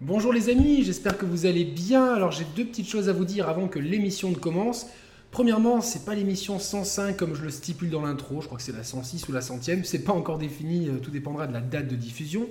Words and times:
Bonjour 0.00 0.32
les 0.32 0.48
amis, 0.48 0.84
j'espère 0.84 1.18
que 1.18 1.26
vous 1.26 1.44
allez 1.44 1.64
bien. 1.64 2.14
Alors 2.14 2.30
j'ai 2.30 2.44
deux 2.54 2.64
petites 2.64 2.88
choses 2.88 3.08
à 3.08 3.12
vous 3.12 3.24
dire 3.24 3.48
avant 3.48 3.66
que 3.66 3.80
l'émission 3.80 4.30
ne 4.30 4.36
commence. 4.36 4.86
Premièrement, 5.32 5.80
c'est 5.80 6.04
pas 6.04 6.14
l'émission 6.14 6.60
105 6.60 7.16
comme 7.16 7.34
je 7.34 7.42
le 7.42 7.50
stipule 7.50 7.90
dans 7.90 8.02
l'intro, 8.02 8.40
je 8.40 8.46
crois 8.46 8.58
que 8.58 8.62
c'est 8.62 8.76
la 8.76 8.84
106 8.84 9.28
ou 9.28 9.32
la 9.32 9.40
centième, 9.40 9.82
c'est 9.82 10.04
pas 10.04 10.12
encore 10.12 10.38
défini, 10.38 10.88
euh, 10.88 11.00
tout 11.00 11.10
dépendra 11.10 11.48
de 11.48 11.52
la 11.52 11.60
date 11.60 11.88
de 11.88 11.96
diffusion. 11.96 12.46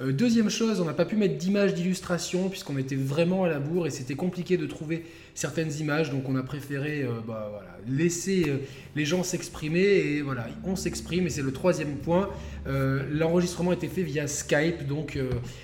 Euh, 0.00 0.12
deuxième 0.12 0.48
chose, 0.48 0.80
on 0.80 0.86
n'a 0.86 0.94
pas 0.94 1.04
pu 1.04 1.16
mettre 1.16 1.36
d'image 1.36 1.74
d'illustration 1.74 2.48
puisqu'on 2.48 2.78
était 2.78 2.96
vraiment 2.96 3.44
à 3.44 3.48
la 3.48 3.58
bourre 3.58 3.86
et 3.86 3.90
c'était 3.90 4.14
compliqué 4.14 4.56
de 4.56 4.64
trouver 4.64 5.04
certaines 5.34 5.72
images, 5.78 6.10
donc 6.10 6.26
on 6.28 6.36
a 6.36 6.42
préféré 6.42 7.02
euh, 7.02 7.20
bah, 7.26 7.62
laisser 7.86 8.44
euh, 8.48 8.56
les 8.96 9.04
gens 9.04 9.22
s'exprimer 9.22 9.82
et 9.82 10.22
voilà, 10.22 10.46
on 10.64 10.74
s'exprime 10.74 11.26
et 11.26 11.30
c'est 11.30 11.42
le 11.42 11.52
troisième 11.52 11.96
point. 11.96 12.30
L'enregistrement 13.10 13.72
été 13.72 13.88
fait 13.88 14.02
via 14.02 14.26
Skype, 14.26 14.86
donc 14.86 15.18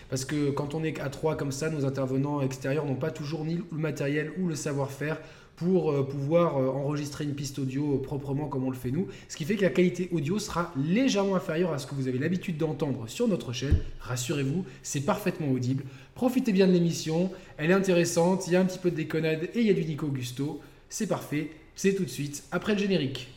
parce 0.09 0.25
que 0.25 0.51
quand 0.51 0.75
on 0.75 0.83
est 0.83 0.99
à 0.99 1.11
trois 1.11 1.37
comme 1.37 1.53
ça, 1.53 1.69
nos 1.69 1.85
intervenants 1.85 2.41
extérieurs 2.41 2.87
n'ont 2.87 2.95
pas 2.95 3.11
toujours 3.11 3.45
ni 3.45 3.57
le 3.57 3.79
matériel 3.79 4.33
ou 4.39 4.49
le 4.49 4.55
savoir-faire 4.55 5.19
pour 5.57 5.91
euh, 5.91 6.03
pouvoir 6.03 6.59
euh, 6.59 6.69
enregistrer 6.69 7.25
une 7.25 7.35
piste 7.35 7.59
audio 7.59 7.99
proprement 7.99 8.47
comme 8.47 8.65
on 8.65 8.71
le 8.71 8.77
fait 8.77 8.91
nous. 8.91 9.09
Ce 9.29 9.37
qui 9.37 9.45
fait 9.45 9.57
que 9.57 9.63
la 9.63 9.71
qualité 9.71 10.09
audio 10.13 10.39
sera 10.39 10.73
légèrement 10.77 11.35
inférieure 11.35 11.73
à 11.73 11.79
ce 11.79 11.87
que 11.87 11.95
vous 11.95 12.09
avez 12.09 12.19
l'habitude 12.19 12.59
d'entendre 12.59 13.09
sur 13.09 13.27
notre 13.27 13.53
chaîne. 13.53 13.79
Rassurez-vous, 14.01 14.65
c'est 14.83 15.01
parfaitement 15.01 15.51
audible. 15.51 15.85
Profitez 16.15 16.53
bien 16.53 16.67
de 16.67 16.73
l'émission, 16.73 17.31
elle 17.57 17.71
est 17.71 17.75
intéressante, 17.75 18.47
il 18.47 18.53
y 18.53 18.57
a 18.57 18.61
un 18.61 18.65
petit 18.65 18.79
peu 18.79 18.91
de 18.91 18.97
déconnade 18.97 19.49
et 19.55 19.61
il 19.61 19.67
y 19.67 19.71
a 19.71 19.75
du 19.75 19.85
Nico 19.85 20.07
Gusto. 20.09 20.61
C'est 20.89 21.07
parfait, 21.07 21.51
c'est 21.75 21.95
tout 21.95 22.05
de 22.05 22.11
suite 22.11 22.45
après 22.53 22.75
le 22.75 22.79
générique. 22.79 23.29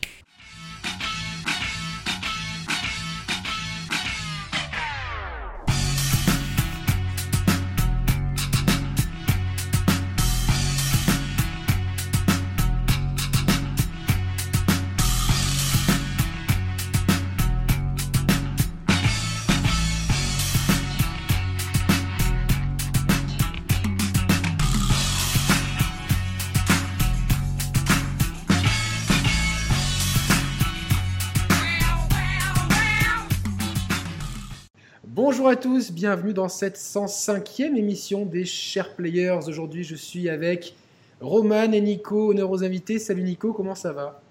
À 35.50 35.56
tous, 35.56 35.90
bienvenue 35.90 36.32
dans 36.32 36.48
cette 36.48 36.76
105e 36.76 37.76
émission 37.76 38.24
des 38.24 38.44
Chers 38.44 38.94
Players. 38.94 39.40
Aujourd'hui, 39.48 39.82
je 39.82 39.96
suis 39.96 40.28
avec 40.28 40.76
Roman 41.20 41.72
et 41.72 41.80
Nico, 41.80 42.30
honneur 42.30 42.52
aux 42.52 42.62
invités. 42.62 43.00
Salut 43.00 43.24
Nico, 43.24 43.52
comment 43.52 43.74
ça 43.74 43.92
va? 43.92 44.22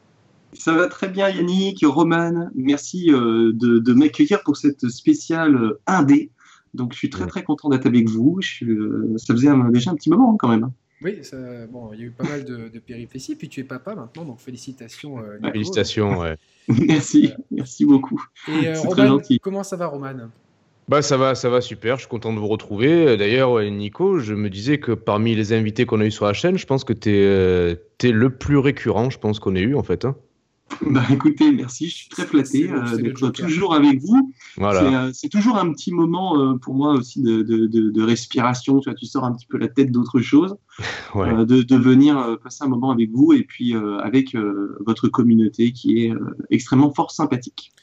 Ça 0.54 0.72
va 0.72 0.88
très 0.88 1.10
bien 1.10 1.28
Yannick, 1.28 1.84
Roman, 1.86 2.50
merci 2.56 3.12
euh, 3.12 3.52
de, 3.54 3.94
m'accueillir 3.94 4.42
pour 4.44 4.56
cette 4.56 4.88
spéciale 4.88 5.74
1D. 5.88 6.30
Donc 6.74 6.94
je 6.94 7.00
suis 7.00 7.10
très 7.10 7.28
très 7.28 7.44
content 7.44 7.68
d'être 7.68 7.86
avec 7.88 8.08
vous. 8.08 8.40
Euh, 8.62 9.14
ça 9.18 9.34
faisait 9.34 9.50
déjà 9.72 9.92
un 9.92 9.96
petit 9.96 10.10
moment 10.10 10.38
quand 10.38 10.48
même. 10.48 10.72
Oui, 11.02 11.20
bon, 11.70 11.92
il 11.92 12.00
y 12.00 12.04
a 12.04 12.06
eu 12.06 12.12
pas 12.12 12.24
mal 12.24 12.46
de, 12.46 12.80
péripéties. 12.80 13.36
Puis 13.36 13.50
tu 13.50 13.60
es 13.60 13.66
papa 13.66 13.94
maintenant, 13.94 14.24
donc 14.24 14.40
félicitations. 14.40 15.20
Euh, 15.20 15.36
Nico. 15.36 15.52
Félicitations, 15.52 16.20
ouais. 16.20 16.38
merci, 16.70 17.34
merci 17.52 17.84
beaucoup. 17.84 18.24
Et 18.48 18.74
Roman, 18.74 19.20
comment 19.42 19.64
ça 19.64 19.76
va 19.76 19.88
Roman? 19.88 20.30
Bah 20.90 21.04
ça 21.04 21.18
va, 21.18 21.36
ça 21.36 21.52
va 21.52 21.62
super. 21.62 21.98
Je 21.98 22.02
suis 22.02 22.10
content 22.10 22.34
de 22.34 22.40
vous 22.40 22.48
retrouver. 22.48 23.16
D'ailleurs, 23.16 23.62
Nico, 23.62 24.18
je 24.18 24.34
me 24.34 24.50
disais 24.50 24.80
que 24.80 24.92
parmi 24.94 25.36
les 25.36 25.54
invités 25.54 25.86
qu'on 25.86 26.02
a 26.02 26.06
eu 26.06 26.12
sur 26.12 26.26
la 26.26 26.34
chaîne, 26.34 26.58
je 26.58 26.66
pense 26.66 26.84
que 26.84 26.94
tu 26.94 27.12
es, 27.12 27.24
euh, 27.24 27.76
le 28.04 28.30
plus 28.32 28.58
récurrent, 28.58 29.12
je 29.12 29.20
pense 29.20 29.40
qu'on 29.40 29.56
ait 29.56 29.62
eu 29.62 29.76
en 29.76 29.84
fait. 29.84 30.06
Hein. 30.06 30.16
Bah 30.82 31.04
écoutez, 31.12 31.52
merci, 31.52 31.90
je 31.90 31.96
suis 31.96 32.10
très 32.10 32.26
flatté 32.26 32.72
euh, 32.72 32.98
d'être 32.98 33.30
toujours 33.30 33.76
avec 33.76 34.02
vous. 34.02 34.34
Voilà. 34.58 35.06
Euh, 35.06 35.12
c'est 35.14 35.30
toujours 35.30 35.58
un 35.58 35.72
petit 35.74 35.92
moment 35.92 36.58
pour 36.58 36.74
moi 36.74 36.94
aussi 36.94 37.22
de, 37.22 37.44
de, 37.44 37.68
de, 37.68 38.04
respiration. 38.04 38.80
Tu 38.80 38.90
vois, 38.90 38.96
tu 38.96 39.06
sors 39.06 39.26
un 39.26 39.34
petit 39.34 39.46
peu 39.46 39.60
la 39.60 39.68
tête 39.68 39.92
d'autre 39.92 40.22
chose, 40.22 40.56
ouais. 41.14 41.46
de, 41.46 41.62
de, 41.62 41.76
venir 41.76 42.40
passer 42.44 42.64
un 42.64 42.68
moment 42.68 42.90
avec 42.90 43.12
vous 43.12 43.32
et 43.32 43.44
puis 43.44 43.76
avec 44.02 44.36
votre 44.88 45.08
communauté 45.08 45.72
qui 45.72 46.06
est 46.06 46.14
extrêmement 46.50 46.92
fort 46.92 47.12
sympathique. 47.12 47.74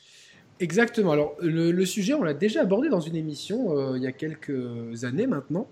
Exactement. 0.58 1.12
Alors, 1.12 1.36
le, 1.40 1.84
sujet, 1.84 2.14
on 2.14 2.22
l'a 2.22 2.34
déjà 2.34 2.62
abordé 2.62 2.88
dans 2.88 3.00
une 3.00 3.16
émission 3.16 3.76
euh, 3.76 3.96
il 3.96 4.02
y 4.02 4.06
a 4.06 4.12
quelques 4.12 5.04
années 5.04 5.26
maintenant. 5.26 5.68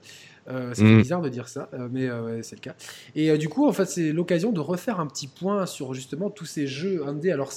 Euh, 0.46 0.72
c'est 0.74 0.84
mm. 0.84 0.98
bizarre 0.98 1.22
de 1.22 1.30
dire 1.30 1.48
ça, 1.48 1.70
euh, 1.72 1.88
mais 1.90 2.06
c'est 2.42 2.56
le 2.56 2.60
cas. 2.60 2.74
Et 3.14 3.36
du 3.38 3.48
coup, 3.48 3.66
en 3.66 3.72
fait, 3.72 3.86
c'est 3.86 4.12
l'occasion 4.12 4.52
de 4.52 4.60
refaire 4.60 5.00
un 5.00 5.06
petit 5.06 5.26
point 5.26 5.64
sur 5.64 5.94
justement 5.94 6.28
tous 6.28 6.44
ces 6.44 6.66
jeux 6.66 7.06
indés. 7.06 7.32
Alors, 7.32 7.50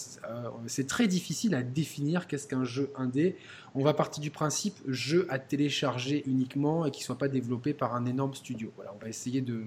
c'est 0.68 0.88
très 0.88 1.08
difficile 1.08 1.54
à 1.54 1.64
définir 1.64 2.28
qu'est-ce 2.28 2.48
qu'un 2.48 2.64
jeu 2.64 2.92
indé. 2.96 3.36
On 3.80 3.84
va 3.84 3.94
partir 3.94 4.24
du 4.24 4.32
principe 4.32 4.76
jeu 4.88 5.28
à 5.30 5.38
télécharger 5.38 6.24
uniquement 6.26 6.88
et 6.88 6.92
qui 6.92 7.02
ne 7.02 7.06
soit 7.06 7.18
pas 7.20 7.28
développé 7.28 7.76
par 7.76 7.94
un 7.94 8.08
énorme 8.08 8.34
studio. 8.34 8.72
Voilà, 8.76 8.92
on 8.96 8.98
va 9.00 9.08
essayer 9.08 9.42
de, 9.42 9.62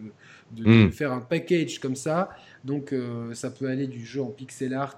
mm. 0.56 0.91
faire 0.91 1.12
un 1.12 1.21
package 1.21 1.78
comme 1.78 1.94
ça. 1.94 2.31
Donc, 2.65 2.93
ça 3.34 3.50
peut 3.50 3.69
aller 3.69 3.87
du 3.87 4.04
jeu 4.04 4.21
en 4.21 4.31
pixel 4.31 4.75
art 4.75 4.97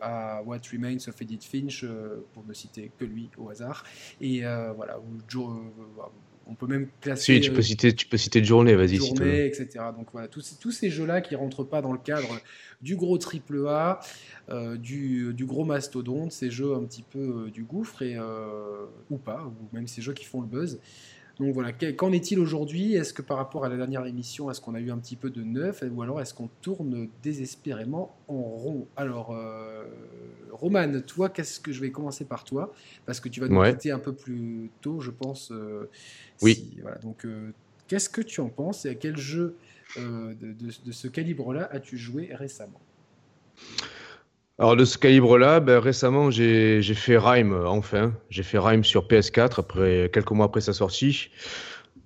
à 0.00 0.42
What 0.44 0.60
Remains 0.72 0.96
of 1.06 1.20
Edith 1.20 1.44
Finch, 1.44 1.84
pour 2.32 2.42
ne 2.46 2.54
citer 2.54 2.90
que 2.98 3.04
lui 3.04 3.28
au 3.36 3.50
hasard. 3.50 3.84
Et 4.22 4.40
voilà, 4.76 4.98
on 6.46 6.54
peut 6.54 6.66
même 6.66 6.88
classer. 7.00 7.36
Si, 7.36 7.40
tu 7.40 7.52
peux 7.52 7.62
citer, 7.62 7.94
tu 7.94 8.06
peux 8.06 8.16
citer 8.16 8.40
de 8.40 8.46
journée, 8.46 8.74
vas-y. 8.74 8.96
Journée, 8.96 9.46
etc. 9.46 9.68
Donc 9.96 10.08
voilà, 10.12 10.28
tous, 10.28 10.58
tous 10.60 10.70
ces 10.70 10.90
jeux-là 10.90 11.20
qui 11.20 11.34
rentrent 11.34 11.64
pas 11.64 11.82
dans 11.82 11.92
le 11.92 11.98
cadre 11.98 12.40
du 12.82 12.96
gros 12.96 13.16
triple 13.18 13.66
A, 13.68 14.00
euh, 14.50 14.76
du, 14.76 15.32
du, 15.34 15.46
gros 15.46 15.64
mastodonte, 15.64 16.32
ces 16.32 16.50
jeux 16.50 16.74
un 16.74 16.84
petit 16.84 17.04
peu 17.08 17.46
euh, 17.46 17.50
du 17.50 17.62
gouffre 17.62 18.02
et 18.02 18.16
euh, 18.16 18.86
ou 19.10 19.18
pas, 19.18 19.44
ou 19.44 19.74
même 19.74 19.86
ces 19.86 20.02
jeux 20.02 20.14
qui 20.14 20.24
font 20.24 20.40
le 20.40 20.46
buzz. 20.46 20.80
Donc 21.42 21.54
voilà, 21.54 21.72
qu'en 21.72 22.12
est-il 22.12 22.38
aujourd'hui? 22.38 22.94
Est-ce 22.94 23.12
que 23.12 23.20
par 23.20 23.36
rapport 23.36 23.64
à 23.64 23.68
la 23.68 23.76
dernière 23.76 24.06
émission, 24.06 24.48
est-ce 24.48 24.60
qu'on 24.60 24.76
a 24.76 24.80
eu 24.80 24.92
un 24.92 24.98
petit 24.98 25.16
peu 25.16 25.28
de 25.28 25.42
neuf? 25.42 25.82
Ou 25.90 26.00
alors 26.00 26.20
est-ce 26.20 26.34
qu'on 26.34 26.48
tourne 26.60 27.08
désespérément 27.20 28.16
en 28.28 28.34
rond? 28.34 28.86
Alors, 28.94 29.32
euh, 29.32 29.82
Roman, 30.52 31.00
toi, 31.04 31.30
qu'est-ce 31.30 31.58
que 31.58 31.72
je 31.72 31.80
vais 31.80 31.90
commencer 31.90 32.26
par 32.26 32.44
toi? 32.44 32.72
Parce 33.06 33.18
que 33.18 33.28
tu 33.28 33.40
vas 33.40 33.48
nous 33.48 33.60
quitter 33.60 33.90
un 33.90 33.98
peu 33.98 34.12
plus 34.12 34.70
tôt, 34.82 35.00
je 35.00 35.10
pense. 35.10 35.50
Euh, 35.50 35.90
oui. 36.42 36.76
Voilà, 36.80 36.98
donc, 36.98 37.24
euh, 37.24 37.50
qu'est-ce 37.88 38.08
que 38.08 38.22
tu 38.22 38.40
en 38.40 38.48
penses? 38.48 38.86
Et 38.86 38.90
à 38.90 38.94
quel 38.94 39.16
jeu 39.16 39.56
de, 39.96 40.34
de, 40.52 40.92
ce 40.92 41.08
calibre-là 41.08 41.68
as-tu 41.72 41.98
joué 41.98 42.30
récemment? 42.32 42.80
Alors 44.62 44.76
de 44.76 44.84
ce 44.84 44.96
calibre-là, 44.96 45.58
ben, 45.58 45.80
récemment 45.80 46.30
j'ai 46.30 46.80
fait 46.94 47.18
Rhyme, 47.18 47.52
enfin. 47.66 48.12
J'ai 48.30 48.44
fait 48.44 48.58
Rhyme 48.58 48.84
sur 48.84 49.08
PS4 49.08 49.58
après 49.58 50.08
quelques 50.14 50.30
mois 50.30 50.46
après 50.46 50.60
sa 50.60 50.72
sortie. 50.72 51.30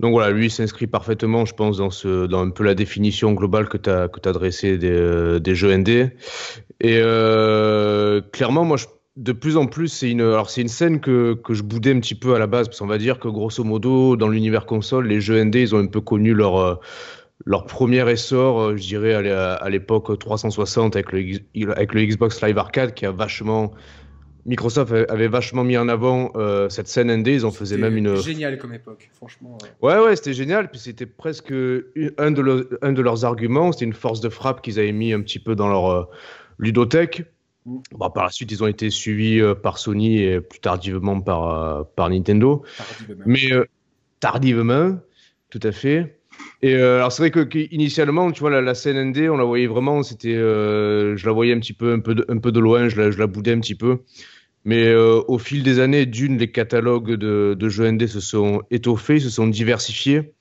Donc 0.00 0.12
voilà, 0.12 0.30
lui 0.30 0.48
s'inscrit 0.48 0.86
parfaitement, 0.86 1.44
je 1.44 1.52
pense, 1.52 1.76
dans, 1.76 2.40
un 2.40 2.48
peu 2.48 2.64
la 2.64 2.74
définition 2.74 3.34
globale 3.34 3.68
que 3.68 3.76
tu 3.76 3.90
as, 3.90 4.04
as 4.04 4.32
dressée 4.32 4.78
des, 4.78 5.54
jeux 5.54 5.76
ND. 5.76 5.88
Et 6.80 6.98
euh, 6.98 8.22
clairement, 8.32 8.64
moi, 8.64 8.78
de 9.16 9.32
plus 9.32 9.58
en 9.58 9.66
plus, 9.66 9.88
c'est 9.88 10.10
une, 10.10 10.22
une 10.22 10.68
scène 10.68 11.00
que, 11.00 11.34
que 11.34 11.52
je 11.52 11.62
boudais 11.62 11.94
un 11.94 12.00
petit 12.00 12.14
peu 12.14 12.34
à 12.34 12.38
la 12.38 12.46
base, 12.46 12.68
parce 12.68 12.78
qu'on 12.78 12.86
va 12.86 12.96
dire 12.96 13.18
que 13.18 13.28
grosso 13.28 13.64
modo, 13.64 14.16
dans 14.16 14.28
l'univers 14.28 14.64
console, 14.64 15.08
les 15.08 15.20
jeux 15.20 15.44
ND, 15.44 15.56
ils 15.56 15.74
ont 15.74 15.78
un 15.78 15.88
peu 15.88 16.00
connu 16.00 16.32
leur, 16.32 16.56
euh, 16.56 16.74
leur 17.44 17.66
premier 17.66 18.08
essor, 18.10 18.60
euh, 18.60 18.76
je 18.76 18.86
dirais, 18.86 19.14
à 19.14 19.68
l'époque 19.68 20.18
360 20.18 20.96
avec 20.96 21.12
le, 21.12 21.70
avec 21.72 21.94
le 21.94 22.04
Xbox 22.04 22.42
Live 22.42 22.56
Arcade 22.58 22.94
qui 22.94 23.04
a 23.06 23.10
vachement. 23.10 23.72
Microsoft 24.46 24.92
avait 25.08 25.26
vachement 25.26 25.64
mis 25.64 25.76
en 25.76 25.88
avant 25.88 26.30
euh, 26.36 26.68
cette 26.68 26.86
scène 26.86 27.12
ND. 27.12 27.26
Ils 27.26 27.44
en 27.44 27.50
faisaient 27.50 27.76
même 27.76 27.96
une. 27.96 28.14
Génial 28.14 28.58
comme 28.58 28.72
époque, 28.72 29.10
franchement. 29.12 29.58
Ouais, 29.82 29.98
ouais, 29.98 30.14
c'était 30.14 30.34
génial. 30.34 30.70
Puis 30.70 30.78
c'était 30.78 31.04
presque 31.04 31.50
un 31.50 32.30
de, 32.30 32.78
un 32.80 32.92
de 32.92 33.02
leurs 33.02 33.24
arguments. 33.24 33.72
C'était 33.72 33.86
une 33.86 33.92
force 33.92 34.20
de 34.20 34.28
frappe 34.28 34.62
qu'ils 34.62 34.78
avaient 34.78 34.92
mis 34.92 35.12
un 35.12 35.20
petit 35.20 35.40
peu 35.40 35.56
dans 35.56 35.66
leur 35.66 35.90
euh, 35.90 36.04
ludothèque. 36.60 37.24
Mm. 37.64 37.78
Bon, 37.90 38.10
par 38.10 38.22
la 38.22 38.30
suite, 38.30 38.52
ils 38.52 38.62
ont 38.62 38.68
été 38.68 38.88
suivis 38.88 39.42
par 39.64 39.78
Sony 39.78 40.22
et 40.22 40.40
plus 40.40 40.60
tardivement 40.60 41.20
par, 41.20 41.84
par 41.96 42.08
Nintendo. 42.08 42.62
Tardivement. 42.76 43.24
Mais 43.26 43.50
tardivement, 44.20 45.00
tout 45.50 45.60
à 45.64 45.72
fait. 45.72 46.15
Et 46.62 46.74
euh, 46.74 46.96
alors 46.96 47.12
c'est 47.12 47.22
vrai 47.22 47.30
que, 47.30 47.74
initialement, 47.74 48.32
tu 48.32 48.40
vois, 48.40 48.50
la, 48.50 48.60
la, 48.60 48.74
scène 48.74 49.10
ND, 49.10 49.28
on 49.30 49.36
la 49.36 49.44
voyait 49.44 49.66
vraiment, 49.66 50.02
c'était, 50.02 50.34
euh, 50.34 51.16
je 51.16 51.26
la 51.26 51.32
voyais 51.32 51.52
un 51.52 51.60
petit 51.60 51.74
peu, 51.74 51.92
un 51.92 52.00
peu 52.00 52.14
de, 52.52 52.60
loin, 52.60 52.88
je 52.88 53.00
la, 53.00 53.10
je 53.10 53.22
boudais 53.24 53.52
un 53.52 53.60
petit 53.60 53.74
peu. 53.74 53.98
Mais 54.64 54.86
euh, 54.86 55.20
au 55.28 55.38
fil 55.38 55.62
des 55.62 55.78
années, 55.78 56.06
d'une, 56.06 56.38
les 56.38 56.50
catalogues 56.50 57.12
de, 57.12 57.54
de, 57.58 57.68
jeux 57.68 57.90
ND 57.90 58.06
se 58.06 58.20
sont 58.20 58.62
étoffés, 58.70 59.20
se 59.20 59.30
sont 59.30 59.46
diversifiés. 59.46 60.32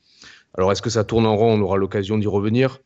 Alors 0.58 0.72
est-ce 0.72 0.82
que 0.82 0.90
ça 0.90 1.04
tourne 1.04 1.26
en 1.26 1.36
rond? 1.36 1.54
On 1.54 1.62
aura 1.62 1.78
l'occasion 1.78 2.18
d'y 2.18 2.28
revenir. 2.28 2.80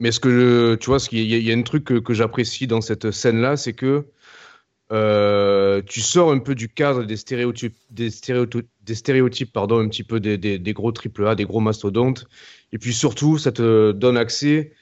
Mais 0.00 0.12
ce 0.12 0.20
que 0.20 0.76
tu 0.76 0.86
vois, 0.86 0.98
qu'il 0.98 1.20
y, 1.20 1.52
a 1.52 1.54
un 1.54 1.62
truc 1.62 1.84
que 1.84 2.14
j'apprécie 2.14 2.66
dans 2.66 2.80
cette 2.80 3.10
scène-là, 3.10 3.58
c'est 3.58 3.74
que 3.74 4.06
tu 4.90 6.00
sors 6.00 6.32
un 6.32 6.38
peu 6.38 6.54
du 6.54 6.68
cadre 6.68 7.04
des 7.04 7.16
stéréotypes, 7.16 7.76
des 7.90 8.10
stéréotypes, 8.10 8.68
des 8.84 8.94
stéréotypes 8.94 9.52
pardon, 9.52 9.78
un 9.80 9.88
petit 9.88 10.04
peu 10.04 10.20
des, 10.20 10.38
des, 10.38 10.58
des 10.58 10.72
gros 10.72 10.92
AAA, 10.92 11.34
des 11.34 11.44
gros 11.44 11.60
mastodontes. 11.60 12.26
Et 12.72 12.78
puis 12.78 12.92
surtout, 12.92 13.38
ça 13.38 13.52
te 13.52 13.92
donne 13.92 14.16
accès 14.16 14.72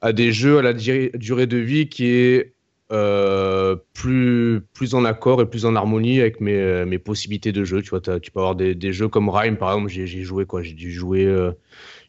à 0.00 0.12
des 0.12 0.32
jeux 0.32 0.58
à 0.58 0.62
la 0.62 0.72
durée 0.72 1.46
de 1.46 1.56
vie 1.56 1.88
qui 1.88 2.08
est 2.08 2.54
euh, 2.92 3.76
plus, 3.94 4.60
plus 4.74 4.94
en 4.94 5.04
accord 5.06 5.40
et 5.40 5.46
plus 5.46 5.64
en 5.64 5.74
harmonie 5.74 6.20
avec 6.20 6.40
mes, 6.40 6.84
mes 6.84 6.98
possibilités 6.98 7.52
de 7.52 7.64
jeu. 7.64 7.80
Tu 7.80 7.90
vois, 7.90 8.00
tu 8.00 8.30
peux 8.30 8.40
avoir 8.40 8.54
des, 8.54 8.74
des, 8.74 8.92
jeux 8.92 9.08
comme 9.08 9.30
Rime, 9.30 9.56
par 9.56 9.72
exemple, 9.72 9.90
j'ai 9.90 10.22
joué 10.22 10.44
quoi 10.44 10.62
J'ai 10.62 10.74
dû 10.74 10.92
jouer 10.92 11.26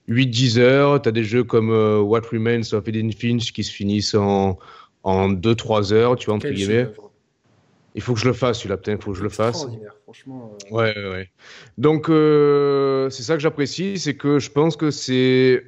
8-10 0.09 0.59
euh, 0.59 0.61
heures. 0.61 1.01
Tu 1.01 1.09
as 1.09 1.11
des 1.13 1.23
jeux 1.23 1.45
comme 1.45 1.71
euh, 1.71 1.99
What 1.99 2.23
Remains 2.31 2.73
of 2.73 2.87
Edith 2.87 3.17
Finch 3.17 3.53
qui 3.53 3.63
se 3.63 3.71
finissent 3.71 4.15
en, 4.15 4.59
en 5.03 5.31
2-3 5.31 5.93
heures, 5.93 6.15
tu 6.17 6.25
vois, 6.25 6.35
entre 6.35 6.49
guillemets. 6.49 6.89
Il 7.95 8.01
faut 8.01 8.13
que 8.13 8.19
je 8.19 8.25
le 8.25 8.33
fasse, 8.33 8.59
celui-là, 8.59 8.77
peut-être, 8.77 8.99
il 8.99 9.03
faut 9.03 9.11
que 9.11 9.17
je 9.17 9.23
le 9.23 9.29
fasse. 9.29 9.65
Franchement. 10.03 10.57
Ouais, 10.69 10.93
ouais. 10.95 11.29
Donc, 11.77 12.05
c'est 12.07 13.23
ça 13.23 13.33
que 13.33 13.39
j'apprécie, 13.39 13.97
c'est 13.97 14.15
que 14.15 14.37
je 14.37 14.51
pense 14.51 14.75
que 14.75 14.91
c'est 14.91 15.63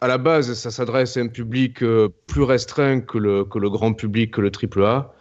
à 0.00 0.08
la 0.08 0.18
base, 0.18 0.52
ça 0.54 0.70
s'adresse 0.70 1.16
à 1.16 1.20
un 1.20 1.28
public 1.28 1.82
euh, 1.82 2.08
plus 2.26 2.42
restreint 2.42 3.00
que 3.00 3.18
le, 3.18 3.44
que 3.44 3.58
le 3.58 3.70
grand 3.70 3.92
public, 3.92 4.32
que 4.32 4.40
le 4.40 4.50
AAA. 4.50 5.14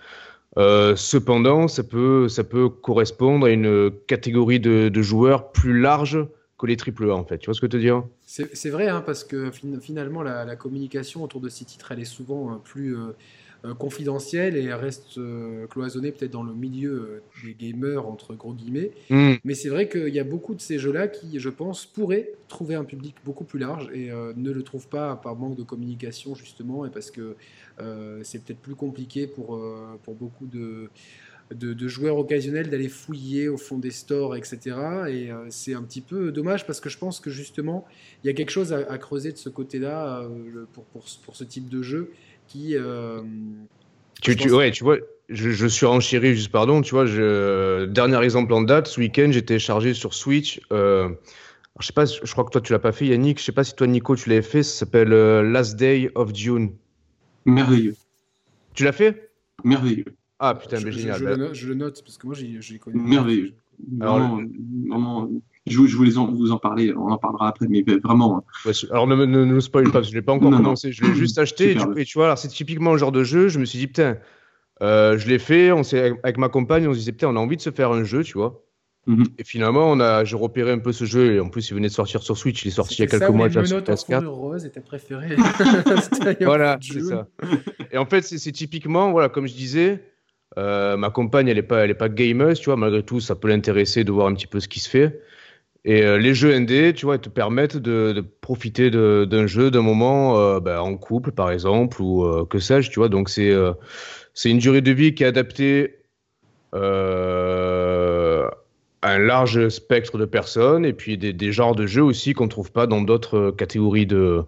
Euh, 0.57 0.95
cependant, 0.95 1.67
ça 1.67 1.83
peut, 1.83 2.27
ça 2.29 2.43
peut 2.43 2.69
correspondre 2.69 3.45
à 3.45 3.49
une 3.49 3.91
catégorie 4.07 4.59
de, 4.59 4.89
de 4.89 5.01
joueurs 5.01 5.51
plus 5.51 5.79
large 5.79 6.25
que 6.57 6.65
les 6.65 6.75
AAA, 6.75 7.13
en 7.13 7.23
fait. 7.23 7.37
Tu 7.37 7.45
vois 7.45 7.53
ce 7.53 7.61
que 7.61 7.67
je 7.71 7.77
veux 7.77 7.81
dire? 7.81 8.03
C'est 8.25 8.69
vrai, 8.69 8.87
hein, 8.87 9.03
parce 9.05 9.23
que 9.23 9.51
finalement, 9.51 10.23
la, 10.23 10.45
la, 10.45 10.55
communication 10.55 11.23
autour 11.23 11.41
de 11.41 11.49
ces 11.49 11.65
titres, 11.65 11.91
elle 11.91 11.99
est 11.99 12.05
souvent 12.05 12.51
euh, 12.51 12.55
plus 12.63 12.95
euh, 13.65 13.73
confidentielle 13.73 14.55
et 14.55 14.71
reste 14.71 15.17
euh, 15.17 15.65
cloisonnée 15.65 16.11
peut-être 16.11 16.31
dans 16.31 16.43
le 16.43 16.53
milieu 16.53 16.91
euh, 16.91 17.23
des 17.43 17.55
gamers, 17.55 18.07
entre 18.07 18.35
gros 18.35 18.53
guillemets. 18.53 18.91
Hmm. 19.09 19.33
Mais 19.43 19.55
c'est 19.55 19.69
vrai 19.69 19.89
qu'il 19.89 20.13
y 20.13 20.19
a 20.19 20.23
beaucoup 20.23 20.53
de 20.53 20.61
ces 20.61 20.77
jeux-là 20.77 21.07
qui, 21.07 21.39
je 21.39 21.49
pense, 21.49 21.87
pourraient 21.87 22.33
trouver 22.49 22.75
un 22.75 22.83
public 22.83 23.15
beaucoup 23.25 23.45
plus 23.45 23.57
large 23.57 23.89
et 23.93 24.11
ne 24.35 24.51
le 24.51 24.63
trouvent 24.63 24.87
pas 24.87 25.15
par 25.15 25.35
manque 25.35 25.55
de 25.55 25.63
communication, 25.63 26.35
justement, 26.35 26.85
et 26.85 26.89
parce 26.89 27.11
que 27.11 27.35
c'est 28.23 28.43
peut-être 28.43 28.59
plus 28.59 28.75
compliqué 28.75 29.27
pour, 29.27 29.59
pour 30.03 30.15
beaucoup 30.15 30.45
de, 30.45 30.89
de, 31.53 31.87
joueurs 31.87 32.17
occasionnels 32.17 32.69
d'aller 32.69 32.87
fouiller 32.87 33.49
au 33.49 33.57
fond 33.57 33.77
des 33.77 33.91
stores, 33.91 34.35
etc. 34.35 34.77
Et 35.09 35.29
c'est 35.49 35.73
un 35.73 35.83
petit 35.83 36.01
peu 36.01 36.31
dommage 36.31 36.65
parce 36.65 36.79
que 36.79 36.89
je 36.89 36.97
pense 36.97 37.19
que 37.19 37.29
justement, 37.29 37.85
il 38.23 38.27
y 38.27 38.29
a 38.29 38.33
quelque 38.33 38.51
chose 38.51 38.71
à, 38.71 38.77
à 38.89 38.97
creuser 38.97 39.33
de 39.33 39.37
ce 39.37 39.49
côté-là 39.49 40.27
pour, 40.73 40.85
pour, 40.85 41.03
pour, 41.25 41.35
ce 41.35 41.43
type 41.43 41.67
de 41.67 41.81
jeu 41.81 42.13
qui. 42.47 42.75
Euh, 42.75 43.21
tu, 44.21 44.35
tu, 44.35 44.51
ouais, 44.51 44.71
tu 44.71 44.83
vois, 44.83 44.97
je, 45.29 45.51
je, 45.51 45.67
suis 45.67 45.85
renchéri, 45.85 46.35
juste 46.35 46.51
pardon, 46.51 46.81
tu 46.81 46.91
vois, 46.91 47.05
je, 47.05 47.85
dernier 47.85 48.23
exemple 48.23 48.53
en 48.53 48.61
date, 48.61 48.87
ce 48.87 48.99
week-end, 48.99 49.29
j'ai 49.31 49.43
téléchargé 49.43 49.93
sur 49.93 50.13
Switch. 50.13 50.59
Euh, 50.71 51.09
je 51.79 51.85
sais 51.85 51.93
pas, 51.93 52.05
je 52.05 52.31
crois 52.31 52.43
que 52.43 52.49
toi 52.49 52.61
tu 52.61 52.73
l'as 52.73 52.79
pas 52.79 52.91
fait, 52.91 53.05
Yannick. 53.05 53.39
Je 53.39 53.43
sais 53.43 53.51
pas 53.51 53.63
si 53.63 53.75
toi, 53.75 53.85
Nico, 53.85 54.15
tu 54.15 54.29
l'avais 54.29 54.41
fait. 54.41 54.63
Ça 54.63 54.79
s'appelle 54.79 55.13
euh, 55.13 55.43
Last 55.43 55.75
Day 55.75 56.09
of 56.15 56.33
June. 56.33 56.71
Merveilleux. 57.45 57.95
Tu 58.73 58.83
l'as 58.83 58.91
fait? 58.91 59.31
Merveilleux. 59.63 60.05
Ah 60.39 60.55
putain, 60.55 60.79
mais 60.83 60.91
génial. 60.91 61.23
Bah 61.23 61.53
je, 61.53 61.67
le 61.67 61.75
note, 61.75 62.01
parce 62.03 62.17
que 62.17 62.27
moi 62.27 62.35
j'ai 62.35 62.79
connu. 62.79 62.99
Merveilleux. 62.99 63.53
Alors, 64.01 64.39
vraiment, 64.89 65.29
je, 65.69 65.85
je 65.85 65.95
voulais 65.95 66.11
vous 66.11 66.51
en 66.51 66.57
parler, 66.57 66.93
on 66.95 67.11
en 67.11 67.17
parlera 67.17 67.49
après, 67.49 67.67
mais 67.67 67.83
vraiment. 68.03 68.43
Hein. 68.65 68.71
alors 68.91 69.07
ne, 69.07 69.15
ne, 69.15 69.45
ne 69.45 69.59
spoil 69.59 69.85
pas, 69.85 69.91
parce 69.93 70.07
que 70.07 70.13
je 70.13 70.17
l'ai 70.17 70.23
pas 70.23 70.33
encore 70.33 70.51
commencé, 70.51 70.91
je 70.91 71.03
l'ai 71.03 71.13
juste 71.13 71.37
acheté. 71.39 71.77
Et 71.95 72.05
tu, 72.05 72.17
vois, 72.17 72.35
c'est 72.35 72.47
typiquement 72.47 72.93
le 72.93 72.97
genre 72.97 73.11
de 73.11 73.23
jeu, 73.23 73.47
je 73.47 73.59
me 73.59 73.65
suis 73.65 73.79
dit, 73.79 73.87
putain, 73.87 74.17
euh, 74.81 75.17
je 75.17 75.27
l'ai 75.27 75.39
fait, 75.39 75.71
on 75.71 75.81
avec 76.23 76.37
ma 76.37 76.49
compagne, 76.49 76.87
on 76.87 76.93
se 76.93 76.99
disait, 76.99 77.11
putain, 77.11 77.29
on 77.29 77.35
a 77.35 77.39
envie 77.39 77.57
de 77.57 77.61
se 77.61 77.71
faire 77.71 77.91
un 77.91 78.03
jeu, 78.03 78.23
tu 78.23 78.37
vois. 78.37 78.63
Mhm. 79.07 79.23
Et 79.37 79.43
finalement, 79.45 79.89
on 79.89 79.99
a, 80.01 80.25
j'ai 80.25 80.35
repéré 80.35 80.71
un 80.71 80.79
peu 80.79 80.91
ce 80.91 81.05
jeu, 81.05 81.35
et 81.35 81.39
en 81.39 81.49
plus, 81.49 81.69
il 81.69 81.75
venait 81.75 81.87
de 81.87 81.93
sortir 81.93 82.21
sur 82.21 82.37
Switch, 82.37 82.65
il 82.65 82.67
est 82.67 82.71
sorti 82.71 82.95
il 82.95 82.99
y 82.99 83.03
a 83.03 83.07
quelques 83.07 83.29
mois 83.29 83.47
déjà 83.47 83.65
sur 83.65 83.79
PS4. 83.79 84.25
rose 84.25 84.65
était 84.65 84.81
préféré. 84.81 85.35
voilà, 86.41 86.77
c'est 86.81 87.01
ça. 87.01 87.27
Et 87.91 87.97
en 87.97 88.05
fait, 88.05 88.21
c'est 88.21 88.51
typiquement, 88.51 89.11
voilà, 89.11 89.29
comme 89.29 89.47
je 89.47 89.53
disais, 89.53 90.03
euh, 90.57 90.97
ma 90.97 91.09
compagne, 91.09 91.47
elle 91.47 91.57
est 91.57 91.63
pas, 91.63 91.83
elle 91.83 91.91
est 91.91 91.95
pas 91.95 92.09
gameuse, 92.09 92.59
tu 92.59 92.65
vois. 92.65 92.77
Malgré 92.77 93.03
tout, 93.03 93.19
ça 93.19 93.35
peut 93.35 93.47
l'intéresser 93.47 94.03
de 94.03 94.11
voir 94.11 94.27
un 94.27 94.33
petit 94.33 94.47
peu 94.47 94.59
ce 94.59 94.67
qui 94.67 94.79
se 94.79 94.89
fait. 94.89 95.21
Et 95.87 96.03
euh, 96.03 96.17
les 96.17 96.33
jeux 96.33 96.53
ND, 96.53 96.93
tu 96.93 97.05
vois, 97.05 97.17
te 97.17 97.29
permettent 97.29 97.77
de, 97.77 98.11
de 98.11 98.19
profiter 98.19 98.91
d'un 98.91 99.47
jeu, 99.47 99.71
d'un 99.71 99.81
moment 99.81 100.37
euh, 100.37 100.59
ben, 100.59 100.81
en 100.81 100.97
couple, 100.97 101.31
par 101.31 101.49
exemple, 101.49 102.01
ou 102.01 102.25
euh, 102.25 102.43
que 102.45 102.59
sais-je, 102.59 102.91
tu 102.91 102.99
vois. 102.99 103.07
Donc, 103.07 103.29
c'est 103.29 103.55
c'est 104.33 104.51
une 104.51 104.57
durée 104.57 104.81
de 104.81 104.91
vie 104.91 105.15
qui 105.15 105.23
est 105.23 105.27
adaptée 105.27 105.95
à 106.73 106.77
un 109.01 109.19
large 109.19 109.69
spectre 109.69 110.17
de 110.17 110.25
personnes, 110.25 110.83
et 110.83 110.91
puis 110.91 111.17
des, 111.17 111.31
des 111.31 111.53
genres 111.53 111.73
de 111.73 111.87
jeux 111.87 112.03
aussi 112.03 112.33
qu'on 112.33 112.43
ne 112.43 112.49
trouve 112.49 112.73
pas 112.73 112.85
dans 112.85 113.01
d'autres 113.01 113.51
catégories 113.51 114.05
de, 114.05 114.43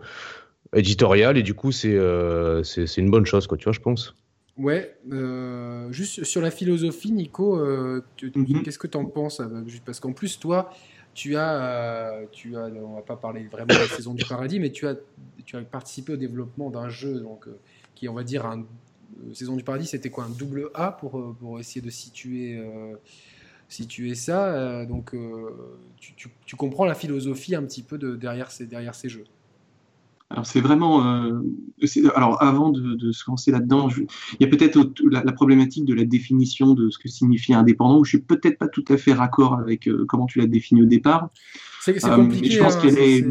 éditoriales. 0.75 1.37
Et 1.37 1.43
du 1.43 1.53
coup, 1.53 1.71
c'est 1.71 1.97
c'est 2.65 2.97
une 2.97 3.09
bonne 3.09 3.25
chose, 3.25 3.47
quoi, 3.47 3.57
tu 3.57 3.63
vois, 3.63 3.71
je 3.71 3.79
pense. 3.79 4.13
Ouais, 4.57 4.93
juste 5.91 6.25
sur 6.25 6.41
la 6.41 6.51
philosophie, 6.51 7.13
Nico, 7.13 7.57
mm-hmm. 8.21 8.61
qu'est-ce 8.61 8.77
que 8.77 8.87
tu 8.87 8.97
en 8.97 9.05
penses 9.05 9.41
Parce 9.85 10.01
qu'en 10.01 10.11
plus, 10.11 10.37
toi, 10.37 10.69
tu 11.19 11.35
as, 11.35 11.51
euh, 11.51 12.25
tu 12.31 12.55
as, 12.55 12.67
on 12.67 12.95
va 12.95 13.01
pas 13.01 13.17
parler 13.17 13.43
vraiment 13.51 13.73
de 13.73 13.79
la 13.79 13.87
saison 13.87 14.13
du 14.13 14.23
paradis, 14.23 14.57
mais 14.57 14.71
tu 14.71 14.87
as, 14.87 14.95
tu 15.45 15.57
as 15.57 15.61
participé 15.61 16.13
au 16.13 16.15
développement 16.15 16.69
d'un 16.69 16.87
jeu 16.87 17.19
donc, 17.19 17.45
euh, 17.49 17.59
qui, 17.93 18.07
on 18.07 18.13
va 18.13 18.23
dire, 18.23 18.45
un, 18.45 18.59
euh, 18.61 19.33
saison 19.33 19.57
du 19.57 19.63
paradis, 19.65 19.85
c'était 19.85 20.09
quoi 20.09 20.23
un 20.23 20.29
double 20.29 20.69
A 20.73 20.93
pour, 20.93 21.35
pour 21.35 21.59
essayer 21.59 21.81
de 21.81 21.89
situer, 21.89 22.63
situer 23.67 24.15
ça. 24.15 24.85
donc, 24.85 25.13
tu, 25.97 26.13
tu, 26.15 26.29
tu, 26.45 26.55
comprends 26.55 26.85
la 26.85 26.95
philosophie 26.95 27.53
un 27.53 27.63
petit 27.63 27.83
peu 27.83 27.97
de, 27.97 28.15
derrière, 28.15 28.49
ces, 28.49 28.65
derrière 28.65 28.95
ces 28.95 29.09
jeux. 29.09 29.25
Alors 30.31 30.45
c'est 30.45 30.61
vraiment. 30.61 31.03
Euh, 31.07 31.41
alors 32.13 32.41
avant 32.43 32.69
de, 32.69 32.93
de 32.93 33.11
se 33.11 33.23
lancer 33.27 33.51
là-dedans, 33.51 33.89
il 33.89 34.05
y 34.39 34.43
a 34.45 34.47
peut-être 34.47 34.77
la, 35.09 35.23
la, 35.23 35.31
problématique 35.31 35.85
de 35.85 35.95
la 35.95 36.05
définition 36.05 36.75
de 36.75 36.91
ce 36.91 36.99
que 36.99 37.09
signifie 37.09 37.55
indépendant, 37.55 37.97
où 37.97 38.03
je 38.05 38.09
suis 38.09 38.21
peut-être 38.21 38.59
pas 38.59 38.67
tout 38.67 38.85
à 38.89 38.97
fait 38.97 39.13
raccord 39.13 39.55
avec 39.55 39.87
euh, 39.87 40.05
comment 40.07 40.27
tu 40.27 40.37
l'as 40.37 40.45
défini 40.45 40.83
au 40.83 40.85
départ. 40.85 41.31
C'est 41.81 42.05
euh, 42.05 42.15
compliqué. 42.15 42.51
je 42.51 42.59
pense 42.59 42.75
hein, 42.75 42.79
qu'elle 42.79 42.99
est. 42.99 43.25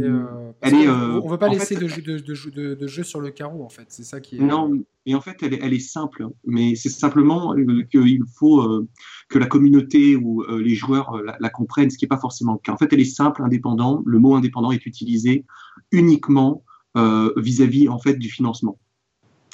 elle 0.61 0.75
est 0.75 0.89
on, 0.89 1.25
ne 1.25 1.31
veut 1.31 1.39
pas 1.39 1.49
laisser 1.49 1.77
de, 1.77 1.87
de, 1.87 2.19
de, 2.19 2.75
de, 2.75 2.87
jeu 2.89 3.05
sur 3.05 3.21
le 3.21 3.31
carreau 3.31 3.63
en 3.63 3.69
fait. 3.69 3.87
C'est 3.91 4.03
ça 4.03 4.21
qui 4.21 4.37
est. 4.37 4.41
Non, 4.41 4.73
et 5.07 5.15
en 5.15 5.21
fait 5.21 5.37
elle 5.43 5.55
est, 5.55 5.61
elle 5.63 5.75
est 5.75 5.79
simple, 5.79 6.27
mais 6.47 6.75
c'est 6.75 6.89
simplement 6.89 7.55
qu'il 7.93 8.23
faut 8.35 8.89
que 9.29 9.39
la 9.39 9.47
communauté 9.47 10.17
ou 10.17 10.45
les 10.51 10.75
joueurs 10.75 11.23
la, 11.23 11.37
la, 11.39 11.49
comprennent, 11.49 11.91
ce 11.91 11.97
qui 11.97 12.07
n'est 12.07 12.09
pas 12.09 12.19
forcément 12.19 12.55
le 12.55 12.59
cas. 12.59 12.73
En 12.73 12.77
fait, 12.77 12.93
elle 12.93 13.01
est 13.01 13.05
simple, 13.05 13.45
indépendant. 13.45 14.03
Le 14.05 14.19
mot 14.19 14.35
indépendant 14.35 14.73
est 14.73 14.85
utilisé 14.85 15.45
uniquement 15.93 16.65
euh, 16.97 17.33
vis-à-vis 17.37 17.89
en 17.89 17.99
fait 17.99 18.15
du 18.15 18.31
financement. 18.31 18.79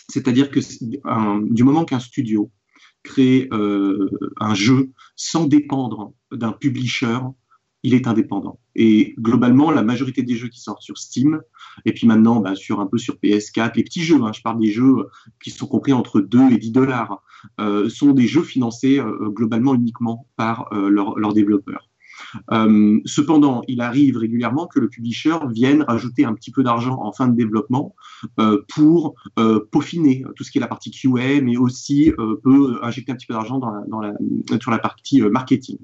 C'est-à-dire 0.08 0.50
que 0.50 0.60
du 1.50 1.64
moment 1.64 1.84
qu'un 1.84 1.98
studio 1.98 2.50
crée 3.02 3.48
euh, 3.52 4.10
un 4.38 4.54
jeu 4.54 4.90
sans 5.16 5.46
dépendre 5.46 6.12
d'un 6.32 6.52
publisher, 6.52 7.18
il 7.82 7.94
est 7.94 8.06
indépendant. 8.06 8.60
Et 8.76 9.14
globalement, 9.18 9.70
la 9.70 9.82
majorité 9.82 10.22
des 10.22 10.36
jeux 10.36 10.48
qui 10.48 10.60
sortent 10.60 10.82
sur 10.82 10.96
Steam, 10.96 11.40
et 11.84 11.92
puis 11.92 12.06
maintenant 12.06 12.40
bah, 12.40 12.54
sur 12.54 12.80
un 12.80 12.86
peu 12.86 12.98
sur 12.98 13.16
PS4, 13.16 13.72
les 13.76 13.84
petits 13.84 14.02
jeux, 14.02 14.22
hein, 14.22 14.32
je 14.32 14.40
parle 14.40 14.60
des 14.60 14.70
jeux 14.70 15.08
qui 15.42 15.50
sont 15.50 15.66
compris 15.66 15.92
entre 15.92 16.20
2 16.20 16.52
et 16.52 16.58
10 16.58 16.72
dollars, 16.72 17.22
euh, 17.60 17.88
sont 17.88 18.12
des 18.12 18.26
jeux 18.26 18.42
financés 18.42 19.00
globalement 19.28 19.74
uniquement 19.74 20.28
par 20.36 20.68
leurs 20.72 21.34
développeurs. 21.34 21.88
Euh, 22.52 23.00
cependant, 23.04 23.62
il 23.68 23.80
arrive 23.80 24.16
régulièrement 24.16 24.66
que 24.66 24.80
le 24.80 24.88
publisher 24.88 25.36
vienne 25.50 25.82
rajouter 25.82 26.24
un 26.24 26.34
petit 26.34 26.50
peu 26.50 26.62
d'argent 26.62 26.98
en 27.02 27.12
fin 27.12 27.28
de 27.28 27.36
développement 27.36 27.94
euh, 28.40 28.62
pour 28.68 29.14
euh, 29.38 29.60
peaufiner 29.70 30.24
tout 30.36 30.44
ce 30.44 30.50
qui 30.50 30.58
est 30.58 30.60
la 30.60 30.66
partie 30.66 30.90
QA, 30.90 31.40
mais 31.42 31.56
aussi 31.56 32.12
peut 32.42 32.78
injecter 32.82 33.12
un 33.12 33.16
petit 33.16 33.26
peu 33.26 33.34
d'argent 33.34 33.58
dans 33.58 34.02
sur 34.60 34.70
la 34.70 34.78
partie 34.78 35.22
marketing. 35.22 35.78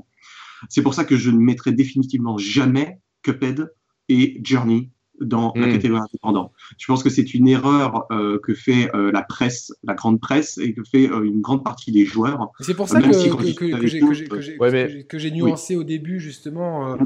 C'est 0.69 0.83
pour 0.83 0.95
ça 0.95 1.04
que 1.04 1.16
je 1.16 1.30
ne 1.30 1.38
mettrai 1.38 1.73
définitivement 1.73 2.38
jamais 2.38 3.00
Cuphead 3.23 3.73
et 4.09 4.40
Journey 4.45 4.90
dans 5.21 5.53
la 5.55 5.67
hmm. 5.67 5.73
catégorie 5.73 6.00
indépendant. 6.00 6.53
Je 6.79 6.87
pense 6.87 7.03
que 7.03 7.11
c'est 7.11 7.35
une 7.35 7.47
erreur 7.47 8.07
euh, 8.11 8.39
que 8.43 8.55
fait 8.55 8.91
euh, 8.95 9.12
la 9.12 9.23
presse, 9.23 9.73
la 9.85 9.95
grande 9.95 10.21
presse, 10.21 10.59
et 10.59 10.73
que 10.73 10.83
fait 10.83 11.11
euh, 11.11 11.25
une 11.25 11.41
grande 11.41 11.62
partie 11.62 11.93
des 11.93 12.07
joueurs. 12.07 12.50
C'est 12.61 12.75
pour 12.75 12.89
ça 12.89 13.00
que, 13.00 13.09
que, 13.55 15.03
que 15.03 15.19
j'ai 15.19 15.31
nuancé 15.31 15.77
au 15.77 15.85
début, 15.85 16.21
justement, 16.21 16.97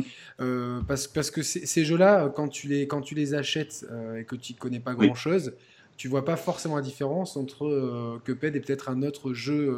parce, 0.86 1.06
parce 1.08 1.30
que 1.30 1.42
ces 1.42 1.84
jeux-là, 1.84 2.32
quand, 2.34 2.48
tu 2.48 2.68
les, 2.68 2.86
quand 2.86 3.00
tu 3.00 3.14
les 3.14 3.34
achètes 3.34 3.86
et 4.18 4.24
que 4.24 4.36
tu 4.36 4.52
ne 4.52 4.58
connais 4.58 4.80
pas 4.80 4.94
grand-chose, 4.94 5.54
tu 5.96 6.08
vois 6.08 6.24
pas 6.24 6.36
forcément 6.36 6.76
la 6.76 6.82
différence 6.82 7.36
entre 7.36 8.20
Cuphead 8.24 8.56
et 8.56 8.60
peut-être 8.60 8.88
un 8.90 9.02
autre 9.02 9.32
jeu 9.32 9.76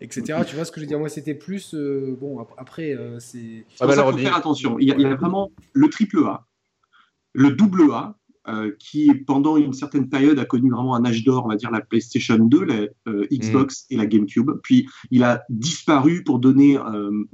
etc. 0.00 0.40
Tu 0.46 0.56
vois 0.56 0.64
ce 0.64 0.72
que 0.72 0.80
je 0.80 0.84
veux 0.84 0.88
dire? 0.88 0.98
Moi, 0.98 1.08
c'était 1.08 1.34
plus. 1.34 1.74
bon, 1.74 2.44
après, 2.56 2.96
c'est. 3.18 3.64
Ah 3.80 3.86
bah 3.86 3.92
alors, 3.92 4.10
faut 4.10 4.18
faire 4.18 4.36
attention. 4.36 4.78
Il 4.78 4.88
y, 4.88 4.92
a, 4.92 4.94
il 4.96 5.02
y, 5.02 5.06
a, 5.06 5.14
vraiment 5.14 5.50
le 5.72 5.88
triple 5.88 6.18
A 6.26 6.46
le 7.32 7.52
double 7.52 7.90
A 7.92 8.16
euh, 8.48 8.72
qui, 8.80 9.14
pendant 9.14 9.56
une 9.56 9.72
certaine 9.72 10.08
période, 10.08 10.36
a 10.40 10.44
connu 10.44 10.68
vraiment 10.68 10.96
un 10.96 11.04
âge 11.04 11.22
d'or, 11.22 11.44
on 11.44 11.48
va 11.48 11.54
dire 11.54 11.70
la 11.70 11.80
PlayStation 11.80 12.38
2, 12.38 12.64
la 12.64 12.74
euh, 13.06 13.24
Xbox 13.30 13.86
et 13.88 13.96
la 13.96 14.06
GameCube. 14.06 14.50
Puis 14.64 14.88
il 15.12 15.22
a 15.22 15.44
disparu 15.48 16.24
pour 16.24 16.40
donner, 16.40 16.76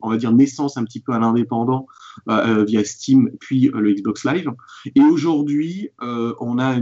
on 0.03 0.11
va 0.11 0.19
dire, 0.19 0.33
naissance 0.33 0.77
un 0.77 0.85
petit 0.85 1.01
peu 1.01 1.13
à 1.13 1.19
l'indépendant 1.19 1.87
via 2.27 2.85
Steam, 2.85 3.31
puis 3.41 3.71
le 3.73 3.95
Xbox 3.95 4.27
Live. 4.27 4.51
Et 4.95 5.01
aujourd'hui, 5.01 5.89
on 5.99 6.59
a 6.59 6.77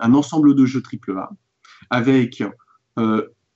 un 0.00 0.14
ensemble 0.14 0.56
de 0.56 0.66
jeux 0.66 0.82
AAA 0.82 1.30
avec 1.90 2.42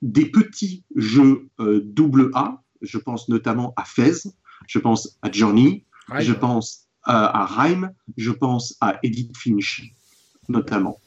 des 0.01 0.25
petits 0.27 0.85
jeux 0.95 1.49
double 1.59 2.31
A. 2.35 2.63
Je 2.81 2.97
pense 2.97 3.27
notamment 3.27 3.73
à 3.75 3.83
Fez, 3.83 4.29
je 4.67 4.79
pense 4.79 5.17
à 5.21 5.29
Journey, 5.29 5.85
je 6.19 6.33
pense 6.33 6.84
à 7.05 7.45
Rhyme, 7.45 7.91
je 8.17 8.31
pense 8.31 8.75
à 8.81 8.99
Edith 9.03 9.37
Finch 9.37 9.95
notamment. 10.49 10.99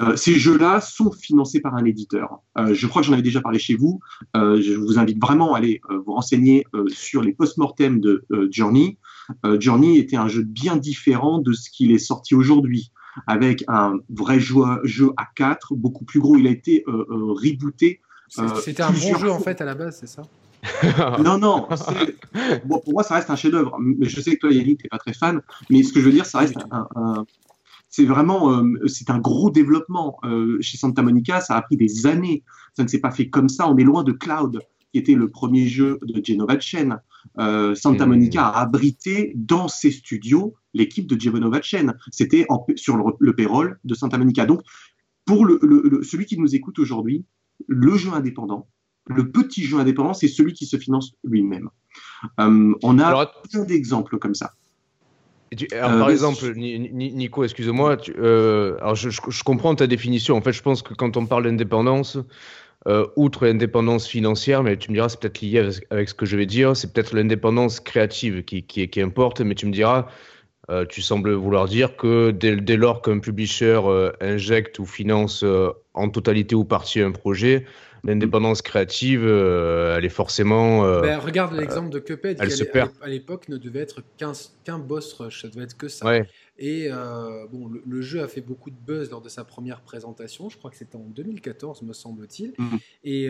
Euh, 0.00 0.16
ces 0.16 0.34
jeux-là 0.34 0.80
sont 0.80 1.10
financés 1.10 1.60
par 1.60 1.74
un 1.74 1.84
éditeur. 1.84 2.40
Euh, 2.58 2.74
je 2.74 2.86
crois 2.86 3.02
que 3.02 3.06
j'en 3.06 3.14
avais 3.14 3.22
déjà 3.22 3.40
parlé 3.40 3.58
chez 3.58 3.74
vous. 3.74 4.00
Euh, 4.36 4.60
je 4.60 4.74
vous 4.74 4.98
invite 4.98 5.20
vraiment 5.20 5.54
à 5.54 5.58
aller 5.58 5.80
vous 5.88 6.12
renseigner 6.12 6.66
sur 6.88 7.22
les 7.22 7.32
post-mortem 7.32 8.00
de 8.00 8.24
Journey. 8.50 8.98
Journey 9.58 9.98
était 9.98 10.16
un 10.16 10.28
jeu 10.28 10.42
bien 10.42 10.76
différent 10.76 11.38
de 11.38 11.52
ce 11.52 11.70
qu'il 11.70 11.92
est 11.92 11.98
sorti 11.98 12.34
aujourd'hui, 12.34 12.92
avec 13.26 13.64
un 13.68 13.98
vrai 14.08 14.40
jeu, 14.40 14.62
jeu 14.84 15.10
à 15.16 15.26
4, 15.36 15.74
beaucoup 15.74 16.04
plus 16.04 16.20
gros. 16.20 16.36
Il 16.36 16.46
a 16.46 16.50
été 16.50 16.84
rebooté. 16.86 18.00
C'était 18.28 18.82
un 18.82 18.90
bon 18.90 19.18
jeu 19.18 19.30
en 19.30 19.40
fait 19.40 19.60
à 19.60 19.64
la 19.64 19.74
base, 19.74 19.98
c'est 20.00 20.08
ça? 20.08 20.22
non, 21.22 21.38
non. 21.38 21.68
Bon, 22.64 22.80
pour 22.80 22.92
moi, 22.92 23.02
ça 23.02 23.16
reste 23.16 23.30
un 23.30 23.36
chef-d'œuvre. 23.36 23.76
Mais 23.80 24.08
je 24.08 24.20
sais 24.20 24.36
que 24.36 24.40
toi, 24.40 24.52
Yannick, 24.52 24.78
tu 24.78 24.84
n'es 24.84 24.88
pas 24.88 24.98
très 24.98 25.12
fan. 25.12 25.40
Mais 25.70 25.82
ce 25.82 25.92
que 25.92 26.00
je 26.00 26.06
veux 26.06 26.12
dire, 26.12 26.26
ça 26.26 26.38
reste 26.38 26.56
un, 26.70 27.24
c'est 27.92 28.06
vraiment 28.06 28.50
euh, 28.52 28.86
c'est 28.86 29.10
un 29.10 29.18
gros 29.18 29.50
développement 29.50 30.18
euh, 30.24 30.56
chez 30.60 30.78
Santa 30.78 31.02
Monica. 31.02 31.40
Ça 31.40 31.56
a 31.56 31.62
pris 31.62 31.76
des 31.76 32.06
années. 32.06 32.42
Ça 32.74 32.82
ne 32.82 32.88
s'est 32.88 33.00
pas 33.00 33.10
fait 33.10 33.28
comme 33.28 33.48
ça. 33.48 33.68
On 33.68 33.76
est 33.76 33.84
loin 33.84 34.02
de 34.02 34.12
Cloud, 34.12 34.60
qui 34.92 34.98
était 34.98 35.14
le 35.14 35.28
premier 35.30 35.68
jeu 35.68 35.98
de 36.02 36.24
Genova 36.24 36.58
Chen. 36.58 36.98
Euh, 37.38 37.74
Santa 37.74 38.06
hmm. 38.06 38.08
Monica 38.08 38.46
a 38.46 38.62
abrité 38.62 39.32
dans 39.36 39.68
ses 39.68 39.90
studios 39.90 40.54
l'équipe 40.72 41.06
de 41.06 41.20
Genova 41.20 41.60
Chen. 41.60 41.94
C'était 42.10 42.46
sur 42.76 42.96
le, 43.18 43.36
payroll 43.36 43.78
de 43.84 43.94
Santa 43.94 44.16
Monica. 44.16 44.46
Donc, 44.46 44.62
pour 45.26 45.44
le, 45.44 46.00
celui 46.02 46.24
qui 46.24 46.38
nous 46.38 46.54
écoute 46.54 46.78
aujourd'hui, 46.78 47.26
le 47.66 47.96
jeu 47.96 48.10
indépendant, 48.14 48.68
le 49.06 49.30
petit 49.30 49.64
jeu 49.64 49.78
indépendant, 49.78 50.14
c'est 50.14 50.28
celui 50.28 50.52
qui 50.52 50.66
se 50.66 50.76
finance 50.76 51.12
lui-même. 51.24 51.68
on 52.38 52.98
a 52.98 53.26
plein 53.50 53.64
d'exemples 53.64 54.18
comme 54.18 54.34
ça. 54.34 54.52
Euh, 55.72 55.98
par 55.98 56.10
exemple, 56.10 56.52
Nico, 56.54 57.44
excuse-moi, 57.44 57.98
euh, 58.18 58.76
alors 58.80 58.94
je, 58.94 59.42
comprends 59.44 59.74
ta 59.74 59.86
définition. 59.86 60.36
En 60.36 60.40
fait, 60.40 60.52
je 60.52 60.62
pense 60.62 60.82
que 60.82 60.94
quand 60.94 61.16
on 61.16 61.26
parle 61.26 61.44
d'indépendance, 61.44 62.18
euh, 62.88 63.06
outre 63.16 63.46
l'indépendance 63.46 64.06
financière, 64.06 64.62
mais 64.62 64.76
tu 64.76 64.90
me 64.90 64.96
diras, 64.96 65.08
c'est 65.08 65.20
peut-être 65.20 65.40
lié 65.40 65.70
avec, 65.90 66.08
ce 66.08 66.14
que 66.14 66.26
je 66.26 66.36
vais 66.36 66.46
dire, 66.46 66.76
c'est 66.76 66.92
peut-être 66.92 67.14
l'indépendance 67.14 67.80
créative 67.80 68.44
qui, 68.44 68.62
qui, 68.62 69.00
importe, 69.00 69.40
mais 69.40 69.54
tu 69.54 69.66
me 69.66 69.72
diras, 69.72 70.06
tu 70.88 71.02
sembles 71.02 71.32
vouloir 71.32 71.66
dire 71.66 71.96
que 71.96 72.30
dès, 72.30 72.56
dès 72.56 72.76
lors 72.76 73.02
qu'un 73.02 73.18
publisher 73.18 73.80
injecte 74.20 74.78
ou 74.78 74.86
finance 74.86 75.44
en 75.92 76.08
totalité 76.08 76.54
ou 76.54 76.64
partie 76.64 77.00
un 77.00 77.12
projet, 77.12 77.66
l'indépendance 78.04 78.62
créative, 78.62 79.24
euh, 79.24 79.96
elle 79.96 80.04
est 80.04 80.10
forcément. 80.10 80.84
Euh, 80.84 81.00
ben, 81.00 81.18
regarde 81.18 81.54
l'exemple 81.54 81.90
de 81.90 81.98
Cuphead, 81.98 82.36
qui 82.36 82.78
à 83.00 83.08
l'époque 83.08 83.48
ne 83.48 83.56
devait 83.56 83.80
être 83.80 84.02
qu'un 84.16 84.78
boss 84.78 85.12
rush, 85.14 85.42
ça 85.42 85.48
devait 85.48 85.64
être 85.64 85.76
que 85.76 85.88
ça. 85.88 86.12
Et 86.58 86.88
euh, 86.90 87.46
bon, 87.50 87.68
le, 87.84 88.02
jeu 88.02 88.22
a 88.22 88.28
fait 88.28 88.40
beaucoup 88.40 88.70
de 88.70 88.76
buzz 88.76 89.10
lors 89.10 89.22
de 89.22 89.28
sa 89.28 89.42
première 89.42 89.80
présentation, 89.80 90.48
je 90.48 90.58
crois 90.58 90.70
que 90.70 90.76
c'était 90.76 90.96
en 90.96 91.08
2014, 91.08 91.82
me 91.82 91.92
semble-t-il. 91.92 92.52
Mhm. 92.58 92.78
Et 93.04 93.28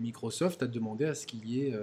Microsoft 0.00 0.62
a 0.62 0.66
demandé 0.66 1.06
à 1.06 1.14
ce 1.14 1.26
qu'il 1.26 1.46
y 1.48 1.66
ait 1.66 1.74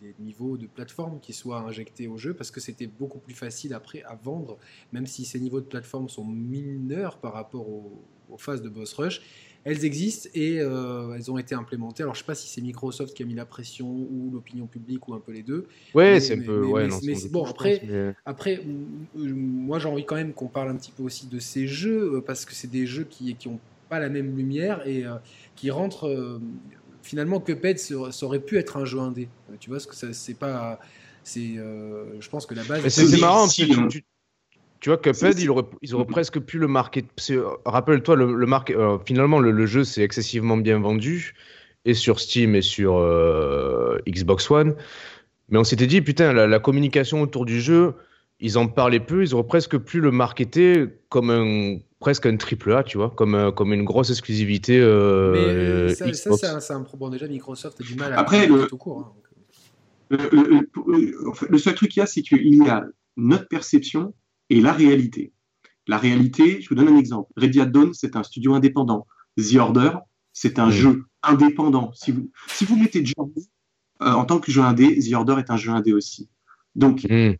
des 0.00 0.14
niveaux 0.18 0.56
de 0.56 0.66
plateforme 0.66 1.20
qui 1.20 1.32
soient 1.32 1.60
injectés 1.60 2.08
au 2.08 2.16
jeu 2.16 2.34
parce 2.34 2.50
que 2.50 2.60
c'était 2.60 2.86
beaucoup 2.86 3.18
plus 3.18 3.34
facile 3.34 3.74
après 3.74 4.02
à 4.02 4.14
vendre, 4.14 4.58
même 4.92 5.06
si 5.06 5.24
ces 5.24 5.40
niveaux 5.40 5.60
de 5.60 5.66
plateforme 5.66 6.08
sont 6.08 6.24
mineurs 6.24 7.18
par 7.18 7.32
rapport 7.32 7.66
aux 7.68 8.38
phases 8.38 8.62
de 8.62 8.68
boss 8.68 8.92
rush 8.94 9.20
elles 9.64 9.84
existent 9.84 10.28
et 10.34 10.58
euh, 10.60 11.14
elles 11.14 11.30
ont 11.30 11.38
été 11.38 11.54
implémentées. 11.54 12.02
Alors 12.02 12.14
je 12.14 12.20
ne 12.20 12.22
sais 12.22 12.26
pas 12.26 12.34
si 12.34 12.48
c'est 12.48 12.60
Microsoft 12.60 13.14
qui 13.14 13.22
a 13.22 13.26
mis 13.26 13.34
la 13.34 13.44
pression 13.44 13.86
ou 13.86 14.30
l'opinion 14.32 14.66
publique 14.66 15.06
ou 15.08 15.14
un 15.14 15.20
peu 15.20 15.32
les 15.32 15.42
deux. 15.42 15.66
Ouais, 15.94 16.20
c'est 16.20 16.38
un 16.38 16.42
peu. 16.42 16.66
Mais, 16.74 16.88
mais, 17.02 17.14
bon, 17.30 17.44
après, 17.44 17.82
après, 18.24 18.62
moi 19.14 19.78
j'ai 19.78 19.88
envie 19.88 20.04
quand 20.04 20.16
même 20.16 20.32
qu'on 20.32 20.48
parle 20.48 20.70
un 20.70 20.76
petit 20.76 20.92
peu 20.92 21.02
aussi 21.02 21.26
de 21.26 21.38
ces 21.38 21.66
jeux 21.66 22.16
euh, 22.16 22.20
parce 22.20 22.44
que 22.44 22.54
c'est 22.54 22.70
des 22.70 22.86
jeux 22.86 23.04
qui 23.08 23.34
qui 23.34 23.48
ont 23.48 23.60
pas 23.88 23.98
la 23.98 24.08
même 24.08 24.36
lumière 24.36 24.86
et 24.86 25.04
euh, 25.04 25.16
qui 25.56 25.70
rentrent. 25.70 26.40
finalement, 27.02 27.40
Cuphead 27.40 27.78
ça, 27.78 27.96
aurait 28.22 28.40
pu 28.40 28.56
être 28.56 28.76
un 28.76 28.84
jeu 28.84 29.00
indé. 29.00 29.28
Tu 29.58 29.70
vois, 29.70 29.80
ce 29.80 29.86
que 29.86 30.12
c'est 30.12 30.34
pas. 30.34 30.80
C'est, 31.22 31.56
je 31.56 32.28
pense 32.30 32.46
que 32.46 32.54
la 32.54 32.64
base. 32.64 32.86
C'est 32.88 33.20
marrant. 33.20 33.46
Tu, 33.46 33.68
tu, 33.88 34.04
tu 34.80 34.88
vois, 34.88 34.96
Cuphead, 34.96 35.38
ils 35.38 35.50
auraient, 35.50 35.66
ils 35.82 35.94
auraient 35.94 36.06
presque 36.06 36.40
pu 36.40 36.58
le 36.58 36.66
marquer. 36.66 37.04
Rappelle-toi, 37.66 38.16
le, 38.16 38.32
le 38.32 38.46
euh, 38.70 38.98
finalement, 39.04 39.38
le, 39.38 39.66
jeu 39.66 39.84
s'est 39.84 40.02
excessivement 40.02 40.56
bien 40.56 40.78
vendu, 40.78 41.34
et 41.84 41.92
sur 41.92 42.18
Steam 42.18 42.54
et 42.54 42.62
sur 42.62 42.96
euh, 42.96 43.98
Xbox 44.08 44.50
One. 44.50 44.74
Mais 45.50 45.58
on 45.58 45.64
s'était 45.64 45.86
dit, 45.86 46.00
putain, 46.00 46.32
la, 46.32 46.58
communication 46.58 47.20
autour 47.20 47.44
du 47.44 47.60
jeu, 47.60 47.94
ils 48.40 48.56
en 48.56 48.68
parlaient 48.68 49.00
peu, 49.00 49.22
ils 49.22 49.34
auraient 49.34 49.46
presque 49.46 49.76
pu 49.76 50.00
le 50.00 50.10
marketer 50.10 50.86
comme 51.10 51.30
un 51.30 51.78
presque 51.98 52.24
un 52.24 52.36
triple 52.38 52.72
A, 52.72 52.82
tu 52.82 52.96
vois, 52.96 53.10
comme, 53.10 53.52
comme 53.54 53.74
une 53.74 53.84
grosse 53.84 54.08
exclusivité. 54.08 54.80
Euh, 54.80 55.88
Mais 55.88 56.14
ça, 56.14 56.32
ça 56.32 56.60
c'est 56.60 56.72
un, 56.72 56.80
problème. 56.80 57.12
déjà, 57.12 57.28
Microsoft 57.28 57.78
a 57.78 57.84
du 57.84 57.94
mal 57.94 58.14
à 58.14 58.20
Après, 58.20 58.46
le, 58.46 58.66
tout 58.66 58.78
court. 58.78 59.14
Hein, 60.10 60.16
le, 61.50 61.58
seul 61.58 61.74
truc 61.74 61.90
qu'il 61.90 62.00
y 62.00 62.02
a, 62.02 62.06
c'est 62.06 62.22
qu'il 62.22 62.64
y 62.64 62.68
a 62.68 62.86
notre 63.18 63.48
perception 63.48 64.14
et 64.50 64.60
la 64.60 64.72
réalité. 64.72 65.32
La 65.86 65.98
réalité, 65.98 66.60
je 66.60 66.68
vous 66.68 66.74
donne 66.74 66.88
un 66.88 66.98
exemple. 66.98 67.32
Ready 67.36 67.66
Dawn, 67.66 67.94
c'est 67.94 68.16
un 68.16 68.22
studio 68.22 68.54
indépendant. 68.54 69.06
The 69.38 69.56
Order, 69.56 69.92
c'est 70.32 70.58
un 70.58 70.70
jeu 70.70 71.04
indépendant. 71.22 71.92
Si 71.94 72.12
vous, 72.12 72.30
si 72.48 72.64
vous 72.64 72.76
mettez 72.76 73.04
Journey 73.04 73.48
euh, 74.02 74.12
en 74.12 74.24
tant 74.24 74.38
que 74.38 74.52
jeu 74.52 74.62
indé, 74.62 74.98
The 74.98 75.14
Order 75.14 75.36
est 75.38 75.50
un 75.50 75.56
jeu 75.56 75.70
indé 75.70 75.92
aussi. 75.92 76.28
Donc, 76.74 77.04
hmm. 77.08 77.32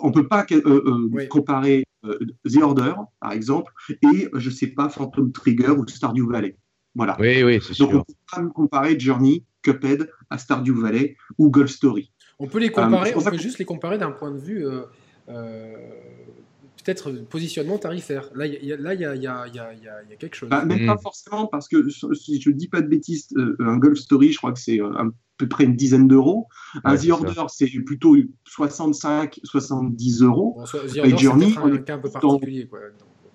on 0.00 0.08
ne 0.08 0.12
peut 0.12 0.26
pas 0.26 0.46
euh, 0.50 0.62
euh, 0.64 1.26
comparer 1.26 1.84
The 2.02 2.62
Order, 2.62 2.94
par 3.20 3.32
exemple, 3.32 3.72
et, 3.88 4.28
je 4.34 4.48
ne 4.48 4.54
sais 4.54 4.66
pas, 4.68 4.88
Phantom 4.88 5.32
Trigger 5.32 5.70
ou 5.70 5.86
Stardew 5.86 6.28
Valley. 6.28 6.56
Voilà. 6.94 7.16
Oui, 7.18 7.42
oui, 7.42 7.60
c'est 7.62 7.74
sûr. 7.74 7.88
Donc, 7.88 7.94
on 7.94 7.98
ne 7.98 8.02
peut 8.02 8.48
pas 8.48 8.52
comparer 8.54 8.98
Journey, 8.98 9.44
Cuphead 9.62 10.10
à 10.30 10.38
Stardew 10.38 10.74
Valley 10.74 11.16
ou 11.38 11.50
Golf 11.50 11.70
Story. 11.70 12.12
On 12.38 12.46
peut 12.46 12.58
les 12.58 12.70
comparer, 12.70 13.14
on 13.14 13.22
peut 13.22 13.38
juste 13.38 13.58
les 13.58 13.64
comparer 13.64 13.98
d'un 13.98 14.10
point 14.10 14.32
de 14.32 14.38
vue 14.38 14.66
peut-être 16.84 17.10
positionnement 17.28 17.78
tarifaire. 17.78 18.30
Là, 18.34 18.46
il 18.46 18.64
y, 18.64 18.72
a 18.72 19.46
quelque 20.18 20.34
chose. 20.36 20.48
Bah, 20.48 20.64
même 20.64 20.86
pas 20.86 20.98
forcément, 20.98 21.46
parce 21.46 21.68
que 21.68 21.88
si 21.88 22.40
je 22.40 22.50
ne 22.50 22.54
dis 22.54 22.68
pas 22.68 22.80
de 22.80 22.88
bêtises, 22.88 23.28
euh, 23.36 23.56
un 23.60 23.78
Golf 23.78 23.98
Story, 23.98 24.32
je 24.32 24.38
crois 24.38 24.52
que 24.52 24.60
c'est 24.60 24.80
euh, 24.80 24.92
à 24.96 25.04
peu 25.36 25.48
près 25.48 25.64
une 25.64 25.76
dizaine 25.76 26.06
d'euros. 26.06 26.46
un 26.84 26.96
The 26.96 27.10
Order, 27.10 27.44
c'est 27.48 27.68
plutôt 27.84 28.16
65-70 28.48 30.22
euros. 30.24 30.60
Et 31.02 31.16
Journey, 31.16 31.54
un, 31.56 31.72
un 31.72 31.98
peu 31.98 32.10
particulier. 32.10 32.68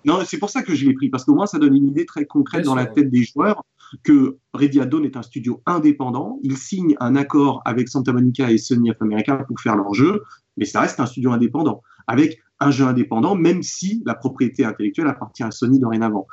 Non, 0.04 0.20
c'est 0.24 0.38
pour 0.38 0.48
ça 0.48 0.62
que 0.62 0.74
je 0.74 0.86
l'ai 0.86 0.94
pris, 0.94 1.10
parce 1.10 1.24
qu'au 1.24 1.34
moins 1.34 1.46
ça 1.46 1.58
donne 1.58 1.76
une 1.76 1.88
idée 1.88 2.06
très 2.06 2.24
concrète 2.24 2.64
dans 2.64 2.74
la 2.74 2.86
tête 2.86 3.10
des 3.10 3.22
joueurs 3.22 3.64
que 4.02 4.38
Ready 4.54 4.80
Dawn 4.86 5.04
est 5.04 5.16
un 5.16 5.22
studio 5.22 5.62
indépendant. 5.66 6.38
Il 6.42 6.56
signe 6.56 6.96
un 7.00 7.16
accord 7.16 7.60
avec 7.64 7.88
Santa 7.88 8.12
Monica 8.12 8.50
et 8.50 8.56
Sony 8.56 8.90
of 8.90 8.96
America 9.00 9.36
pour 9.46 9.60
faire 9.60 9.76
leur 9.76 9.92
jeu, 9.92 10.22
mais 10.56 10.64
ça 10.64 10.80
reste 10.80 11.00
un 11.00 11.06
studio 11.06 11.32
indépendant, 11.32 11.82
avec 12.06 12.40
un 12.60 12.70
jeu 12.70 12.84
indépendant, 12.84 13.34
même 13.34 13.62
si 13.62 14.02
la 14.04 14.14
propriété 14.14 14.64
intellectuelle 14.64 15.08
appartient 15.08 15.42
à 15.42 15.50
Sony 15.50 15.80
dorénavant. 15.80 16.26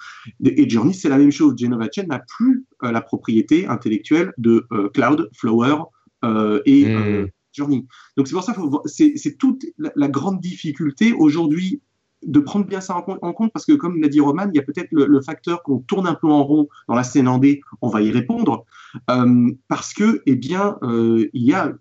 Et 0.44 0.70
Journey, 0.70 0.94
c'est 0.94 1.10
la 1.10 1.18
même 1.18 1.32
chose. 1.32 1.56
Genova 1.58 1.88
Chen 1.92 2.08
n'a 2.08 2.20
plus 2.20 2.66
euh, 2.84 2.92
la 2.92 3.02
propriété 3.02 3.66
intellectuelle 3.66 4.34
de 4.38 4.68
euh, 4.74 4.90
Cloud, 4.90 5.30
Flower 5.34 5.84
euh, 6.26 6.62
et 6.66 6.86
hmm. 6.86 7.28
Journey. 7.54 7.86
Donc 8.18 8.28
c'est 8.28 8.34
pour 8.34 8.44
ça 8.44 8.54
que 8.54 8.62
c'est 8.86 9.38
toute 9.38 9.66
la, 9.78 10.08
grande 10.10 10.42
difficulté 10.42 11.14
aujourd'hui 11.14 11.82
de 12.26 12.40
prendre 12.40 12.66
bien 12.66 12.82
ça 12.82 12.96
en 12.96 13.34
compte, 13.34 13.54
parce 13.54 13.66
que 13.66 13.74
comme 13.74 14.02
l'a 14.02 14.08
dit 14.08 14.20
Roman, 14.20 14.48
il 14.52 14.56
y 14.56 14.60
a 14.60 14.64
peut-être 14.64 14.90
le, 14.92 15.22
facteur 15.22 15.62
qu'on 15.64 15.80
tourne 15.80 16.08
un 16.08 16.16
peu 16.16 16.28
en 16.28 16.44
rond 16.44 16.68
dans 16.88 16.96
la 16.96 17.04
scène 17.04 17.28
en 17.28 17.38
D, 17.38 17.62
on 17.82 17.90
va 17.90 18.02
y 18.02 18.12
répondre, 18.12 18.66
euh, 19.10 19.52
parce 19.68 19.94
que, 19.94 20.22
eh 20.26 20.36
bien, 20.36 20.78
euh, 20.82 21.28
il 21.34 21.44
y 21.44 21.54
a 21.54 21.74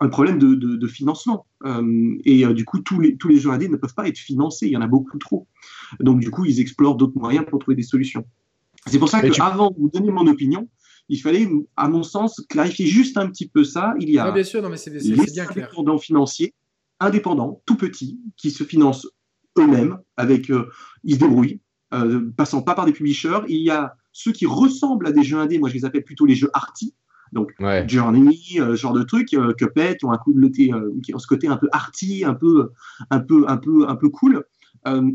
un 0.00 0.08
problème 0.08 0.38
de, 0.38 0.86
financement. 0.86 1.46
Euh, 1.64 2.16
et 2.24 2.46
du 2.54 2.64
coup, 2.64 2.80
tous 2.80 3.00
les, 3.00 3.16
tous 3.16 3.28
les 3.28 3.38
jeux 3.38 3.50
indés 3.50 3.68
ne 3.68 3.76
peuvent 3.76 3.94
pas 3.94 4.08
être 4.08 4.18
financés, 4.18 4.66
il 4.66 4.72
y 4.72 4.76
en 4.76 4.82
a 4.82 4.86
beaucoup 4.86 5.18
trop. 5.18 5.46
Donc, 6.00 6.20
du 6.20 6.30
coup, 6.30 6.44
ils 6.44 6.60
explorent 6.60 6.96
d'autres 6.96 7.18
moyens 7.18 7.44
pour 7.48 7.58
trouver 7.58 7.76
des 7.76 7.82
solutions. 7.82 8.24
C'est 8.86 8.98
pour 8.98 9.08
ça 9.08 9.20
qu'avant 9.20 9.70
de 9.70 9.76
vous 9.78 9.90
donner 9.90 10.10
mon 10.10 10.26
opinion, 10.26 10.68
il 11.08 11.20
fallait, 11.20 11.48
à 11.76 11.88
mon 11.88 12.02
sens, 12.02 12.44
clarifier 12.48 12.86
juste 12.86 13.16
un 13.16 13.28
petit 13.28 13.48
peu 13.48 13.64
ça. 13.64 13.94
Il 14.00 14.10
y 14.10 14.18
a 14.18 14.26
ah, 14.26 14.32
bien 14.32 14.44
sûr, 14.44 14.62
non, 14.62 14.68
mais 14.68 14.76
c'est, 14.76 14.90
bien 14.90 15.46
clair. 15.46 15.70
financiers 16.00 16.54
indépendants, 17.00 17.62
tout 17.66 17.76
petits, 17.76 18.18
qui 18.36 18.50
se 18.50 18.64
financent 18.64 19.06
eux-mêmes, 19.58 19.98
avec 20.16 20.50
ils 21.04 21.14
se 21.14 21.18
débrouillent, 21.18 21.60
passant 22.36 22.62
pas 22.62 22.74
par 22.74 22.84
des 22.86 22.92
publishers. 22.92 23.40
Il 23.48 23.62
y 23.62 23.70
a 23.70 23.96
ceux 24.12 24.32
qui 24.32 24.46
ressemblent 24.46 25.06
à 25.06 25.12
des 25.12 25.22
jeux 25.22 25.38
indés, 25.38 25.58
moi 25.58 25.68
je 25.68 25.74
les 25.74 25.84
appelle 25.84 26.04
plutôt 26.04 26.26
les 26.26 26.34
jeux 26.34 26.50
arty, 26.54 26.94
donc 27.32 27.52
Journey, 27.88 28.38
ce 28.56 28.76
genre 28.76 28.92
de 28.92 29.02
trucs, 29.02 29.36
Cuphead, 29.58 29.96
qui 29.98 30.04
ont 30.04 30.12
un 30.12 30.18
coup 30.18 30.32
de 30.32 30.48
qui 30.48 30.72
ont 31.14 31.18
ce 31.18 31.26
côté 31.26 31.48
un 31.48 31.56
peu 31.56 31.68
arty, 31.72 32.24
un 32.24 32.34
peu, 32.34 32.70
un 33.10 33.20
peu, 33.20 33.44
un 33.48 33.56
peu, 33.56 33.88
un 33.88 33.96
peu 33.96 34.08
cool, 34.08 34.44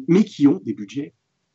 mais 0.07 0.25
qui 0.25 0.47
ont 0.47 0.61
des 0.65 0.73
budgets 0.73 1.13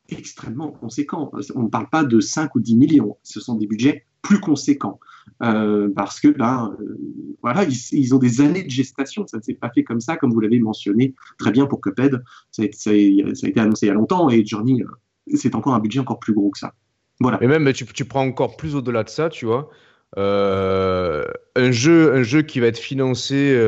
extrêmement 0.09 0.71
conséquents. 0.71 1.31
On 1.55 1.63
ne 1.63 1.69
parle 1.69 1.89
pas 1.89 2.03
de 2.03 2.19
5 2.19 2.55
ou 2.55 2.59
10 2.59 2.75
millions, 2.75 3.17
ce 3.23 3.39
sont 3.39 3.55
des 3.55 3.67
budgets 3.67 4.05
plus 4.21 4.39
conséquents. 4.39 4.99
Euh, 5.43 5.89
parce 5.95 6.19
que 6.19 6.27
là, 6.29 6.71
euh, 6.79 6.97
voilà, 7.41 7.65
ils, 7.91 8.15
ont 8.15 8.17
des 8.17 8.41
années 8.41 8.63
de 8.63 8.69
gestation. 8.69 9.25
Ça 9.27 9.37
ne 9.37 9.41
s'est 9.43 9.53
pas 9.53 9.69
fait 9.73 9.83
comme 9.83 9.99
ça, 9.99 10.17
comme 10.17 10.31
vous 10.31 10.39
l'avez 10.39 10.59
mentionné 10.59 11.13
très 11.37 11.51
bien 11.51 11.65
pour 11.65 11.81
Cuphead. 11.81 12.23
Ça 12.51 12.63
a, 12.63 12.65
ça, 12.71 12.91
a, 12.91 12.93
été 12.93 13.59
annoncé 13.59 13.85
il 13.85 13.89
y 13.89 13.91
a 13.91 13.95
longtemps 13.95 14.29
et 14.29 14.45
Journey, 14.45 14.81
euh, 14.81 15.35
c'est 15.35 15.55
encore 15.55 15.73
un 15.73 15.79
budget 15.79 15.99
encore 15.99 16.19
plus 16.19 16.33
gros 16.33 16.49
que 16.49 16.59
ça. 16.59 16.73
Voilà. 17.19 17.41
Et 17.41 17.47
même, 17.47 17.71
tu, 17.73 17.85
tu 17.85 18.05
prends 18.05 18.25
encore 18.25 18.57
plus 18.57 18.75
au-delà 18.75 19.03
de 19.03 19.09
ça, 19.09 19.29
tu 19.29 19.45
vois. 19.45 19.69
un, 20.15 21.71
jeu, 21.71 22.13
un 22.13 22.23
jeu 22.23 22.41
qui 22.41 22.59
va 22.59 22.67
être 22.67 22.77
financé 22.77 23.59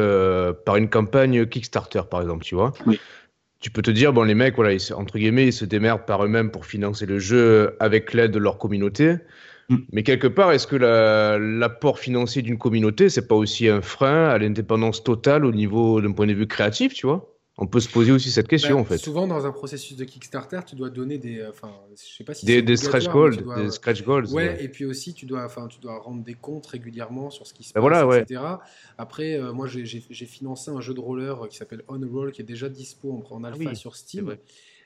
par 0.65 0.77
une 0.77 0.89
campagne 0.89 1.45
Kickstarter, 1.45 2.01
par 2.09 2.21
exemple, 2.21 2.43
tu 2.43 2.55
vois. 2.55 2.73
Oui 2.85 2.99
tu 3.59 3.71
peux 3.71 3.81
te 3.81 3.91
dire, 3.91 4.13
bon, 4.13 4.23
les 4.23 4.35
mecs, 4.35 4.55
voilà, 4.55 4.77
entre 4.95 5.17
guillemets, 5.17 5.47
ils 5.47 5.53
se 5.53 5.65
démerdent 5.65 6.05
par 6.05 6.23
eux-mêmes 6.23 6.49
pour 6.49 6.65
financer 6.65 7.05
le 7.05 7.19
jeu 7.19 7.75
avec 7.79 8.13
l'aide 8.13 8.31
de 8.31 8.39
leur 8.39 8.57
communauté. 8.57 9.15
Mm. 9.69 9.77
Mais 9.91 10.03
quelque 10.03 10.27
part, 10.27 10.51
est-ce 10.51 10.67
que 10.67 10.75
l'apport 10.75 11.99
financier 11.99 12.41
d'une 12.41 12.57
communauté, 12.57 13.09
c'est 13.09 13.27
pas 13.27 13.35
aussi 13.35 13.67
un 13.67 13.81
frein 13.81 14.29
à 14.29 14.37
l'indépendance 14.37 15.03
totale 15.03 15.45
au 15.45 15.51
niveau 15.51 16.01
d'un 16.01 16.11
point 16.11 16.27
de 16.27 16.33
vue 16.33 16.47
créatif, 16.47 16.93
tu 16.93 17.07
vois? 17.07 17.35
On 17.61 17.67
peut 17.67 17.81
se 17.81 17.89
poser 17.89 18.13
aussi 18.13 18.31
cette 18.31 18.47
question 18.47 18.75
bah, 18.75 18.81
en 18.81 18.85
fait. 18.85 18.97
Souvent 18.97 19.27
dans 19.27 19.45
un 19.45 19.51
processus 19.51 19.97
de 19.97 20.05
Kickstarter, 20.05 20.61
tu 20.65 20.77
dois 20.77 20.89
donner 20.89 21.17
des, 21.17 21.39
euh, 21.39 21.49
enfin, 21.49 21.73
je 21.91 22.15
sais 22.15 22.23
pas 22.23 22.33
si 22.33 22.45
des, 22.45 22.61
des 22.61 22.77
stretch 22.77 23.09
goals, 23.09 23.35
des 23.57 23.69
scratch 23.69 24.01
goals. 24.03 24.27
Ouais, 24.27 24.63
et 24.63 24.69
puis 24.69 24.85
aussi 24.85 25.13
tu 25.13 25.25
dois, 25.25 25.43
enfin, 25.43 25.67
tu 25.67 25.77
dois 25.81 25.99
rendre 25.99 26.23
des 26.23 26.35
comptes 26.35 26.67
régulièrement 26.67 27.29
sur 27.29 27.45
ce 27.45 27.53
qui 27.53 27.65
se 27.65 27.73
ben 27.73 27.81
passe, 27.81 28.03
voilà, 28.03 28.21
etc. 28.21 28.41
Après, 28.97 29.33
euh, 29.33 29.51
moi 29.51 29.67
j'ai 29.67 30.25
financé 30.25 30.71
un 30.71 30.79
jeu 30.79 30.93
de 30.93 31.01
roller 31.01 31.49
qui 31.49 31.57
s'appelle 31.57 31.83
On 31.89 31.99
Roll 31.99 32.31
qui 32.31 32.41
est 32.41 32.45
déjà 32.45 32.69
dispo 32.69 33.25
en, 33.29 33.43
alpha 33.43 33.71
ah 33.71 33.75
sur 33.75 33.97
Steam 33.97 34.37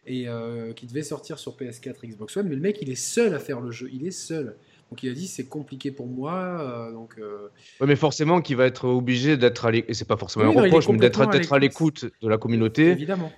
et 0.07 0.27
euh, 0.27 0.73
qui 0.73 0.87
devait 0.87 1.03
sortir 1.03 1.37
sur 1.37 1.55
PS4, 1.55 2.07
Xbox 2.07 2.35
One, 2.37 2.47
mais 2.49 2.55
le 2.55 2.61
mec 2.61 2.79
il 2.81 2.89
est 2.89 2.95
seul 2.95 3.35
à 3.35 3.39
faire 3.39 3.61
le 3.61 3.69
jeu, 3.69 3.87
il 3.93 4.07
est 4.07 4.11
seul. 4.11 4.55
Donc 4.93 5.01
il 5.01 5.09
a 5.09 5.13
dit 5.15 5.27
c'est 5.27 5.47
compliqué 5.47 5.89
pour 5.89 6.05
moi. 6.05 6.35
Euh, 6.35 6.91
donc, 6.91 7.15
euh, 7.17 7.49
mais 7.83 7.95
forcément 7.95 8.41
qu'il 8.41 8.57
va 8.57 8.67
être 8.67 8.87
obligé 8.87 9.37
d'être 9.37 9.65
à 9.65 9.71
l'écoute, 9.71 9.89
et 9.89 9.95
c'est 9.95 10.07
pas 10.07 10.17
forcément 10.17 10.45
un 10.45 10.49
reproche, 10.49 10.87
mais 10.87 10.99
d'être 10.99 11.51
à 11.51 11.57
l'écoute 11.57 12.05
de 12.21 12.29
la 12.29 12.37
communauté. 12.37 12.91
Évidemment. 12.91 13.31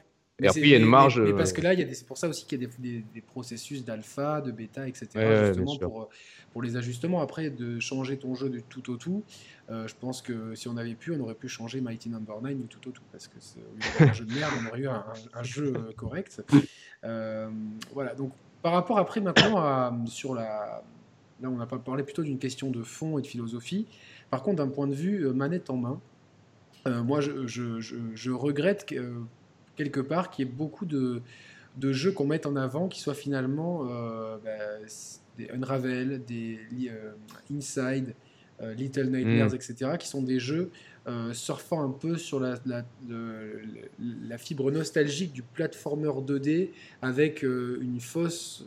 Et 0.43 0.49
puis 0.49 0.63
il 0.63 0.67
y 0.67 0.73
a 0.73 0.77
une 0.77 0.83
marge. 0.83 1.21
Mais, 1.21 1.31
parce 1.31 1.53
que 1.53 1.61
là, 1.61 1.73
c'est 1.93 2.05
pour 2.05 2.17
ça 2.17 2.27
aussi 2.27 2.45
qu'il 2.45 2.61
y 2.61 2.65
a 2.65 2.67
des, 2.77 3.21
processus 3.21 3.85
d'alpha, 3.85 4.41
de 4.41 4.51
bêta, 4.51 4.85
etc. 4.85 5.07
justement 5.47 5.77
pour, 5.77 6.09
pour, 6.51 6.61
les 6.61 6.75
ajustements. 6.75 7.21
Après, 7.21 7.49
de 7.49 7.79
changer 7.79 8.17
ton 8.17 8.35
jeu 8.35 8.49
du 8.49 8.61
tout 8.61 8.91
au 8.91 8.97
tout, 8.97 9.23
euh, 9.69 9.87
je 9.87 9.95
pense 9.97 10.21
que 10.21 10.55
si 10.55 10.67
on 10.67 10.75
avait 10.75 10.95
pu, 10.95 11.13
on 11.13 11.21
aurait 11.21 11.35
pu 11.35 11.47
changer 11.47 11.79
Mighty 11.79 12.09
Number 12.09 12.35
no. 12.41 12.49
9 12.49 12.57
du 12.57 12.67
tout 12.67 12.89
au 12.89 12.91
tout. 12.91 13.03
Parce 13.13 13.29
que 13.29 13.37
au 13.37 13.75
lieu 13.77 14.09
un 14.09 14.11
jeu 14.11 14.25
de 14.25 14.33
merde, 14.33 14.51
on 14.61 14.67
aurait 14.67 14.79
eu 14.81 14.89
un, 14.89 15.05
un 15.33 15.43
jeu 15.43 15.71
correct. 15.95 16.43
voilà. 17.01 18.13
Donc 18.17 18.33
par 18.65 18.73
rapport 18.73 18.97
après 18.97 19.21
maintenant 19.21 19.57
à, 19.57 19.95
sur 20.07 20.33
la 20.33 20.83
Là, 21.41 21.49
on 21.49 21.57
n'a 21.57 21.65
pas 21.65 21.79
parlé 21.79 22.03
plutôt 22.03 22.23
d'une 22.23 22.39
question 22.39 22.71
de 22.71 22.81
fond 22.81 23.19
et 23.19 23.21
de 23.21 23.27
philosophie. 23.27 23.87
Par 24.29 24.41
contre, 24.41 24.57
d'un 24.57 24.69
point 24.69 24.87
de 24.87 24.93
vue 24.93 25.25
euh, 25.25 25.33
manette 25.33 25.69
en 25.69 25.77
main, 25.77 26.01
euh, 26.87 27.03
moi, 27.03 27.19
je, 27.19 28.31
regrette 28.31 28.85
euh, 28.93 29.19
quelque 29.75 29.99
part 29.99 30.29
qu'il 30.29 30.45
y 30.45 30.49
ait 30.49 30.51
beaucoup 30.51 30.85
de, 30.85 31.21
jeux 31.81 32.11
qu'on 32.11 32.27
mette 32.27 32.45
en 32.45 32.55
avant 32.55 32.87
qui 32.87 33.01
soient 33.01 33.15
finalement 33.15 33.83
bah, 34.43 34.49
des 35.37 35.49
Unravel, 35.49 36.23
des 36.25 36.59
Inside, 37.51 38.13
Little 38.61 39.09
Nightmares, 39.09 39.51
mm. 39.51 39.55
etc., 39.55 39.91
qui 39.99 40.07
sont 40.07 40.21
des 40.21 40.39
jeux 40.39 40.71
surfant 41.33 41.83
un 41.83 41.89
peu 41.91 42.17
sur 42.17 42.39
la, 42.39 42.55
la, 42.65 44.37
fibre 44.37 44.71
nostalgique 44.71 45.33
du 45.33 45.41
platformer 45.41 46.07
2D 46.07 46.69
avec 47.01 47.43
une 47.43 47.99
fausse 47.99 48.65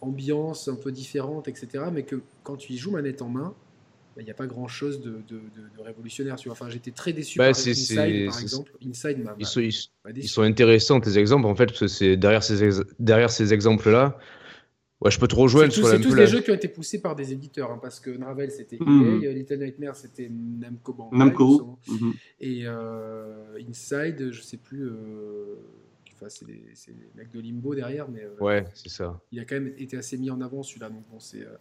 ambiance 0.00 0.68
un 0.68 0.76
peu 0.76 0.92
différente, 0.92 1.48
etc. 1.48 1.84
Mais 1.92 2.02
que 2.02 2.20
quand 2.42 2.56
tu 2.56 2.72
y 2.72 2.76
joues 2.76 2.92
manette 2.92 3.22
en 3.22 3.28
main, 3.28 3.54
bah, 4.16 4.22
il 4.22 4.24
n'y 4.24 4.30
a 4.30 4.34
pas 4.34 4.46
grand 4.46 4.68
chose 4.68 5.00
de, 5.00 5.22
révolutionnaire. 5.78 6.36
Tu 6.36 6.48
vois. 6.48 6.52
Enfin, 6.52 6.68
j'étais 6.68 6.90
très 6.90 7.12
déçu 7.12 7.38
bah, 7.38 7.50
par 7.52 7.58
Inside, 7.58 8.26
par 8.26 8.40
exemple. 8.40 8.72
Inside 8.84 9.24
ils, 9.38 9.46
sont, 9.46 9.60
ils, 9.60 10.28
sont, 10.28 10.42
intéressants, 10.42 11.00
tes 11.00 11.18
exemples, 11.18 11.46
en 11.46 11.54
fait, 11.54 11.66
parce 11.66 11.80
que 11.80 11.86
c'est 11.86 12.16
derrière 12.16 12.42
ces, 12.42 12.82
derrière 12.98 13.30
ces 13.30 13.52
exemples-là. 13.54 14.18
Ouais, 15.00 15.10
je 15.10 15.18
peux 15.18 15.28
te 15.28 15.34
rejoindre 15.34 15.72
sur 15.72 15.86
C'est 15.86 16.00
tous 16.00 16.14
des 16.14 16.26
jeux 16.26 16.42
qui 16.42 16.50
ont 16.50 16.54
été 16.54 16.68
poussés 16.68 17.00
par 17.00 17.16
des 17.16 17.32
éditeurs, 17.32 17.70
hein, 17.70 17.78
parce 17.80 18.00
que 18.00 18.10
Navel 18.10 18.50
c'était 18.50 18.76
mm 18.78 19.20
Little 19.22 19.58
Nightmare 19.58 19.96
c'était 19.96 20.28
Namco 20.28 20.92
Bandai, 20.92 21.16
Namco. 21.16 21.78
Mhm. 21.88 22.12
et 22.40 22.62
euh, 22.66 23.58
Inside, 23.66 24.30
je 24.30 24.42
sais 24.42 24.58
plus. 24.58 24.84
Euh, 24.84 25.56
c'est 26.28 26.46
les, 26.46 26.96
mecs 27.14 27.30
de 27.32 27.40
Limbo 27.40 27.74
derrière, 27.74 28.08
mais 28.08 28.22
euh, 28.22 28.44
ouais, 28.44 28.64
c'est 28.74 28.88
ça. 28.88 29.20
Il 29.32 29.40
a 29.40 29.44
quand 29.44 29.54
même 29.54 29.72
été 29.78 29.96
assez 29.96 30.18
mis 30.18 30.30
en 30.30 30.40
avant 30.40 30.62
celui-là, 30.62 30.88
donc 30.88 31.04
bon, 31.10 31.18
c'est. 31.18 31.42
Euh, 31.42 31.56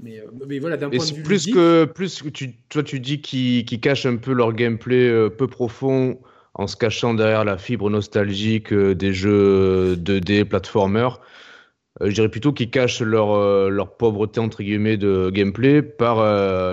mais, 0.00 0.20
euh, 0.20 0.26
mais, 0.46 0.58
voilà, 0.58 0.76
d'un 0.76 0.90
point 0.90 0.98
de 1.04 1.14
vue 1.14 1.22
plus 1.22 1.46
que 1.46 1.84
plus 1.84 2.22
que 2.22 2.28
tu, 2.28 2.54
toi 2.68 2.84
tu 2.84 3.00
dis 3.00 3.20
qu'ils 3.20 3.80
cachent 3.80 4.06
un 4.06 4.16
peu 4.16 4.32
leur 4.32 4.52
gameplay 4.52 5.28
peu 5.30 5.48
profond 5.48 6.20
en 6.54 6.68
se 6.68 6.76
cachant 6.76 7.14
derrière 7.14 7.44
la 7.44 7.58
fibre 7.58 7.90
nostalgique 7.90 8.72
des 8.72 9.12
jeux 9.12 9.96
2D 9.96 10.44
platformer. 10.44 11.08
je 12.00 12.12
dirais 12.12 12.28
plutôt 12.28 12.52
qu'ils 12.52 12.70
cachent 12.70 13.00
leur, 13.00 13.70
leur 13.70 13.96
pauvreté 13.96 14.38
entre 14.38 14.62
guillemets 14.62 14.98
de 14.98 15.30
gameplay 15.30 15.82
par 15.82 16.20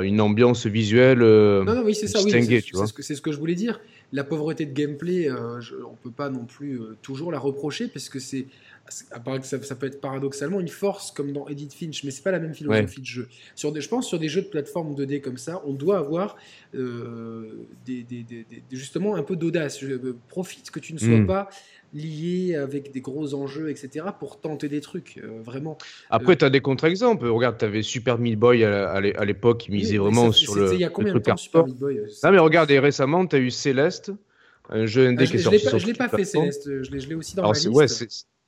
une 0.03 0.21
ambiance 0.21 0.67
visuelle 0.67 1.21
non, 1.21 1.63
non, 1.65 1.81
oui, 1.83 1.95
c'est 1.95 2.07
ça, 2.07 2.21
oui, 2.21 2.29
c'est 2.29 2.61
ce, 2.61 3.15
ce, 3.15 3.21
que 3.21 3.31
je 3.31 3.39
voulais 3.39 3.55
dire 3.55 3.79
la 4.11 4.23
pauvreté 4.23 4.65
de 4.65 4.73
gameplay, 4.73 5.29
euh, 5.29 5.59
on 5.85 5.91
ne 5.91 5.97
peut 6.01 6.11
pas 6.11 6.29
non 6.29 6.45
plus 6.45 6.79
euh, 6.79 6.97
toujours 7.01 7.31
la 7.31 7.39
reprocher, 7.39 7.87
parce 7.87 8.09
que 8.09 8.19
c'est, 8.19 8.47
que 8.85 9.45
ça, 9.45 9.75
peut 9.75 9.87
être 9.87 9.99
paradoxalement 9.99 10.59
une 10.59 10.67
force, 10.67 11.11
comme 11.11 11.31
dans 11.31 11.47
Edith 11.47 11.73
Finch, 11.73 12.03
mais 12.03 12.11
c'est 12.11 12.23
pas 12.23 12.31
la 12.31 12.39
même 12.39 12.53
philosophie 12.53 13.01
de 13.01 13.05
jeu. 13.05 13.27
Sur 13.55 13.71
des, 13.71 13.81
je 13.81 13.89
pense 13.89 14.07
sur 14.07 14.19
des 14.19 14.29
jeux 14.29 14.43
de 14.43 14.47
plateforme 14.47 14.93
2D 14.95 15.21
comme 15.21 15.37
ça, 15.37 15.61
on 15.65 15.73
doit 15.73 15.97
avoir 15.97 16.35
euh, 16.75 17.65
des, 17.85 18.05
justement 18.71 19.15
un 19.15 19.23
peu 19.23 19.35
d'audace. 19.35 19.83
Profite 20.27 20.71
que 20.71 20.79
tu 20.79 20.93
ne 20.93 20.99
sois 20.99 21.19
hmm. 21.19 21.27
pas 21.27 21.49
lié 21.95 22.55
avec 22.55 22.91
des 22.91 23.01
gros 23.01 23.33
enjeux, 23.33 23.69
etc., 23.69 24.05
pour 24.19 24.39
tenter 24.39 24.69
des 24.69 24.81
trucs, 24.81 25.19
vraiment. 25.43 25.77
Après, 26.09 26.35
tu 26.35 26.45
as 26.45 26.49
des 26.49 26.61
contre-exemples. 26.61 27.27
Regarde, 27.27 27.57
tu 27.57 27.65
avais 27.65 27.81
Super 27.81 28.19
Meat 28.19 28.37
Boy 28.37 28.63
à 28.63 29.25
l'époque 29.25 29.61
qui 29.61 29.71
misait 29.71 29.97
vraiment 29.97 30.31
sur 30.31 30.55
le. 30.55 30.73
Il 30.73 30.79
y 30.79 30.83
a 30.83 30.89
combien 30.89 31.13
de 31.13 31.19
temps 31.19 31.37
Super 31.37 31.65
Meat 31.65 31.77
Boy 31.77 32.01
Non, 32.23 32.31
mais 32.31 32.39
regarde, 32.39 32.69
et 32.71 32.79
récemment, 32.79 33.25
tu 33.25 33.35
as 33.35 33.39
eu 33.39 33.49
Céleste, 33.49 34.11
un 34.69 34.85
jeu 34.85 35.07
indé 35.07 35.23
ah, 35.23 35.31
qui 35.31 35.37
est 35.37 35.39
sorti 35.39 35.79
Je 35.79 35.85
l'ai 35.87 35.93
pas 35.93 36.09
fait, 36.09 36.25
Céleste. 36.25 36.69
Je 36.83 36.91
l'ai 36.91 37.15
aussi 37.15 37.35
dans 37.35 37.43
Alors, 37.43 37.53
ma 37.53 37.57
liste. 37.57 37.69
Ouais, 37.69 37.87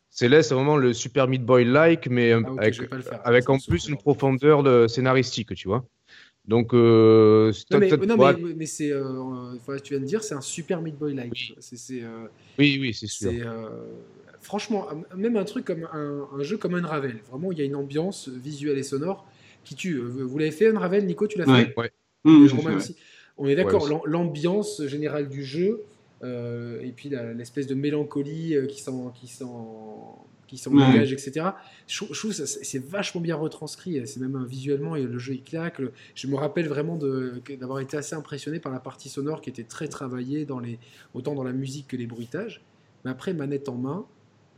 Céleste, 0.10 0.50
c'est 0.50 0.56
vraiment 0.56 0.78
le 0.78 0.94
Super 0.94 1.28
Meat 1.28 1.44
Boy-like, 1.46 2.10
mais 2.10 2.34
ah, 2.34 2.40
avec, 2.58 2.80
avec 3.24 3.50
en 3.50 3.58
plus 3.60 3.88
une 3.88 3.98
profondeur 3.98 4.64
de 4.64 4.88
scénaristique, 4.88 5.54
tu 5.56 5.68
vois. 5.68 5.86
Donc, 6.48 6.74
euh, 6.74 7.52
non, 7.72 7.80
mais, 7.80 7.90
non, 7.90 8.38
mais, 8.56 8.66
c'est, 8.66 8.92
euh, 8.92 9.04
tu 9.84 9.94
viens 9.94 10.00
de 10.00 10.06
dire, 10.06 10.24
c'est 10.24 10.34
un 10.34 10.42
super 10.42 10.82
Meat 10.82 10.98
Boy 10.98 11.14
like. 11.14 11.34
Oui. 11.34 11.56
C'est, 11.60 12.02
euh, 12.02 12.28
oui, 12.58 12.78
oui, 12.80 12.94
c'est 12.94 13.08
sûr. 13.08 13.32
Euh, 13.32 13.68
franchement, 14.40 14.88
même 15.14 15.36
un 15.36 15.44
truc 15.44 15.66
comme 15.66 15.86
un, 15.92 16.44
jeu 16.44 16.56
comme 16.56 16.76
Unravel, 16.76 17.20
vraiment, 17.30 17.52
il 17.52 17.58
y 17.58 17.62
a 17.62 17.66
une 17.66 17.76
ambiance 17.76 18.30
visuelle 18.30 18.78
et 18.78 18.84
sonore 18.84 19.28
qui 19.66 19.76
tue. 19.76 20.00
Vous 20.00 20.38
l'avez 20.38 20.52
fait 20.52 20.68
Unravel, 20.68 21.06
Nico, 21.06 21.28
tu 21.28 21.38
l'as 21.38 21.46
fait? 21.46 21.74
Ouais. 21.76 21.92
Mmh, 22.24 22.48
On 23.38 23.48
est 23.48 23.56
d'accord, 23.56 23.90
l'ambiance 24.06 24.86
générale 24.86 25.28
du 25.28 25.44
jeu, 25.44 25.84
et 26.24 26.94
puis 26.96 27.10
l'espèce 27.36 27.68
de 27.68 27.76
mélancolie 27.76 28.56
qui 28.70 28.82
s'en, 28.82 29.10
qui 29.10 29.28
s'en 29.28 30.27
qui 30.48 30.58
s'en 30.58 30.72
dégage, 30.72 31.14
etc. 31.14 31.48
Je, 31.88 31.98
trouve 31.98 32.36
que 32.36 32.46
c'est 32.46 32.84
vachement 32.84 33.22
bien 33.22 33.36
retranscrit. 33.36 34.06
C'est 34.08 34.20
même 34.20 34.44
visuellement, 34.46 34.96
et 34.96 35.04
le 35.04 35.20
jeu 35.20 35.34
il 35.34 35.44
claque. 35.44 35.82
Je 36.16 36.28
me 36.28 36.36
rappelle 36.36 36.68
vraiment 36.68 36.98
d'avoir 36.98 37.80
été 37.80 37.98
assez 37.98 38.16
impressionné 38.16 38.60
par 38.60 38.72
la 38.72 38.80
partie 38.80 39.10
sonore 39.10 39.42
qui 39.42 39.50
était 39.50 39.64
très 39.64 39.88
travaillée, 39.88 40.46
dans 40.46 40.60
les, 40.60 40.80
autant 41.14 41.36
dans 41.36 41.44
la 41.44 41.54
musique 41.54 41.88
que 41.88 41.98
les 41.98 42.08
bruitages. 42.08 42.62
Mais 43.06 43.12
après, 43.12 43.34
manette 43.34 43.70
en 43.70 43.76
main, 43.76 44.06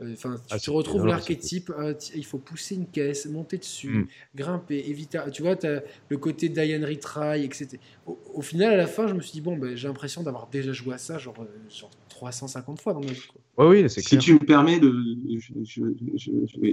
euh, 0.02 0.13
Enfin, 0.13 0.38
tu, 0.58 0.69
ah, 0.69 0.73
retrouves 0.73 1.06
l'archétype, 1.06 1.71
ah, 1.78 1.91
il 2.15 2.25
faut 2.25 2.38
pousser 2.38 2.75
une 2.75 2.88
caisse, 2.88 3.25
monter 3.25 3.58
dessus, 3.58 3.89
hmm. 3.89 4.08
grimper, 4.36 4.78
éviter. 4.88 5.19
Tu 5.34 5.41
vois, 5.41 5.56
tu 5.56 5.67
as 5.67 5.84
le 6.08 6.17
côté 6.17 6.49
Diane 6.49 6.86
Retry, 6.86 7.43
etc. 7.43 7.78
Au, 8.06 8.41
final, 8.41 8.73
à 8.73 8.78
la 8.78 8.88
fin, 8.88 9.08
je 9.08 9.13
me 9.13 9.21
suis 9.21 9.34
dit, 9.34 9.41
bon, 9.41 9.58
ben, 9.58 9.75
j'ai 9.75 9.88
l'impression 9.88 10.23
d'avoir 10.23 10.47
déjà 10.47 10.71
joué 10.71 10.93
à 10.93 10.97
ça, 10.97 11.17
genre, 11.17 11.36
euh, 11.39 11.69
genre 11.69 11.91
350 12.19 12.82
fois 12.82 12.93
dans 12.93 12.99
ma 12.99 13.08
vie. 13.08 13.21
Oui, 13.58 13.65
oui, 13.67 13.89
c'est 13.89 14.01
Si 14.01 14.17
tu 14.17 14.34
me 14.34 14.39
permets, 14.39 14.79
de, 14.79 14.93
je, 15.38 15.53
je, 15.63 15.84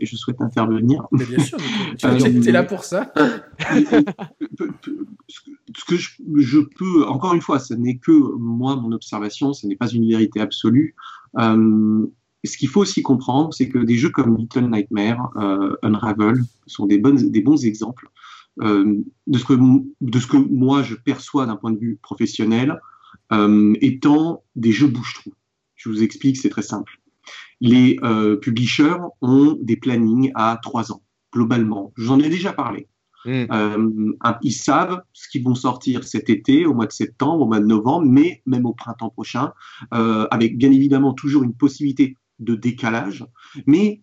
je, 0.03 0.17
souhaite 0.17 0.41
intervenir. 0.41 1.07
Mais 1.13 1.25
bien 1.25 1.39
sûr, 1.39 1.59
tu 1.99 2.49
es 2.49 2.53
là 2.53 2.65
pour 2.65 2.83
ça. 2.83 3.13
ce 5.29 5.85
que 5.87 5.97
je, 5.97 6.61
peux, 6.61 7.07
encore 7.07 7.35
une 7.35 7.41
fois, 7.41 7.61
ce 7.61 7.75
n'est 7.75 7.97
que 7.97 8.11
moi, 8.39 8.75
mon 8.75 8.91
observation, 8.91 9.53
ce 9.53 9.69
n'est 9.69 9.77
pas 9.77 9.89
une 9.89 10.09
vérité 10.09 10.41
absolue. 10.41 10.97
Euh, 11.39 12.07
ce 12.45 12.57
qu'il 12.57 12.69
faut 12.69 12.81
aussi 12.81 13.03
comprendre, 13.03 13.55
c'est 13.55 13.69
que 13.69 13.79
des 13.79 13.97
jeux 13.97 14.11
comme 14.11 14.37
Little 14.37 14.69
Nightmare, 14.69 15.31
Unravel 15.83 16.43
sont 16.67 16.87
des, 16.87 16.99
bonnes, 16.99 17.31
des 17.31 17.41
bons 17.41 17.65
exemples 17.65 18.09
de, 18.59 19.39
ce 19.39 19.45
que, 19.45 19.55
de 20.01 20.19
ce 20.19 20.27
que 20.27 20.37
moi 20.37 20.83
je 20.83 20.95
perçois 20.95 21.47
d'un 21.47 21.57
point 21.57 21.73
de 21.73 21.79
vue 21.79 21.99
professionnel 22.03 22.81
étant 23.81 24.45
des 24.55 24.73
jeux 24.73 24.87
bouche-trou. 24.87 25.33
Je 25.75 25.89
vous 25.89 26.03
explique, 26.03 26.37
c'est 26.37 26.49
très 26.49 26.63
simple. 26.63 27.01
Les 27.61 27.99
publishers 28.41 28.99
ont 29.21 29.59
des 29.61 29.77
plannings 29.77 30.31
à 30.35 30.59
trois 30.63 30.93
ans, 30.93 31.03
globalement. 31.33 31.93
J'en 31.97 32.21
ai 32.21 32.29
déjà 32.29 32.53
parlé. 32.53 32.89
Hmm. 33.27 33.47
Euh, 33.51 34.13
ils 34.43 34.53
savent 34.53 35.03
ce 35.13 35.29
qu'ils 35.29 35.43
vont 35.43 35.57
sortir 35.57 36.05
cet 36.05 36.31
été, 36.31 36.65
au 36.65 36.75
mois 36.75 36.87
de 36.87 36.93
septembre, 36.93 37.43
au 37.43 37.47
mois 37.47 37.59
de 37.59 37.67
novembre, 37.67 38.07
mais 38.07 38.41
même 38.47 38.67
au 38.67 38.73
printemps 38.73 39.11
prochain, 39.11 39.53
euh, 39.93 40.29
avec 40.31 40.57
bien 40.57 40.71
évidemment 40.71 41.13
toujours 41.13 41.43
une 41.43 41.53
possibilité 41.53 42.17
de 42.39 42.55
décalage. 42.55 43.27
Mais 43.67 44.01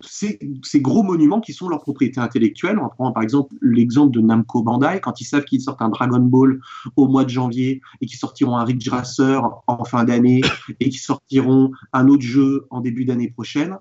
ces, 0.00 0.38
gros 0.76 1.02
monuments 1.02 1.40
qui 1.40 1.52
sont 1.52 1.68
leur 1.68 1.80
propriété 1.80 2.20
intellectuelle. 2.20 2.78
On 2.78 2.88
prend 2.88 3.12
par 3.12 3.22
exemple 3.22 3.54
l'exemple 3.60 4.12
de 4.12 4.20
Namco 4.20 4.62
Bandai, 4.62 5.00
quand 5.02 5.20
ils 5.20 5.24
savent 5.24 5.44
qu'ils 5.44 5.60
sortent 5.60 5.82
un 5.82 5.88
Dragon 5.88 6.20
Ball 6.20 6.60
au 6.96 7.08
mois 7.08 7.24
de 7.24 7.30
janvier 7.30 7.80
et 8.00 8.06
qu'ils 8.06 8.18
sortiront 8.18 8.56
un 8.56 8.64
Ridge 8.64 8.88
Racer 8.88 9.42
en 9.66 9.84
fin 9.84 10.04
d'année 10.04 10.42
et 10.80 10.88
qu'ils 10.88 11.00
sortiront 11.00 11.72
un 11.92 12.08
autre 12.08 12.22
jeu 12.22 12.66
en 12.70 12.80
début 12.80 13.04
d'année 13.04 13.30
prochaine, 13.30 13.76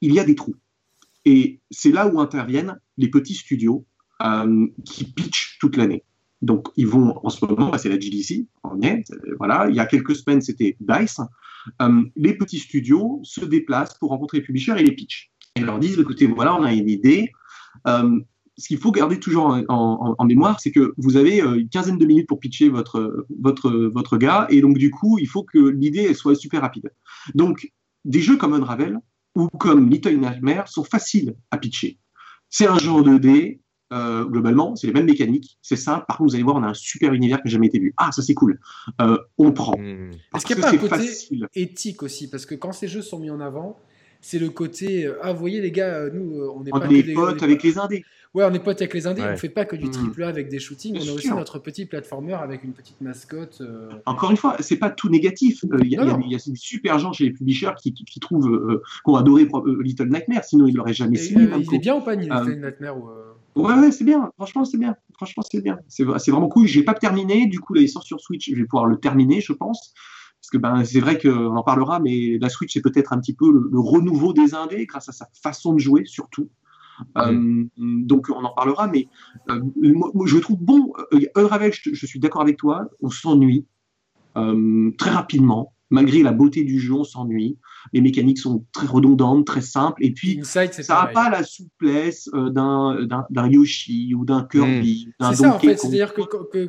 il 0.00 0.12
y 0.12 0.20
a 0.20 0.24
des 0.24 0.34
trous. 0.34 0.56
Et 1.24 1.60
c'est 1.70 1.92
là 1.92 2.08
où 2.08 2.20
interviennent 2.20 2.78
les 2.98 3.08
petits 3.08 3.34
studios 3.34 3.84
euh, 4.22 4.66
qui 4.84 5.04
pitch 5.04 5.58
toute 5.60 5.76
l'année. 5.76 6.04
Donc, 6.42 6.68
ils 6.76 6.88
vont 6.88 7.20
en 7.24 7.30
ce 7.30 7.44
moment, 7.44 7.78
c'est 7.78 7.88
la 7.88 7.98
GDC, 7.98 8.46
est, 8.82 9.04
voilà. 9.38 9.68
Il 9.68 9.76
y 9.76 9.80
a 9.80 9.86
quelques 9.86 10.16
semaines, 10.16 10.40
c'était 10.40 10.76
DICE. 10.80 11.20
Euh, 11.80 12.02
les 12.16 12.34
petits 12.34 12.58
studios 12.58 13.20
se 13.22 13.44
déplacent 13.44 13.96
pour 13.98 14.10
rencontrer 14.10 14.38
les 14.38 14.44
publishers 14.44 14.74
et 14.76 14.82
les 14.82 14.92
pitch. 14.92 15.31
Et 15.56 15.60
leur 15.60 15.78
disent, 15.78 15.98
écoutez, 15.98 16.26
voilà, 16.26 16.54
on 16.54 16.62
a 16.62 16.72
une 16.72 16.88
idée. 16.88 17.32
Euh, 17.86 18.20
ce 18.58 18.68
qu'il 18.68 18.78
faut 18.78 18.92
garder 18.92 19.18
toujours 19.18 19.58
en, 19.68 20.24
mémoire, 20.24 20.60
c'est 20.60 20.72
que 20.72 20.92
vous 20.98 21.16
avez 21.16 21.38
une 21.40 21.68
quinzaine 21.68 21.98
de 21.98 22.04
minutes 22.04 22.28
pour 22.28 22.38
pitcher 22.38 22.68
votre, 22.68 23.26
votre, 23.40 23.70
votre 23.70 24.18
gars, 24.18 24.46
et 24.50 24.60
donc 24.60 24.76
du 24.76 24.90
coup, 24.90 25.18
il 25.18 25.26
faut 25.26 25.42
que 25.42 25.58
l'idée 25.58 26.12
soit 26.14 26.34
super 26.34 26.60
rapide. 26.60 26.92
Donc, 27.34 27.72
des 28.04 28.20
jeux 28.20 28.36
comme 28.36 28.52
Unravel 28.52 28.98
ou 29.34 29.48
comme 29.58 29.88
Little 29.88 30.18
Nightmare 30.18 30.68
sont 30.68 30.84
faciles 30.84 31.34
à 31.50 31.58
pitcher. 31.58 31.98
C'est 32.50 32.66
un 32.66 32.78
genre 32.78 33.02
de 33.02 33.16
dés, 33.16 33.62
euh, 33.92 34.24
globalement, 34.24 34.76
c'est 34.76 34.86
les 34.86 34.92
mêmes 34.92 35.06
mécaniques, 35.06 35.58
c'est 35.62 35.76
ça. 35.76 36.04
Par 36.06 36.18
contre, 36.18 36.30
vous 36.30 36.34
allez 36.34 36.44
voir, 36.44 36.56
on 36.56 36.62
a 36.62 36.68
un 36.68 36.74
super 36.74 37.12
univers 37.12 37.38
qui 37.38 37.48
n'a 37.48 37.50
jamais 37.50 37.66
été 37.66 37.78
vu. 37.78 37.94
Ah, 37.96 38.10
ça 38.12 38.22
c'est 38.22 38.34
cool. 38.34 38.60
Euh, 39.00 39.18
on 39.38 39.52
prend. 39.52 39.76
Hmm. 39.78 40.10
Parce 40.30 40.44
qu'il 40.44 40.56
n'y 40.56 40.62
a 40.62 40.66
pas 40.66 40.74
un 40.74 40.78
côté 40.78 41.10
éthique 41.54 42.02
aussi? 42.02 42.28
Parce 42.30 42.46
que 42.46 42.54
quand 42.54 42.72
ces 42.72 42.88
jeux 42.88 43.02
sont 43.02 43.18
mis 43.18 43.30
en 43.30 43.40
avant, 43.40 43.78
c'est 44.22 44.38
le 44.38 44.48
côté 44.48 45.06
euh, 45.06 45.18
ah 45.22 45.32
vous 45.32 45.38
voyez 45.40 45.60
les 45.60 45.70
gars 45.70 46.08
nous 46.10 46.40
on 46.54 46.64
est 46.64 46.70
pas 46.70 46.86
est 46.88 47.12
potes 47.12 47.42
avec 47.42 47.62
les 47.62 47.76
indés 47.76 48.04
ouais 48.34 48.44
on 48.44 48.54
est 48.54 48.62
potes 48.62 48.80
avec 48.80 48.94
les 48.94 49.06
indés 49.06 49.22
on 49.22 49.36
fait 49.36 49.50
pas 49.50 49.66
que 49.66 49.76
du 49.76 49.88
hmm. 49.88 49.90
triple 49.90 50.22
A 50.22 50.28
avec 50.28 50.48
des 50.48 50.58
shootings 50.58 50.98
on 51.02 51.08
a 51.08 51.12
aussi 51.12 51.28
notre 51.30 51.58
petit 51.58 51.84
platformer 51.84 52.32
avec 52.32 52.64
une 52.64 52.72
petite 52.72 53.00
mascotte 53.00 53.62
encore 54.06 54.30
une 54.30 54.38
fois 54.38 54.56
c'est 54.60 54.78
pas 54.78 54.90
tout 54.90 55.10
négatif 55.10 55.64
il 55.82 55.88
y, 55.88 55.96
a 55.98 56.04
des 56.04 56.56
super 56.56 56.98
gens 56.98 57.12
chez 57.12 57.24
les 57.24 57.32
publishers 57.32 57.72
qui, 57.82 57.92
qui, 57.92 58.20
trouvent 58.20 58.80
qu'on 59.04 59.16
adoré 59.16 59.46
Little 59.82 60.08
Nightmare 60.08 60.44
sinon 60.44 60.66
ils 60.66 60.74
l'auraient 60.74 60.94
jamais 60.94 61.16
signé 61.16 61.48
il 61.58 61.74
est 61.74 61.78
bien 61.78 61.96
ou 61.96 62.00
pas 62.00 62.14
Little 62.14 62.60
Nightmare 62.60 62.96
ou, 62.96 63.08
Ouais, 63.54 63.74
ouais 63.74 63.92
c'est 63.92 64.04
bien. 64.04 64.30
Franchement, 64.36 64.64
c'est 64.64 64.78
bien. 64.78 64.96
Franchement, 65.14 65.42
c'est 65.48 65.60
bien. 65.60 65.78
C'est 65.88 66.04
vraiment 66.04 66.48
cool. 66.48 66.66
Je 66.66 66.78
n'ai 66.78 66.84
pas 66.84 66.94
terminé. 66.94 67.46
Du 67.46 67.60
coup, 67.60 67.74
là, 67.74 67.82
il 67.82 67.88
sort 67.88 68.02
sur 68.02 68.20
Switch. 68.20 68.50
Je 68.50 68.56
vais 68.56 68.64
pouvoir 68.64 68.86
le 68.86 68.96
terminer, 68.96 69.40
je 69.40 69.52
pense. 69.52 69.94
Parce 70.42 70.50
que 70.50 70.58
ben, 70.58 70.84
c'est 70.84 70.98
vrai 70.98 71.18
qu'on 71.18 71.56
en 71.56 71.62
parlera, 71.62 72.00
mais 72.00 72.36
la 72.40 72.48
Switch, 72.48 72.72
c'est 72.72 72.82
peut-être 72.82 73.12
un 73.12 73.20
petit 73.20 73.32
peu 73.32 73.48
le, 73.48 73.78
renouveau 73.78 74.32
des 74.32 74.54
indés 74.54 74.86
grâce 74.86 75.08
à 75.08 75.12
sa 75.12 75.28
façon 75.40 75.72
de 75.72 75.78
jouer, 75.78 76.02
surtout. 76.04 76.50
Euh, 77.16 77.64
donc, 77.78 78.26
on 78.28 78.42
en 78.44 78.52
parlera. 78.52 78.88
Mais 78.88 79.06
euh, 79.50 79.60
moi, 79.76 80.10
je 80.26 80.38
trouve 80.38 80.58
bon. 80.60 80.92
Euh, 81.12 81.20
Unravel, 81.36 81.72
je, 81.72 81.94
je 81.94 82.06
suis 82.06 82.18
d'accord 82.18 82.42
avec 82.42 82.56
toi. 82.56 82.88
On 83.00 83.08
s'ennuie 83.10 83.66
très 84.34 85.10
rapidement 85.10 85.74
malgré 85.90 86.22
la 86.22 86.32
beauté 86.32 86.64
du 86.64 86.80
jeu, 86.80 86.94
on 86.94 87.04
s'ennuie. 87.04 87.58
Les 87.92 88.00
mécaniques 88.00 88.38
sont 88.38 88.64
très 88.72 88.86
redondantes, 88.86 89.46
très 89.46 89.60
simples. 89.60 90.02
Et 90.04 90.10
puis, 90.12 90.40
ça 90.42 90.66
n'a 90.88 91.06
pas 91.06 91.30
la 91.30 91.44
souplesse 91.44 92.28
d'un 92.32 93.48
Yoshi 93.48 94.14
ou 94.14 94.24
d'un 94.24 94.42
Kirby, 94.42 95.08
hmm. 95.20 95.26
C'est 95.30 95.36
ça, 95.36 95.54
en 95.54 95.58
fait. 95.58 95.76
C'est-à-dire 95.76 96.14
que, 96.14 96.66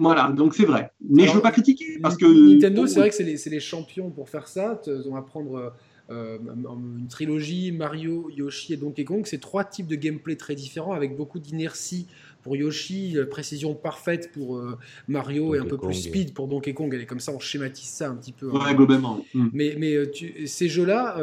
Voilà, 0.00 0.32
donc 0.32 0.54
c'est 0.54 0.64
vrai. 0.64 0.92
Mais 1.08 1.24
je 1.24 1.30
ne 1.30 1.36
veux 1.36 1.42
pas 1.42 1.52
critiquer 1.52 1.98
parce 2.02 2.16
que. 2.16 2.54
Nintendo, 2.54 2.86
c'est 2.86 2.98
vrai 2.98 3.10
que 3.10 3.14
c'est 3.14 3.22
les, 3.22 3.38
les, 3.46 3.60
champions 3.60 4.10
pour 4.10 4.28
faire 4.28 4.48
ça. 4.48 4.80
On 5.06 5.14
va 5.14 5.22
prendre 5.22 5.72
euh, 6.10 6.38
une 6.40 7.06
trilogie 7.08 7.70
Mario, 7.70 8.30
Yoshi 8.34 8.72
et 8.72 8.76
Donkey 8.76 9.04
Kong. 9.04 9.22
C'est 9.26 9.40
trois 9.40 9.64
types 9.64 9.86
de 9.86 9.94
gameplay 9.94 10.36
très 10.36 10.54
différents 10.54 10.92
avec 10.92 11.16
beaucoup 11.16 11.38
d'inertie 11.38 12.08
pour 12.42 12.56
Yoshi, 12.56 13.16
euh, 13.16 13.26
précision 13.26 13.74
parfaite 13.74 14.32
pour 14.32 14.56
euh, 14.56 14.78
Mario 15.08 15.54
et 15.54 15.58
un 15.58 15.64
peu 15.64 15.76
plus 15.76 15.94
speed 15.94 16.34
pour 16.34 16.48
Donkey 16.48 16.74
Kong. 16.74 16.92
Elle 16.94 17.02
est 17.02 17.06
comme 17.06 17.20
ça, 17.20 17.32
on 17.32 17.38
schématise 17.38 17.88
ça 17.88 18.08
un 18.08 18.16
petit 18.16 18.32
peu. 18.32 18.46
Ouais, 18.46 18.74
globalement. 18.74 19.24
Hmm. 19.34 19.48
Mais, 19.52 19.74
mais 19.78 19.94
euh, 19.94 20.10
ces 20.46 20.68
jeux-là 20.68 21.18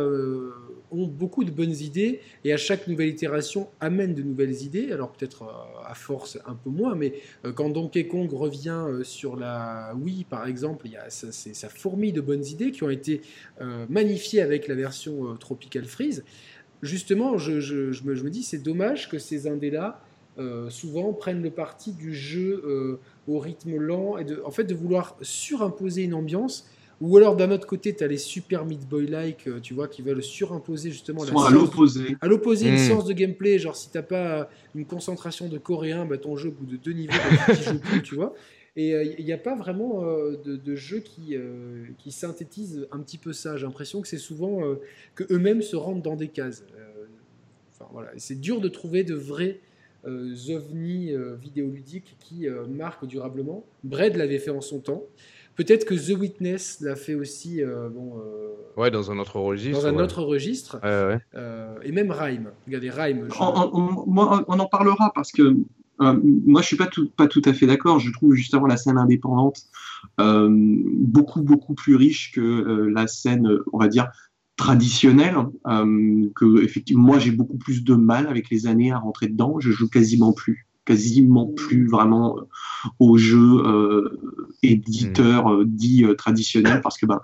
ont 0.91 1.07
beaucoup 1.07 1.43
de 1.43 1.51
bonnes 1.51 1.75
idées 1.75 2.21
et 2.43 2.53
à 2.53 2.57
chaque 2.57 2.87
nouvelle 2.87 3.09
itération 3.09 3.69
amène 3.79 4.13
de 4.13 4.21
nouvelles 4.21 4.61
idées. 4.61 4.91
Alors 4.91 5.11
peut-être 5.11 5.43
à 5.85 5.93
force 5.95 6.37
un 6.45 6.55
peu 6.55 6.69
moins, 6.69 6.95
mais 6.95 7.13
quand 7.55 7.69
Donkey 7.69 8.07
Kong 8.07 8.31
revient 8.31 8.85
sur 9.03 9.35
la 9.35 9.93
Wii 9.95 10.25
par 10.25 10.47
exemple, 10.47 10.85
il 10.85 10.93
y 10.93 10.97
a 10.97 11.09
ça, 11.09 11.31
ça 11.31 11.69
fourmille 11.69 12.13
de 12.13 12.21
bonnes 12.21 12.45
idées 12.45 12.71
qui 12.71 12.83
ont 12.83 12.89
été 12.89 13.21
magnifiées 13.89 14.41
avec 14.41 14.67
la 14.67 14.75
version 14.75 15.35
Tropical 15.37 15.85
Freeze. 15.85 16.23
Justement, 16.83 17.37
je, 17.37 17.59
je, 17.59 17.91
je, 17.91 18.03
me, 18.03 18.13
je 18.13 18.23
me, 18.23 18.29
dis 18.29 18.43
c'est 18.43 18.61
dommage 18.61 19.09
que 19.09 19.17
ces 19.17 19.47
indés-là 19.47 19.99
euh, 20.39 20.69
souvent 20.69 21.13
prennent 21.13 21.41
le 21.41 21.49
parti 21.49 21.93
du 21.93 22.13
jeu 22.13 22.61
euh, 22.63 22.99
au 23.27 23.39
rythme 23.39 23.75
lent 23.77 24.19
et 24.19 24.23
de, 24.23 24.39
en 24.45 24.51
fait 24.51 24.65
de 24.65 24.75
vouloir 24.75 25.17
surimposer 25.21 26.03
une 26.03 26.13
ambiance. 26.13 26.69
Ou 27.01 27.17
alors 27.17 27.35
d'un 27.35 27.49
autre 27.49 27.65
côté, 27.65 27.95
tu 27.95 28.03
as 28.03 28.07
les 28.07 28.17
super 28.17 28.65
Meat 28.65 28.87
Boy-like, 28.87 29.47
euh, 29.47 29.59
tu 29.59 29.73
vois, 29.73 29.87
qui 29.87 30.03
veulent 30.03 30.21
surimposer 30.21 30.91
justement 30.91 31.23
la 31.23 31.31
à 31.47 31.49
l'opposé. 31.49 32.17
À 32.21 32.27
l'opposé, 32.27 32.67
une 32.67 32.75
hmm. 32.75 32.77
séance 32.77 33.05
de 33.05 33.13
gameplay, 33.13 33.57
genre 33.57 33.75
si 33.75 33.89
t'as 33.89 34.03
pas 34.03 34.47
une 34.75 34.85
concentration 34.85 35.47
de 35.47 35.57
coréen, 35.57 36.05
bah, 36.05 36.19
ton 36.19 36.35
jeu 36.35 36.49
au 36.49 36.51
bout 36.51 36.65
de 36.67 36.77
deux 36.77 36.93
niveaux, 36.93 37.13
bah, 37.13 37.55
tu 37.55 37.63
joues 37.63 37.79
plus, 37.79 38.03
tu 38.03 38.15
vois. 38.15 38.35
Et 38.75 38.91
il 39.17 39.25
n'y 39.25 39.33
a 39.33 39.39
pas 39.39 39.55
vraiment 39.55 40.03
de, 40.03 40.55
de, 40.55 40.75
jeu 40.75 40.99
qui, 40.99 41.35
qui 41.97 42.11
synthétise 42.11 42.87
un 42.91 42.99
petit 42.99 43.17
peu 43.17 43.33
ça. 43.33 43.57
J'ai 43.57 43.65
l'impression 43.65 44.03
que 44.03 44.07
c'est 44.07 44.19
souvent 44.19 44.61
que 45.15 45.23
eux-mêmes 45.33 45.63
se 45.63 45.75
rendent 45.75 46.03
dans 46.03 46.15
des 46.15 46.27
cases. 46.27 46.63
Enfin, 47.73 47.89
voilà. 47.91 48.11
C'est 48.17 48.39
dur 48.39 48.61
de 48.61 48.69
trouver 48.69 49.03
de 49.03 49.15
vrais 49.15 49.61
euh, 50.07 50.55
ovnis 50.55 51.11
euh, 51.11 51.35
vidéoludiques 51.35 52.15
qui 52.19 52.47
euh, 52.47 52.65
marquent 52.65 53.05
durablement. 53.05 53.65
Bread 53.83 54.15
l'avait 54.15 54.39
fait 54.39 54.51
en 54.51 54.61
son 54.61 54.79
temps. 54.79 55.03
Peut-être 55.55 55.85
que 55.85 55.95
The 55.95 56.17
Witness 56.17 56.81
l'a 56.81 56.95
fait 56.95 57.15
aussi. 57.15 57.63
bon, 57.63 58.21
ouais, 58.77 58.91
dans 58.91 59.11
un 59.11 59.17
autre 59.17 59.39
registre. 59.39 59.81
Dans 59.81 59.87
un 59.87 59.97
autre 59.97 60.21
registre. 60.21 60.79
et 61.83 61.91
même 61.91 62.11
Rhyme. 62.11 62.51
Regardez, 62.67 62.91
Rhyme. 62.91 63.27
On, 63.39 64.05
on, 64.47 64.59
en 64.59 64.65
parlera 64.67 65.11
parce 65.15 65.31
que 65.31 65.57
moi, 65.99 66.61
je 66.61 66.67
suis 66.67 66.75
pas 66.77 66.85
tout, 66.85 67.09
pas 67.09 67.25
tout 67.25 67.41
à 67.45 67.53
fait 67.53 67.65
d'accord. 67.65 67.99
Je 67.99 68.11
trouve 68.11 68.35
justement 68.35 68.67
la 68.67 68.77
scène 68.77 68.99
indépendante 68.99 69.63
beaucoup, 70.19 71.41
beaucoup 71.41 71.73
plus 71.73 71.95
riche 71.95 72.33
que 72.33 72.91
la 72.93 73.07
scène, 73.07 73.49
on 73.73 73.79
va 73.79 73.87
dire, 73.87 74.11
traditionnel 74.57 75.35
euh, 75.67 76.29
que 76.35 76.63
effectivement 76.63 77.03
moi 77.03 77.19
j'ai 77.19 77.31
beaucoup 77.31 77.57
plus 77.57 77.83
de 77.83 77.93
mal 77.93 78.27
avec 78.27 78.49
les 78.49 78.67
années 78.67 78.91
à 78.91 78.97
rentrer 78.97 79.27
dedans. 79.27 79.59
Je 79.59 79.71
joue 79.71 79.87
quasiment 79.87 80.33
plus 80.33 80.67
quasiment 80.87 81.45
plus 81.45 81.87
vraiment 81.87 82.37
euh, 82.37 82.41
aux 82.99 83.17
jeux 83.17 83.61
euh, 83.65 84.19
éditeurs 84.63 85.53
euh, 85.53 85.65
dits 85.65 86.05
traditionnels 86.17 86.81
parce 86.81 86.97
que 86.97 87.05
ben 87.05 87.21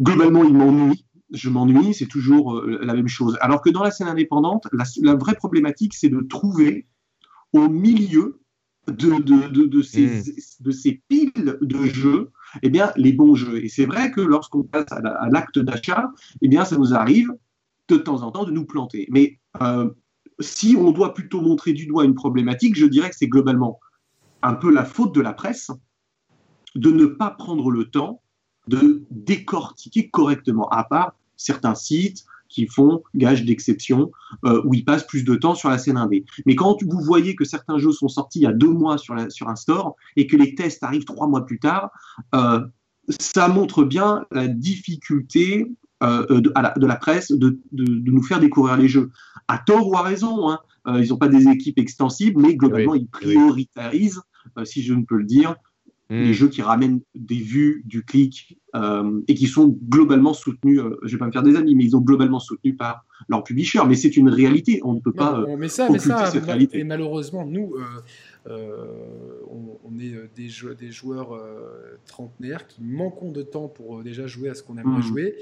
globalement 0.00 0.44
il 0.44 0.54
m'ennuie 0.54 1.04
je 1.32 1.48
m'ennuie. 1.48 1.94
C'est 1.94 2.08
toujours 2.08 2.62
la 2.62 2.92
même 2.92 3.08
chose. 3.08 3.38
Alors 3.40 3.62
que 3.62 3.70
dans 3.70 3.82
la 3.82 3.90
scène 3.90 4.08
indépendante 4.08 4.68
la, 4.72 4.84
la 5.00 5.14
vraie 5.14 5.34
problématique 5.34 5.94
c'est 5.94 6.10
de 6.10 6.20
trouver 6.20 6.86
au 7.54 7.68
milieu 7.68 8.40
de, 8.86 9.22
de, 9.22 9.48
de, 9.48 9.64
de 9.64 9.82
ces, 9.82 10.06
hmm. 10.06 10.22
de 10.60 10.70
ces 10.70 11.02
piles 11.08 11.58
de 11.60 11.86
jeux 11.86 12.30
eh 12.62 12.70
bien, 12.70 12.92
les 12.96 13.12
bons 13.12 13.34
jeux. 13.34 13.64
Et 13.64 13.68
c'est 13.68 13.86
vrai 13.86 14.10
que 14.10 14.20
lorsqu'on 14.20 14.62
passe 14.62 14.90
à 14.90 15.28
l'acte 15.30 15.58
d'achat, 15.58 16.10
eh 16.40 16.48
bien, 16.48 16.64
ça 16.64 16.76
nous 16.76 16.94
arrive 16.94 17.32
de 17.88 17.96
temps 17.96 18.22
en 18.22 18.30
temps 18.30 18.44
de 18.44 18.50
nous 18.50 18.64
planter. 18.64 19.06
Mais 19.10 19.38
euh, 19.62 19.90
si 20.40 20.76
on 20.78 20.92
doit 20.92 21.14
plutôt 21.14 21.40
montrer 21.40 21.72
du 21.72 21.86
doigt 21.86 22.04
une 22.04 22.14
problématique, 22.14 22.76
je 22.76 22.86
dirais 22.86 23.10
que 23.10 23.16
c'est 23.16 23.28
globalement 23.28 23.80
un 24.42 24.54
peu 24.54 24.72
la 24.72 24.84
faute 24.84 25.14
de 25.14 25.20
la 25.20 25.32
presse 25.32 25.70
de 26.74 26.90
ne 26.90 27.06
pas 27.06 27.30
prendre 27.30 27.70
le 27.70 27.84
temps 27.84 28.22
de 28.66 29.04
décortiquer 29.10 30.08
correctement, 30.08 30.68
à 30.68 30.84
part 30.84 31.14
certains 31.36 31.74
sites, 31.74 32.24
qui 32.52 32.66
font 32.66 33.02
gage 33.14 33.44
d'exception, 33.44 34.12
euh, 34.44 34.62
où 34.64 34.74
ils 34.74 34.84
passent 34.84 35.06
plus 35.06 35.24
de 35.24 35.34
temps 35.34 35.54
sur 35.54 35.70
la 35.70 35.78
scène 35.78 35.96
indé. 35.96 36.24
Mais 36.46 36.54
quand 36.54 36.82
vous 36.82 37.00
voyez 37.00 37.34
que 37.34 37.44
certains 37.44 37.78
jeux 37.78 37.92
sont 37.92 38.08
sortis 38.08 38.40
il 38.40 38.42
y 38.42 38.46
a 38.46 38.52
deux 38.52 38.70
mois 38.70 38.98
sur, 38.98 39.14
la, 39.14 39.30
sur 39.30 39.48
un 39.48 39.56
store 39.56 39.96
et 40.16 40.26
que 40.26 40.36
les 40.36 40.54
tests 40.54 40.82
arrivent 40.82 41.04
trois 41.04 41.26
mois 41.26 41.44
plus 41.46 41.58
tard, 41.58 41.90
euh, 42.34 42.60
ça 43.20 43.48
montre 43.48 43.84
bien 43.84 44.24
la 44.30 44.48
difficulté 44.48 45.66
de, 46.00 46.86
la, 46.86 46.96
presse 46.96 47.30
de, 47.30 47.60
nous 47.70 48.22
faire 48.24 48.40
découvrir 48.40 48.76
les 48.76 48.88
jeux. 48.88 49.10
À 49.46 49.58
tort 49.58 49.88
ou 49.88 49.96
à 49.96 50.02
raison, 50.02 50.50
hein. 50.50 50.58
ils 50.86 51.10
n'ont 51.10 51.16
pas 51.16 51.28
des 51.28 51.46
équipes 51.46 51.78
extensibles, 51.78 52.42
mais 52.42 52.56
globalement, 52.56 52.96
ils 52.96 53.06
prioritarisent, 53.06 54.20
si 54.64 54.82
je 54.82 54.94
ne 54.94 55.04
peux 55.04 55.16
le 55.16 55.24
dire, 55.24 55.54
les 56.10 56.30
hmm. 56.30 56.32
jeux 56.32 56.48
qui 56.48 56.62
ramènent 56.62 57.00
des 57.14 57.38
vues, 57.38 57.82
du 57.86 58.04
clic 58.04 58.58
euh, 58.74 59.20
et 59.28 59.34
qui 59.34 59.46
sont 59.46 59.76
globalement 59.88 60.32
soutenus. 60.32 60.80
Euh, 60.80 60.98
je 61.02 61.12
vais 61.12 61.18
pas 61.18 61.26
me 61.26 61.32
faire 61.32 61.42
des 61.42 61.56
amis, 61.56 61.74
mais 61.74 61.84
ils 61.84 61.94
ont 61.94 62.00
globalement 62.00 62.40
soutenu 62.40 62.74
par 62.74 63.04
leur 63.28 63.44
publisher. 63.44 63.80
Mais 63.86 63.94
c'est 63.94 64.16
une 64.16 64.30
réalité. 64.30 64.80
On 64.82 64.94
ne 64.94 65.00
peut 65.00 65.12
pas. 65.12 65.40
Euh, 65.40 65.56
mais 65.58 65.68
ça, 65.68 65.88
mais 65.90 65.98
ça, 65.98 66.26
cette 66.26 66.44
réalité. 66.44 66.78
Et 66.78 66.84
malheureusement, 66.84 67.44
nous, 67.44 67.74
euh, 68.48 69.40
on, 69.84 69.98
est 69.98 70.14
des, 70.34 70.48
des 70.78 70.90
joueurs 70.90 71.40
trentenaires 72.06 72.66
qui 72.66 72.82
manquons 72.82 73.30
de 73.30 73.42
temps 73.42 73.68
pour 73.68 74.02
déjà 74.02 74.26
jouer 74.26 74.48
à 74.48 74.54
ce 74.54 74.62
qu'on 74.62 74.78
aimerait 74.78 74.98
hmm. 74.98 75.02
jouer 75.02 75.36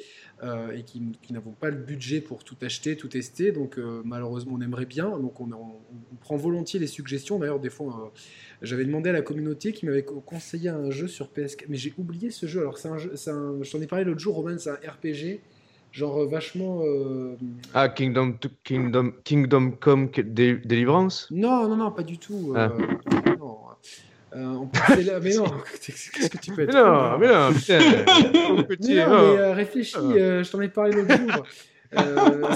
et 0.75 0.83
qui, 0.83 1.33
n'avons 1.33 1.53
pas 1.53 1.71
le 1.71 1.77
budget 1.77 2.21
pour 2.21 2.45
tout 2.45 2.57
acheter, 2.63 2.97
tout 2.97 3.09
tester. 3.09 3.53
Donc 3.53 3.79
malheureusement, 4.05 4.55
on 4.55 4.61
aimerait 4.61 4.87
bien. 4.87 5.19
Donc 5.19 5.41
on, 5.41 5.51
on 5.53 6.17
prend 6.21 6.37
volontiers 6.37 6.81
les 6.81 6.87
suggestions. 6.87 7.39
D'ailleurs, 7.39 7.61
des 7.61 7.71
fois 7.71 8.13
j'avais 8.63 8.85
demandé 8.85 9.11
à 9.11 9.13
la 9.13 9.23
communauté 9.23 9.73
qui 9.73 9.87
m'avait 9.87 10.05
conseillé 10.05 10.69
un 10.69 10.91
jeu 10.91 11.09
sur 11.09 11.29
PS4, 11.29 11.65
mais 11.69 11.77
j'ai 11.77 11.95
oublié 11.97 12.31
ce 12.31 12.47
jeu. 12.47 12.61
Alors, 12.61 12.79
c'est 12.79 12.89
un 12.89 12.99
jeu, 12.99 13.13
un, 13.29 13.63
je 13.63 13.71
t'en 13.71 13.81
ai 13.81 13.87
parlé 13.87 14.05
l'autre 14.05 14.21
jour, 14.21 14.35
Roman, 14.35 14.59
c'est 14.59 14.71
un 14.71 14.75
RPG, 14.75 15.41
genre 15.93 16.23
euh, 16.23 16.27
vachement. 16.27 16.83
Euh, 16.85 17.37
ah, 17.75 17.89
Kingdom, 17.89 18.35
Kingdom, 18.65 19.13
Kingdom 19.25 19.73
Come 19.73 20.11
Deliverance? 20.11 21.29
Non, 21.31 21.69
non, 21.69 21.77
non, 21.77 21.91
pas 21.91 22.03
du 22.03 22.19
tout. 22.19 22.55
Euh, 22.57 22.69
ah. 22.71 23.31
non. 23.39 24.71
mais 25.23 25.35
non, 25.35 25.45
qu'est-ce 25.81 26.31
que 26.31 26.39
tu 26.39 26.53
peux 26.53 26.63
être 26.63 26.75
Non, 26.75 27.19
mais 27.19 27.29
non, 27.29 27.53
putain. 27.53 27.79
mais 28.79 29.07
non, 29.07 29.37
mais 29.37 29.53
réfléchis, 29.53 29.97
ah. 29.97 30.43
je 30.43 30.51
t'en 30.51 30.61
ai 30.61 30.69
parlé 30.69 30.93
l'autre 30.93 31.17
jour. 31.17 31.47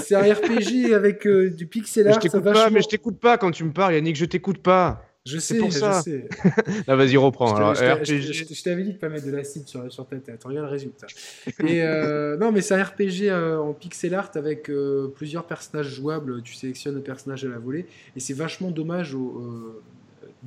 c'est 0.01 0.15
un 0.15 0.33
RPG 0.33 0.93
avec 0.93 1.27
du 1.27 1.67
pixel 1.67 2.07
art. 2.07 2.19
Mais 2.21 2.29
je 2.29 2.29
t'écoute 2.29 2.53
pas, 2.53 2.69
mais 2.69 2.81
je 2.81 2.87
t'écoute 2.87 3.19
pas 3.19 3.37
quand 3.37 3.51
tu 3.51 3.63
me 3.63 3.73
parles, 3.73 3.95
Yannick, 3.95 4.15
je 4.15 4.25
t'écoute 4.25 4.59
pas. 4.59 5.03
Je 5.25 5.39
sais, 5.39 5.57
pour 5.57 5.73
ça. 5.73 6.03
je 6.05 6.11
sais. 6.11 6.29
Là, 6.87 6.95
vas-y, 6.95 7.17
reprends. 7.17 7.73
Je 7.73 8.63
t'avais 8.63 8.83
dit 8.83 8.93
de 8.93 8.97
pas 8.97 9.09
mettre 9.09 9.25
de 9.25 9.31
l'acide 9.31 9.67
sur, 9.67 9.91
sur 9.91 10.05
ta 10.05 10.17
tête. 10.17 10.43
Regarde 10.43 10.67
le 10.67 10.71
résultat. 10.71 11.07
Et 11.65 11.81
euh, 11.81 12.37
non, 12.37 12.51
mais 12.51 12.61
c'est 12.61 12.75
un 12.75 12.83
RPG 12.83 13.23
euh, 13.23 13.57
en 13.57 13.73
pixel 13.73 14.13
art 14.13 14.29
avec 14.35 14.69
euh, 14.69 15.07
plusieurs 15.15 15.47
personnages 15.47 15.89
jouables. 15.89 16.43
Tu 16.43 16.53
sélectionnes 16.53 16.93
le 16.93 17.01
personnage 17.01 17.43
à 17.43 17.47
la 17.47 17.57
volée. 17.57 17.87
Et 18.15 18.19
c'est 18.19 18.33
vachement 18.33 18.69
dommage 18.69 19.15
au. 19.15 19.81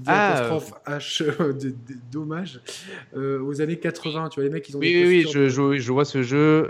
Ah, 0.06 0.60
H, 0.86 1.24
dommage 2.12 2.60
aux 3.16 3.60
années 3.60 3.78
80. 3.78 4.28
Tu 4.28 4.36
vois, 4.36 4.44
les 4.44 4.50
mecs, 4.50 4.68
ils 4.68 4.76
ont. 4.76 4.80
Oui, 4.80 4.94
oui, 5.04 5.24
oui, 5.24 5.30
je, 5.32 5.48
je, 5.48 5.92
vois 5.92 6.04
ce 6.04 6.22
jeu. 6.22 6.68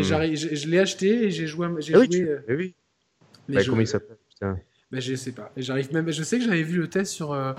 je, 0.00 0.32
je 0.52 0.68
l'ai 0.68 0.78
acheté 0.78 1.24
et 1.24 1.30
j'ai 1.32 1.48
joué. 1.48 1.66
J'ai 1.80 1.94
ah, 1.96 1.98
oui, 1.98 2.24
oui. 2.48 2.74
Mais 3.48 3.56
bah, 3.56 3.62
Comment 3.66 3.80
il 3.80 3.88
s'appelle 3.88 4.16
mais 4.90 5.00
je 5.00 5.14
sais 5.14 5.32
pas. 5.32 5.52
J'arrive 5.56 5.92
même. 5.92 6.10
Je 6.10 6.22
sais 6.22 6.38
que 6.38 6.44
j'avais 6.44 6.62
vu 6.62 6.78
le 6.78 6.88
test 6.88 7.12
sur. 7.12 7.32
Euh, 7.32 7.52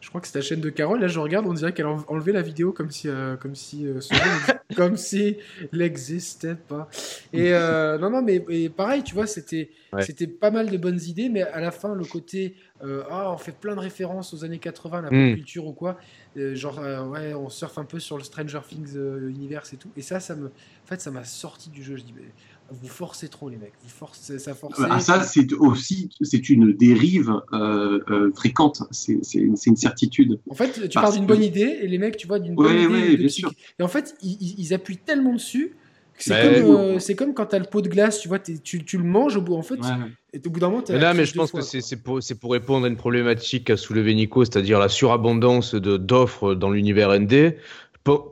je 0.00 0.08
crois 0.10 0.20
que 0.20 0.28
c'est 0.28 0.38
la 0.38 0.42
chaîne 0.42 0.60
de 0.60 0.70
Carole. 0.70 1.00
Là, 1.00 1.08
je 1.08 1.18
regarde, 1.18 1.46
on 1.46 1.54
dirait 1.54 1.72
qu'elle 1.72 1.86
a 1.86 1.96
enlevé 2.08 2.30
la 2.30 2.42
vidéo 2.42 2.70
comme 2.70 2.90
si, 2.90 3.08
euh, 3.08 3.34
comme 3.36 3.54
si, 3.56 3.86
euh, 3.86 3.98
comme 4.76 4.96
si 4.96 5.38
n'existait 5.72 6.54
pas. 6.54 6.88
Et 7.32 7.50
non, 7.52 8.10
non, 8.10 8.22
mais 8.22 8.68
pareil, 8.68 9.02
tu 9.02 9.14
vois, 9.14 9.26
c'était, 9.26 9.70
c'était 10.00 10.26
pas 10.26 10.50
mal 10.50 10.70
de 10.70 10.76
bonnes 10.76 11.00
idées, 11.00 11.28
mais 11.28 11.42
à 11.42 11.60
la 11.60 11.72
fin, 11.72 11.94
le 11.94 12.04
côté, 12.04 12.54
ah, 12.82 13.32
on 13.32 13.38
fait 13.38 13.56
plein 13.56 13.74
de 13.74 13.80
références 13.80 14.32
aux 14.32 14.44
années 14.44 14.58
80, 14.58 15.02
la 15.02 15.10
hmm. 15.10 15.34
culture 15.34 15.66
ou 15.66 15.72
quoi, 15.72 15.98
genre, 16.36 16.78
ouais, 17.10 17.34
on 17.34 17.48
surfe 17.48 17.78
un 17.78 17.84
peu 17.84 17.98
sur 17.98 18.18
le 18.18 18.22
Stranger 18.22 18.60
Things 18.68 18.94
universe 18.94 19.72
et 19.72 19.76
tout. 19.78 19.90
Et 19.96 20.02
ça, 20.02 20.20
ça 20.20 20.36
me, 20.36 20.46
en 20.46 20.86
fait, 20.86 21.00
ça 21.00 21.10
m'a 21.10 21.24
sorti 21.24 21.70
du 21.70 21.82
jeu. 21.82 21.96
Je 21.96 22.02
dis, 22.02 22.14
mais 22.14 22.26
vous 22.70 22.88
forcez 22.88 23.28
trop 23.28 23.48
les 23.48 23.56
mecs, 23.56 23.72
vous 23.82 23.88
forcez, 23.88 24.38
ça 24.38 24.54
force. 24.54 24.80
Ah, 24.90 25.00
ça 25.00 25.22
c'est 25.22 25.52
aussi 25.52 26.10
c'est 26.20 26.48
une 26.48 26.72
dérive 26.72 27.32
euh, 27.52 28.00
euh, 28.10 28.32
fréquente, 28.34 28.82
c'est 28.90 29.20
une 29.34 29.76
certitude. 29.76 30.38
En 30.50 30.54
fait, 30.54 30.88
tu 30.88 30.94
parles 30.94 31.14
d'une 31.14 31.26
bonne 31.26 31.42
idée 31.42 31.78
et 31.82 31.86
les 31.86 31.98
mecs, 31.98 32.16
tu 32.16 32.26
vois, 32.26 32.38
d'une 32.38 32.54
bonne 32.54 32.78
idée. 32.78 33.16
bien 33.16 33.28
sûr. 33.28 33.52
Et 33.78 33.82
en 33.82 33.88
fait, 33.88 34.16
ils, 34.22 34.74
appuient 34.74 34.98
tellement 34.98 35.34
dessus 35.34 35.74
c'est 36.18 36.62
comme, 36.62 36.76
euh, 36.76 37.14
comme, 37.16 37.34
quand 37.34 37.46
tu 37.46 37.56
as 37.56 37.58
le 37.58 37.66
pot 37.66 37.82
de 37.82 37.88
glace, 37.88 38.20
tu 38.20 38.28
vois, 38.28 38.38
tu, 38.38 38.58
tu, 38.84 38.96
le 38.96 39.04
manges 39.04 39.36
au 39.36 39.42
bout, 39.42 39.54
en 39.54 39.62
fait, 39.62 39.78
et 40.32 40.40
au 40.44 40.50
bout 40.50 40.60
d'un 40.60 40.70
moment, 40.70 40.82
mais 40.88 40.98
Là, 40.98 41.14
mais 41.14 41.24
je 41.26 41.34
pense 41.34 41.52
que 41.52 41.60
c'est 41.60 41.96
pour, 41.96 42.20
pour, 42.40 42.52
répondre 42.52 42.86
à 42.86 42.88
une 42.88 42.96
problématique 42.96 43.70
à 43.70 43.76
soulever 43.76 44.14
Nico, 44.14 44.44
c'est-à-dire 44.44 44.78
la 44.78 44.88
surabondance 44.88 45.74
d'offres 45.74 46.54
dans 46.54 46.70
l'univers 46.70 47.18
ND 47.18 47.54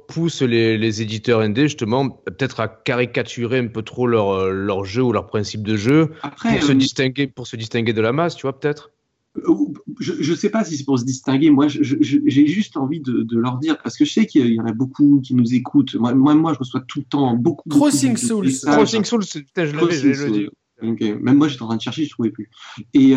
pousse 0.08 0.42
les, 0.42 0.78
les, 0.78 1.02
éditeurs 1.02 1.46
ND 1.46 1.62
justement 1.62 2.08
peut-être 2.08 2.60
à 2.60 2.68
caricaturer 2.68 3.58
un 3.58 3.66
peu 3.66 3.82
trop 3.82 4.06
leur, 4.06 4.30
euh, 4.30 4.50
leur 4.50 4.84
jeu 4.84 5.02
ou 5.02 5.12
leur 5.12 5.26
principe 5.26 5.62
de 5.62 5.76
jeu 5.76 6.12
pour, 6.22 6.62
se 6.62 6.72
euh, 6.72 6.74
distinguer, 6.74 7.26
pour 7.26 7.46
se 7.46 7.56
distinguer 7.56 7.92
de 7.92 8.00
la 8.00 8.12
masse, 8.12 8.36
tu 8.36 8.42
vois, 8.42 8.58
peut-être? 8.58 8.90
Euh, 9.36 9.52
je 9.98 10.30
ne 10.30 10.36
sais 10.36 10.50
pas 10.50 10.64
si 10.64 10.76
c'est 10.76 10.84
pour 10.84 10.98
se 10.98 11.04
distinguer. 11.04 11.50
Moi, 11.50 11.66
j'ai 11.68 12.46
juste 12.46 12.76
envie 12.76 13.00
de, 13.00 13.22
de, 13.22 13.38
leur 13.38 13.58
dire, 13.58 13.76
parce 13.82 13.96
que 13.96 14.04
je 14.04 14.12
sais 14.12 14.26
qu'il 14.26 14.52
y 14.52 14.60
en 14.60 14.66
a 14.66 14.72
beaucoup 14.72 15.20
qui 15.20 15.34
nous 15.34 15.54
écoutent. 15.54 15.94
Moi, 15.96 16.14
moi, 16.14 16.34
moi 16.34 16.52
je 16.52 16.58
reçois 16.60 16.82
tout 16.86 17.00
le 17.00 17.04
temps 17.06 17.34
beaucoup. 17.34 17.68
Crossing 17.68 18.16
Souls. 18.16 18.52
Crossing 18.64 19.04
Souls, 19.04 19.24
putain, 19.24 19.66
je 19.66 19.74
l'avais, 19.74 20.14
je 20.14 20.26
le 20.26 20.50
Okay. 20.82 21.14
Même 21.14 21.36
moi, 21.36 21.48
j'étais 21.48 21.62
en 21.62 21.68
train 21.68 21.76
de 21.76 21.80
chercher, 21.80 22.02
je 22.02 22.08
ne 22.08 22.10
trouvais 22.10 22.30
plus. 22.30 22.50
Et, 22.92 23.14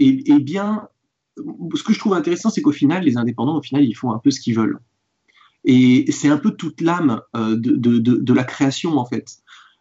et, 0.00 0.32
et, 0.32 0.38
bien, 0.40 0.88
ce 1.36 1.82
que 1.82 1.92
je 1.92 1.98
trouve 1.98 2.14
intéressant, 2.14 2.50
c'est 2.50 2.62
qu'au 2.62 2.72
final, 2.72 3.04
les 3.04 3.16
indépendants, 3.16 3.56
au 3.58 3.62
final, 3.62 3.84
ils 3.84 3.94
font 3.94 4.10
un 4.10 4.18
peu 4.18 4.30
ce 4.30 4.40
qu'ils 4.40 4.56
veulent. 4.56 4.80
Et 5.64 6.10
c'est 6.12 6.28
un 6.28 6.36
peu 6.36 6.50
toute 6.50 6.80
l'âme 6.80 7.20
euh, 7.36 7.56
de, 7.56 7.76
de, 7.76 7.98
de, 7.98 8.32
la 8.34 8.44
création, 8.44 8.98
en 8.98 9.06
fait. 9.06 9.38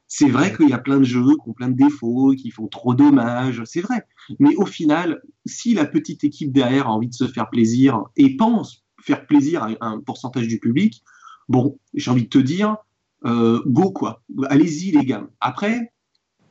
C'est 0.07 0.29
vrai 0.29 0.55
qu'il 0.55 0.69
y 0.69 0.73
a 0.73 0.77
plein 0.77 0.99
de 0.99 1.03
jeux 1.03 1.35
qui 1.43 1.49
ont 1.49 1.53
plein 1.53 1.69
de 1.69 1.75
défauts, 1.75 2.33
qui 2.37 2.51
font 2.51 2.67
trop 2.67 2.93
dommages, 2.93 3.63
c'est 3.65 3.81
vrai. 3.81 4.05
Mais 4.39 4.55
au 4.55 4.65
final, 4.65 5.21
si 5.45 5.73
la 5.73 5.85
petite 5.85 6.23
équipe 6.23 6.51
derrière 6.51 6.87
a 6.87 6.91
envie 6.91 7.09
de 7.09 7.15
se 7.15 7.27
faire 7.27 7.49
plaisir 7.49 8.03
et 8.15 8.37
pense 8.37 8.85
faire 9.01 9.25
plaisir 9.25 9.63
à 9.63 9.87
un 9.87 9.99
pourcentage 9.99 10.47
du 10.47 10.59
public, 10.59 11.03
bon, 11.49 11.79
j'ai 11.93 12.11
envie 12.11 12.23
de 12.23 12.29
te 12.29 12.37
dire, 12.37 12.77
euh, 13.25 13.61
go 13.65 13.91
quoi. 13.91 14.23
Allez-y 14.49 14.91
les 14.91 15.05
gars. 15.05 15.27
Après, 15.41 15.92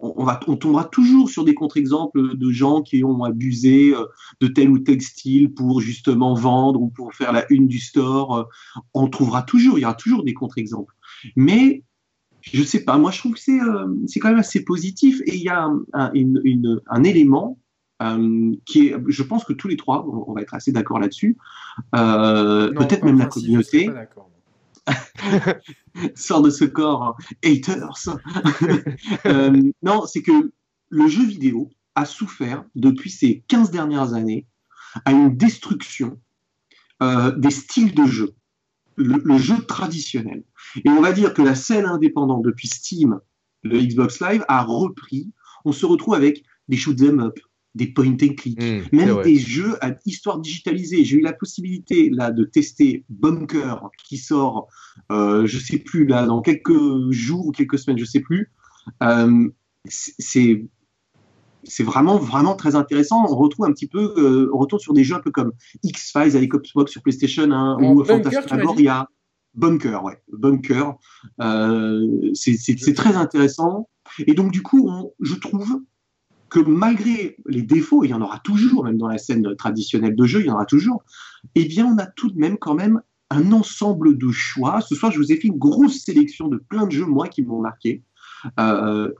on, 0.02 0.24
va, 0.24 0.40
on 0.48 0.56
tombera 0.56 0.84
toujours 0.84 1.30
sur 1.30 1.44
des 1.44 1.54
contre-exemples 1.54 2.36
de 2.36 2.50
gens 2.50 2.82
qui 2.82 3.04
ont 3.04 3.22
abusé 3.22 3.94
euh, 3.94 4.04
de 4.40 4.48
tel 4.48 4.68
ou 4.68 4.80
tel 4.80 5.00
style 5.00 5.54
pour 5.54 5.80
justement 5.80 6.34
vendre 6.34 6.82
ou 6.82 6.88
pour 6.88 7.14
faire 7.14 7.32
la 7.32 7.46
une 7.50 7.68
du 7.68 7.78
store. 7.78 8.36
Euh, 8.36 8.44
on 8.94 9.08
trouvera 9.08 9.42
toujours, 9.42 9.78
il 9.78 9.82
y 9.82 9.84
aura 9.84 9.94
toujours 9.94 10.24
des 10.24 10.34
contre-exemples. 10.34 10.92
Mais 11.36 11.84
je 12.40 12.62
sais 12.64 12.82
pas, 12.82 12.98
moi 12.98 13.12
je 13.12 13.18
trouve 13.18 13.34
que 13.34 13.40
c'est 13.40 13.60
euh, 13.60 13.86
quand 14.20 14.30
même 14.30 14.40
assez 14.40 14.64
positif 14.64 15.20
et 15.26 15.36
il 15.36 15.42
y 15.42 15.48
a 15.48 15.70
un, 15.92 16.12
un 16.12 17.04
élément 17.04 17.58
qui 18.66 18.88
est, 18.88 18.96
je 19.06 19.22
pense 19.22 19.44
que 19.44 19.52
tous 19.52 19.68
les 19.68 19.76
trois, 19.76 20.04
on, 20.04 20.32
va 20.32 20.42
être 20.42 20.54
assez 20.54 20.72
d'accord 20.72 20.98
là-dessus, 20.98 21.36
peut-être 21.92 23.04
même 23.04 23.20
la 23.20 23.26
communauté. 23.26 23.88
Sort 26.14 26.42
de 26.42 26.50
ce 26.50 26.64
corps, 26.64 27.16
haters. 27.44 28.06
Euh, 29.26 29.70
non, 29.82 30.06
c'est 30.06 30.22
que 30.22 30.52
le 30.88 31.08
jeu 31.08 31.24
vidéo 31.24 31.70
a 31.94 32.04
souffert 32.04 32.64
depuis 32.74 33.10
ces 33.10 33.44
15 33.48 33.70
dernières 33.70 34.14
années 34.14 34.46
à 35.04 35.12
une 35.12 35.36
destruction 35.36 36.18
euh, 37.02 37.32
des 37.36 37.50
styles 37.50 37.94
de 37.94 38.06
jeu, 38.06 38.34
le, 38.96 39.38
jeu 39.38 39.64
traditionnel. 39.64 40.44
Et 40.84 40.88
on 40.90 41.00
va 41.00 41.12
dire 41.12 41.34
que 41.34 41.42
la 41.42 41.54
scène 41.54 41.86
indépendante 41.86 42.42
depuis 42.42 42.68
Steam, 42.68 43.20
le 43.62 43.80
Xbox 43.80 44.20
Live, 44.20 44.44
a 44.48 44.62
repris. 44.62 45.32
On 45.64 45.72
se 45.72 45.86
retrouve 45.86 46.14
avec 46.14 46.44
des 46.68 46.76
shoot'em 46.76 47.20
up, 47.20 47.38
des 47.74 47.86
point 47.86 48.12
and 48.12 48.34
click, 48.36 48.60
mmh, 48.60 48.96
même 48.96 49.22
des 49.22 49.38
jeux 49.38 49.76
à 49.84 49.94
histoire 50.04 50.38
digitalisée. 50.40 51.04
J'ai 51.04 51.16
eu 51.16 51.20
la 51.20 51.32
possibilité 51.32 52.10
là 52.10 52.30
de 52.30 52.44
tester 52.44 53.04
Bunker 53.08 53.88
qui 54.04 54.18
sort, 54.18 54.68
euh, 55.10 55.46
je 55.46 55.58
sais 55.58 55.78
plus 55.78 56.06
là 56.06 56.26
dans 56.26 56.42
quelques 56.42 57.10
jours 57.10 57.46
ou 57.46 57.50
quelques 57.50 57.78
semaines, 57.78 57.98
je 57.98 58.04
sais 58.04 58.20
plus. 58.20 58.50
Euh, 59.02 59.48
c'est 59.88 60.66
c'est 61.64 61.84
vraiment 61.84 62.18
vraiment 62.18 62.56
très 62.56 62.74
intéressant. 62.74 63.24
On 63.28 63.36
retrouve 63.36 63.66
un 63.66 63.72
petit 63.72 63.86
peu, 63.86 64.14
euh, 64.16 64.50
on 64.52 64.58
retourne 64.58 64.80
sur 64.80 64.94
des 64.94 65.04
jeux 65.04 65.14
un 65.14 65.20
peu 65.20 65.30
comme 65.30 65.52
X 65.82 66.12
Files 66.12 66.36
avec 66.36 66.52
Xbox 66.52 66.90
sur 66.90 67.02
PlayStation 67.02 67.50
hein, 67.52 67.76
ou 67.80 68.04
Fantasmagoria. 68.04 69.08
Bunker, 69.54 70.02
ouais, 70.02 70.18
Bunker. 70.32 70.94
Euh, 71.40 72.30
c'est 72.34 72.94
très 72.94 73.16
intéressant. 73.16 73.88
Et 74.26 74.34
donc 74.34 74.50
du 74.50 74.62
coup, 74.62 74.88
on, 74.88 75.12
je 75.20 75.34
trouve 75.34 75.80
que 76.52 76.60
malgré 76.60 77.36
les 77.46 77.62
défauts, 77.62 78.04
il 78.04 78.10
y 78.10 78.14
en 78.14 78.20
aura 78.20 78.38
toujours, 78.40 78.84
même 78.84 78.98
dans 78.98 79.08
la 79.08 79.16
scène 79.16 79.56
traditionnelle 79.56 80.14
de 80.14 80.24
jeu, 80.26 80.40
il 80.40 80.46
y 80.46 80.50
en 80.50 80.54
aura 80.54 80.66
toujours, 80.66 81.02
eh 81.54 81.64
bien, 81.64 81.86
on 81.86 81.96
a 81.96 82.04
tout 82.04 82.30
de 82.30 82.38
même 82.38 82.58
quand 82.58 82.74
même 82.74 83.00
un 83.30 83.52
ensemble 83.52 84.18
de 84.18 84.30
choix. 84.30 84.82
Ce 84.82 84.94
soir, 84.94 85.10
je 85.10 85.18
vous 85.18 85.32
ai 85.32 85.36
fait 85.36 85.48
une 85.48 85.58
grosse 85.58 86.04
sélection 86.04 86.48
de 86.48 86.58
plein 86.58 86.86
de 86.86 86.92
jeux, 86.92 87.06
moi, 87.06 87.28
qui 87.28 87.40
m'ont 87.40 87.62
marqué, 87.62 88.02
euh, 88.60 89.10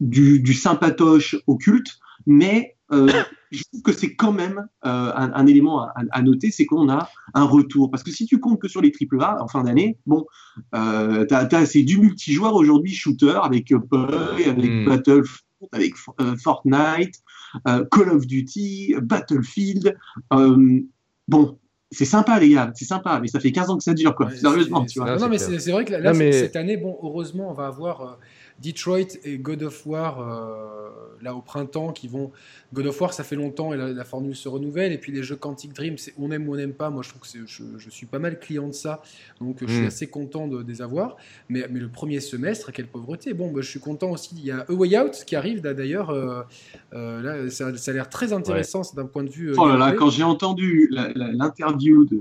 du, 0.00 0.54
sympatoche 0.54 1.36
au 1.46 1.58
culte, 1.58 1.98
mais 2.26 2.76
je 2.90 3.62
trouve 3.70 3.82
que 3.82 3.92
c'est 3.92 4.14
quand 4.14 4.32
même 4.32 4.66
un, 4.82 5.46
élément 5.46 5.88
à, 5.94 6.22
noter, 6.22 6.50
c'est 6.50 6.64
qu'on 6.64 6.88
a 6.88 7.10
un 7.34 7.44
retour. 7.44 7.90
Parce 7.90 8.02
que 8.02 8.10
si 8.10 8.24
tu 8.24 8.40
comptes 8.40 8.62
que 8.62 8.68
sur 8.68 8.80
les 8.80 8.92
AAA 8.98 9.42
en 9.42 9.48
fin 9.48 9.62
d'année, 9.62 9.98
bon, 10.06 10.24
c'est 10.72 11.82
du 11.82 11.98
multijoueur 11.98 12.54
aujourd'hui, 12.54 12.94
shooter, 12.94 13.40
avec 13.42 13.74
Pug, 13.90 14.42
avec 14.48 14.70
hmm. 14.70 14.86
Battlefield, 14.86 15.47
avec 15.72 15.94
Fortnite, 16.42 17.22
Call 17.64 18.10
of 18.10 18.26
Duty, 18.26 18.94
Battlefield. 19.02 19.96
bon, 20.30 21.58
c'est 21.90 22.04
sympa 22.04 22.38
les 22.38 22.50
gars, 22.50 22.70
c'est 22.74 22.84
sympa, 22.84 23.18
mais 23.20 23.28
ça 23.28 23.40
fait 23.40 23.50
15 23.50 23.70
ans 23.70 23.78
que 23.78 23.84
ça 23.84 23.94
dure 23.94 24.14
quoi. 24.14 24.30
Sérieusement, 24.30 24.84
tu 24.84 24.98
vois. 25.00 25.16
Non, 25.16 25.28
mais 25.28 25.38
c'est 25.38 25.72
vrai 25.72 25.84
que 25.84 25.94
là, 25.94 26.12
cette 26.14 26.56
année, 26.56 26.76
bon, 26.76 26.98
heureusement, 27.02 27.50
on 27.50 27.54
va 27.54 27.66
avoir 27.66 28.18
Detroit 28.62 29.18
et 29.24 29.38
God 29.38 29.62
of 29.62 29.86
War 29.86 30.20
euh, 30.20 30.88
là 31.22 31.34
au 31.34 31.40
printemps 31.40 31.92
qui 31.92 32.08
vont. 32.08 32.30
God 32.74 32.86
of 32.86 33.00
War, 33.00 33.12
ça 33.14 33.24
fait 33.24 33.36
longtemps 33.36 33.72
et 33.72 33.76
la, 33.76 34.04
formule 34.04 34.36
se 34.36 34.48
renouvelle. 34.48 34.92
Et 34.92 34.98
puis 34.98 35.10
les 35.10 35.22
jeux 35.22 35.36
Quantic 35.36 35.72
Dream, 35.72 35.96
on 36.18 36.30
aime 36.30 36.48
ou 36.48 36.52
on 36.52 36.56
n'aime 36.56 36.74
pas. 36.74 36.90
Moi, 36.90 37.02
je 37.02 37.08
trouve 37.08 37.22
que 37.22 37.28
je, 37.46 37.62
je, 37.78 37.90
suis 37.90 38.06
pas 38.06 38.18
mal 38.18 38.38
client 38.38 38.68
de 38.68 38.72
ça, 38.72 39.02
donc 39.40 39.58
je 39.62 39.66
suis 39.66 39.82
hmm. 39.82 39.86
assez 39.86 40.06
content 40.06 40.48
de, 40.48 40.62
les 40.66 40.82
avoir. 40.82 41.16
Mais, 41.48 41.66
mais, 41.70 41.80
le 41.80 41.88
premier 41.88 42.20
semestre, 42.20 42.70
quelle 42.72 42.86
pauvreté. 42.86 43.32
Bon, 43.32 43.50
bah, 43.50 43.60
je 43.62 43.70
suis 43.70 43.80
content 43.80 44.10
aussi. 44.10 44.34
Il 44.36 44.44
y 44.44 44.50
a 44.50 44.66
A 44.68 44.72
Way 44.72 44.98
Out 44.98 45.24
qui 45.26 45.34
arrive 45.34 45.62
d'ailleurs. 45.62 46.10
Euh, 46.10 46.42
euh, 46.92 47.22
là, 47.22 47.50
ça, 47.50 47.68
a 47.68 47.92
l'air 47.92 48.08
très 48.08 48.32
intéressant 48.32 48.82
d'un 48.94 49.06
point 49.06 49.24
de 49.24 49.30
vue. 49.30 49.54
oh 49.56 49.68
là 49.68 49.76
là, 49.76 49.92
quand 49.92 50.10
j'ai 50.10 50.24
entendu 50.24 50.90
l'interview 50.90 52.04
de, 52.04 52.20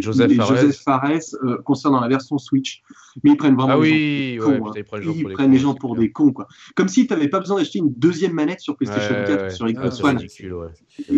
Joseph 0.00 0.76
Fares, 0.82 1.34
concernant 1.64 2.00
la 2.00 2.08
version 2.08 2.38
Switch, 2.38 2.82
mais 3.24 3.30
ils 3.30 3.36
prennent 3.36 3.54
vraiment. 3.54 3.74
Ah 3.74 3.78
oui, 3.78 4.38
cons, 4.40 4.68
hein. 4.68 4.72
ils 4.76 5.24
prennent 5.32 5.52
les 5.52 5.58
gens 5.58 5.67
pour 5.74 5.96
des 5.96 6.10
cons, 6.12 6.32
quoi. 6.32 6.48
Comme 6.74 6.88
si 6.88 7.06
tu 7.06 7.12
n'avais 7.12 7.28
pas 7.28 7.40
besoin 7.40 7.58
d'acheter 7.58 7.78
une 7.78 7.92
deuxième 7.92 8.32
manette 8.32 8.60
sur 8.60 8.76
PlayStation 8.76 9.14
4 9.26 9.52
sur 9.52 9.66
Xbox 9.66 10.02
One. 10.02 10.18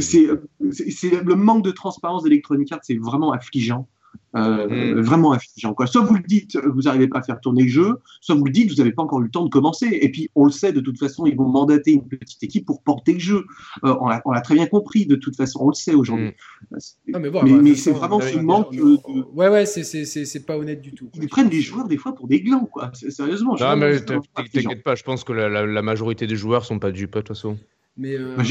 C'est 0.00 0.26
le 0.26 1.34
manque 1.34 1.64
de 1.64 1.70
transparence 1.70 2.22
d'Electronic 2.24 2.72
Arts, 2.72 2.80
c'est 2.82 2.98
vraiment 2.98 3.32
affligeant. 3.32 3.88
Euh, 4.36 4.94
mm. 4.94 5.00
vraiment 5.00 5.32
affligeant. 5.32 5.74
Quoi. 5.74 5.86
Soit 5.88 6.02
vous 6.02 6.14
le 6.14 6.22
dites, 6.22 6.56
vous 6.56 6.82
n'arrivez 6.82 7.08
pas 7.08 7.18
à 7.18 7.22
faire 7.22 7.40
tourner 7.40 7.64
le 7.64 7.68
jeu, 7.68 8.00
soit 8.20 8.36
vous 8.36 8.44
le 8.44 8.52
dites, 8.52 8.70
vous 8.70 8.76
n'avez 8.76 8.92
pas 8.92 9.02
encore 9.02 9.20
eu 9.20 9.24
le 9.24 9.30
temps 9.30 9.44
de 9.44 9.50
commencer. 9.50 9.88
Et 9.90 10.08
puis, 10.08 10.30
on 10.36 10.44
le 10.44 10.52
sait, 10.52 10.72
de 10.72 10.80
toute 10.80 10.98
façon, 10.98 11.26
ils 11.26 11.36
vont 11.36 11.48
mandater 11.48 11.92
une 11.92 12.06
petite 12.06 12.42
équipe 12.42 12.64
pour 12.64 12.82
porter 12.82 13.14
le 13.14 13.18
jeu. 13.18 13.44
Euh, 13.84 13.96
on 14.24 14.32
l'a 14.32 14.40
très 14.40 14.54
bien 14.54 14.66
compris, 14.66 15.06
de 15.06 15.16
toute 15.16 15.34
façon, 15.36 15.60
on 15.62 15.68
le 15.68 15.74
sait 15.74 15.94
aujourd'hui. 15.94 16.32
Mm. 16.70 17.18
Mais, 17.18 17.30
bon, 17.30 17.42
mais, 17.42 17.74
c'est 17.74 17.90
vraiment 17.90 18.20
ce 18.20 18.38
manque. 18.38 18.72
De... 18.72 18.98
Ouais, 19.34 19.48
ouais, 19.48 19.66
c'est 19.66 20.46
pas 20.46 20.56
honnête 20.56 20.80
du 20.80 20.94
tout. 20.94 21.10
Ils 21.20 21.28
prennent 21.28 21.48
des 21.48 21.60
joueurs, 21.60 21.88
des 21.88 21.96
fois, 21.96 22.14
pour 22.14 22.28
des 22.28 22.40
glands, 22.40 22.66
quoi. 22.66 22.92
Sérieusement. 22.94 23.56
Non, 23.58 23.76
mais 23.76 23.98
t'inquiète 24.00 24.84
pas, 24.84 24.94
je 24.94 25.02
pense 25.02 25.24
que 25.24 25.32
la, 25.32 25.66
la, 25.66 25.82
majorité 25.82 26.28
des 26.28 26.36
joueurs 26.36 26.64
sont 26.64 26.78
pas 26.78 26.92
dupes, 26.92 27.14
de 27.14 27.20
toute 27.20 27.28
façon. 27.28 27.58
Mais 28.00 28.16
euh... 28.16 28.34
Bah, 28.34 28.42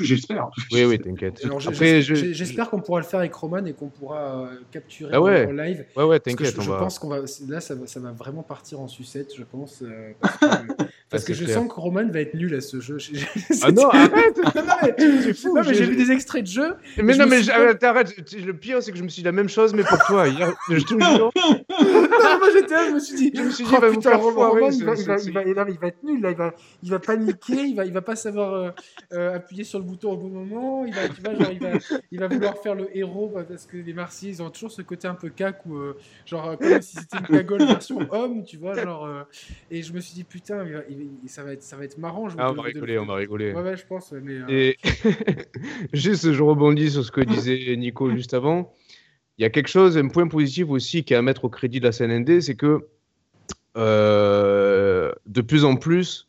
j'espère. 0.00 0.50
Oui, 0.72 0.84
oui, 0.84 0.98
t'inquiète. 0.98 1.40
J'espère 2.32 2.68
qu'on 2.68 2.80
pourra 2.80 2.98
le 2.98 3.06
faire 3.06 3.20
avec 3.20 3.32
Roman 3.32 3.64
et 3.64 3.72
qu'on 3.72 3.88
pourra 3.88 4.46
euh, 4.46 4.56
capturer 4.72 5.12
ah 5.14 5.20
ouais. 5.20 5.46
en 5.46 5.52
live. 5.52 5.84
Ouais, 5.96 6.02
ouais, 6.02 6.18
t'inquiète. 6.18 6.56
Je, 6.56 6.60
je 6.62 6.68
va... 6.68 6.78
pense 6.78 6.98
qu'on 6.98 7.08
va. 7.08 7.20
Là, 7.48 7.60
ça 7.60 7.76
va, 7.76 7.86
ça 7.86 8.00
va, 8.00 8.10
vraiment 8.10 8.42
partir 8.42 8.80
en 8.80 8.88
sucette, 8.88 9.32
je 9.36 9.44
pense. 9.44 9.82
Euh, 9.82 10.10
parce 11.10 11.22
que, 11.24 11.32
je 11.34 11.46
sens 11.46 11.68
que 11.68 11.80
Roman 11.80 12.08
va 12.08 12.22
être 12.22 12.34
nul 12.34 12.52
à 12.56 12.60
ce 12.60 12.80
jeu. 12.80 12.98
ah 13.62 13.70
non, 13.70 13.88
arrête 13.88 14.36
Non, 15.44 15.62
mais 15.64 15.74
j'ai 15.74 15.86
vu 15.86 15.94
des 15.94 16.10
extraits 16.10 16.42
de 16.42 16.48
jeu. 16.48 16.74
Mais 16.96 17.16
non, 17.16 17.28
mais 17.28 17.48
arrête. 17.48 18.34
Le 18.34 18.52
pire, 18.52 18.82
c'est 18.82 18.90
que 18.90 18.98
je 18.98 19.04
me 19.04 19.08
suis 19.08 19.22
dit 19.22 19.26
la 19.26 19.32
même 19.32 19.48
chose, 19.48 19.74
mais 19.74 19.84
pour 19.84 19.98
toi. 19.98 20.26
Je 20.28 20.82
te 20.82 20.88
jure. 20.88 21.30
Non, 21.38 22.38
moi 22.38 22.48
j'étais 22.52 22.74
là, 22.74 22.88
je 22.88 22.94
me 22.94 22.98
suis 22.98 23.14
dit. 23.14 23.32
Je 23.32 23.42
me 23.42 23.50
suis 23.50 23.64
dit, 23.64 23.70
putain, 23.92 24.16
Roman, 24.16 24.70
il 24.70 24.84
va 24.84 25.86
être 25.86 26.02
nul. 26.02 26.20
Là, 26.20 26.52
il 26.82 26.90
va 26.90 26.98
paniquer, 26.98 27.60
il 27.62 27.92
va 27.92 28.02
pas 28.02 28.16
savoir 28.16 28.74
euh, 29.12 29.36
appuyer 29.36 29.64
sur 29.64 29.78
le 29.78 29.84
bouton 29.84 30.12
au 30.12 30.16
bon 30.16 30.28
moment. 30.28 30.84
Il 30.84 30.94
va, 30.94 31.08
tu 31.08 31.20
vois, 31.22 31.34
genre, 31.34 31.50
il, 31.50 31.58
va, 31.58 31.70
il 32.10 32.20
va 32.20 32.28
vouloir 32.28 32.58
faire 32.58 32.74
le 32.74 32.94
héros 32.96 33.30
bah, 33.34 33.44
parce 33.44 33.66
que 33.66 33.76
les 33.78 33.92
Marseillais, 33.92 34.32
ils 34.32 34.42
ont 34.42 34.50
toujours 34.50 34.70
ce 34.70 34.82
côté 34.82 35.08
un 35.08 35.14
peu 35.14 35.30
cac 35.30 35.64
ou 35.66 35.76
euh, 35.76 35.96
genre 36.26 36.58
comme 36.58 36.82
si 36.82 36.96
c'était 36.96 37.18
une 37.18 37.26
cagole 37.26 37.64
version 37.64 38.00
homme, 38.12 38.44
tu 38.44 38.56
vois, 38.56 38.74
genre. 38.74 39.06
Euh, 39.06 39.22
et 39.70 39.82
je 39.82 39.92
me 39.92 40.00
suis 40.00 40.14
dit 40.14 40.24
putain, 40.24 40.64
ça 41.26 41.42
va 41.42 41.52
être, 41.52 41.62
ça 41.62 41.76
va 41.76 41.84
être 41.84 41.98
marrant. 41.98 42.28
Ah, 42.36 42.50
on 42.50 42.54
va 42.54 42.62
rigoler, 42.62 42.98
on 42.98 43.06
va 43.06 43.14
rigoler. 43.14 43.52
Ouais, 43.52 43.62
ouais, 43.62 43.76
je 43.76 43.86
pense. 43.86 44.12
Mais, 44.12 44.40
Et 44.48 44.76
juste, 45.92 46.32
je 46.32 46.42
rebondis 46.42 46.90
sur 46.90 47.04
ce 47.04 47.10
que 47.10 47.22
disait 47.22 47.74
Nico 47.76 48.10
juste 48.10 48.34
avant. 48.34 48.74
Il 49.38 49.42
y 49.42 49.44
a 49.44 49.50
quelque 49.50 49.68
chose, 49.68 49.96
un 49.96 50.08
point 50.08 50.26
positif 50.26 50.68
aussi 50.68 51.04
qui 51.04 51.14
est 51.14 51.16
à 51.16 51.22
mettre 51.22 51.44
au 51.44 51.48
crédit 51.48 51.80
de 51.80 51.84
la 51.84 51.92
CNND, 51.92 52.40
c'est 52.40 52.56
que 52.56 52.86
de 53.74 55.40
plus 55.40 55.64
en 55.64 55.76
plus, 55.76 56.27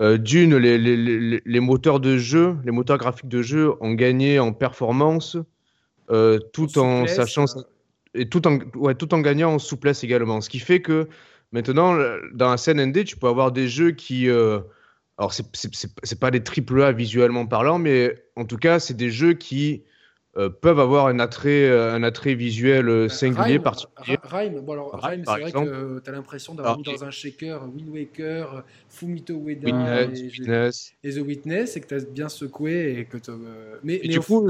euh, 0.00 0.18
d'une, 0.18 0.56
les, 0.56 0.76
les, 0.78 1.40
les, 1.44 1.60
moteurs 1.60 2.00
de 2.00 2.18
jeu, 2.18 2.56
les 2.64 2.70
moteurs 2.70 2.98
graphiques 2.98 3.28
de 3.28 3.40
jeu 3.40 3.72
ont 3.80 3.94
gagné 3.94 4.38
en 4.38 4.52
performance, 4.52 5.38
euh, 6.10 6.38
tout 6.52 6.78
en, 6.78 7.06
sachant 7.06 7.46
et 8.14 8.28
tout 8.28 8.46
en, 8.46 8.58
ouais, 8.74 8.94
tout 8.94 9.14
en 9.14 9.20
gagnant 9.20 9.54
en 9.54 9.58
souplesse 9.58 10.04
également. 10.04 10.40
Ce 10.40 10.50
qui 10.50 10.58
fait 10.58 10.82
que 10.82 11.08
maintenant, 11.52 11.96
dans 12.34 12.50
la 12.50 12.56
scène 12.58 12.84
ND, 12.84 13.04
tu 13.04 13.16
peux 13.16 13.28
avoir 13.28 13.52
des 13.52 13.68
jeux 13.68 13.92
qui, 13.92 14.28
euh, 14.28 14.60
alors 15.16 15.32
c'est 15.32 16.20
pas 16.20 16.30
des 16.30 16.42
triple 16.42 16.82
A 16.82 16.92
visuellement 16.92 17.46
parlant, 17.46 17.78
mais 17.78 18.22
en 18.36 18.44
tout 18.44 18.58
cas, 18.58 18.78
c'est 18.78 18.96
des 18.96 19.10
jeux 19.10 19.32
qui 19.32 19.82
euh, 20.38 20.50
peuvent 20.50 20.80
avoir 20.80 21.06
un 21.06 21.18
attrait, 21.18 21.64
euh, 21.64 21.94
un 21.94 22.02
attrait 22.02 22.34
visuel 22.34 22.90
euh, 22.90 23.08
singulier, 23.08 23.58
particulier. 23.58 24.18
Rhyme, 24.22 24.60
bon 24.60 24.74
alors, 24.74 25.00
Rhyme, 25.02 25.22
c'est 25.26 25.40
vrai 25.40 25.50
que 25.50 25.98
tu 25.98 26.10
as 26.10 26.12
l'impression 26.12 26.54
d'avoir 26.54 26.76
mis 26.76 26.82
dans 26.82 27.04
un 27.04 27.10
shaker 27.10 27.66
Wind 27.74 27.88
Waker, 27.88 28.62
Fumito 28.90 29.32
Ueda 29.32 30.02
et, 30.02 31.10
The 31.10 31.20
Witness, 31.24 31.76
et 31.78 31.80
que 31.80 31.86
tu 31.86 31.94
as 31.94 32.04
bien 32.04 32.28
secoué. 32.28 32.98
Et 32.98 33.04
que 33.06 33.16
mais, 33.82 33.98
du 34.00 34.20
coup, 34.20 34.46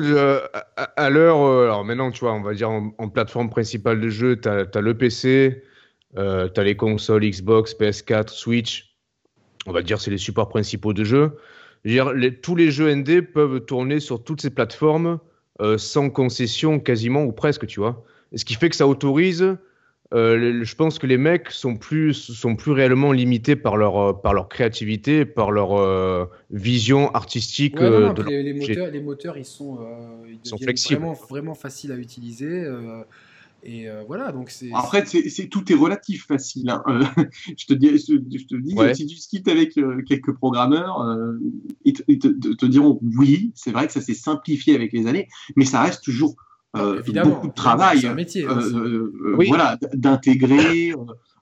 à, 0.96 1.10
l'heure, 1.10 1.36
alors 1.36 1.84
maintenant, 1.84 2.10
tu 2.10 2.20
vois, 2.20 2.32
on 2.32 2.42
va 2.42 2.54
dire 2.54 2.70
en, 2.70 3.08
plateforme 3.08 3.48
principale 3.48 4.00
de 4.00 4.08
jeu, 4.08 4.40
tu 4.40 4.48
as, 4.48 4.80
le 4.80 4.94
PC, 4.94 5.62
tu 6.16 6.20
as 6.20 6.64
les 6.64 6.74
consoles 6.74 7.24
Xbox, 7.24 7.76
PS4, 7.76 8.30
Switch. 8.30 8.96
On 9.66 9.72
va 9.72 9.82
dire 9.82 10.00
c'est 10.00 10.10
les 10.10 10.18
supports 10.18 10.48
principaux 10.48 10.92
de 10.92 11.04
jeu. 11.04 11.38
Dire, 11.84 12.12
tous 12.42 12.56
les 12.56 12.72
jeux 12.72 12.92
ND 12.92 13.20
peuvent 13.20 13.60
tourner 13.60 14.00
sur 14.00 14.24
toutes 14.24 14.42
ces 14.42 14.50
plateformes 14.50 15.20
euh, 15.62 15.78
sans 15.78 16.10
concession 16.10 16.78
quasiment 16.78 17.24
ou 17.24 17.32
presque, 17.32 17.66
tu 17.66 17.80
vois. 17.80 18.04
ce 18.34 18.44
qui 18.44 18.54
fait 18.54 18.68
que 18.68 18.76
ça 18.76 18.86
autorise. 18.86 19.56
Euh, 20.14 20.62
je 20.62 20.74
pense 20.76 21.00
que 21.00 21.06
les 21.06 21.16
mecs 21.16 21.50
sont 21.50 21.76
plus, 21.76 22.12
sont 22.12 22.54
plus 22.54 22.70
réellement 22.70 23.10
limités 23.10 23.56
par 23.56 23.76
leur, 23.76 23.98
euh, 23.98 24.12
par 24.12 24.34
leur 24.34 24.48
créativité, 24.48 25.24
par 25.24 25.50
leur 25.50 26.28
vision 26.50 27.10
artistique. 27.12 27.76
de 27.76 28.22
les, 28.22 28.52
moteurs, 28.52 28.90
les, 28.90 29.00
moteurs, 29.00 29.38
ils 29.38 29.44
sont, 29.44 29.78
ils 30.28 30.48
sont 30.48 30.58
flexibles. 30.58 31.00
Vraiment, 31.00 31.18
vraiment 31.28 31.54
faciles 31.54 31.90
à 31.90 31.96
utiliser. 31.96 32.66
Et 33.68 33.88
voilà, 34.06 34.30
donc 34.30 34.50
c'est. 34.50 34.70
Après, 34.72 35.04
c'est, 35.06 35.48
tout 35.48 35.72
est 35.72 35.74
relatif 35.74 36.26
facile. 36.26 36.70
Hein. 36.70 36.82
je 37.58 37.66
te 37.66 37.74
dis, 37.74 37.88
je, 37.98 38.46
te 38.46 38.54
dis 38.54 38.76
si 38.94 39.06
tu 39.06 39.14
discutes 39.14 39.48
avec 39.48 39.78
quelques 40.06 40.32
programmeurs, 40.32 41.04
ils, 41.84 41.94
te, 41.94 42.66
diront 42.66 43.00
oui, 43.02 43.50
c'est 43.56 43.72
vrai 43.72 43.88
que 43.88 43.92
ça 43.92 44.00
s'est 44.00 44.14
simplifié 44.14 44.76
avec 44.76 44.92
les 44.92 45.08
années, 45.08 45.28
mais 45.56 45.64
ça 45.64 45.82
reste 45.82 46.04
toujours 46.04 46.36
beaucoup 46.72 47.48
de 47.48 47.54
travail. 47.54 48.02
C'est 48.02 48.06
un 48.06 48.14
métier. 48.14 48.46
Voilà, 49.48 49.78
d'intégrer. 49.94 50.92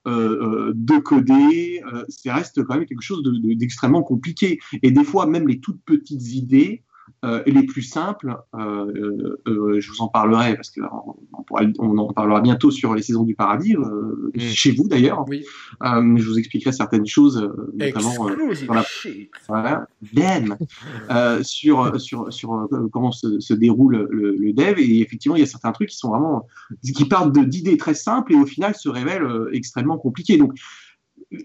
de 0.07 0.99
coder, 1.01 1.83
ça 2.09 2.35
reste 2.35 2.65
quand 2.65 2.77
même 2.77 2.87
quelque 2.87 3.03
chose 3.03 3.23
d'extrêmement 3.23 4.03
compliqué. 4.03 4.61
Et 4.83 4.91
des 4.91 5.05
fois, 5.05 5.27
même 5.27 5.47
les 5.47 5.61
toutes 5.61 5.83
petites 5.85 6.33
idées, 6.33 6.85
euh, 7.25 7.43
les 7.47 7.63
plus 7.63 7.83
simples, 7.83 8.37
euh, 8.55 9.39
euh, 9.47 9.81
je 9.81 9.91
vous 9.91 10.03
en 10.03 10.09
parlerai 10.09 10.57
parce 10.57 10.71
qu'on 10.71 11.17
on, 11.79 11.99
en 11.99 12.13
parlera 12.13 12.43
bientôt 12.43 12.71
sur 12.71 12.95
les 12.95 13.03
saisons 13.03 13.23
du 13.23 13.35
paradis, 13.35 13.77
mm. 13.77 14.39
chez 14.41 14.73
vous 14.73 14.89
d'ailleurs. 14.89 15.25
Oui. 15.29 15.43
je 15.81 16.23
vous 16.23 16.39
expliquerai 16.39 16.73
certaines 16.73 17.07
choses, 17.07 17.51
notamment 17.73 18.13
sur 18.55 18.75
la, 18.75 18.85
voilà, 19.49 19.89
sur, 21.43 21.99
sur, 21.99 22.33
sur 22.33 22.69
comment 22.93 23.13
se, 23.13 23.55
déroule 23.55 24.07
le, 24.11 24.53
dev. 24.53 24.79
Et 24.79 25.01
effectivement, 25.01 25.37
il 25.37 25.41
y 25.41 25.45
a 25.45 25.47
certains 25.47 25.73
trucs 25.73 25.89
qui 25.89 25.97
sont 25.97 26.11
vraiment 26.11 26.47
qui 26.83 27.07
partent 27.07 27.33
d'idées 27.39 27.79
très 27.79 27.95
simples 27.95 28.35
et 28.35 28.37
au 28.37 28.47
final 28.47 28.75
se 28.75 28.91
révèlent 28.91 29.49
extrêmement 29.53 29.97
compliqués. 29.97 30.37
Donc, 30.37 30.53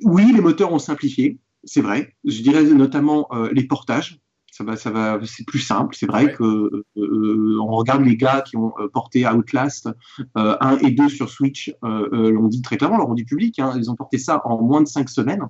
oui, 0.04 0.34
les 0.34 0.42
moteurs 0.42 0.74
ont 0.74 0.80
simplifié, 0.80 1.38
c'est 1.63 1.82
vrai. 1.82 2.15
Je 2.26 2.42
dirais 2.42 2.63
notamment 2.63 3.30
les 3.54 3.63
portages 3.63 4.20
ça 4.60 4.65
va, 4.65 4.76
ça 4.76 4.91
va, 4.91 5.19
c'est 5.26 5.45
plus 5.45 5.60
simple. 5.60 5.95
C'est 5.95 6.06
vrai 6.06 6.34
que 6.34 6.43
euh, 6.43 7.58
on 7.62 7.78
regarde 7.78 8.04
les 8.04 8.17
gars 8.17 8.41
qui 8.41 8.58
ont 8.58 8.74
euh, 8.78 8.89
porté 8.89 9.26
Outlast 9.26 9.88
1 10.36 10.74
euh, 10.74 10.78
et 10.82 10.91
2 10.91 11.07
sur 11.07 11.30
Switch, 11.30 11.74
l'ont 11.82 12.49
dit 12.49 12.62
très 12.62 12.76
clairement, 12.76 12.97
l'ont 12.97 13.14
dit 13.14 13.24
public. 13.24 13.57
Hein, 13.60 13.74
ils 13.78 13.89
ont 13.89 13.95
porté 13.95 14.18
ça 14.18 14.41
en 14.43 14.62
moins 14.62 14.82
de 14.82 14.88
5 14.88 15.07
semaines. 15.07 15.47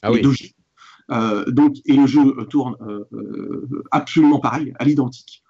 Ah 0.00 0.10
oui. 0.10 0.22
donc, 0.22 1.74
et 1.84 1.96
le 1.96 2.06
jeu 2.06 2.34
tourne 2.48 2.76
absolument 3.90 4.40
pareil, 4.40 4.72
à 4.78 4.84
l'identique. 4.84 5.42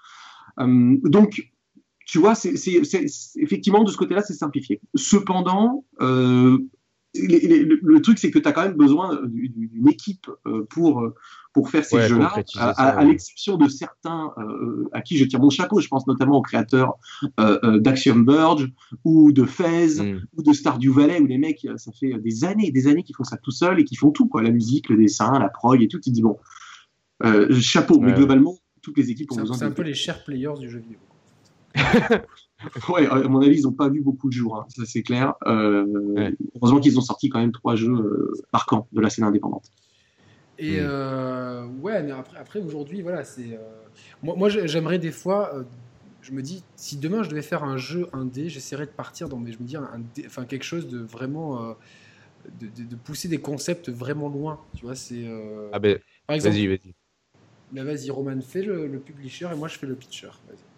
donc, 0.59 1.53
tu 2.07 2.19
vois, 2.19 2.35
c'est 2.35 2.55
effectivement 3.37 3.85
de 3.85 3.91
ce 3.91 3.97
côté-là, 3.97 4.23
c'est 4.23 4.35
simplifié. 4.35 4.81
Cependant, 4.97 5.85
le, 7.15 7.99
truc, 8.01 8.19
c'est 8.19 8.31
que 8.31 8.39
tu 8.39 8.49
as 8.49 8.53
quand 8.53 8.63
même 8.63 8.77
besoin 8.77 9.21
d'une 9.27 9.89
équipe 9.89 10.29
pour, 10.71 11.13
pour 11.53 11.71
faire 11.71 11.85
ces 11.85 12.09
jeux-là, 12.09 12.43
à, 12.57 13.05
l'exception 13.05 13.57
de 13.57 13.69
certains 13.69 14.33
à 14.93 15.01
qui 15.01 15.17
je 15.17 15.25
tire 15.25 15.41
mon 15.41 15.51
chapeau. 15.51 15.81
Je 15.81 15.89
pense 15.89 16.07
notamment 16.07 16.39
aux 16.39 16.43
créateurs 16.43 16.95
d'Action 17.39 18.25
Verge 18.25 18.71
ou 19.05 19.33
de 19.33 19.45
Fez 19.45 20.03
mm. 20.03 20.27
ou 20.37 20.43
de 20.43 20.53
Stardew 20.53 20.91
Valley, 20.91 21.21
où 21.21 21.27
les 21.27 21.39
mecs, 21.39 21.67
ça 21.77 21.93
fait 21.93 22.15
des 22.19 22.45
années 22.45 22.69
et 22.69 22.73
des 22.73 22.87
années 22.89 23.03
qu'ils 23.03 23.17
font 23.17 23.25
ça 23.25 23.37
tout 23.37 23.53
seuls 23.53 23.81
et 23.81 23.85
qu'ils 23.85 23.99
font 23.99 24.11
tout, 24.11 24.27
quoi, 24.27 24.43
la 24.43 24.51
musique, 24.51 24.89
le 24.89 24.97
dessin, 24.97 25.39
la 25.39 25.49
prog 25.49 25.83
et 25.83 25.89
tout. 25.89 26.01
Tu 26.01 26.11
dis, 26.11 26.23
bon, 26.23 26.39
chapeau, 27.61 28.01
mais 28.01 28.13
globalement, 28.13 28.57
toutes 28.83 28.99
les 28.99 29.11
équipes 29.11 29.33
ont 29.33 29.37
besoin 29.37 29.57
C'est 29.57 29.65
un 29.65 29.71
peu 29.71 29.83
les 29.83 29.95
chers 29.95 30.25
players 30.25 30.59
du 30.59 30.69
jeu 30.69 30.81
vidéo. 30.81 30.99
ouais, 32.89 33.07
à 33.07 33.29
mon 33.29 33.41
avis, 33.41 33.59
ils 33.59 33.63
n'ont 33.63 33.73
pas 33.73 33.89
vu 33.89 34.01
beaucoup 34.01 34.29
de 34.29 34.33
jours, 34.35 34.57
hein, 34.57 34.67
ça 34.69 34.85
c'est 34.87 35.03
clair. 35.03 35.35
Euh, 35.47 36.33
heureusement 36.57 36.81
qu'ils 36.81 36.99
ont 36.99 37.03
sorti 37.03 37.29
quand 37.29 37.41
même 37.41 37.53
trois 37.53 37.77
jeux 37.77 37.93
euh, 37.93 38.33
marquants 38.53 38.89
de 38.93 39.01
la 39.01 39.11
scène 39.11 39.25
indépendante. 39.25 39.71
Et 40.59 40.81
mm. 40.81 40.85
euh, 40.85 41.67
ouais, 41.81 42.03
mais 42.03 42.13
après, 42.13 42.39
après 42.39 42.61
aujourd'hui, 42.61 43.03
voilà, 43.03 43.25
c'est. 43.25 43.59
moi, 44.23 44.35
moi 44.37 44.49
j'aimerais 44.49 44.99
des 44.99 45.13
fois. 45.13 45.53
je 46.23 46.33
me 46.33 46.43
dis, 46.43 46.65
si 46.77 46.97
demain 46.97 47.23
je 47.23 47.31
devais 47.31 47.43
faire 47.43 47.65
un 47.65 47.77
jeu 47.77 48.09
indé, 48.13 48.49
j'essaierais 48.49 48.87
de 48.87 48.93
partir 48.93 49.29
dans, 49.29 49.39
mais 49.39 49.53
je 49.53 49.59
me 49.59 49.65
dis, 49.65 49.77
un, 49.77 50.03
enfin 50.27 50.45
quelque 50.45 50.65
chose 50.65 50.89
de 50.89 50.99
vraiment, 50.99 51.77
de, 52.61 52.97
pousser 52.97 53.29
des 53.29 53.39
concepts 53.39 53.91
vraiment 53.91 54.29
loin. 54.29 54.61
Tu 54.77 54.85
vois, 54.85 54.95
c'est. 54.95 55.27
ah 55.73 55.79
ben, 55.79 55.99
vas-y, 56.29 56.67
vas-y. 56.67 56.95
vas-y, 57.73 58.11
Roman, 58.11 58.41
fais 58.41 58.63
le, 58.63 58.87
le, 58.87 59.01
publisher 59.01 59.49
et 59.53 59.57
moi 59.57 59.69
je 59.69 59.79
fais 59.79 59.87
le 59.87 59.95
pitcher. 59.97 60.31
Vas-y. 60.49 60.74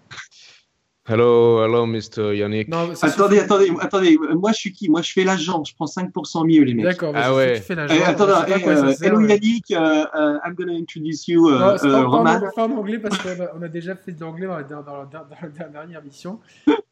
Hello, 1.09 1.63
hello, 1.63 1.87
Mr. 1.87 2.35
Yannick. 2.37 2.69
attendez, 3.01 3.39
attendez, 3.39 3.73
attendez. 3.81 4.19
Moi, 4.35 4.51
je 4.51 4.57
suis 4.57 4.73
qui? 4.73 4.89
Moi, 4.89 5.03
je 5.03 5.13
fais 5.13 5.23
l'agent. 5.23 5.63
Je 5.63 5.73
prends 5.73 5.85
5% 5.85 6.45
mieux, 6.45 6.65
les 6.65 6.75
mecs. 6.75 6.85
D'accord, 6.85 7.13
ah 7.15 7.33
ouais. 7.33 7.59
tu 7.59 7.63
fais 7.63 7.77
l'agent. 7.77 7.95
Eh, 7.97 8.03
attendez, 8.03 8.33
eh, 8.49 8.69
euh, 8.69 8.93
hello, 9.01 9.21
Yannick. 9.21 9.71
Uh, 9.71 9.75
uh, 9.75 10.41
I'm 10.45 10.55
going 10.55 10.67
to 10.67 10.75
introduce 10.75 11.29
you, 11.29 11.49
uh, 11.49 11.53
non, 11.53 11.77
pas, 11.79 12.03
Roman. 12.03 12.41
Pas, 12.57 12.67
en 12.67 12.73
anglais 12.73 12.99
parce 12.99 13.19
qu'on 13.19 13.29
a, 13.29 13.55
on 13.57 13.63
a 13.63 13.69
déjà 13.69 13.95
fait 13.95 14.11
de 14.11 14.21
l'anglais 14.21 14.49
dans, 14.69 14.83
dans, 14.83 15.05
dans, 15.05 15.27
la 15.59 15.69
dernière 15.69 16.03
mission. 16.03 16.41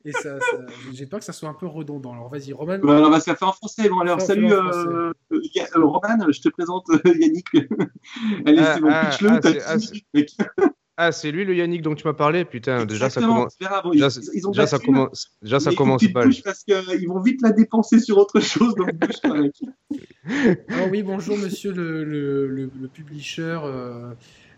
Et 0.05 0.13
ça, 0.13 0.39
ça 0.39 0.59
j'ai 0.93 1.07
peur 1.07 1.19
que 1.19 1.25
ça 1.25 1.33
soit 1.33 1.49
un 1.49 1.55
peu 1.55 1.67
redondant. 1.67 2.13
Alors, 2.13 2.29
vas-y, 2.29 2.53
Roman. 2.53 2.79
Bah, 2.85 3.03
on 3.05 3.11
va 3.11 3.19
se 3.19 3.35
faire 3.35 3.49
en 3.49 3.53
français. 3.53 3.89
Bon, 3.89 3.99
alors, 3.99 4.21
salut, 4.21 4.53
euh, 4.53 5.13
euh, 5.33 5.43
Roman. 5.75 6.31
Je 6.31 6.41
te 6.41 6.51
présente 6.51 6.87
Yannick. 7.05 7.47
Allez, 8.47 8.61
ah, 8.61 9.11
c'est 9.11 9.25
mon 9.25 9.41
pitch 9.41 10.37
le. 10.63 10.75
T'as 10.97 11.11
10 11.11 11.11
minutes, 11.11 11.11
mec. 11.11 11.11
Ah, 11.11 11.13
c'est 11.13 11.31
lui 11.31 11.45
le 11.45 11.55
Yannick 11.55 11.83
dont 11.83 11.95
tu 11.95 12.07
m'as 12.07 12.15
parlé? 12.15 12.45
Putain, 12.45 12.85
déjà 12.87 13.11
ça 13.11 13.21
commence. 13.21 13.57
Déjà, 13.59 13.83
ils, 13.93 14.47
ont 14.47 14.51
déjà 14.51 14.67
ça 14.67 14.79
commence. 14.79 15.31
Déjà 15.43 15.61
ça 15.61 15.75
commence 15.75 16.07
pas. 16.09 16.25
Parce 16.45 16.65
qu'ils 16.65 17.09
vont 17.09 17.21
vite 17.21 17.41
la 17.43 17.51
dépenser 17.51 18.01
sur 18.01 18.19
autre 18.19 18.41
chose. 18.41 18.75
Donc 18.75 18.95
bouge 18.95 19.17
Alors 20.69 20.89
oui, 20.91 21.03
bonjour 21.03 21.37
monsieur 21.37 21.73
le, 21.73 22.05
le, 22.05 22.49
le, 22.49 22.89
publisher. 22.89 23.59
Euh, 23.65 24.13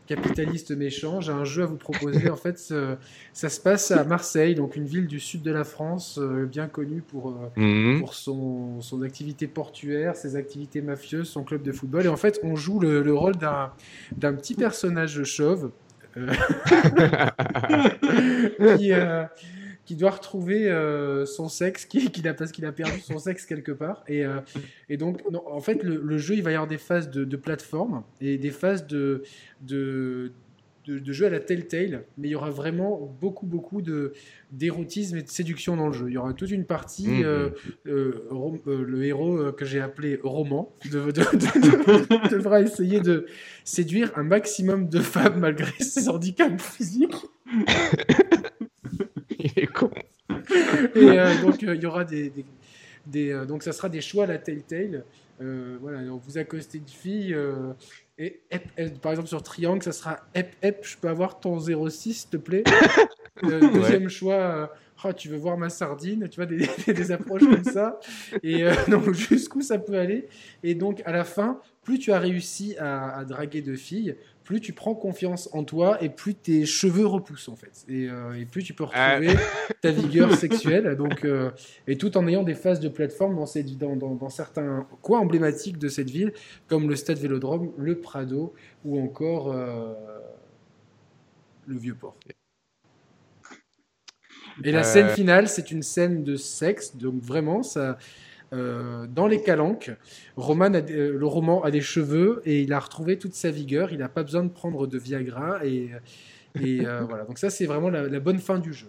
capitaliste 0.07 0.70
méchant, 0.70 1.20
j'ai 1.20 1.32
un 1.32 1.45
jeu 1.45 1.64
à 1.64 1.66
vous 1.66 1.76
proposer. 1.76 2.30
En 2.30 2.37
fait, 2.37 2.59
ça 3.32 3.49
se 3.49 3.61
passe 3.61 3.91
à 3.91 4.05
Marseille, 4.05 4.55
donc 4.55 4.76
une 4.76 4.87
ville 4.87 5.09
du 5.09 5.18
sud 5.18 5.43
de 5.43 5.51
la 5.51 5.64
France, 5.64 6.18
euh, 6.22 6.47
bien 6.47 6.68
connue 6.68 7.03
pour, 7.03 7.30
euh, 7.30 7.61
mhm. 7.61 7.99
pour 7.99 8.14
son, 8.14 8.80
son, 8.80 9.03
activité 9.03 9.49
portuaire, 9.49 10.14
ses 10.16 10.37
activités 10.37 10.80
mafieuses, 10.80 11.28
son 11.28 11.43
club 11.43 11.62
de 11.62 11.72
football. 11.72 12.05
Et 12.05 12.09
en 12.09 12.16
fait, 12.16 12.39
on 12.43 12.55
joue 12.55 12.78
le, 12.78 13.03
le 13.03 13.14
rôle 13.14 13.34
d'un 13.37 14.32
petit 14.34 14.55
personnage 14.55 15.24
chauve 15.24 15.64
euh, 15.64 15.86
qui, 18.78 18.92
euh, 18.92 19.24
qui, 19.84 19.96
doit 19.96 20.10
retrouver 20.10 20.70
euh, 20.70 21.26
son 21.26 21.48
sexe, 21.48 21.84
qui, 21.84 22.10
qui 22.10 22.26
a, 22.26 22.34
parce 22.34 22.52
qu'il 22.52 22.64
a 22.64 22.72
perdu 22.72 23.00
son 23.00 23.18
sexe 23.18 23.44
quelque 23.44 23.72
part. 23.72 24.02
Et, 24.08 24.24
et 24.88 24.96
donc, 24.96 25.22
en 25.46 25.60
fait, 25.60 25.82
le, 25.82 26.18
jeu, 26.18 26.34
il 26.34 26.42
va 26.42 26.52
y 26.52 26.54
avoir 26.54 26.68
des 26.68 26.78
phases 26.78 27.10
de, 27.10 27.24
de 27.24 27.36
plateforme 27.36 28.02
et 28.20 28.38
des 28.38 28.50
phases 28.50 28.86
de, 28.86 29.22
de, 29.60 30.32
de, 30.87 31.12
jeu 31.12 31.26
à 31.26 31.30
la 31.30 31.41
Telltale, 31.41 32.05
mais 32.16 32.28
il 32.28 32.30
y 32.30 32.34
aura 32.34 32.51
vraiment 32.51 33.12
beaucoup, 33.20 33.47
beaucoup 33.47 33.82
de 33.82 34.12
d'érotisme 34.53 35.16
et 35.16 35.22
de 35.22 35.28
séduction 35.28 35.76
dans 35.76 35.89
le 35.89 35.93
jeu. 35.93 36.07
Il 36.09 36.14
y 36.14 36.18
aura 36.18 36.32
toute 36.32 36.51
une 36.51 36.64
partie, 36.64 37.09
mmh, 37.09 37.24
euh. 37.24 37.51
Euh, 37.87 38.28
euh, 38.66 38.84
le 38.84 39.05
héros 39.05 39.53
que 39.53 39.64
j'ai 39.64 39.80
appelé 39.80 40.20
roman 40.22 40.72
devra 40.91 42.61
essayer 42.61 43.01
de 43.01 43.26
séduire 43.64 44.12
un 44.16 44.22
maximum 44.22 44.89
de 44.89 45.01
femmes 45.01 45.41
malgré 45.41 45.72
ses 45.82 46.09
handicaps 46.09 46.62
physiques. 46.62 47.16
il 49.39 49.53
est 49.57 49.66
con. 49.66 49.91
Et 50.95 51.16
donc 51.43 51.62
il 51.62 51.82
y 51.82 51.87
aura 51.87 52.05
des, 52.05 52.32
des, 53.07 53.45
donc 53.47 53.62
ça 53.64 53.72
sera 53.72 53.89
des 53.89 54.01
choix 54.01 54.24
à 54.24 54.28
la 54.28 54.39
Telltale. 54.39 55.05
voilà, 55.41 56.03
donc 56.05 56.22
vous 56.24 56.39
accostez 56.39 56.78
une 56.78 56.87
fille 56.87 57.37
et 58.18 58.40
par 59.02 59.12
exemple, 59.12 59.28
sur 59.28 59.42
Triangle, 59.42 59.82
ça 59.82 59.92
sera 59.92 60.20
Ep, 60.34 60.54
Ep, 60.62 60.84
je 60.84 60.96
peux 60.96 61.08
avoir 61.08 61.38
ton 61.38 61.58
06, 61.58 62.14
s'il 62.14 62.30
te 62.30 62.36
plaît. 62.36 62.64
Euh, 63.44 63.60
deuxième 63.70 64.08
choix, 64.08 64.34
euh, 64.34 64.66
oh, 65.04 65.12
tu 65.12 65.28
veux 65.28 65.36
voir 65.36 65.58
ma 65.58 65.68
sardine, 65.68 66.26
tu 66.26 66.36
vois, 66.36 66.46
des, 66.46 66.66
des 66.86 67.12
approches 67.12 67.42
comme 67.42 67.64
ça. 67.64 68.00
Et 68.42 68.64
euh, 68.64 68.72
donc, 68.88 69.12
jusqu'où 69.12 69.60
ça 69.60 69.78
peut 69.78 69.98
aller. 69.98 70.26
Et 70.62 70.74
donc, 70.74 71.02
à 71.04 71.12
la 71.12 71.22
fin, 71.22 71.60
plus 71.82 71.98
tu 71.98 72.12
as 72.12 72.18
réussi 72.18 72.76
à, 72.78 73.26
draguer 73.26 73.60
de 73.60 73.74
filles, 73.74 74.16
plus 74.47 74.61
tu 74.61 74.72
prends 74.72 74.94
confiance 74.94 75.51
en 75.53 75.64
toi 75.64 76.03
et 76.03 76.09
plus 76.09 76.34
tes 76.34 76.64
cheveux 76.66 77.05
repoussent 77.05 77.49
en 77.49 77.57
fait. 77.57 77.84
Et, 77.88 78.09
euh, 78.09 78.44
plus 78.51 78.62
tu 78.62 78.74
peux 78.74 78.84
retrouver 78.84 79.34
ta 79.82 79.90
vigueur 79.90 80.32
sexuelle. 80.36 80.97
Donc, 80.97 81.24
euh, 81.24 81.51
et 81.88 81.99
tout 81.99 82.16
en 82.16 82.26
ayant 82.28 82.44
des 82.44 82.55
phases 82.55 82.78
de 82.78 82.88
plateforme 82.88 83.34
dans, 83.34 83.97
dans, 83.97 84.14
dans, 84.14 84.28
certains 84.30 84.86
coins 85.03 85.18
emblématiques 85.18 85.78
de 85.78 85.88
cette 85.88 86.09
ville, 86.09 86.32
comme 86.68 86.88
le 86.88 86.94
Stade 86.94 87.18
Vélodrome, 87.18 87.72
le 87.76 87.99
Prado 87.99 88.55
ou 88.84 89.03
encore 89.03 89.53
euh, 89.53 89.92
le 91.66 91.76
Vieux-Port. 91.76 92.16
Et 94.64 94.70
la 94.70 94.84
scène 94.84 95.09
finale, 95.09 95.49
c'est 95.49 95.72
une 95.72 95.82
scène 95.82 96.22
de 96.22 96.36
sexe, 96.36 96.97
donc 96.97 97.20
vraiment, 97.20 97.62
ça, 97.62 97.99
euh, 98.53 99.07
dans 99.09 99.26
les 99.26 99.42
calanques. 99.42 99.90
Roman 100.36 100.72
euh, 100.72 101.18
le 101.18 101.26
roman 101.26 101.64
a 101.64 101.70
des 101.70 101.80
cheveux 101.80 102.42
et 102.44 102.62
il 102.62 102.72
a 102.72 102.78
retrouvé 102.78 103.18
toute 103.18 103.34
sa 103.34 103.51
vigueur. 103.51 103.92
Il 103.92 103.99
n'a 103.99 104.09
pas 104.09 104.22
besoin 104.22 104.44
de 104.44 104.51
prendre 104.51 104.86
de 104.86 104.99
Viagra. 104.99 105.64
Et, 105.64 105.90
et 106.61 106.86
euh, 106.86 107.01
voilà. 107.09 107.24
Donc, 107.24 107.38
ça, 107.38 107.51
c'est 107.51 107.66
vraiment 107.66 107.90
la, 107.90 108.20
bonne 108.20 108.38
fin 108.38 108.59
du 108.59 108.72
jeu. 108.72 108.88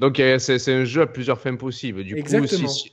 Donc, 0.00 0.16
c'est 0.38 0.72
un 0.72 0.84
jeu 0.84 1.02
à 1.02 1.06
plusieurs 1.06 1.40
fins 1.40 1.56
possibles. 1.56 2.04
Du 2.04 2.16
Exactement. 2.16 2.68
coup, 2.68 2.88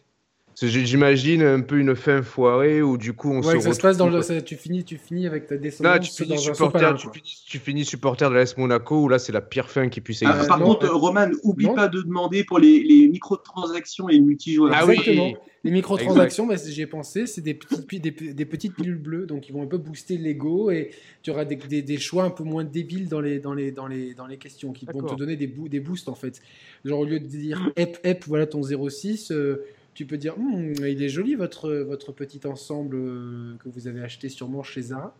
J'imagine 0.60 1.44
un 1.44 1.62
peu 1.62 1.78
une 1.78 1.96
fin 1.96 2.24
foirée 2.24 2.82
où 2.82 2.98
du 2.98 3.14
coup 3.14 3.32
on 3.32 3.44
ouais, 3.44 3.56
se 3.56 3.60
ça 3.60 3.74
se 3.74 3.80
passe 3.80 3.96
dans 3.96 4.10
le, 4.10 4.42
tu 4.42 4.56
finis 4.56 4.84
tu 4.84 4.98
finis 4.98 5.28
avec 5.28 5.46
ta 5.46 5.56
descendance 5.56 6.10
tu 6.10 6.24
finis, 6.24 6.40
supporter, 6.40 6.96
tu, 6.96 7.08
finis, 7.14 7.44
tu 7.46 7.60
finis 7.60 7.86
supporter 7.86 8.28
de 8.28 8.34
l'AS 8.34 8.58
Monaco 8.58 9.04
où 9.04 9.08
là 9.08 9.20
c'est 9.20 9.32
la 9.32 9.42
pire 9.42 9.70
fin 9.70 9.88
qui 9.88 10.02
puisse 10.02 10.24
ah, 10.24 10.32
exister. 10.32 10.48
par 10.48 10.60
contre, 10.60 10.88
Roman, 10.90 11.30
oublie 11.44 11.68
pas 11.68 11.88
de 11.88 12.02
demander 12.02 12.44
pour 12.44 12.58
les, 12.58 12.82
les 12.82 13.08
microtransactions 13.08 14.10
et 14.10 14.18
le 14.18 14.24
multijoueur. 14.24 14.72
Ah 14.74 14.84
Exactement. 14.84 15.34
Les 15.64 15.72
microtransactions, 15.72 16.48
bah, 16.48 16.56
j'y 16.56 16.82
ai 16.82 16.88
pensé, 16.88 17.28
c'est 17.28 17.42
des 17.42 17.54
petites, 17.54 18.02
des, 18.02 18.12
des, 18.12 18.46
petites 18.46 18.74
pilules 18.74 18.98
bleues, 18.98 19.26
donc 19.26 19.50
ils 19.50 19.52
vont 19.52 19.64
un 19.64 19.68
peu 19.68 19.78
booster 19.78 20.16
l'ego 20.18 20.72
et 20.72 20.92
tu 21.24 21.32
auras 21.32 21.46
des, 21.46 21.82
des, 21.82 21.98
choix 21.98 22.24
un 22.24 22.30
peu 22.30 22.44
moins 22.44 22.64
débiles 22.64 23.10
dans 23.10 23.20
les, 23.20 23.40
dans 23.40 23.54
les, 23.54 23.72
dans 23.72 23.86
les, 23.86 24.14
dans 24.14 24.28
les 24.28 24.38
questions 24.38 24.72
qui 24.72 24.86
vont 24.86 25.02
te 25.02 25.16
donner 25.16 25.36
des, 25.36 25.48
des 25.48 25.80
boosts 25.80 26.10
en 26.10 26.16
fait. 26.16 26.42
Genre 26.86 27.00
au 27.00 27.06
lieu 27.06 27.20
de 27.20 27.26
dire 27.26 27.72
hep 27.76 28.00
hep, 28.04 28.24
voilà 28.28 28.48
ton 28.48 28.62
06, 28.64 29.34
tu 29.98 30.06
peux 30.06 30.18
dire 30.18 30.38
hum, 30.38 30.74
il 30.78 31.02
est 31.02 31.10
joli 31.10 31.34
votre, 31.34 31.72
votre 31.72 32.12
petit 32.12 32.42
ensemble 32.46 32.98
euh, 32.98 33.56
que 33.58 33.68
vous 33.68 33.88
avez 33.88 34.04
acheté 34.04 34.30
sûrement 34.30 34.62
chez 34.62 34.84
Zara. 34.84 35.18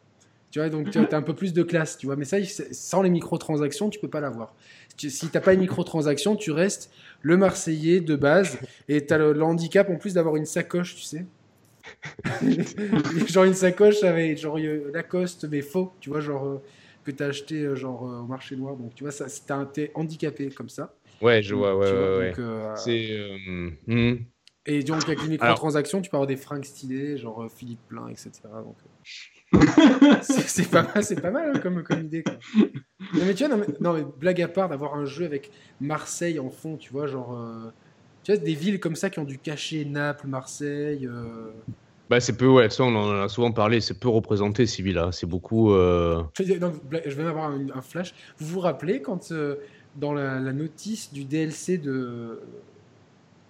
Tu 0.52 0.60
vois, 0.60 0.70
donc 0.70 0.92
tu 0.92 1.00
as 1.00 1.18
un 1.18 1.24
peu 1.24 1.34
plus 1.34 1.52
de 1.52 1.64
classe, 1.64 1.98
tu 1.98 2.06
vois. 2.06 2.16
Mais 2.16 2.26
ça, 2.26 2.38
sans 2.72 3.02
les 3.02 3.10
microtransactions, 3.10 3.90
tu 3.90 4.00
peux 4.00 4.08
pas 4.08 4.20
l'avoir. 4.20 4.54
Si 4.96 5.10
tu 5.10 5.26
n'as 5.34 5.42
pas 5.42 5.54
une 5.54 5.62
microtransaction, 5.62 6.36
tu 6.36 6.52
restes 6.52 6.92
le 7.24 7.38
Marseillais 7.38 8.02
de 8.02 8.16
base 8.16 8.60
et 8.88 9.04
tu 9.04 9.12
as 9.16 9.18
le, 9.18 9.42
handicap 9.42 9.90
en 9.90 9.96
plus 9.96 10.14
d'avoir 10.14 10.36
une 10.36 10.46
sacoche, 10.46 10.96
tu 10.96 11.02
sais. 11.02 11.26
genre 13.28 13.46
une 13.46 13.56
sacoche 13.56 14.04
avec 14.04 14.38
genre 14.38 14.60
euh, 14.60 14.92
Lacoste 14.94 15.48
mais 15.50 15.62
faux, 15.64 15.92
tu 16.00 16.12
vois, 16.12 16.20
genre 16.20 16.46
euh, 16.46 16.62
que 17.04 17.10
tu 17.10 17.24
as 17.24 17.28
acheté 17.28 17.76
genre 17.76 18.04
au 18.04 18.28
marché 18.28 18.56
noir. 18.56 18.76
Donc 18.76 18.94
tu 18.94 19.04
vois, 19.04 19.12
ça, 19.12 19.26
es 19.78 19.92
handicapé 19.96 20.50
comme 20.50 20.70
ça. 20.70 20.94
Ouais, 21.20 21.42
je 21.42 21.56
vois, 21.56 21.76
ouais, 21.76 21.92
ouais, 21.92 22.34
C'est. 22.76 23.18
Hmm. 23.88 24.18
Et 24.68 24.84
donc, 24.84 25.04
avec 25.06 25.24
les 25.24 25.30
microtransactions, 25.30 26.02
tu 26.02 26.10
peux 26.10 26.18
avoir 26.18 26.28
des 26.28 26.36
fringues 26.36 26.66
stylées, 26.66 27.18
genre 27.18 27.42
euh, 27.42 27.48
Philippe 27.48 27.80
Plein, 27.88 28.10
etc. 28.10 28.32
Donc, 28.44 28.76
euh, 29.56 30.16
c'est 30.22 30.70
pas 30.70 30.84
mal, 30.84 31.04
c'est 31.04 31.22
pas 31.22 31.32
mal 31.32 31.54
hein, 31.56 31.60
comme, 31.60 31.84
comme 31.84 32.02
idée. 32.02 32.26
Non, 33.14 33.24
mais 33.26 33.34
tu 33.34 33.48
vois, 33.48 33.58
non, 33.80 33.94
mais, 33.94 34.04
blague 34.20 34.42
à 34.42 34.50
part, 34.50 34.68
d'avoir 34.68 34.96
un 34.96 35.06
jeu 35.06 35.24
avec 35.24 35.52
Marseille 35.80 36.38
en 36.38 36.50
fond, 36.50 36.76
tu 36.76 36.92
vois, 36.92 37.08
genre. 37.08 37.34
Euh, 37.34 37.72
tu 38.24 38.34
vois, 38.34 38.44
des 38.44 38.56
villes 38.56 38.82
comme 38.82 38.98
ça 38.98 39.10
qui 39.10 39.20
ont 39.20 39.24
dû 39.24 39.38
cacher 39.38 39.86
Naples, 39.86 40.28
Marseille. 40.28 41.10
Bah, 42.10 42.20
c'est 42.20 42.36
peu, 42.36 42.48
ouais, 42.48 42.70
ça 42.70 42.84
on 42.84 42.96
en 42.96 43.24
a 43.24 43.30
souvent 43.30 43.54
parlé, 43.54 43.80
c'est 43.80 43.98
peu 43.98 44.10
représenté 44.10 44.66
ces 44.66 44.84
villes-là, 44.84 45.14
c'est 45.14 45.28
beaucoup. 45.28 45.70
Je 45.70 47.16
vais 47.16 47.24
avoir 47.24 47.52
un, 47.52 47.82
flash. 47.82 48.14
Vous 48.38 48.48
vous 48.48 48.60
rappelez 48.60 49.02
quand, 49.02 49.32
dans 49.96 50.14
la, 50.14 50.42
la, 50.42 50.52
notice 50.52 51.14
du 51.14 51.24
DLC 51.24 51.78
de 51.78 52.42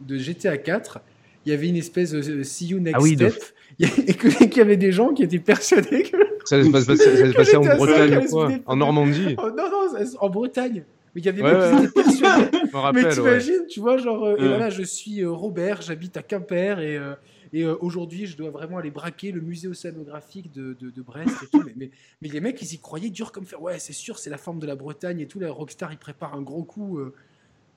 de 0.01 0.17
GTA 0.17 0.57
4, 0.57 0.99
il 1.45 1.51
y 1.51 1.53
avait 1.53 1.69
une 1.69 1.77
espèce 1.77 2.11
de 2.11 2.43
See 2.43 2.67
You 2.67 2.79
Next 2.79 3.01
ah 3.01 3.29
Step, 3.29 3.43
et 3.79 4.13
qu'il 4.15 4.57
y 4.57 4.61
avait 4.61 4.77
des 4.77 4.91
gens 4.91 5.13
qui 5.13 5.23
étaient 5.23 5.39
persuadés 5.39 6.03
que. 6.03 6.17
Ça 6.45 6.61
se 6.61 7.33
passait 7.33 7.55
en 7.55 7.63
Bretagne 7.63 8.17
ou 8.17 8.29
quoi 8.29 8.51
En 8.65 8.75
Normandie 8.75 9.35
oh, 9.37 9.49
Non, 9.49 9.69
non, 9.69 10.05
en 10.19 10.29
Bretagne. 10.29 10.83
Mais 11.15 11.21
il 11.21 11.25
y 11.25 11.29
avait 11.29 11.41
des 11.41 11.49
gens 11.49 11.77
qui 11.79 11.85
étaient 11.85 12.03
persuadés. 12.03 12.57
mais 12.93 13.09
t'imagines, 13.09 13.65
tu 13.69 13.79
vois, 13.79 13.97
genre, 13.97 14.25
euh, 14.25 14.35
et 14.37 14.47
voilà, 14.47 14.69
je 14.69 14.83
suis 14.83 15.21
euh, 15.21 15.31
Robert, 15.31 15.81
j'habite 15.81 16.17
à 16.17 16.23
Quimper 16.23 16.79
et. 16.79 16.97
Euh, 16.97 17.13
et 17.53 17.65
aujourd'hui, 17.65 18.25
je 18.25 18.35
dois 18.35 18.49
vraiment 18.49 18.77
aller 18.77 18.91
braquer 18.91 19.31
le 19.31 19.39
musée 19.39 19.69
océanographique 19.69 20.51
de, 20.51 20.75
de, 20.81 21.01
Brest. 21.01 21.29
Et 21.43 21.47
tout. 21.47 21.63
Mais, 21.77 21.89
mais, 22.21 22.27
les 22.27 22.41
mecs, 22.41 22.61
ils 22.61 22.73
y 22.73 22.77
croyaient 22.77 23.09
dur 23.09 23.31
comme 23.31 23.45
fer. 23.45 23.61
Ouais, 23.61 23.79
c'est 23.79 23.93
sûr, 23.93 24.19
c'est 24.19 24.29
la 24.29 24.37
forme 24.37 24.59
de 24.59 24.67
la 24.67 24.75
Bretagne 24.75 25.21
et 25.21 25.27
tout. 25.27 25.39
La 25.39 25.49
Rockstar, 25.49 25.93
il 25.93 25.97
prépare 25.97 26.35
un 26.35 26.41
gros 26.41 26.65
coup. 26.65 26.99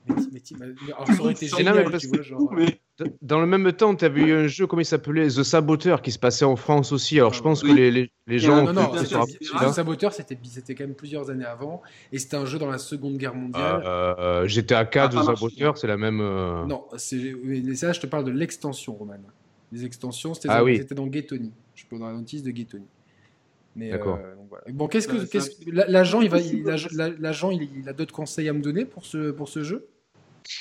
Mais, 0.06 0.14
ça 0.44 1.20
aurait 1.20 1.32
été 1.32 1.46
génial, 1.46 1.98
tu 1.98 2.08
vois, 2.08 2.22
genre... 2.22 2.54
Dans 3.22 3.40
le 3.40 3.46
même 3.46 3.72
temps, 3.72 3.94
tu 3.94 4.04
avais 4.04 4.20
eu 4.22 4.32
un 4.32 4.46
jeu, 4.46 4.66
comment 4.66 4.82
il 4.82 4.86
s'appelait 4.86 5.28
The 5.28 5.42
Saboteur, 5.42 6.02
qui 6.02 6.12
se 6.12 6.18
passait 6.18 6.44
en 6.44 6.56
France 6.56 6.92
aussi. 6.92 7.18
Alors, 7.18 7.32
je 7.32 7.42
pense 7.42 7.62
que 7.62 7.72
les, 7.72 7.90
les, 7.90 8.10
les 8.26 8.38
gens. 8.38 8.64
Non, 8.64 8.72
non, 8.72 8.90
The 8.92 9.72
Saboteur, 9.72 10.12
c'était 10.12 10.36
quand 10.74 10.84
même 10.84 10.94
plusieurs 10.94 11.30
années 11.30 11.44
avant. 11.44 11.82
Et 12.12 12.18
c'était 12.18 12.36
un 12.36 12.44
jeu 12.44 12.58
dans 12.58 12.70
la 12.70 12.78
Seconde 12.78 13.16
Guerre 13.16 13.34
mondiale. 13.34 13.82
Euh, 13.84 14.14
euh, 14.18 14.46
GTA 14.46 14.84
4, 14.84 15.16
ah, 15.16 15.20
The 15.20 15.24
Saboteur, 15.24 15.78
c'est 15.78 15.86
la 15.86 15.96
même. 15.96 16.20
Euh... 16.20 16.66
Non, 16.66 16.84
ça, 16.96 17.16
je 17.16 18.00
te 18.00 18.06
parle 18.06 18.24
de 18.24 18.32
l'extension, 18.32 18.94
Roman. 18.94 19.14
Les 19.72 19.84
extensions, 19.84 20.34
c'était 20.34 20.48
ah, 20.50 20.58
dans, 20.58 20.64
oui. 20.64 20.84
dans 20.90 21.06
Ghettoni. 21.06 21.52
Je 21.74 21.84
peux 21.86 21.98
dans 21.98 22.08
la 22.08 22.14
notice 22.14 22.42
de 22.42 22.50
Ghettoni. 22.50 22.86
Mais 23.76 23.92
euh, 23.92 23.98
voilà. 24.48 24.64
Bon, 24.72 24.88
qu'est-ce 24.88 25.06
que, 25.06 25.70
l'agent, 25.70 26.20
il 26.20 26.28
va, 26.28 26.38
l'agent, 27.18 27.50
il, 27.50 27.68
il, 27.78 27.88
a 27.88 27.92
d'autres 27.92 28.12
conseils 28.12 28.48
à 28.48 28.52
me 28.52 28.60
donner 28.60 28.84
pour 28.84 29.06
ce, 29.06 29.30
pour 29.30 29.48
ce 29.48 29.62
jeu? 29.62 29.86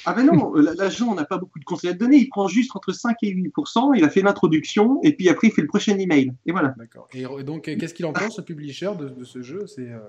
Ah 0.05 0.13
ben 0.13 0.25
non, 0.25 0.55
euh, 0.55 0.73
l'agent 0.77 1.13
n'a 1.15 1.25
pas 1.25 1.37
beaucoup 1.37 1.59
de 1.59 1.65
conseils 1.65 1.89
à 1.89 1.93
te 1.93 1.99
donner, 1.99 2.17
il 2.17 2.29
prend 2.29 2.47
juste 2.47 2.75
entre 2.75 2.91
5 2.91 3.15
et 3.23 3.33
8% 3.33 3.95
il 3.95 4.03
a 4.03 4.09
fait 4.09 4.21
l'introduction, 4.21 4.99
et 5.03 5.13
puis 5.13 5.29
après 5.29 5.47
il 5.47 5.53
fait 5.53 5.61
le 5.61 5.67
prochain 5.67 5.97
email. 5.97 6.33
Et 6.45 6.51
voilà. 6.51 6.73
D'accord. 6.77 7.07
Et 7.13 7.43
donc 7.43 7.63
qu'est-ce 7.63 7.93
qu'il 7.93 8.05
en 8.05 8.13
pense, 8.13 8.37
le 8.37 8.43
publisher, 8.43 8.91
de, 8.99 9.09
de 9.09 9.23
ce 9.23 9.41
jeu? 9.41 9.65
C'est 9.67 9.91
euh, 9.91 9.99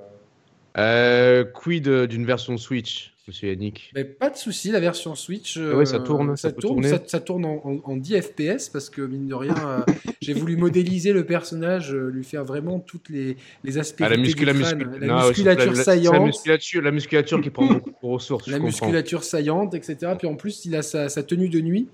euh, 0.79 1.45
quid 1.45 1.89
d'une 1.89 2.25
version 2.25 2.57
Switch, 2.57 3.14
monsieur 3.31 3.49
Yannick 3.49 3.93
Mais 3.95 4.05
Pas 4.05 4.31
de 4.31 4.37
souci, 4.37 4.70
la 4.70 4.81
version 4.81 5.14
Switch. 5.14 5.57
Ah 5.59 5.85
ça 5.85 6.01
tourne. 6.01 6.37
Ça, 6.37 6.53
tourne, 6.53 6.83
ça, 7.07 7.20
tourne 7.20 7.45
en, 7.45 7.97
10 7.97 8.20
FPS 8.20 8.68
parce 8.68 8.91
que 8.91 9.03
mine 9.03 9.28
de 9.28 9.35
rien, 9.35 9.55
euh, 9.57 9.93
j'ai 10.20 10.35
voulu 10.35 10.57
modéliser 10.57 11.12
le 11.12 11.24
personnage, 11.24 11.95
euh, 11.95 12.11
lui 12.11 12.24
faire 12.24 12.45
vraiment 12.45 12.81
toutes 12.81 13.09
les, 13.09 13.37
les 13.64 13.78
aspects 13.78 14.03
ah, 14.05 14.09
la, 14.09 14.16
muscu 14.16 14.45
la, 14.45 14.53
musculature 14.53 15.76
saillante, 15.76 16.14
la 16.14 16.20
musculature, 16.20 16.83
la 16.83 16.91
musculature 16.91 17.41
qui 17.41 17.51
prend 17.51 17.66
beaucoup 17.72 17.91
de 17.91 17.97
ressources. 18.03 18.49
La 18.49 18.59
musculature 18.59 19.22
saillante, 19.24 19.74
etc. 19.74 20.12
Puis 20.18 20.26
en 20.26 20.35
plus, 20.35 20.64
il 20.64 20.74
a 20.74 20.83
sa, 20.83 21.09
tenue 21.22 21.49
de 21.49 21.61
nuit, 21.61 21.89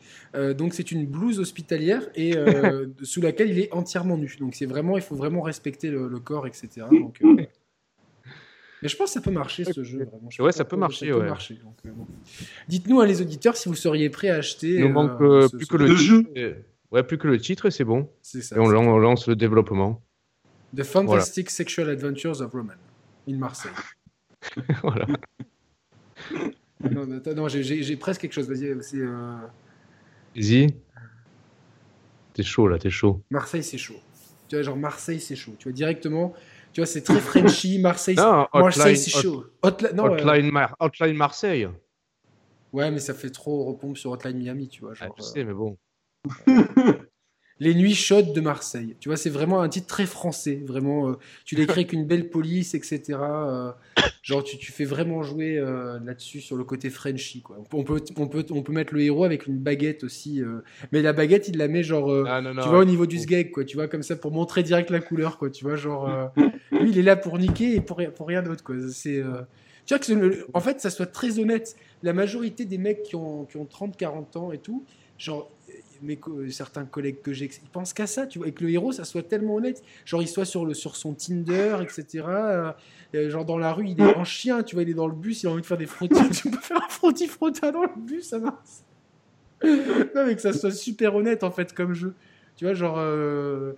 donc 0.57 0.75
c'est 0.75 0.91
une 0.91 1.07
blouse 1.07 1.39
hospitalière 1.39 2.03
et 2.15 2.35
sous 3.03 3.21
laquelle 3.21 3.51
il 3.51 3.59
est 3.59 3.73
entièrement 3.73 4.17
nu. 4.17 4.35
Donc 4.41 4.55
c'est 4.55 4.67
vraiment, 4.67 4.97
il 4.97 5.03
faut 5.03 5.17
vraiment 5.17 5.43
respecter 5.43 5.91
le, 5.91 6.09
corps, 6.19 6.47
etc. 6.47 6.87
Donc 6.91 7.21
mais 8.87 8.91
je 8.91 8.97
pense 8.97 9.11
que 9.11 9.15
ça 9.15 9.21
peut 9.21 9.33
marcher 9.33 9.65
ce 9.65 9.83
jeu. 9.83 10.05
Vraiment. 10.05 10.29
ouais, 10.39 10.53
ça 10.53 10.65
peut 10.65 10.77
marcher. 10.77 11.13
ouais. 11.13 11.29
Euh, 11.29 11.91
Dites-nous 12.69 13.01
à 13.01 13.07
les 13.07 13.21
auditeurs 13.21 13.57
si 13.57 13.69
vous 13.69 13.75
seriez 13.75 14.11
prêts 14.11 14.29
à 14.29 14.37
acheter. 14.37 14.75
Il 14.75 14.83
nous 14.83 14.91
manque 14.91 15.21
euh, 15.21 15.43
euh, 15.43 15.49
plus 15.49 15.67
que 15.67 15.77
le 15.77 15.97
jeu. 15.97 16.25
Ouais, 16.93 17.03
plus 17.03 17.19
que 17.19 17.27
le 17.27 17.41
titre 17.41 17.67
et 17.67 17.73
c'est 17.73 17.83
bon. 17.83 18.09
Ça, 18.23 18.55
et 18.55 18.59
on, 18.61 18.69
lance 18.69 19.27
le 19.27 19.35
développement. 19.35 20.05
The 20.77 20.85
Fantastic 20.85 21.51
Sexual 21.51 21.91
Adventures 21.91 22.41
of 22.41 22.53
Roman 22.53 22.75
in 23.29 23.39
Marseille. 23.39 23.73
voilà. 24.85 25.07
non, 26.89 27.07
non 27.35 27.49
j'ai 27.49 27.97
presque 27.97 28.21
quelque 28.21 28.35
chose. 28.35 28.49
Vas-y. 28.49 29.01
Vas-y. 30.37 30.75
T'es 32.35 32.45
chaud 32.45 32.69
là, 32.69 32.79
t'es 32.79 32.91
chaud. 32.91 33.21
Marseille, 33.33 33.65
c'est 33.65 33.79
chaud. 33.79 34.01
Tu 34.47 34.55
vois, 34.55 34.63
genre 34.63 34.77
Marseille, 34.77 35.19
c'est 35.19 35.35
chaud. 35.35 35.57
Tu 35.59 35.65
vois, 35.65 35.73
directement, 35.73 36.35
tu 36.77 36.83
vois, 36.83 36.87
c'est 36.87 37.01
très 37.01 37.21
Frenchy. 37.21 37.79
Marseille, 37.79 38.17
Marseille 38.53 38.99
c'est 38.99 39.11
chaud. 39.11 39.47
Hotline, 39.63 39.97
non, 39.97 40.15
Hotline, 40.79 41.17
Marseille. 41.17 41.67
Ouais, 42.71 42.91
mais 42.91 42.99
ça 42.99 43.15
fait 43.15 43.31
trop 43.31 43.65
repompe 43.65 43.97
sur 43.97 44.11
Hotline 44.11 44.37
Miami, 44.37 44.69
tu 44.69 44.83
vois. 44.83 44.93
Genre, 44.93 45.17
ah, 45.19 45.23
sais, 45.23 45.43
mais 45.45 45.55
bon. 45.55 45.79
Les 47.59 47.75
nuits 47.75 47.95
chaudes 47.95 48.35
de 48.35 48.41
Marseille. 48.43 48.97
Tu 49.01 49.09
vois, 49.09 49.17
c'est 49.17 49.31
vraiment 49.31 49.63
un 49.63 49.71
titre 49.71 49.87
très 49.87 50.05
français. 50.05 50.63
Vraiment, 50.67 51.09
euh, 51.09 51.13
tu 51.47 51.55
l'écris 51.55 51.81
avec 51.81 51.95
une 51.95 52.05
belle 52.05 52.29
police, 52.29 52.75
etc. 52.75 53.19
Euh, 53.19 53.73
genre, 54.23 54.45
tu, 54.45 54.59
tu, 54.59 54.73
fais 54.73 54.85
vraiment 54.85 55.23
jouer 55.23 55.57
euh, 55.57 55.99
là-dessus 56.05 56.43
sur 56.43 56.57
le 56.57 56.65
côté 56.65 56.91
Frenchy. 56.91 57.41
Quoi. 57.41 57.57
On, 57.73 57.83
peut, 57.83 58.03
on, 58.19 58.29
peut, 58.29 58.45
on 58.51 58.63
peut 58.63 58.75
mettre 58.75 58.93
le 58.93 59.01
héros 59.01 59.25
avec 59.25 59.47
une 59.47 59.57
baguette 59.57 60.05
aussi. 60.05 60.43
mais 60.93 61.01
la 61.01 61.15
baguette, 61.15 61.49
il 61.49 61.57
la 61.57 61.69
met 61.69 61.83
genre, 61.83 62.13
ah, 62.29 62.43
tu 62.43 62.69
vois, 62.69 62.81
au 62.81 62.85
niveau 62.85 63.07
du 63.07 63.19
sgeg, 63.19 63.51
quoi. 63.51 63.65
Tu 63.65 63.79
vois, 63.79 63.89
comme 63.89 64.03
ça, 64.03 64.17
pour 64.17 64.33
montrer 64.33 64.63
direct 64.63 64.91
la 64.91 65.01
couleur, 65.01 65.39
quoi. 65.39 65.49
Tu 65.49 65.65
vois, 65.65 65.77
genre, 65.77 66.31
lui, 66.81 66.91
il 66.91 66.99
est 66.99 67.03
là 67.03 67.17
pour 67.17 67.39
niquer 67.39 67.75
et 67.75 67.81
pour, 67.81 68.01
pour 68.15 68.27
rien 68.27 68.43
d'autre, 68.43 68.65
quoi. 68.65 68.77
C'est. 68.93 69.23
Vois 69.89 69.99
que, 69.99 70.47
en 70.53 70.61
fait, 70.61 70.81
ça 70.81 70.91
soit 70.91 71.07
très 71.07 71.39
honnête. 71.39 71.77
La 72.03 72.13
majorité 72.13 72.65
des 72.65 72.79
mecs 72.79 73.03
qui 73.03 73.17
ont, 73.17 73.45
qui 73.45 73.57
ont 73.57 73.65
30, 73.65 73.97
40 73.97 74.37
ans 74.37 74.53
et 74.53 74.59
tout, 74.59 74.85
genre, 75.19 75.51
mes 76.03 76.19
certains 76.51 76.85
collègues 76.85 77.23
que 77.23 77.33
j'ai, 77.33 77.47
ils 77.47 77.69
pensent 77.71 77.93
qu'à 77.93 78.07
ça, 78.07 78.27
tu 78.27 78.39
vois, 78.39 78.49
et 78.49 78.53
que 78.53 78.65
le 78.65 78.71
héros, 78.71 78.93
ça 78.93 79.05
soit 79.05 79.23
tellement 79.23 79.57
honnête. 79.57 79.83
Genre, 80.05 80.23
il 80.23 80.29
soit 80.29 80.45
sur, 80.45 80.67
le, 80.67 80.75
sur 80.75 80.97
son 80.97 81.15
Tinder, 81.15 81.79
etc. 81.83 82.25
Euh, 82.27 82.73
genre, 83.31 83.45
dans 83.45 83.59
la 83.59 83.73
rue, 83.73 83.89
il 83.89 84.01
est 84.01 84.15
en 84.17 84.25
chien, 84.25 84.63
tu 84.63 84.77
vois, 84.77 84.83
il 84.83 84.91
est 84.91 84.95
dans 84.95 85.07
le 85.07 85.15
bus, 85.15 85.43
il 85.43 85.47
a 85.47 85.51
envie 85.51 85.63
de 85.63 85.67
faire 85.67 85.79
des 85.79 85.87
frottis. 85.87 86.31
tu 86.43 86.51
peux 86.51 86.59
faire 86.59 86.79
un 86.79 86.89
frotti-frotta 86.89 87.73
dans 87.73 87.83
le 87.83 87.97
bus, 87.97 88.29
ça 88.29 88.39
va. 88.39 88.63
non, 89.65 90.27
mais 90.27 90.35
que 90.35 90.43
ça 90.43 90.53
soit 90.53 90.73
super 90.73 91.15
honnête, 91.15 91.45
en 91.45 91.51
fait, 91.51 91.73
comme 91.73 91.95
jeu. 91.95 92.15
Tu 92.57 92.65
vois, 92.65 92.75
genre. 92.75 92.97
Euh, 92.99 93.73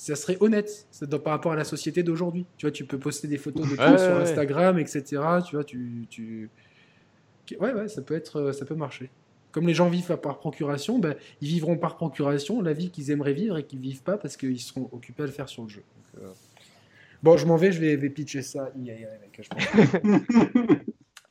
ça 0.00 0.16
serait 0.16 0.38
honnête 0.40 0.88
par 1.22 1.34
rapport 1.34 1.52
à 1.52 1.56
la 1.56 1.64
société 1.64 2.02
d'aujourd'hui. 2.02 2.46
Tu 2.56 2.64
vois, 2.64 2.70
tu 2.70 2.86
peux 2.86 2.98
poster 2.98 3.28
des 3.28 3.36
photos 3.36 3.68
de 3.68 3.76
toi 3.76 3.98
sur 3.98 4.16
Instagram, 4.16 4.78
etc. 4.78 5.02
Tu 5.46 5.56
vois, 5.56 5.64
tu, 5.64 6.06
tu... 6.08 6.48
Ouais, 7.60 7.74
ouais, 7.74 7.86
ça 7.86 8.00
peut 8.00 8.14
être, 8.14 8.52
ça 8.52 8.64
peut 8.64 8.74
marcher. 8.74 9.10
Comme 9.52 9.66
les 9.66 9.74
gens 9.74 9.90
vivent 9.90 10.16
par 10.16 10.38
procuration, 10.38 10.98
ben, 10.98 11.16
ils 11.42 11.48
vivront 11.48 11.76
par 11.76 11.96
procuration 11.96 12.62
la 12.62 12.72
vie 12.72 12.90
qu'ils 12.90 13.10
aimeraient 13.10 13.34
vivre 13.34 13.58
et 13.58 13.64
qu'ils 13.64 13.80
vivent 13.80 14.02
pas 14.02 14.16
parce 14.16 14.38
qu'ils 14.38 14.60
seront 14.60 14.88
occupés 14.90 15.24
à 15.24 15.26
le 15.26 15.32
faire 15.32 15.50
sur 15.50 15.64
le 15.64 15.68
jeu. 15.68 15.82
Euh, 16.16 16.28
bon, 17.22 17.36
je 17.36 17.44
m'en 17.44 17.56
vais, 17.56 17.70
je 17.70 17.80
vais, 17.80 18.08
pitcher 18.08 18.40
ça. 18.40 18.72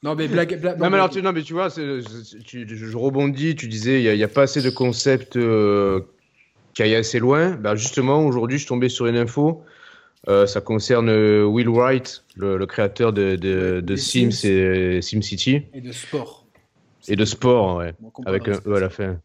non, 0.03 0.13
mais 0.13 0.27
blague. 0.27 0.63
non, 0.77 0.91
mais 0.91 0.97
alors, 0.97 1.09
tu, 1.09 1.23
non, 1.23 1.33
mais 1.33 1.41
tu 1.41 1.53
vois, 1.53 1.69
je 1.69 2.97
rebondis, 2.97 3.55
tu 3.55 3.67
disais, 3.67 4.03
il 4.03 4.15
n'y 4.15 4.23
a, 4.23 4.27
pas 4.27 4.43
assez 4.43 4.61
de 4.61 4.69
concepts 4.69 5.37
euh, 5.37 6.01
qui 6.79 6.83
aillent 6.83 6.95
assez 6.95 7.19
loin. 7.19 7.57
Ben, 7.57 7.75
justement, 7.75 8.25
aujourd'hui, 8.25 8.57
je 8.57 8.61
suis 8.61 8.69
tombé 8.69 8.87
sur 8.87 9.05
une 9.07 9.17
info. 9.17 9.63
Euh, 10.29 10.47
ça 10.47 10.61
concerne 10.61 11.09
Will 11.43 11.67
Wright, 11.67 12.23
le, 12.37 12.65
créateur 12.65 13.11
de, 13.11 13.35
de, 13.35 13.95
Sims, 13.97 14.45
et 14.45 15.01
SimCity. 15.01 15.63
Et 15.73 15.81
de 15.81 15.91
sport. 15.91 16.45
Et 17.09 17.17
de 17.17 17.25
sport, 17.25 17.75
ouais. 17.79 17.93
avec 18.25 18.47
un 18.47 18.61
E 18.65 18.75
à 18.75 18.79
la 18.79 18.89
fin. 18.89 19.19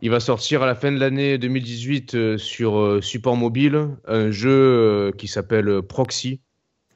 Il 0.00 0.08
va 0.08 0.20
sortir 0.20 0.62
à 0.62 0.66
la 0.66 0.74
fin 0.74 0.90
de 0.90 0.98
l'année 0.98 1.36
2018 1.36 2.14
euh, 2.14 2.38
sur 2.38 2.78
euh, 2.78 3.02
support 3.02 3.36
mobile 3.36 3.88
un 4.06 4.30
jeu 4.30 4.50
euh, 4.50 5.12
qui 5.12 5.28
s'appelle 5.28 5.82
Proxy. 5.82 6.40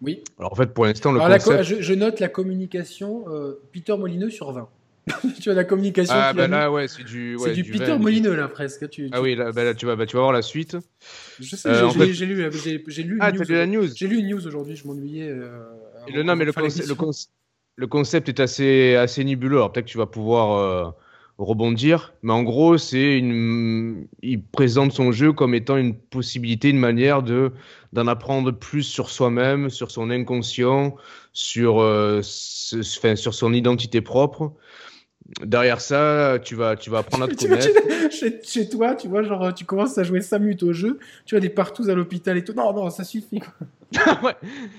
Oui. 0.01 0.25
Alors 0.39 0.53
en 0.53 0.57
fait, 0.57 0.73
pour 0.73 0.87
l'instant, 0.87 1.13
le 1.13 1.21
concept... 1.21 1.83
je, 1.83 1.93
note 1.93 2.21
la 2.21 2.29
communication 2.29 3.27
Peter 3.71 3.95
Molineux 3.99 4.31
sur 4.31 4.51
20. 4.51 4.67
tu 5.41 5.45
vois 5.45 5.55
la 5.55 5.65
communication. 5.65 6.15
Ah 6.17 6.33
bah 6.33 6.49
là, 6.49 6.71
ouais, 6.71 6.89
c'est 6.89 7.05
du. 7.05 7.37
c'est 7.39 7.53
du, 7.53 7.65
Peter 7.65 7.99
Molineux 7.99 8.35
là 8.35 8.49
presque. 8.49 8.89
Tu, 8.89 9.09
Ah 9.13 9.21
oui, 9.21 9.35
là, 9.35 9.53
bah, 9.53 9.65
là, 9.65 9.75
tu 9.75 9.87
vas, 9.87 9.97
bah, 9.97 10.07
tu 10.07 10.17
vas 10.17 10.23
voir 10.23 10.33
la 10.33 10.43
suite. 10.43 10.77
Je 11.41 11.57
sais, 11.57 11.71
j'ai 12.13 12.27
lu, 12.27 12.51
j'ai 12.87 13.03
lu. 13.03 13.19
Ah, 13.21 13.33
t'as 13.33 13.45
lu 13.45 13.55
la 13.55 13.67
news? 13.67 13.89
J'ai 13.95 14.07
lu 14.07 14.19
une 14.19 14.29
news 14.29 14.47
aujourd'hui. 14.47 14.77
Je 14.77 14.87
m'ennuyais. 14.87 15.31
le, 16.13 16.23
non, 16.23 16.37
mais 16.37 16.45
le, 16.45 16.53
concept, 16.53 16.89
le, 16.89 16.95
le 17.77 17.87
concept 17.87 18.29
est 18.29 18.41
assez, 18.41 18.95
assez 18.95 19.25
nébuleux. 19.25 19.57
Alors 19.57 19.73
peut-être 19.73 19.87
que 19.87 19.91
tu 19.91 19.99
vas 19.99 20.07
pouvoir 20.07 20.59
euh, 20.59 20.91
rebondir, 21.39 22.15
mais 22.23 22.33
en 22.33 22.43
gros, 22.43 22.79
c'est 22.79 23.19
une... 23.19 24.07
il 24.23 24.43
présente 24.43 24.93
son 24.93 25.13
jeu 25.13 25.33
comme 25.33 25.55
étant 25.55 25.77
une 25.77 25.95
possibilité, 25.95 26.71
une 26.71 26.79
manière 26.79 27.23
de 27.23 27.53
d'en 27.93 28.07
apprendre 28.09 28.51
plus 28.51 28.83
sur 28.83 29.09
soi-même, 29.09 29.71
sur 29.71 29.91
son 29.91 30.11
inconscient, 30.11 30.97
sur, 31.33 31.81
euh, 31.81 32.23
sur 32.23 33.35
son 33.35 33.53
identité 33.53 34.01
propre. 34.01 34.53
Derrière 35.43 35.81
ça, 35.81 36.39
tu 36.43 36.55
vas, 36.55 36.77
tu 36.77 36.91
vas 36.91 36.99
apprendre 36.99 37.25
à 37.25 37.29
te 37.29 37.35
connaître. 37.41 37.69
chez, 38.11 38.41
chez, 38.43 38.69
toi, 38.69 38.95
tu 38.95 39.09
vois, 39.09 39.23
genre, 39.23 39.55
tu 39.55 39.65
commences 39.65 39.97
à 39.97 40.03
jouer 40.03 40.21
5 40.21 40.39
minutes 40.39 40.63
au 40.63 40.73
jeu, 40.73 40.99
tu 41.25 41.37
as 41.37 41.41
des 41.41 41.49
partout 41.49 41.85
à 41.89 41.95
l'hôpital 41.95 42.37
et 42.37 42.45
tout. 42.45 42.53
Non, 42.53 42.73
non, 42.75 42.91
ça 42.91 43.05
suffit. 43.05 43.41
Quoi. 43.41 44.23
ouais. 44.23 44.35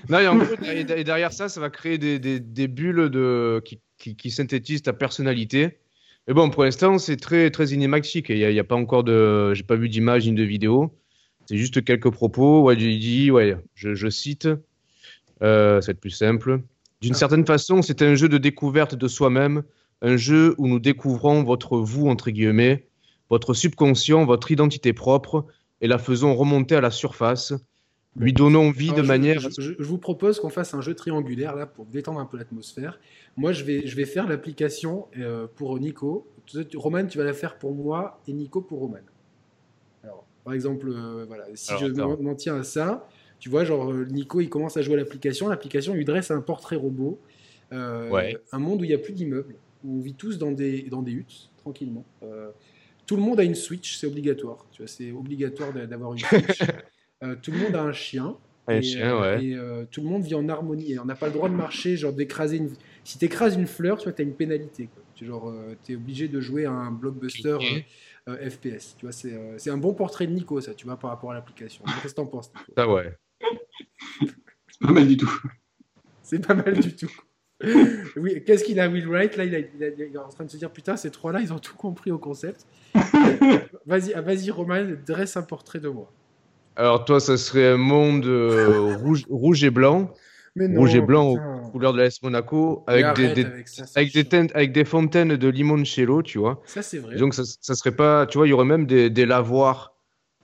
Non, 0.08 0.18
et, 0.18 0.28
en 0.28 0.36
gros, 0.36 0.54
et, 0.62 0.84
derrière 0.84 1.32
ça, 1.32 1.48
ça 1.48 1.60
va 1.60 1.70
créer 1.70 1.98
des, 1.98 2.18
des, 2.18 2.38
des 2.38 2.68
bulles 2.68 3.10
de, 3.10 3.60
qui, 3.64 3.80
qui, 3.98 4.16
qui, 4.16 4.30
synthétisent 4.30 4.82
ta 4.82 4.92
personnalité. 4.92 5.78
Mais 6.28 6.34
bon, 6.34 6.50
pour 6.50 6.64
l'instant, 6.64 6.98
c'est 6.98 7.16
très, 7.16 7.50
très 7.50 7.66
cinématique. 7.66 8.26
Il 8.28 8.36
n'y 8.36 8.44
a, 8.44 8.50
y 8.50 8.58
a, 8.60 8.64
pas 8.64 8.76
encore 8.76 9.04
de. 9.04 9.52
J'ai 9.54 9.62
pas 9.62 9.76
vu 9.76 9.88
d'image 9.88 10.26
ni 10.26 10.32
de 10.32 10.42
vidéo. 10.42 10.92
C'est 11.46 11.56
juste 11.56 11.84
quelques 11.84 12.10
propos. 12.10 12.62
Ouais, 12.62 12.74
il 12.74 12.98
dit, 12.98 13.30
ouais, 13.30 13.56
je, 13.74 13.94
je 13.94 14.08
cite. 14.08 14.48
Euh, 15.42 15.80
ça 15.80 15.88
va 15.88 15.90
être 15.92 16.00
plus 16.00 16.10
simple. 16.10 16.60
D'une 17.00 17.14
ah. 17.14 17.18
certaine 17.18 17.46
façon, 17.46 17.82
c'est 17.82 18.02
un 18.02 18.14
jeu 18.14 18.28
de 18.28 18.38
découverte 18.38 18.94
de 18.94 19.08
soi-même, 19.08 19.62
un 20.02 20.16
jeu 20.16 20.54
où 20.58 20.68
nous 20.68 20.78
découvrons 20.78 21.42
votre 21.42 21.78
vous, 21.78 22.08
entre 22.08 22.30
guillemets, 22.30 22.86
votre 23.30 23.54
subconscient, 23.54 24.24
votre 24.24 24.50
identité 24.50 24.92
propre, 24.92 25.46
et 25.80 25.88
la 25.88 25.98
faisons 25.98 26.34
remonter 26.34 26.74
à 26.76 26.80
la 26.80 26.90
surface. 26.90 27.52
Lui 28.18 28.32
donnons 28.32 28.70
vie 28.70 28.92
de 28.92 29.02
manière. 29.02 29.40
Je, 29.40 29.74
vous 29.78 29.98
propose 29.98 30.40
qu'on 30.40 30.48
fasse 30.48 30.72
un 30.72 30.80
jeu 30.80 30.94
triangulaire 30.94 31.54
là 31.54 31.66
pour 31.66 31.84
détendre 31.84 32.18
un 32.18 32.24
peu 32.24 32.38
l'atmosphère. 32.38 32.98
Moi, 33.36 33.52
je 33.52 33.62
vais, 33.62 33.86
je 33.86 33.94
vais 33.94 34.06
faire 34.06 34.26
l'application 34.26 35.06
euh, 35.18 35.46
pour 35.54 35.78
Nico. 35.78 36.26
Roman, 36.74 37.06
tu 37.06 37.18
vas 37.18 37.24
la 37.24 37.34
faire 37.34 37.58
pour 37.58 37.74
moi 37.74 38.18
et 38.26 38.32
Nico 38.32 38.62
pour 38.62 38.78
Roman. 38.78 39.00
Alors, 40.02 40.24
par 40.44 40.54
exemple, 40.54 40.88
euh, 40.88 41.26
voilà, 41.28 41.44
si 41.54 41.74
je 41.78 41.86
m'en 41.88 42.34
tiens 42.34 42.56
à 42.56 42.62
ça, 42.62 43.06
tu 43.38 43.50
vois, 43.50 43.64
genre 43.64 43.92
euh, 43.92 44.06
Nico, 44.06 44.40
il 44.40 44.48
commence 44.48 44.78
à 44.78 44.82
jouer 44.82 44.94
à 44.94 44.98
l'application. 44.98 45.48
L'application 45.48 45.92
lui 45.92 46.06
dresse 46.06 46.30
un 46.30 46.40
portrait 46.40 46.76
robot, 46.76 47.20
un 47.70 48.58
monde 48.58 48.80
où 48.80 48.84
il 48.84 48.88
n'y 48.88 48.94
a 48.94 48.98
plus 48.98 49.12
d'immeubles, 49.12 49.56
on 49.84 50.00
vit 50.00 50.14
tous 50.14 50.38
dans 50.38 50.52
des, 50.52 50.82
dans 50.82 51.02
des 51.02 51.12
huttes, 51.12 51.50
tranquillement. 51.56 52.04
tout 53.06 53.16
le 53.16 53.22
monde 53.22 53.40
a 53.40 53.44
une 53.44 53.54
Switch, 53.54 53.96
c'est 53.96 54.06
obligatoire. 54.06 54.66
Tu 54.72 54.82
vois, 54.82 54.88
c'est 54.88 55.12
obligatoire 55.12 55.72
d'avoir 55.72 56.12
une 56.12 56.18
Switch. 56.18 56.62
Euh, 57.24 57.34
tout 57.40 57.50
le 57.50 57.58
monde 57.58 57.74
a 57.74 57.82
un 57.82 57.92
chien. 57.92 58.36
Un 58.68 58.74
et, 58.74 58.82
chien, 58.82 59.16
euh, 59.16 59.20
ouais. 59.20 59.44
et 59.44 59.54
euh, 59.54 59.84
tout 59.90 60.02
le 60.02 60.08
monde 60.08 60.24
vit 60.24 60.34
en 60.34 60.48
harmonie. 60.48 60.92
Et 60.92 60.98
on 60.98 61.04
n'a 61.04 61.14
pas 61.14 61.26
le 61.28 61.32
droit 61.32 61.48
de 61.48 61.54
marcher, 61.54 61.96
genre 61.96 62.12
d'écraser 62.12 62.56
une. 62.56 62.70
Si 63.04 63.18
tu 63.18 63.24
écrases 63.24 63.56
une 63.56 63.66
fleur, 63.66 63.98
tu 63.98 64.08
vois, 64.08 64.18
as 64.18 64.22
une 64.22 64.34
pénalité. 64.34 64.88
Quoi. 64.92 65.02
Tu 65.14 65.24
genre, 65.24 65.52
es 65.88 65.94
obligé 65.94 66.28
de 66.28 66.40
jouer 66.40 66.66
à 66.66 66.72
un 66.72 66.90
blockbuster 66.90 67.58
FPS. 68.26 68.96
Tu 68.98 69.06
vois, 69.06 69.12
c'est 69.12 69.70
un 69.70 69.78
bon 69.78 69.94
portrait 69.94 70.26
de 70.26 70.32
Nico, 70.32 70.60
ça, 70.60 70.74
tu 70.74 70.86
vois, 70.86 70.98
par 70.98 71.10
rapport 71.10 71.30
à 71.30 71.34
l'application. 71.34 71.84
Qu'est-ce 72.02 72.12
que 72.12 72.16
t'en 72.16 72.26
penses, 72.26 72.50
Nico? 72.52 72.72
Ça, 72.76 72.88
ouais. 72.88 73.16
c'est 74.68 74.80
pas 74.80 74.92
mal 74.92 75.06
du 75.06 75.16
tout. 75.16 75.40
C'est 76.22 76.46
pas 76.46 76.54
mal 76.54 76.78
du 76.78 76.94
tout. 76.94 77.12
oui, 78.16 78.42
qu'est-ce 78.44 78.64
qu'il 78.64 78.78
a, 78.80 78.88
Will 78.88 79.08
Wright? 79.08 79.36
Là, 79.36 79.44
il, 79.44 79.54
est 79.54 80.18
en 80.18 80.28
train 80.28 80.44
de 80.44 80.50
se 80.50 80.56
dire 80.56 80.70
Putain, 80.70 80.96
ces 80.96 81.10
trois-là, 81.10 81.40
ils 81.40 81.52
ont 81.52 81.58
tout 81.58 81.76
compris 81.76 82.10
au 82.10 82.18
concept. 82.18 82.66
vas-y, 83.86 84.12
ah, 84.14 84.20
vas-y, 84.20 84.50
Roman, 84.50 84.84
dresse 85.06 85.36
un 85.36 85.42
portrait 85.42 85.80
de 85.80 85.88
moi. 85.88 86.10
Alors 86.76 87.04
toi, 87.06 87.20
ça 87.20 87.38
serait 87.38 87.68
un 87.68 87.78
monde 87.78 88.26
euh, 88.26 88.96
rouge, 88.96 89.24
rouge 89.30 89.64
et 89.64 89.70
blanc. 89.70 90.12
rouge 90.56 90.94
et 90.94 91.00
blanc 91.00 91.36
couleur 91.76 91.92
de 91.92 92.00
l'AS 92.00 92.22
Monaco 92.22 92.84
avec 92.86 93.14
des, 93.14 93.46
avec, 93.94 94.12
des 94.14 94.46
avec 94.54 94.72
des 94.72 94.84
fontaines 94.84 95.36
de 95.36 95.48
limoncello, 95.48 96.22
tu 96.22 96.38
vois. 96.38 96.62
Ça 96.66 96.82
c'est 96.82 96.98
vrai. 96.98 97.16
Donc 97.16 97.34
ça, 97.34 97.42
ça 97.44 97.74
serait 97.74 97.94
pas, 97.94 98.26
tu 98.26 98.38
vois, 98.38 98.46
il 98.46 98.50
y 98.50 98.52
aurait 98.52 98.64
même 98.64 98.86
des, 98.86 99.10
des 99.10 99.26
lavoirs, 99.26 99.95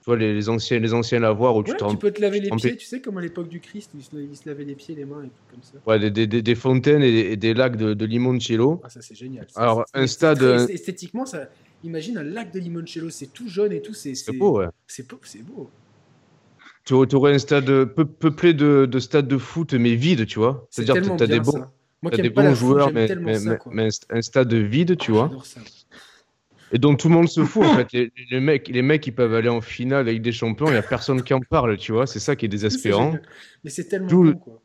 tu 0.03 0.09
vois, 0.09 0.17
les, 0.17 0.33
les, 0.33 0.49
anciens 0.49 0.79
les 0.79 0.93
anciens 0.93 1.21
lavoirs 1.21 1.55
où 1.55 1.63
tu 1.63 1.71
Tu 1.89 1.97
peux 1.97 2.11
te 2.11 2.19
laver 2.19 2.41
les 2.41 2.49
pieds, 2.49 2.75
tu 2.75 2.85
sais 2.85 2.99
comme 2.99 3.17
à 3.17 3.21
l'époque 3.21 3.47
du 3.47 3.61
Christ, 3.61 3.91
ils 3.95 4.03
se, 4.03 4.09
se 4.09 4.49
lavaient 4.49 4.65
les 4.65 4.75
pieds, 4.75 4.95
les 4.95 5.05
mains 5.05 5.23
et 5.23 5.29
tout 5.29 5.43
comme 5.49 5.63
ça. 5.63 5.77
Ouais, 5.87 5.97
des, 5.97 6.27
des, 6.27 6.41
des 6.41 6.55
fontaines 6.55 7.03
et, 7.03 7.37
des 7.37 7.53
lacs 7.53 7.77
de, 7.77 7.93
de 7.93 8.05
limoncello. 8.05 8.81
Ah 8.83 8.89
ça 8.89 9.01
c'est 9.01 9.15
génial. 9.15 9.47
Alors 9.55 9.85
un 9.93 10.05
stade 10.07 10.43
esthétiquement 10.69 11.25
ça, 11.25 11.47
imagine 11.85 12.17
un 12.17 12.23
lac 12.23 12.51
de 12.51 12.59
limoncello, 12.59 13.09
c'est 13.09 13.27
tout 13.27 13.47
jaune 13.47 13.71
et 13.71 13.81
tout, 13.81 13.93
c'est 13.93 14.13
beau, 14.37 14.59
ouais. 14.59 14.67
C'est 14.87 15.07
beau. 15.07 15.69
Tu 16.83 16.93
aurais 16.93 17.33
un 17.33 17.39
stade 17.39 17.85
peuplé 17.85 18.53
de, 18.53 18.85
de 18.85 18.99
stades 18.99 19.29
de 19.29 19.37
foot, 19.37 19.73
mais 19.73 19.95
vide, 19.95 20.25
tu 20.25 20.39
vois. 20.39 20.67
C'est-à-dire 20.69 20.95
que 20.95 21.17
tu 21.17 21.23
as 21.23 21.27
des 21.27 21.39
bons, 21.39 21.63
as 22.11 22.17
des 22.17 22.29
bons 22.29 22.53
joueurs, 22.53 22.91
mais, 22.91 23.07
mais, 23.71 23.87
un 24.09 24.21
stade 24.21 24.53
vide, 24.53 24.97
tu 24.97 25.13
vois. 25.13 25.31
Et 26.73 26.79
donc 26.79 26.99
tout 26.99 27.07
le 27.07 27.13
monde 27.13 27.29
se 27.29 27.45
fout 27.45 27.63
en 27.63 27.75
fait. 27.75 28.09
Les, 28.31 28.39
mecs, 28.39 28.67
les 28.67 28.81
mecs, 28.81 29.05
ils 29.05 29.13
peuvent 29.13 29.35
aller 29.35 29.47
en 29.47 29.61
finale 29.61 30.09
avec 30.09 30.23
des 30.23 30.31
champions, 30.31 30.65
il 30.67 30.71
n'y 30.71 30.77
a 30.77 30.81
personne 30.81 31.21
qui 31.21 31.33
en 31.35 31.39
parle, 31.39 31.77
tu 31.77 31.91
vois. 31.91 32.07
C'est 32.07 32.19
ça 32.19 32.35
qui 32.35 32.45
est 32.45 32.49
désespérant. 32.49 33.15
Mais 33.63 33.69
c'est 33.69 33.85
tellement 33.85 34.07
bon, 34.07 34.33
quoi. 34.33 34.59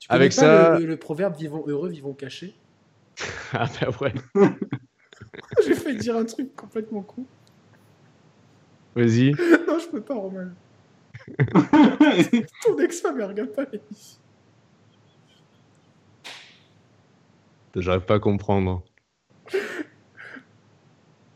Tu 0.00 0.08
avec 0.08 0.32
ça, 0.32 0.80
le, 0.80 0.96
proverbe 0.96 1.36
vivons 1.36 1.62
heureux, 1.68 1.88
vivons 1.88 2.12
cachés. 2.12 2.56
ah 3.52 3.68
ben 3.80 3.90
ouais. 4.00 4.12
J'ai 5.64 5.74
fait 5.74 5.94
dire 5.94 6.16
un 6.16 6.24
truc 6.24 6.56
complètement 6.56 7.02
con. 7.02 7.24
Vas-y. 8.96 9.30
non, 9.68 9.78
je 9.78 9.88
peux 9.88 10.00
pas, 10.00 10.14
Romain. 10.14 10.52
Ton 12.64 12.78
ex-femme, 12.80 13.20
elle 13.20 13.26
regarde 13.26 13.52
pas 13.52 13.64
l'émission. 13.72 14.18
J'arrive 17.76 18.02
pas 18.02 18.16
à 18.16 18.18
comprendre. 18.18 18.82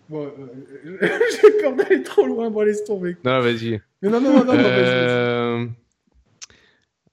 Bon, 0.08 0.24
euh, 0.24 0.98
j'ai 1.42 1.50
peur 1.60 1.74
d'aller 1.74 2.02
trop 2.02 2.26
loin, 2.26 2.50
bon, 2.50 2.62
laisse 2.62 2.84
tomber. 2.84 3.16
Non, 3.24 3.40
vas-y. 3.40 3.80
Mais 4.02 4.08
non, 4.08 4.20
non, 4.20 4.38
non, 4.38 4.44
non, 4.44 4.52
euh... 4.54 5.66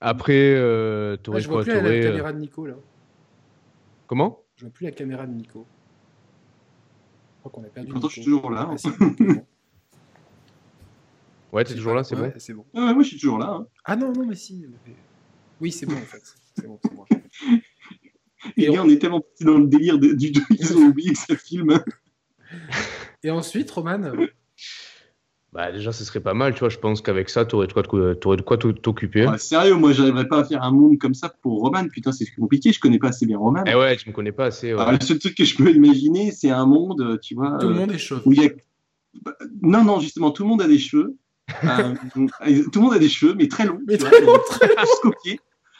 Après, 0.00 0.54
euh, 0.54 1.16
ah, 1.32 1.38
Je 1.38 1.48
vois 1.48 1.62
plus 1.62 1.72
la, 1.72 1.82
la 1.82 2.02
caméra 2.02 2.32
de 2.32 2.38
Nico, 2.38 2.66
là. 2.66 2.74
Comment? 4.06 4.44
Je 4.56 4.64
vois 4.64 4.72
plus 4.72 4.84
la 4.84 4.92
caméra 4.92 5.26
de 5.26 5.32
Nico. 5.32 5.66
Je 7.36 7.40
crois 7.40 7.52
qu'on 7.52 7.66
a 7.66 7.70
perdu. 7.70 7.90
Pourtant, 7.90 8.08
je 8.08 8.12
suis 8.12 8.24
toujours 8.24 8.50
là. 8.50 8.70
Ah, 8.70 8.90
Ouais, 11.52 11.62
t'es 11.62 11.74
toujours 11.74 11.94
là, 11.94 12.02
c'est 12.02 12.16
bon? 12.16 12.32
C'est 12.36 12.52
bon. 12.52 12.66
moi, 12.74 13.02
je 13.02 13.08
suis 13.08 13.16
toujours 13.16 13.38
là. 13.38 13.46
Hein. 13.46 13.66
Ah 13.84 13.94
non, 13.94 14.12
non, 14.12 14.26
mais 14.26 14.34
si. 14.34 14.66
Oui, 15.60 15.70
c'est 15.70 15.86
bon, 15.86 15.94
en 15.94 15.98
fait. 15.98 16.22
C'est 16.56 16.66
bon, 16.66 16.78
c'est 16.82 16.92
bon. 16.92 17.04
Et, 18.56 18.78
on... 18.78 18.88
est 18.88 18.98
tellement 18.98 19.20
parti 19.20 19.44
dans 19.44 19.58
le 19.58 19.66
délire 19.68 19.98
de, 19.98 20.12
du 20.12 20.32
ils 20.50 20.76
ont 20.76 20.88
oublié 20.88 21.12
que 21.12 21.18
ça 21.18 21.36
filme. 21.36 21.80
Et 23.22 23.30
ensuite, 23.30 23.70
Roman 23.70 24.00
bah 25.54 25.70
déjà, 25.70 25.92
ce 25.92 26.04
serait 26.04 26.18
pas 26.18 26.34
mal, 26.34 26.52
tu 26.52 26.60
vois. 26.60 26.68
Je 26.68 26.78
pense 26.78 27.00
qu'avec 27.00 27.30
ça, 27.30 27.44
tu 27.44 27.54
aurais 27.54 27.68
de 27.68 28.42
quoi 28.42 28.56
t'occuper. 28.56 29.24
Ouais, 29.24 29.38
sérieux, 29.38 29.76
moi, 29.76 29.92
j'arriverais 29.92 30.26
pas 30.26 30.40
à 30.40 30.44
faire 30.44 30.64
un 30.64 30.72
monde 30.72 30.98
comme 30.98 31.14
ça 31.14 31.32
pour 31.42 31.60
Roman. 31.60 31.86
Putain, 31.86 32.10
c'est 32.10 32.26
compliqué. 32.34 32.72
Je 32.72 32.80
connais 32.80 32.98
pas 32.98 33.10
assez 33.10 33.24
bien 33.24 33.38
Roman. 33.38 33.62
Eh 33.64 33.76
ouais, 33.76 33.96
tu 33.96 34.08
me 34.08 34.12
connais 34.12 34.32
pas 34.32 34.46
assez. 34.46 34.72
Alors, 34.72 34.90
le 34.90 34.98
seul 35.00 35.20
truc 35.20 35.36
que 35.36 35.44
je 35.44 35.54
peux 35.54 35.70
imaginer, 35.70 36.32
c'est 36.32 36.50
un 36.50 36.66
monde, 36.66 37.20
tu 37.22 37.36
vois. 37.36 37.56
Tout 37.58 37.68
le 37.68 37.74
monde 37.74 37.92
est 37.92 37.98
chauve. 37.98 38.22
Non, 39.62 39.84
non, 39.84 40.00
justement, 40.00 40.32
tout 40.32 40.42
le 40.42 40.48
monde 40.48 40.62
a 40.62 40.66
des 40.68 40.78
cheveux. 40.78 41.16
Euh, 41.62 41.94
tout 42.72 42.78
le 42.78 42.80
monde 42.80 42.94
a 42.94 42.98
des 42.98 43.08
cheveux, 43.08 43.34
mais 43.34 43.48
très 43.48 43.66
longs. 43.66 43.78
Mais 43.86 43.98
très 43.98 44.22
longs, 44.22 44.38
très 44.48 44.68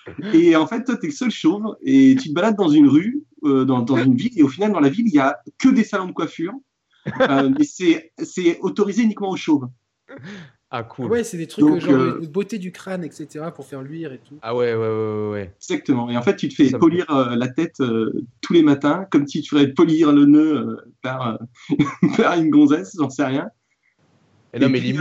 Et 0.35 0.57
en 0.57 0.67
fait, 0.67 0.85
toi, 0.85 0.97
t'es 0.97 1.07
le 1.07 1.13
seul 1.13 1.31
chauve 1.31 1.77
et 1.83 2.17
tu 2.21 2.29
te 2.29 2.35
balades 2.35 2.57
dans 2.57 2.69
une 2.69 2.87
rue, 2.87 3.23
euh, 3.45 3.65
dans, 3.65 3.83
dans, 3.83 3.97
une 3.97 4.17
ville, 4.17 4.33
et 4.37 4.43
au 4.43 4.49
final, 4.49 4.73
dans 4.73 4.81
la 4.81 4.89
ville, 4.89 5.07
il 5.07 5.15
y 5.15 5.19
a 5.19 5.39
que 5.59 5.69
des 5.69 5.85
salons 5.85 6.07
de 6.07 6.13
coiffure. 6.13 6.55
Euh, 7.21 7.51
mais 7.59 7.67
c'est 7.67 8.59
autorisé 8.61 9.03
uniquement 9.03 9.29
aux 9.29 9.37
chauves. 9.37 9.69
Ah, 10.77 10.83
cool. 10.83 11.09
Ouais, 11.09 11.23
c'est 11.23 11.37
des 11.37 11.47
trucs 11.47 11.65
Donc, 11.65 11.79
genre 11.81 11.93
euh... 11.93 12.21
beauté 12.27 12.59
du 12.59 12.73
crâne, 12.73 13.05
etc., 13.05 13.45
pour 13.55 13.65
faire 13.65 13.81
luire 13.83 14.13
et 14.13 14.19
tout. 14.19 14.39
Ah 14.43 14.57
ouais, 14.57 14.75
ouais, 14.75 14.89
ouais, 14.89 15.31
ouais. 15.31 15.55
Exactement. 15.61 16.11
Et 16.11 16.17
en 16.17 16.23
fait, 16.23 16.35
tu 16.35 16.49
te 16.49 16.55
fais 16.55 16.71
Ça 16.71 16.79
polir 16.79 17.09
euh, 17.11 17.37
la 17.37 17.47
tête 17.47 17.79
euh, 17.81 18.27
tous 18.41 18.55
les 18.55 18.63
matins, 18.63 19.07
comme 19.13 19.25
si 19.29 19.41
tu 19.41 19.51
ferais 19.51 19.69
polir 19.69 20.11
le 20.11 20.25
nœud 20.25 20.79
par, 21.01 21.39
par 22.17 22.41
une 22.41 22.51
gonzesse, 22.51 22.97
j'en 22.99 23.09
sais 23.09 23.25
rien. 23.25 23.51
Et, 24.53 24.59
non, 24.59 24.69
mais 24.69 24.81
puis, 24.81 24.99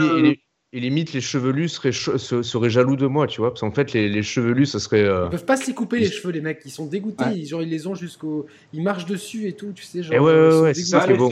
et 0.74 0.80
limite, 0.80 1.12
les 1.12 1.20
chevelus 1.20 1.68
seraient, 1.68 1.92
seraient, 1.92 2.68
jaloux 2.68 2.96
de 2.96 3.06
moi, 3.06 3.28
tu 3.28 3.40
vois. 3.40 3.50
Parce 3.50 3.60
qu'en 3.60 3.70
fait, 3.70 3.92
les, 3.92 4.08
les, 4.08 4.24
chevelus, 4.24 4.66
ça 4.66 4.80
serait. 4.80 5.04
Euh... 5.04 5.26
Ils 5.26 5.30
peuvent 5.30 5.44
pas 5.44 5.56
se 5.56 5.68
les 5.68 5.72
couper, 5.72 6.00
les 6.00 6.10
cheveux, 6.10 6.32
les 6.32 6.40
mecs. 6.40 6.62
Ils 6.64 6.72
sont 6.72 6.86
dégoûtés. 6.86 7.24
Ils, 7.32 7.46
genre, 7.46 7.62
ils 7.62 7.68
les 7.68 7.86
ont 7.86 7.94
jusqu'au. 7.94 8.46
Ils 8.72 8.82
marchent 8.82 9.06
dessus 9.06 9.46
et 9.46 9.52
tout, 9.52 9.70
tu 9.72 9.84
sais. 9.84 10.02
Genre, 10.02 10.12
et 10.12 10.18
ouais, 10.18 10.32
ouais, 10.32 10.60
ouais, 10.62 10.74
c'est 10.74 10.96
affreux. 10.96 11.30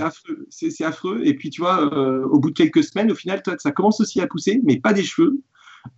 C'est 0.48 0.84
affreux. 0.84 1.22
Et 1.24 1.34
puis, 1.34 1.50
tu 1.50 1.60
vois, 1.60 1.92
euh, 1.92 2.24
au 2.26 2.38
bout 2.38 2.50
de 2.50 2.54
quelques 2.54 2.84
semaines, 2.84 3.10
au 3.10 3.16
final, 3.16 3.42
toi, 3.42 3.56
ça 3.58 3.72
commence 3.72 4.00
aussi 4.00 4.20
à 4.20 4.28
pousser, 4.28 4.60
mais 4.62 4.78
pas 4.78 4.92
des 4.92 5.02
cheveux. 5.02 5.40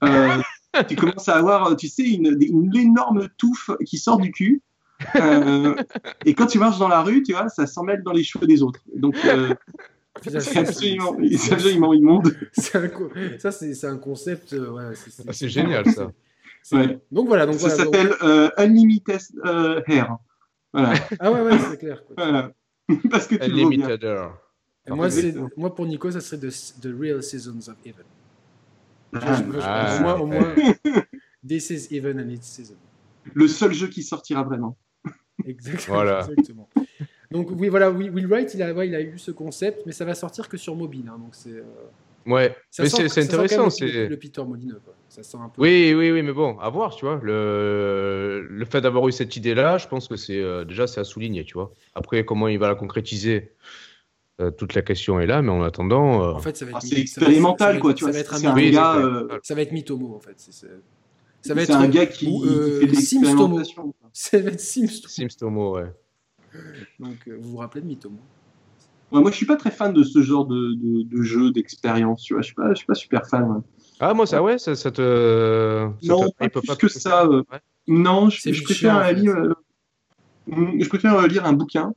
Euh, 0.02 0.38
tu 0.88 0.96
commences 0.96 1.28
à 1.28 1.36
avoir, 1.36 1.76
tu 1.76 1.88
sais, 1.88 2.04
une, 2.04 2.38
une 2.40 2.74
énorme 2.74 3.28
touffe 3.36 3.70
qui 3.84 3.98
sort 3.98 4.16
du 4.16 4.32
cul. 4.32 4.62
Euh, 5.16 5.74
et 6.24 6.34
quand 6.34 6.46
tu 6.46 6.58
marches 6.58 6.78
dans 6.78 6.88
la 6.88 7.02
rue, 7.02 7.22
tu 7.22 7.32
vois, 7.32 7.48
ça 7.48 7.66
s'en 7.66 7.84
mêle 7.84 8.02
dans 8.02 8.12
les 8.12 8.24
cheveux 8.24 8.46
des 8.46 8.62
autres. 8.62 8.80
Donc, 8.94 9.16
euh, 9.24 9.54
c'est 10.22 10.56
absolument, 10.58 11.16
absolument 11.50 11.94
immonde. 11.94 12.36
Un, 12.74 13.38
ça, 13.38 13.52
c'est 13.52 13.86
un 13.86 13.98
concept. 13.98 14.52
Euh, 14.52 14.70
ouais, 14.70 14.94
c'est 14.94 15.24
ah, 15.28 15.48
génial, 15.48 15.90
ça. 15.90 16.10
Ouais. 16.72 16.98
Donc 17.12 17.28
voilà. 17.28 17.44
Donc, 17.44 17.56
ça 17.56 17.68
voilà, 17.68 17.84
s'appelle 17.84 18.08
donc... 18.08 18.22
euh, 18.22 18.50
Unlimited 18.56 19.20
euh, 19.44 19.82
Hair. 19.86 20.16
Voilà. 20.72 20.94
Ah 21.20 21.30
ouais, 21.30 21.42
ouais, 21.42 21.58
c'est 21.58 21.76
clair. 21.76 22.02
Quoi. 22.06 22.14
Voilà. 22.16 22.52
Parce 23.10 23.26
que 23.26 23.34
tu 23.34 23.42
Unlimited 23.42 24.02
Hair. 24.02 24.38
Moi, 24.88 25.08
moi, 25.58 25.74
pour 25.74 25.86
Nico, 25.86 26.10
ça 26.10 26.20
serait 26.20 26.38
The, 26.38 26.80
the 26.80 26.98
Real 26.98 27.22
Seasons 27.22 27.68
of 27.68 27.76
Even. 27.84 28.04
Ah, 29.14 29.42
ah, 29.62 29.96
au 29.96 30.00
moins, 30.00 30.14
au 30.20 30.26
moins 30.26 30.54
This 31.46 31.70
is 31.70 31.88
Even 31.90 32.18
and 32.18 32.30
it's 32.30 32.48
Season. 32.48 32.76
Le 33.34 33.46
seul 33.46 33.72
jeu 33.72 33.88
qui 33.88 34.02
sortira 34.02 34.42
vraiment. 34.42 34.76
Exactement. 35.44 35.94
Voilà. 35.94 36.20
exactement. 36.20 36.68
Donc 37.34 37.48
oui, 37.50 37.68
voilà, 37.68 37.90
Will 37.90 38.26
Wright, 38.28 38.54
il 38.54 38.62
a, 38.62 38.72
ouais, 38.72 38.86
il 38.86 38.94
a 38.94 39.00
eu 39.00 39.18
ce 39.18 39.32
concept, 39.32 39.82
mais 39.86 39.92
ça 39.92 40.04
va 40.04 40.14
sortir 40.14 40.48
que 40.48 40.56
sur 40.56 40.76
mobile. 40.76 41.06
Hein, 41.08 41.18
donc 41.18 41.30
c'est. 41.32 41.50
Euh... 41.50 41.62
Ouais, 42.26 42.56
mais 42.78 42.88
c'est 42.88 43.22
intéressant. 43.22 43.68
C'est 43.70 43.86
le, 43.86 44.06
le, 44.06 44.16
Peter 44.16 44.42
Molineux. 44.42 44.80
Quoi. 44.84 44.94
Ça 45.08 45.22
sent 45.22 45.36
un 45.36 45.48
peu. 45.48 45.60
Oui, 45.60 45.92
oui, 45.94 46.12
oui, 46.12 46.22
mais 46.22 46.32
bon, 46.32 46.56
à 46.58 46.70
voir, 46.70 46.94
tu 46.94 47.04
vois. 47.04 47.20
Le, 47.22 48.46
le 48.48 48.64
fait 48.64 48.80
d'avoir 48.80 49.06
eu 49.08 49.12
cette 49.12 49.36
idée-là, 49.36 49.78
je 49.78 49.88
pense 49.88 50.08
que 50.08 50.16
c'est 50.16 50.40
euh, 50.40 50.64
déjà 50.64 50.86
c'est 50.86 51.00
à 51.00 51.04
souligner, 51.04 51.44
tu 51.44 51.54
vois. 51.54 51.72
Après, 51.94 52.24
comment 52.24 52.48
il 52.48 52.58
va 52.58 52.68
la 52.68 52.76
concrétiser 52.76 53.52
euh, 54.40 54.50
toute 54.50 54.74
la 54.74 54.82
question 54.82 55.20
est 55.20 55.26
là, 55.26 55.42
mais 55.42 55.50
en 55.50 55.62
attendant. 55.62 56.22
Euh... 56.22 56.32
En 56.32 56.38
fait, 56.38 56.56
ça 56.56 56.64
va 56.64 56.70
être. 56.70 56.78
Ah, 56.82 56.86
c'est 56.86 57.00
expérimental, 57.00 57.80
quoi, 57.80 57.94
tu 57.94 58.04
vois. 58.04 58.12
Ça 58.12 58.18
va 58.18 58.20
être 58.20 58.34
un, 58.46 58.70
gars. 58.70 59.40
Ça 59.42 59.54
va 59.56 59.62
être 59.62 59.72
Mitomo, 59.72 60.14
en 60.14 60.20
fait. 60.20 60.36
ça 61.42 61.54
va 61.54 61.62
être 61.62 61.74
un 61.74 61.88
gars 61.88 62.06
qui, 62.06 62.28
euh, 62.28 62.80
fait 62.80 62.86
des 62.86 62.96
Simstomo. 62.96 63.60
Ça 64.12 64.38
va 64.38 64.50
être 64.50 64.60
Simstomo. 64.60 65.08
Simstomo, 65.08 65.74
ouais. 65.76 65.90
Donc, 67.00 67.28
euh, 67.28 67.36
vous 67.40 67.50
vous 67.50 67.56
rappelez 67.58 67.82
de 67.82 67.86
Mitomo 67.86 68.18
moi, 69.20 69.30
je 69.30 69.36
suis 69.36 69.46
pas 69.46 69.56
très 69.56 69.70
fan 69.70 69.92
de 69.92 70.02
ce 70.02 70.22
genre 70.22 70.46
de, 70.46 70.74
de, 70.74 71.22
jeu, 71.22 71.50
d'expérience, 71.50 72.22
tu 72.22 72.34
vois. 72.34 72.42
Je 72.42 72.46
suis 72.46 72.54
pas, 72.54 72.70
je 72.70 72.74
suis 72.74 72.86
pas 72.86 72.94
super 72.94 73.26
fan. 73.26 73.62
Ah, 74.00 74.14
moi, 74.14 74.26
ça, 74.26 74.42
ouais, 74.42 74.58
ça, 74.58 74.74
te. 74.74 75.88
non, 76.02 76.30
pas 76.38 76.48
plus 76.48 76.76
que 76.76 76.88
ça. 76.88 77.24
Euh, 77.24 77.42
non, 77.86 78.28
je, 78.28 78.62
préfère 78.62 79.12
lire. 79.12 79.36
Euh, 79.36 79.54
mm, 80.48 80.82
je 80.82 80.88
préfère 80.88 81.26
lire 81.28 81.44
un 81.44 81.52
bouquin, 81.52 81.94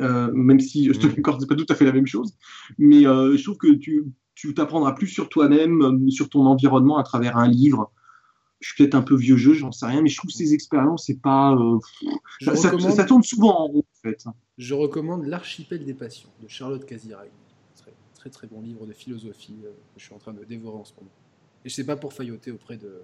euh, 0.00 0.30
même 0.32 0.58
si 0.58 0.92
je 0.92 0.98
te 0.98 1.06
mmh. 1.06 1.38
c'est 1.40 1.48
pas 1.48 1.54
tout 1.54 1.66
à 1.68 1.74
fait 1.74 1.84
la 1.84 1.92
même 1.92 2.06
chose. 2.06 2.34
Mais 2.78 3.02
je 3.02 3.42
trouve 3.42 3.58
que 3.58 3.74
tu, 3.74 4.04
tu 4.34 4.52
t'apprendras 4.54 4.92
plus 4.92 5.08
sur 5.08 5.28
toi-même, 5.28 6.10
sur 6.10 6.28
ton 6.28 6.46
environnement 6.46 6.98
à 6.98 7.04
travers 7.04 7.36
un 7.36 7.48
livre 7.48 7.92
je 8.62 8.68
suis 8.68 8.76
peut-être 8.76 8.94
un 8.94 9.02
peu 9.02 9.16
vieux 9.16 9.36
jeu, 9.36 9.54
j'en 9.54 9.72
sais 9.72 9.86
rien, 9.86 10.00
mais 10.02 10.08
je 10.08 10.16
trouve 10.16 10.30
que 10.30 10.36
ces 10.36 10.54
expériences, 10.54 11.06
c'est 11.06 11.20
pas. 11.20 11.54
Euh, 11.54 11.78
ça, 12.54 13.04
tourne 13.04 13.24
souvent 13.24 13.58
en 13.58 13.66
rond, 13.66 13.80
en 13.80 14.08
fait. 14.08 14.24
Je 14.56 14.74
recommande 14.74 15.26
L'Archipel 15.26 15.84
des 15.84 15.94
Passions 15.94 16.30
de 16.40 16.48
Charlotte 16.48 16.84
Casiraghi. 16.86 17.30
Très, 17.76 17.92
très 18.14 18.30
très 18.30 18.46
bon 18.46 18.60
livre 18.60 18.86
de 18.86 18.92
philosophie 18.92 19.58
euh, 19.64 19.70
que 19.70 20.00
je 20.00 20.04
suis 20.04 20.14
en 20.14 20.18
train 20.18 20.32
de 20.32 20.44
dévorer 20.44 20.78
en 20.78 20.84
ce 20.84 20.94
moment. 20.94 21.10
Et 21.64 21.68
je 21.68 21.74
sais 21.74 21.84
pas 21.84 21.96
pour 21.96 22.12
failloter 22.12 22.52
auprès 22.52 22.76
de 22.76 23.02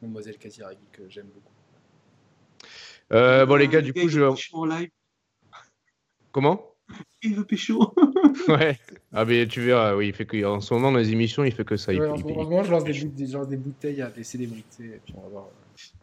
Mademoiselle 0.00 0.38
Casiraghi 0.38 0.78
que 0.92 1.02
j'aime 1.08 1.28
beaucoup. 1.34 1.52
Euh, 3.12 3.44
bon, 3.44 3.56
les 3.56 3.68
gars, 3.68 3.82
du 3.82 3.92
coup, 3.92 4.08
je. 4.08 4.20
Comment? 6.32 6.73
Il 7.22 7.34
veut 7.34 7.44
pécho. 7.44 7.94
ouais. 8.48 8.78
Ah, 9.12 9.24
mais 9.24 9.46
tu 9.46 9.60
verras, 9.60 9.94
oui, 9.94 10.08
il 10.08 10.14
fait 10.14 10.26
que, 10.26 10.44
en 10.44 10.60
ce 10.60 10.74
moment, 10.74 10.92
dans 10.92 10.98
les 10.98 11.12
émissions, 11.12 11.44
il 11.44 11.52
fait 11.52 11.64
que 11.64 11.76
ça. 11.76 11.92
Ouais, 11.92 12.06
en 12.06 12.16
ce 12.16 12.22
moment, 12.22 12.62
je 12.62 12.70
lance 12.70 12.84
des, 12.84 12.92
des, 12.92 13.26
des, 13.48 13.56
bouteilles 13.56 14.02
à 14.02 14.10
des 14.10 14.24
célébrités. 14.24 14.84
Et, 14.84 15.00
puis 15.04 15.14
on 15.16 15.22
va 15.22 15.28
voir. 15.28 15.48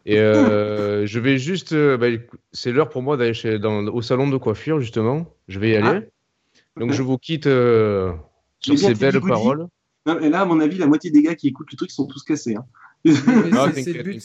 et 0.06 0.18
euh, 0.18 1.06
je 1.06 1.20
vais 1.20 1.38
juste. 1.38 1.72
Euh, 1.72 1.96
bah, 1.96 2.06
c'est 2.52 2.72
l'heure 2.72 2.88
pour 2.88 3.02
moi 3.02 3.16
d'aller 3.16 3.34
chez, 3.34 3.58
dans, 3.58 3.86
au 3.86 4.02
salon 4.02 4.28
de 4.28 4.36
coiffure, 4.36 4.80
justement. 4.80 5.26
Je 5.48 5.58
vais 5.58 5.70
y 5.70 5.76
aller. 5.76 6.06
Ah. 6.06 6.80
Donc, 6.80 6.92
je 6.92 7.02
vous 7.02 7.18
quitte 7.18 7.46
euh, 7.46 8.12
sur 8.60 8.78
ces 8.78 8.94
belles 8.94 9.20
paroles. 9.20 9.66
Non, 10.06 10.18
et 10.18 10.30
là, 10.30 10.40
à 10.40 10.44
mon 10.44 10.58
avis, 10.58 10.78
la 10.78 10.86
moitié 10.86 11.10
des 11.10 11.22
gars 11.22 11.36
qui 11.36 11.48
écoutent 11.48 11.70
le 11.70 11.76
truc 11.76 11.90
sont 11.90 12.06
tous 12.06 12.24
cassés. 12.24 12.56
Hein. 12.56 12.64
C'est 13.74 13.92
le 13.92 14.02
but. 14.02 14.22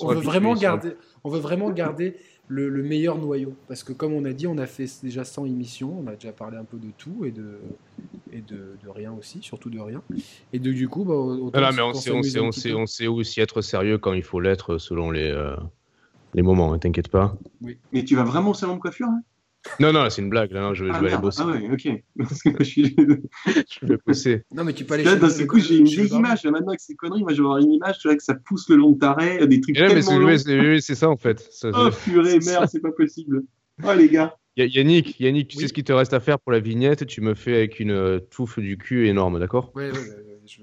On, 0.00 0.08
veut 0.08 0.20
vraiment 0.20 0.54
garder, 0.54 0.92
on 1.24 1.30
veut 1.30 1.38
vraiment 1.38 1.70
garder 1.70 2.16
le, 2.48 2.82
meilleur 2.82 3.18
noyau. 3.18 3.54
Parce 3.68 3.84
que 3.84 3.92
comme 3.92 4.12
on 4.12 4.24
a 4.24 4.32
dit, 4.32 4.46
on 4.46 4.58
a 4.58 4.66
fait 4.66 4.86
déjà 5.02 5.24
100 5.24 5.46
émissions, 5.46 6.00
on 6.04 6.06
a 6.08 6.14
déjà 6.14 6.32
parlé 6.32 6.56
un 6.56 6.64
peu 6.64 6.78
de 6.78 6.90
tout 6.96 7.24
et 7.24 7.30
de, 7.30 7.58
et 8.32 8.40
de, 8.40 8.76
rien 8.88 9.12
aussi, 9.12 9.38
surtout 9.42 9.70
de 9.70 9.78
rien. 9.78 10.02
Et 10.52 10.58
de, 10.58 10.72
du 10.72 10.88
coup, 10.88 11.04
bah, 11.04 11.14
ah 11.54 11.72
mais 11.72 11.82
on 11.82 11.94
sait, 11.94 12.10
on, 12.10 12.22
sait, 12.22 12.40
on, 12.40 12.52
sait, 12.52 12.72
on 12.72 12.86
sait 12.86 13.06
aussi 13.06 13.40
être 13.40 13.60
sérieux 13.62 13.98
quand 13.98 14.14
il 14.14 14.22
faut 14.22 14.40
l'être 14.40 14.78
selon 14.78 15.10
les, 15.10 15.30
euh, 15.30 15.54
les 16.34 16.42
moments, 16.42 16.72
hein, 16.72 16.78
t'inquiète 16.78 17.08
pas. 17.08 17.36
Oui. 17.60 17.78
Mais 17.92 18.04
tu 18.04 18.16
vas 18.16 18.24
vraiment 18.24 18.50
au 18.50 18.54
salon 18.54 18.76
de 18.76 18.80
coiffure 18.80 19.08
hein? 19.08 19.22
Non, 19.80 19.92
non, 19.92 20.10
c'est 20.10 20.22
une 20.22 20.30
blague. 20.30 20.52
Là, 20.52 20.60
non, 20.60 20.74
je, 20.74 20.84
vais, 20.84 20.90
ah, 20.92 20.98
je 20.98 21.04
vais 21.04 21.12
aller 21.12 21.20
bosser. 21.20 21.42
Ah 21.44 21.48
ouais, 21.48 21.70
ok. 21.70 22.02
Parce 22.18 22.42
que 22.42 22.50
je 22.58 22.64
suis. 22.64 22.96
je 23.46 23.86
vais 23.86 23.98
bosser. 24.06 24.42
Non, 24.52 24.64
mais 24.64 24.72
tu 24.72 24.84
peux 24.84 24.94
aller. 24.94 25.04
Là, 25.04 25.16
d'un 25.16 25.46
coup, 25.46 25.58
j'ai 25.58 25.78
une 25.78 25.86
vieille 25.86 26.12
image. 26.12 26.44
Là, 26.44 26.50
maintenant, 26.50 26.68
avec 26.68 26.80
ces 26.80 26.94
conneries, 26.94 27.22
moi, 27.22 27.32
je 27.32 27.42
vais 27.42 27.46
avoir 27.46 27.58
une 27.58 27.72
image, 27.72 27.98
tu 27.98 28.08
vois, 28.08 28.16
que 28.16 28.22
ça 28.22 28.34
pousse 28.34 28.68
le 28.68 28.76
long 28.76 28.92
de 28.92 28.98
ta 28.98 29.12
raie, 29.14 29.46
des 29.46 29.60
trucs. 29.60 29.76
Ouais, 29.76 29.94
mais 29.94 30.80
c'est 30.80 30.94
ça, 30.94 31.08
en 31.08 31.16
fait. 31.16 31.40
Ça, 31.50 31.70
oh, 31.72 31.90
purée, 32.04 32.38
merde, 32.40 32.68
c'est 32.70 32.80
pas 32.80 32.92
possible. 32.92 33.42
Oh, 33.84 33.92
les 33.96 34.08
gars. 34.08 34.36
Yannick, 34.56 35.20
Yannick, 35.20 35.48
tu 35.48 35.58
sais 35.58 35.68
ce 35.68 35.72
qu'il 35.72 35.84
te 35.84 35.92
reste 35.92 36.12
à 36.12 36.20
faire 36.20 36.40
pour 36.40 36.50
la 36.50 36.58
vignette? 36.58 37.06
Tu 37.06 37.20
me 37.20 37.34
fais 37.34 37.54
avec 37.54 37.78
une 37.78 37.92
euh, 37.92 38.18
touffe 38.18 38.58
du 38.58 38.76
cul 38.76 39.06
énorme, 39.06 39.38
d'accord? 39.38 39.70
Ouais, 39.76 39.92
ouais, 39.92 39.98
je, 40.46 40.62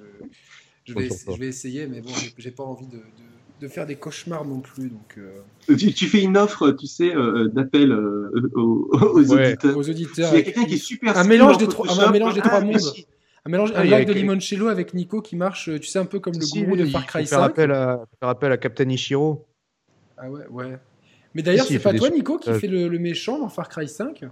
je, 0.83 0.93
vais, 0.93 1.07
je, 1.07 1.39
vais, 1.39 1.47
essayer, 1.47 1.87
mais 1.87 2.01
bon, 2.01 2.11
j'ai 2.37 2.51
pas 2.51 2.63
envie 2.63 2.87
de 2.87 2.97
de 2.97 3.34
faire 3.67 3.85
des 3.85 3.95
cauchemars 3.95 4.45
non 4.45 4.59
plus. 4.59 4.89
Donc, 4.89 5.17
euh. 5.17 5.75
tu, 5.75 6.07
fais 6.07 6.21
une 6.21 6.37
offre, 6.37 6.71
tu 6.71 6.87
sais, 6.87 7.15
euh, 7.15 7.47
d'appel 7.47 7.91
euh, 7.91 8.51
aux, 8.55 8.89
auditeurs. 8.93 9.77
Aux 9.77 9.89
auditeurs. 9.89 10.33
Il 10.33 10.37
y 10.37 10.39
a 10.39 10.43
quelqu'un 10.43 10.65
qui 10.65 10.75
est 10.75 10.77
super. 10.77 11.17
Un 11.17 11.23
mélange 11.23 11.57
des 11.57 11.67
trois, 11.67 11.87
un 12.01 12.11
mélange 12.11 12.33
des 12.33 12.41
trois 12.41 12.61
mondes. 12.61 12.81
Un 13.47 13.51
mélange, 13.51 13.71
ah, 13.75 13.81
un 13.81 13.83
live 13.83 14.07
de 14.07 14.13
limoncello 14.13 14.67
avec 14.69 14.93
Nico 14.93 15.21
qui 15.21 15.35
marche, 15.35 15.69
tu 15.79 15.87
sais, 15.87 15.99
un 15.99 16.05
peu 16.05 16.19
comme 16.19 16.33
le 16.33 16.45
gourou 16.47 16.75
de 16.75 16.85
Far 16.85 17.05
Cry 17.05 17.27
5. 17.27 17.35
Faire 17.35 17.45
appel 17.45 17.71
à, 17.71 18.03
faire 18.19 18.29
appel 18.29 18.51
à 18.51 18.57
Captain 18.57 18.89
Ichiro. 18.89 19.45
Ah 20.17 20.31
ouais, 20.31 20.47
ouais. 20.49 20.79
Mais 21.35 21.43
d'ailleurs, 21.43 21.65
c'est 21.65 21.79
pas 21.79 21.93
toi, 21.93 22.09
Nico, 22.09 22.39
qui 22.39 22.51
fait 22.53 22.67
le, 22.67 22.87
le, 22.87 22.99
méchant 22.99 23.37
dans 23.39 23.49
Far 23.49 23.69
Cry 23.69 23.87
5 23.87 24.25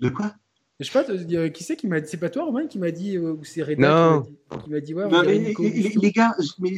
De 0.00 0.08
quoi? 0.10 0.34
Je 0.80 0.90
sais 0.90 0.92
pas, 0.92 1.48
qui 1.50 1.64
c'est 1.64 1.76
qui 1.76 1.86
m'a 1.86 2.04
C'est 2.04 2.16
pas 2.16 2.28
toi, 2.28 2.44
Romain, 2.44 2.66
qui 2.66 2.78
m'a 2.78 2.90
dit, 2.90 3.16
euh, 3.16 3.34
ou 3.34 3.44
c'est 3.44 3.62
Reda 3.62 4.22
qui 4.64 4.70
m'a 4.70 4.80
dit, 4.80 4.94
ouais, 4.94 5.04
les, 5.24 6.12
gars, 6.12 6.34
mais 6.58 6.72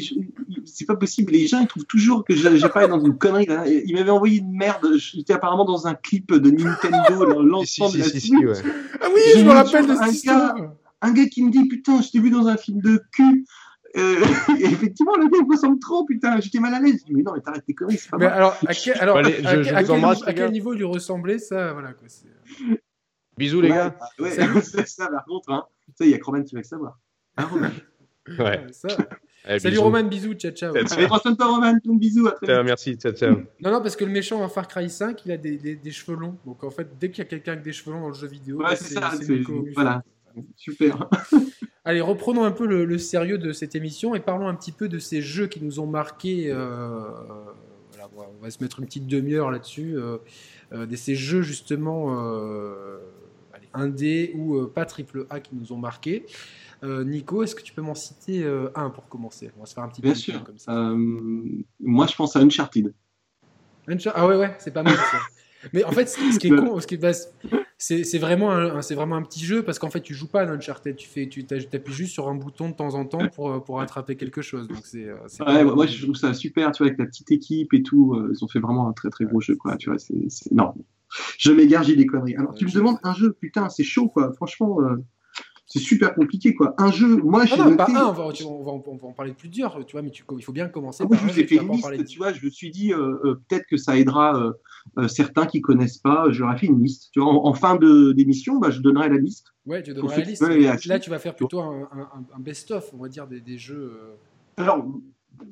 c'est 0.64 0.84
pas 0.84 0.96
possible. 0.96 1.32
Les 1.32 1.46
gens, 1.46 1.60
ils 1.60 1.66
trouvent 1.66 1.86
toujours 1.86 2.24
que 2.24 2.34
j'ai 2.34 2.68
pas 2.68 2.86
dans 2.86 3.00
une 3.00 3.16
connerie. 3.16 3.46
Là. 3.46 3.66
Il 3.66 3.94
m'avait 3.94 4.10
envoyé 4.10 4.38
une 4.38 4.52
merde. 4.52 4.96
J'étais 4.96 5.32
apparemment 5.32 5.64
dans 5.64 5.86
un 5.86 5.94
clip 5.94 6.32
de 6.32 6.50
Nintendo, 6.50 7.26
dans 7.26 7.42
l'ensemble 7.42 7.94
de 7.94 7.98
la 7.98 8.04
si, 8.04 8.36
ouais. 8.36 8.52
Ah 9.00 9.08
oui, 9.14 9.20
je 9.36 9.44
me 9.44 9.50
rappelle 9.50 9.86
de 9.86 9.94
cette 9.94 10.12
histoire. 10.12 10.54
Un 11.00 11.12
gars 11.12 11.26
qui 11.26 11.42
me 11.42 11.50
dit, 11.50 11.66
putain, 11.66 12.00
je 12.00 12.10
t'ai 12.10 12.20
vu 12.20 12.30
dans 12.30 12.46
un 12.46 12.56
film 12.56 12.80
de 12.80 13.02
cul. 13.12 13.44
Euh, 13.96 14.16
et 14.60 14.64
effectivement, 14.64 15.16
le 15.16 15.28
gars 15.28 15.38
il 15.40 15.50
ressemble 15.50 15.78
trop, 15.78 16.04
putain, 16.04 16.40
j'étais 16.40 16.58
mal 16.58 16.74
à 16.74 16.80
l'aise. 16.80 17.00
Je 17.00 17.04
dis, 17.06 17.14
mais 17.14 17.22
non, 17.22 17.32
mais 17.34 17.40
t'arrêtes 17.40 17.64
tes 17.64 17.74
conneries, 17.74 17.98
c'est 17.98 18.10
pas 18.10 18.18
mais 18.18 18.26
Alors, 18.26 18.56
à 18.66 18.74
quel, 18.74 18.98
alors, 18.98 19.18
à, 19.18 19.20
à, 19.20 20.32
quel, 20.32 20.50
niveau 20.50 20.72
il 20.72 20.78
lui 20.78 20.84
ressemblait, 20.84 21.38
ça, 21.38 21.72
voilà 21.72 21.92
quoi. 21.92 22.08
Bisous, 23.36 23.60
les 23.60 23.68
gars. 23.68 23.96
Ouais, 24.18 24.30
c'est 24.62 24.86
ça, 24.86 25.08
par 25.08 25.24
contre. 25.24 25.50
Hein. 25.50 25.64
il 26.00 26.08
y 26.08 26.14
a 26.14 26.18
Roman 26.22 26.42
qui 26.42 26.54
va 26.54 26.60
le 26.60 26.66
savoir. 26.66 26.98
Hein, 27.36 27.46
Roman 27.50 27.70
Ouais. 28.38 28.66
Ça. 28.72 28.88
Allez, 29.46 29.58
Salut 29.58 29.72
bisous. 29.72 29.82
Roman, 29.82 30.02
bisous, 30.04 30.34
ciao 30.34 30.52
ciao. 30.52 30.74
Allez, 30.74 31.06
prends 31.06 31.18
soin 31.18 31.32
de 31.32 31.36
toi 31.36 31.48
Roman, 31.48 31.78
ton 31.78 31.96
bisou, 31.96 32.26
à 32.26 32.32
très 32.32 32.46
ciao, 32.46 32.64
Merci, 32.64 32.94
ciao 32.96 33.12
ciao. 33.12 33.36
Non, 33.60 33.72
non, 33.72 33.82
parce 33.82 33.94
que 33.96 34.04
le 34.04 34.10
méchant 34.10 34.40
en 34.42 34.48
Far 34.48 34.66
Cry 34.66 34.88
5, 34.88 35.26
il 35.26 35.32
a 35.32 35.36
des, 35.36 35.58
des, 35.58 35.76
des 35.76 35.90
cheveux 35.90 36.16
longs. 36.16 36.38
Donc 36.46 36.64
en 36.64 36.70
fait, 36.70 36.88
dès 36.98 37.10
qu'il 37.10 37.18
y 37.18 37.26
a 37.26 37.28
quelqu'un 37.28 37.52
avec 37.52 37.64
des 37.64 37.72
cheveux 37.72 37.92
longs 37.92 38.00
dans 38.00 38.08
le 38.08 38.14
jeu 38.14 38.26
vidéo, 38.26 38.62
ouais, 38.62 38.76
c'est 38.76 38.94
ça, 38.94 39.12
c'est 39.20 39.42
voilà. 39.74 40.02
Super. 40.56 41.10
Allez, 41.84 42.00
reprenons 42.00 42.44
un 42.44 42.50
peu 42.50 42.66
le, 42.66 42.86
le, 42.86 42.98
sérieux 42.98 43.36
de 43.36 43.52
cette 43.52 43.74
émission 43.74 44.14
et 44.14 44.20
parlons 44.20 44.48
un 44.48 44.54
petit 44.54 44.72
peu 44.72 44.88
de 44.88 44.98
ces 44.98 45.20
jeux 45.20 45.46
qui 45.46 45.62
nous 45.62 45.78
ont 45.78 45.86
marqués. 45.86 46.50
Euh, 46.50 47.04
voilà, 48.14 48.30
on 48.38 48.42
va 48.42 48.50
se 48.50 48.62
mettre 48.62 48.80
une 48.80 48.86
petite 48.86 49.06
demi-heure 49.06 49.50
là-dessus. 49.50 49.96
Euh, 49.96 50.16
euh, 50.72 50.86
de 50.86 50.96
ces 50.96 51.14
jeux 51.14 51.42
justement 51.42 52.16
euh, 52.18 52.98
indé 53.74 54.32
ou 54.34 54.56
euh, 54.56 54.72
pas 54.72 54.86
triple 54.86 55.26
A 55.30 55.40
qui 55.40 55.54
nous 55.54 55.72
ont 55.72 55.76
marqué. 55.76 56.26
Euh, 56.82 57.04
Nico, 57.04 57.42
est-ce 57.42 57.54
que 57.54 57.62
tu 57.62 57.72
peux 57.72 57.82
m'en 57.82 57.94
citer 57.94 58.44
euh, 58.44 58.70
un 58.74 58.90
pour 58.90 59.08
commencer? 59.08 59.50
On 59.56 59.60
va 59.60 59.66
se 59.66 59.74
faire 59.74 59.84
un 59.84 59.88
petit 59.88 60.02
Bien 60.02 60.14
sûr. 60.14 60.42
comme 60.44 60.58
ça. 60.58 60.94
moi, 61.80 62.06
je 62.06 62.14
pense 62.14 62.36
à 62.36 62.40
Uncharted. 62.40 62.92
Ah 64.14 64.26
ouais, 64.26 64.36
ouais, 64.36 64.54
c'est 64.58 64.72
pas 64.72 64.82
mal 64.82 64.96
ça. 64.96 65.18
Mais 65.72 65.82
en 65.84 65.92
fait, 65.92 66.06
ce 66.08 66.38
qui 66.38 66.48
est 66.48 66.50
con, 66.56 66.78
ce 66.78 66.86
qui 66.86 66.96
est, 66.96 67.30
c'est 67.78 68.18
vraiment, 68.18 68.52
un, 68.52 68.82
c'est 68.82 68.94
vraiment 68.94 69.16
un 69.16 69.22
petit 69.22 69.44
jeu 69.44 69.62
parce 69.62 69.78
qu'en 69.78 69.90
fait, 69.90 70.00
tu 70.00 70.14
joues 70.14 70.28
pas 70.28 70.42
à 70.42 70.46
Uncharted, 70.46 70.96
tu 70.96 71.08
fais, 71.08 71.26
tu 71.26 71.46
appuies 71.50 71.92
juste 71.92 72.12
sur 72.12 72.28
un 72.28 72.34
bouton 72.34 72.68
de 72.68 72.74
temps 72.74 72.94
en 72.94 73.06
temps 73.06 73.28
pour, 73.34 73.64
pour 73.64 73.80
attraper 73.80 74.16
quelque 74.16 74.42
chose. 74.42 74.68
Donc 74.68 74.84
c'est. 74.84 75.10
Ouais, 75.40 75.64
moi, 75.64 75.86
je 75.86 76.02
trouve 76.02 76.16
ça 76.16 76.34
super, 76.34 76.70
tu 76.72 76.82
vois, 76.82 76.88
avec 76.88 76.98
la 76.98 77.06
petite 77.06 77.30
équipe 77.30 77.72
et 77.72 77.82
tout, 77.82 78.18
ils 78.30 78.44
ont 78.44 78.48
fait 78.48 78.60
vraiment 78.60 78.88
un 78.88 78.92
très 78.92 79.08
très 79.08 79.24
gros 79.24 79.40
jeu, 79.40 79.56
quoi. 79.56 79.76
Tu 79.76 79.88
vois, 79.88 79.98
c'est, 79.98 80.52
non, 80.52 80.74
je 81.38 81.52
m'égare, 81.52 81.82
j'ai 81.82 81.96
des 81.96 82.06
conneries. 82.06 82.36
Alors, 82.36 82.54
tu 82.54 82.66
me 82.66 82.70
demandes 82.70 82.98
un 83.02 83.14
jeu, 83.14 83.32
putain, 83.32 83.68
c'est 83.68 83.84
chaud, 83.84 84.08
quoi. 84.08 84.32
Franchement, 84.32 84.80
euh, 84.80 84.96
c'est 85.66 85.78
super 85.78 86.14
compliqué, 86.14 86.54
quoi. 86.54 86.74
Un 86.78 86.90
jeu, 86.90 87.16
moi, 87.16 87.44
j'ai. 87.46 87.56
Non, 87.56 87.76
pas 87.76 87.86
un, 87.88 88.06
on 88.06 88.12
va, 88.12 88.24
on, 88.24 88.62
va, 88.62 88.72
on 88.86 88.96
va, 88.96 89.06
en 89.08 89.12
parler 89.12 89.32
de 89.32 89.36
plusieurs, 89.36 89.84
tu 89.86 89.92
vois, 89.92 90.02
mais 90.02 90.10
tu, 90.10 90.24
il 90.36 90.44
faut 90.44 90.52
bien 90.52 90.68
commencer. 90.68 91.04
Ah, 91.04 91.08
moi, 91.08 91.16
je 91.16 91.32
vous 91.32 91.40
ai 91.40 91.44
fait 91.46 91.56
une 91.56 91.70
liste, 91.70 92.04
tu 92.06 92.18
vois, 92.18 92.32
je 92.32 92.44
me 92.44 92.50
suis 92.50 92.70
dit, 92.70 92.92
euh, 92.92 93.18
euh, 93.24 93.40
peut-être 93.48 93.66
que 93.68 93.76
ça 93.76 93.98
aidera 93.98 94.52
certains 95.08 95.46
qui 95.46 95.60
connaissent 95.60 95.98
pas. 95.98 96.26
J'aurais 96.30 96.58
fait 96.58 96.66
une 96.66 96.82
liste. 96.82 97.10
Tu 97.12 97.20
vois, 97.20 97.30
en, 97.30 97.54
fin 97.54 97.76
d'émission, 97.76 98.58
bah, 98.58 98.70
je 98.70 98.80
donnerai 98.80 99.08
la 99.08 99.18
liste. 99.18 99.54
Ouais, 99.66 99.82
tu 99.82 99.94
donneras 99.94 100.16
la 100.16 100.24
liste. 100.24 100.86
Là, 100.86 100.98
tu 100.98 101.10
vas 101.10 101.18
faire 101.18 101.34
plutôt 101.34 101.60
un, 101.60 101.88
un 102.34 102.40
best-of, 102.40 102.90
on 102.92 102.98
va 102.98 103.08
dire, 103.08 103.26
des, 103.26 103.40
des 103.40 103.58
jeux. 103.58 103.92
Alors, 104.56 104.86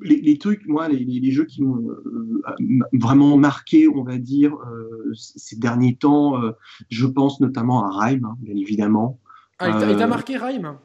les, 0.01 0.37
trucs, 0.37 0.65
moi, 0.67 0.87
les, 0.87 1.31
jeux 1.31 1.45
qui 1.45 1.61
m'ont 1.61 1.89
euh, 1.89 2.79
vraiment 2.93 3.37
marqué, 3.37 3.87
on 3.87 4.03
va 4.03 4.17
dire, 4.17 4.53
euh, 4.53 5.13
ces 5.13 5.55
derniers 5.55 5.95
temps, 5.95 6.41
euh, 6.41 6.51
je 6.89 7.05
pense 7.05 7.39
notamment 7.39 7.85
à 7.85 8.05
Rime, 8.05 8.25
hein, 8.25 8.35
bien 8.39 8.55
évidemment. 8.55 9.19
Ah, 9.59 9.69
il 9.89 9.97
t'a 9.97 10.07
marqué 10.07 10.37
Rime? 10.37 10.75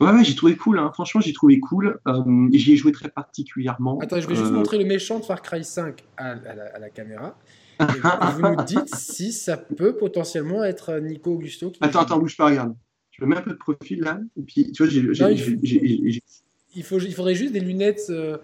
Ouais, 0.00 0.10
ouais 0.12 0.24
j'ai 0.24 0.34
trouvé 0.34 0.56
cool, 0.56 0.78
hein. 0.78 0.90
franchement, 0.92 1.20
j'ai 1.20 1.32
trouvé 1.32 1.60
cool. 1.60 1.98
J'y 2.52 2.72
ai 2.72 2.76
joué 2.76 2.92
très 2.92 3.08
particulièrement. 3.08 3.98
Attends, 4.00 4.20
je 4.20 4.28
vais 4.28 4.36
juste 4.36 4.52
montrer 4.52 4.78
le 4.78 4.84
méchant 4.84 5.18
de 5.18 5.24
Far 5.24 5.42
Cry 5.42 5.64
5 5.64 6.04
à, 6.16 6.34
la, 6.34 6.90
caméra. 6.90 7.38
Et 7.80 7.84
vous, 8.34 8.42
nous 8.42 8.64
dites 8.64 8.94
si 8.94 9.32
ça 9.32 9.56
peut 9.56 9.96
potentiellement 9.96 10.64
être 10.64 10.98
Nico 11.00 11.32
Augusto. 11.32 11.70
Qui 11.70 11.78
attends, 11.82 12.00
attends, 12.00 12.18
bouge 12.18 12.36
pas, 12.36 12.46
regarde. 12.46 12.74
Je 13.12 13.24
mets 13.24 13.36
un 13.36 13.42
peu 13.42 13.50
de 13.50 13.56
profil 13.56 14.00
là. 14.00 14.20
Et 14.36 14.42
puis, 14.42 14.70
tu 14.72 14.84
vois, 14.84 14.92
j'ai 14.92 16.22
il, 16.78 16.84
faut, 16.84 16.98
il 16.98 17.14
faudrait 17.14 17.34
juste 17.34 17.52
des 17.52 17.60
lunettes. 17.60 18.06
Euh, 18.10 18.38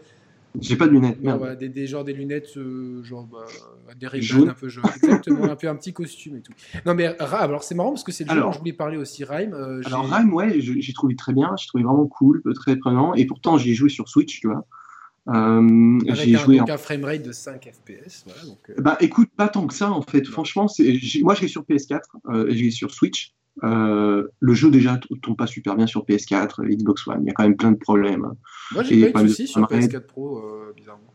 J'ai 0.60 0.76
pas 0.76 0.86
de 0.86 0.92
lunettes. 0.92 1.20
des, 1.58 1.68
des, 1.68 1.86
genre 1.86 2.04
des 2.04 2.12
lunettes, 2.12 2.56
euh, 2.56 3.02
genre 3.02 3.26
bah, 3.26 3.46
des 3.98 4.06
ray 4.06 4.20
un 4.48 4.54
peu 4.54 4.68
jaune. 4.68 4.84
Exactement, 4.96 5.44
un 5.44 5.56
peu 5.56 5.68
un 5.68 5.76
petit 5.76 5.92
costume 5.92 6.36
et 6.36 6.40
tout. 6.40 6.52
Non 6.86 6.94
mais 6.94 7.06
alors 7.18 7.62
c'est 7.62 7.74
marrant 7.74 7.90
parce 7.90 8.04
que 8.04 8.12
c'est 8.12 8.24
le 8.24 8.34
jeu 8.34 8.40
dont 8.40 8.52
je 8.52 8.58
voulais 8.58 8.72
parler 8.72 8.96
aussi, 8.96 9.24
Rhyme. 9.24 9.54
Euh, 9.54 9.82
alors 9.86 10.08
Rhyme, 10.10 10.32
ouais, 10.32 10.60
j'ai 10.60 10.92
trouvé 10.92 11.16
très 11.16 11.32
bien, 11.32 11.54
j'ai 11.58 11.66
trouvé 11.66 11.84
vraiment 11.84 12.06
cool, 12.06 12.42
très 12.54 12.76
prenant. 12.76 13.14
Et 13.14 13.26
pourtant, 13.26 13.58
j'y 13.58 13.70
ai 13.70 13.74
joué 13.74 13.88
sur 13.88 14.08
Switch, 14.08 14.40
tu 14.40 14.48
vois. 14.48 14.66
Euh, 15.28 15.98
j'ai 16.12 16.36
joué 16.36 16.60
un, 16.60 16.76
framerate 16.76 17.22
de 17.22 17.32
5 17.32 17.70
FPS. 17.72 18.26
Bah 18.78 18.98
écoute, 19.00 19.30
pas 19.36 19.48
tant 19.48 19.66
que 19.66 19.74
ça 19.74 19.90
en 19.90 20.02
fait. 20.02 20.26
Franchement, 20.26 20.66
moi 21.22 21.34
je 21.34 21.40
l'ai 21.42 21.48
sur 21.48 21.62
PS4 21.62 22.00
euh, 22.28 22.48
et 22.48 22.56
je 22.56 22.64
l'ai 22.64 22.70
sur 22.70 22.90
Switch. 22.90 23.32
Le 23.62 24.54
jeu 24.54 24.70
déjà 24.70 24.98
tombe 25.22 25.36
pas 25.36 25.46
super 25.46 25.76
bien 25.76 25.86
sur 25.86 26.04
PS4, 26.04 26.62
Xbox 26.66 27.06
One. 27.06 27.22
Il 27.22 27.26
y 27.26 27.30
a 27.30 27.32
quand 27.32 27.44
même 27.44 27.56
plein 27.56 27.72
de 27.72 27.78
problèmes. 27.78 28.26
Moi 28.72 28.82
j'ai 28.82 29.10
pas 29.10 29.20
eu 29.22 29.24
de 29.24 29.28
soucis 29.28 29.46
sur 29.46 29.62
PS4 29.62 30.00
Pro, 30.06 30.42
bizarrement. 30.76 31.13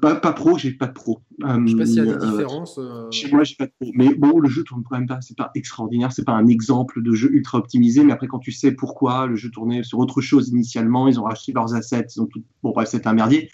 Pas, 0.00 0.14
pas, 0.14 0.32
pro, 0.32 0.56
j'ai 0.56 0.72
pas 0.72 0.86
de 0.86 0.92
pro. 0.92 1.20
je 1.38 1.70
sais 1.70 1.76
pas 1.76 1.84
s'il 1.84 1.96
y 1.96 2.00
a 2.00 2.04
des 2.04 2.12
euh, 2.12 2.30
différences. 2.30 2.78
Euh... 2.78 3.10
Chez 3.10 3.30
moi, 3.30 3.44
j'ai 3.44 3.54
pas 3.54 3.66
de 3.66 3.72
pro. 3.78 3.90
Mais 3.94 4.14
bon, 4.14 4.38
le 4.38 4.48
jeu 4.48 4.64
tourne 4.64 4.82
quand 4.82 4.96
même 4.96 5.06
pas. 5.06 5.20
C'est 5.20 5.36
pas 5.36 5.50
extraordinaire. 5.54 6.10
C'est 6.10 6.24
pas 6.24 6.32
un 6.32 6.46
exemple 6.46 7.02
de 7.02 7.12
jeu 7.12 7.30
ultra 7.32 7.58
optimisé. 7.58 8.02
Mais 8.02 8.12
après, 8.12 8.28
quand 8.28 8.38
tu 8.38 8.50
sais 8.50 8.72
pourquoi 8.72 9.26
le 9.26 9.36
jeu 9.36 9.50
tournait 9.50 9.82
sur 9.82 9.98
autre 9.98 10.22
chose 10.22 10.48
initialement, 10.48 11.06
ils 11.06 11.20
ont 11.20 11.24
racheté 11.24 11.52
leurs 11.52 11.74
assets. 11.74 12.06
Ils 12.16 12.22
ont 12.22 12.26
tout... 12.26 12.42
Bon, 12.62 12.70
bref, 12.70 12.88
c'est 12.90 13.06
un 13.06 13.12
merdier. 13.12 13.50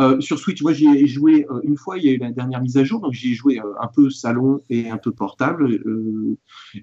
Euh, 0.00 0.20
sur 0.20 0.38
Switch, 0.38 0.62
moi, 0.62 0.72
j'y 0.72 0.86
ai 0.86 1.06
joué 1.06 1.46
euh, 1.50 1.60
une 1.64 1.76
fois. 1.76 1.98
Il 1.98 2.04
y 2.04 2.08
a 2.08 2.12
eu 2.12 2.18
la 2.18 2.30
dernière 2.30 2.62
mise 2.62 2.78
à 2.78 2.84
jour. 2.84 3.00
Donc, 3.00 3.12
j'y 3.12 3.32
ai 3.32 3.34
joué 3.34 3.60
un 3.60 3.88
peu 3.88 4.08
salon 4.08 4.62
et 4.70 4.88
un 4.88 4.96
peu 4.96 5.12
portable. 5.12 5.82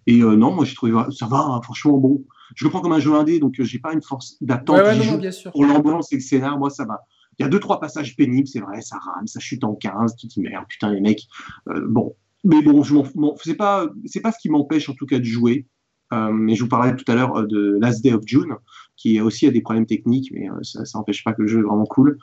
et 0.05 0.19
non, 0.19 0.53
moi, 0.53 0.65
j'ai 0.65 0.75
trouvé 0.75 0.93
ça 1.09 1.25
va. 1.25 1.39
Hein, 1.39 1.61
franchement, 1.63 1.97
bon. 1.97 2.23
Je 2.55 2.65
le 2.65 2.69
prends 2.69 2.81
comme 2.81 2.93
un 2.93 2.99
jeu 2.99 3.13
indé. 3.15 3.39
Donc, 3.39 3.55
j'ai 3.57 3.79
pas 3.79 3.93
une 3.93 4.03
force 4.03 4.37
d'attente. 4.41 4.77
Ouais, 4.77 4.99
ouais, 4.99 5.17
bien 5.17 5.31
sûr. 5.31 5.51
Pour 5.51 5.65
l'ambiance 5.65 6.11
et 6.13 6.15
le 6.15 6.21
scénar, 6.21 6.59
moi, 6.59 6.69
ça 6.69 6.85
va. 6.85 6.99
Il 7.39 7.43
y 7.43 7.45
a 7.45 7.49
deux, 7.49 7.59
trois 7.59 7.79
passages 7.79 8.17
pénibles, 8.17 8.47
c'est 8.47 8.59
vrai, 8.59 8.81
ça 8.81 8.97
rame, 8.97 9.25
ça 9.25 9.39
chute 9.39 9.63
en 9.63 9.73
15, 9.73 10.17
tu 10.17 10.27
te 10.27 10.33
dis 10.33 10.41
merde, 10.41 10.65
putain, 10.67 10.93
les 10.93 10.99
mecs. 10.99 11.25
Euh, 11.69 11.85
bon, 11.87 12.15
mais 12.43 12.61
bon, 12.61 12.83
je 12.83 12.93
m'en, 12.93 13.35
c'est 13.41 13.55
pas, 13.55 13.87
c'est 14.05 14.19
pas 14.19 14.33
ce 14.33 14.39
qui 14.39 14.49
m'empêche 14.49 14.89
en 14.89 14.93
tout 14.93 15.05
cas 15.05 15.19
de 15.19 15.23
jouer. 15.23 15.65
Euh, 16.11 16.31
mais 16.31 16.55
je 16.55 16.63
vous 16.63 16.69
parlais 16.69 16.95
tout 16.95 17.09
à 17.09 17.15
l'heure 17.15 17.37
euh, 17.37 17.45
de 17.45 17.77
Last 17.79 18.03
Day 18.03 18.11
of 18.11 18.23
June, 18.25 18.55
qui 18.97 19.21
aussi 19.21 19.47
a 19.47 19.51
des 19.51 19.61
problèmes 19.61 19.85
techniques, 19.85 20.31
mais 20.33 20.47
ça 20.63 20.81
n'empêche 20.95 21.23
pas 21.23 21.33
que 21.33 21.43
le 21.43 21.47
jeu 21.47 21.59
est 21.59 21.63
vraiment 21.63 21.85
cool. 21.85 22.17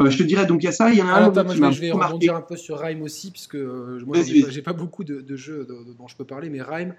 je 0.00 0.16
te 0.16 0.22
dirais 0.22 0.46
donc 0.46 0.62
il 0.62 0.66
y 0.66 0.68
a 0.68 0.72
ça, 0.72 0.90
il 0.90 0.98
y 0.98 1.02
en 1.02 1.08
a 1.08 1.12
un 1.12 1.30
qui 1.30 1.56
je 1.72 1.80
vais 1.80 1.92
rebondir 1.92 2.34
un 2.34 2.40
peu 2.40 2.56
sur 2.56 2.78
Rime 2.78 3.02
aussi, 3.02 3.30
puisque 3.30 3.56
moi 3.56 4.16
j'ai 4.22 4.62
pas, 4.62 4.72
beaucoup 4.72 5.04
de, 5.04 5.36
jeux 5.36 5.68
dont 5.98 6.08
je 6.08 6.16
peux 6.16 6.24
parler, 6.24 6.48
mais 6.50 6.62
Rime, 6.62 6.94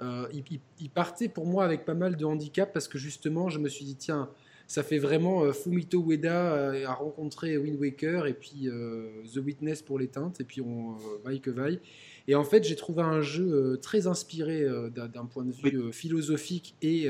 il, 0.00 0.44
il, 0.80 0.90
partait 0.90 1.28
pour 1.28 1.46
moi 1.46 1.64
avec 1.64 1.84
pas 1.84 1.94
mal 1.94 2.16
de 2.16 2.24
handicap 2.24 2.72
parce 2.72 2.86
que 2.86 2.98
justement 2.98 3.48
je 3.48 3.58
me 3.58 3.68
suis 3.68 3.84
dit 3.84 3.96
tiens 3.96 4.28
ça 4.70 4.84
fait 4.84 4.98
vraiment 4.98 5.42
euh, 5.42 5.52
Fumito 5.52 6.00
Ueda 6.00 6.54
euh, 6.54 6.86
a 6.86 6.94
rencontré 6.94 7.58
Wind 7.58 7.80
Waker 7.80 8.28
et 8.28 8.34
puis 8.34 8.68
euh, 8.68 9.08
The 9.34 9.38
Witness 9.38 9.82
pour 9.82 9.98
les 9.98 10.06
teintes 10.06 10.40
et 10.40 10.44
puis 10.44 10.60
on 10.60 10.96
vaille 11.24 11.40
que 11.40 11.50
vaille. 11.50 11.80
Et 12.28 12.36
en 12.36 12.44
fait, 12.44 12.62
j'ai 12.62 12.76
trouvé 12.76 13.02
un 13.02 13.20
jeu 13.20 13.80
très 13.82 14.06
inspiré 14.06 14.64
d'un 14.94 15.26
point 15.26 15.44
de 15.44 15.50
vue 15.50 15.92
philosophique 15.92 16.76
et 16.80 17.08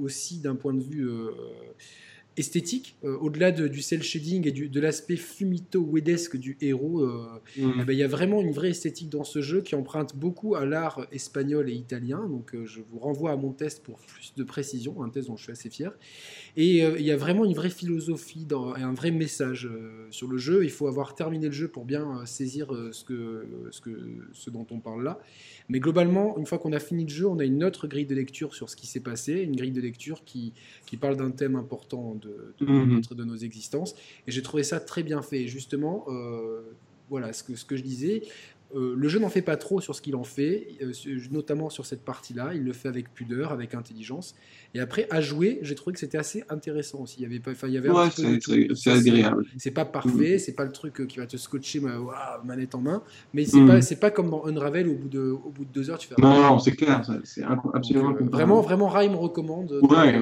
aussi 0.00 0.40
d'un 0.40 0.56
point 0.56 0.74
de 0.74 0.82
vue 0.82 1.08
esthétique, 2.36 2.96
euh, 3.04 3.16
au-delà 3.18 3.52
du 3.52 3.80
cel 3.80 4.02
shading 4.02 4.46
et 4.48 4.52
de 4.52 4.80
l'aspect 4.80 5.16
fumito-wedesque 5.16 6.36
du 6.36 6.56
héros, 6.60 7.00
euh, 7.00 7.40
mm. 7.56 7.72
eh 7.80 7.84
ben, 7.84 7.92
il 7.92 7.98
y 7.98 8.02
a 8.02 8.08
vraiment 8.08 8.40
une 8.40 8.50
vraie 8.50 8.70
esthétique 8.70 9.08
dans 9.08 9.24
ce 9.24 9.40
jeu 9.40 9.60
qui 9.60 9.74
emprunte 9.74 10.16
beaucoup 10.16 10.56
à 10.56 10.64
l'art 10.64 11.06
espagnol 11.12 11.70
et 11.70 11.74
italien. 11.74 12.26
Donc 12.28 12.54
euh, 12.54 12.66
je 12.66 12.80
vous 12.80 12.98
renvoie 12.98 13.30
à 13.30 13.36
mon 13.36 13.52
test 13.52 13.82
pour 13.82 13.98
plus 13.98 14.32
de 14.36 14.42
précision, 14.42 15.02
un 15.02 15.10
test 15.10 15.28
dont 15.28 15.36
je 15.36 15.44
suis 15.44 15.52
assez 15.52 15.70
fier. 15.70 15.92
Et 16.56 16.78
il 16.78 17.02
y 17.02 17.10
a 17.10 17.16
vraiment 17.16 17.44
une 17.44 17.54
vraie 17.54 17.70
philosophie 17.70 18.44
dans, 18.44 18.76
et 18.76 18.82
un 18.82 18.94
vrai 18.94 19.10
message 19.10 19.68
sur 20.10 20.28
le 20.28 20.38
jeu. 20.38 20.64
Il 20.64 20.70
faut 20.70 20.86
avoir 20.86 21.14
terminé 21.14 21.46
le 21.46 21.52
jeu 21.52 21.68
pour 21.68 21.84
bien 21.84 22.24
saisir 22.26 22.68
ce, 22.92 23.04
que, 23.04 23.44
ce, 23.70 23.80
que, 23.80 23.90
ce 24.32 24.50
dont 24.50 24.66
on 24.70 24.78
parle 24.78 25.02
là. 25.02 25.18
Mais 25.68 25.80
globalement, 25.80 26.38
une 26.38 26.46
fois 26.46 26.58
qu'on 26.58 26.72
a 26.72 26.78
fini 26.78 27.04
le 27.04 27.10
jeu, 27.10 27.26
on 27.26 27.38
a 27.38 27.44
une 27.44 27.64
autre 27.64 27.88
grille 27.88 28.06
de 28.06 28.14
lecture 28.14 28.54
sur 28.54 28.70
ce 28.70 28.76
qui 28.76 28.86
s'est 28.86 29.00
passé, 29.00 29.40
une 29.40 29.56
grille 29.56 29.72
de 29.72 29.80
lecture 29.80 30.24
qui, 30.24 30.52
qui 30.86 30.96
parle 30.96 31.16
d'un 31.16 31.30
thème 31.30 31.56
important 31.56 32.14
de, 32.24 32.54
de, 32.58 32.66
mhm. 32.66 33.00
de, 33.00 33.24
nos 33.24 33.36
existences. 33.36 33.94
Et 34.26 34.32
j'ai 34.32 34.42
trouvé 34.42 34.62
ça 34.62 34.80
très 34.80 35.02
bien 35.02 35.22
fait. 35.22 35.42
Et 35.42 35.48
justement, 35.48 36.04
euh, 36.08 36.62
voilà 37.10 37.32
ce 37.32 37.42
que, 37.42 37.54
ce 37.54 37.64
que 37.64 37.76
je 37.76 37.82
disais. 37.82 38.22
Euh, 38.74 38.94
le 38.96 39.08
jeu 39.08 39.20
n'en 39.20 39.28
fait 39.28 39.42
pas 39.42 39.56
trop 39.56 39.80
sur 39.80 39.94
ce 39.94 40.02
qu'il 40.02 40.16
en 40.16 40.24
fait, 40.24 40.66
euh, 40.82 40.92
notamment 41.30 41.70
sur 41.70 41.86
cette 41.86 42.04
partie-là. 42.04 42.54
Il 42.54 42.64
le 42.64 42.72
fait 42.72 42.88
avec 42.88 43.12
pudeur, 43.14 43.52
avec 43.52 43.74
intelligence. 43.74 44.34
Et 44.74 44.80
après, 44.80 45.06
à 45.10 45.20
jouer, 45.20 45.60
j'ai 45.62 45.76
trouvé 45.76 45.94
que 45.94 46.00
c'était 46.00 46.18
assez 46.18 46.42
intéressant 46.48 47.00
aussi. 47.00 47.16
Il 47.20 47.22
y 47.22 47.26
avait 47.26 47.38
pas, 47.38 47.52
il 47.68 47.72
y 47.72 47.78
avait 47.78 47.90
ouais, 47.90 48.08
c'est 48.74 48.90
agréable. 48.90 49.44
C'est 49.58 49.70
pas 49.70 49.84
parfait, 49.84 50.36
mm. 50.36 50.38
c'est 50.40 50.54
pas 50.54 50.64
le 50.64 50.72
truc 50.72 51.06
qui 51.06 51.18
va 51.18 51.26
te 51.26 51.36
scotcher 51.36 51.78
ma, 51.78 52.00
manette 52.44 52.74
en 52.74 52.80
main, 52.80 53.02
mais 53.32 53.44
c'est 53.44 53.60
mm. 53.60 53.68
pas, 53.68 53.80
c'est 53.80 54.00
pas 54.00 54.10
comme 54.10 54.30
dans 54.30 54.44
Unravel 54.46 54.88
au 54.88 54.94
bout 54.94 55.08
de, 55.08 55.20
au 55.20 55.50
bout 55.50 55.64
de 55.64 55.72
deux 55.72 55.90
heures, 55.90 55.98
tu 55.98 56.08
fais. 56.08 56.16
Non, 56.18 56.42
non, 56.42 56.58
c'est 56.58 56.72
clair, 56.72 57.02
c'est 57.22 57.44
absolument. 57.74 58.10
Donc, 58.10 58.30
vraiment, 58.30 58.60
vraiment, 58.60 58.88
Rime 58.88 59.14
recommande. 59.14 59.78
Ouais. 59.82 60.20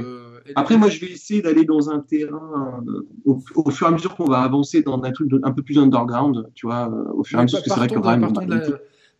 Après, 0.54 0.76
moi, 0.76 0.88
je 0.88 1.00
vais 1.00 1.10
essayer 1.12 1.42
d'aller 1.42 1.64
dans 1.64 1.90
un 1.90 2.00
terrain 2.00 2.82
au, 3.24 3.70
fur 3.70 3.86
et 3.86 3.90
à 3.90 3.92
mesure 3.92 4.16
qu'on 4.16 4.24
va 4.24 4.40
avancer 4.40 4.82
dans 4.82 5.02
un 5.02 5.12
truc 5.12 5.30
un 5.42 5.52
peu 5.52 5.62
plus 5.62 5.78
underground, 5.78 6.48
tu 6.54 6.66
vois, 6.66 6.88
au 7.14 7.24
fur 7.24 7.38
et 7.38 7.40
à 7.40 7.44
mesure. 7.44 7.62
que 7.62 7.68
c'est 7.68 7.76
vrai 7.76 7.88
que 7.88 7.98
Rime, 7.98 8.28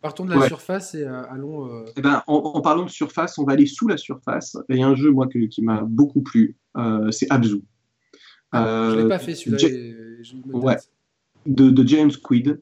Partons 0.03 0.25
de 0.25 0.33
la 0.33 0.47
surface 0.49 0.95
et 0.95 1.03
euh, 1.03 1.23
allons. 1.31 1.65
Euh, 1.65 1.85
eh 1.95 2.01
ben, 2.01 2.23
en, 2.27 2.59
parlant 2.59 2.83
de 2.83 2.89
surface, 2.89 3.37
on 3.37 3.45
va 3.45 3.53
aller 3.53 3.65
sous 3.65 3.87
la 3.87 3.95
surface. 3.95 4.57
Il 4.67 4.75
y 4.75 4.83
a 4.83 4.87
un 4.87 4.95
jeu 4.95 5.11
moi 5.11 5.27
qui 5.27 5.61
m'a 5.61 5.79
beaucoup 5.83 6.21
plu, 6.21 6.57
euh, 6.75 7.09
c'est 7.11 7.31
Abzu. 7.31 7.61
Ah, 8.51 8.89
je 8.91 8.99
l'ai 8.99 9.07
pas 9.07 9.17
fait 9.17 9.33
celui-là. 9.33 9.65
Ouais. 10.51 10.75
De, 11.45 11.87
James 11.87 12.11
Quid. 12.21 12.59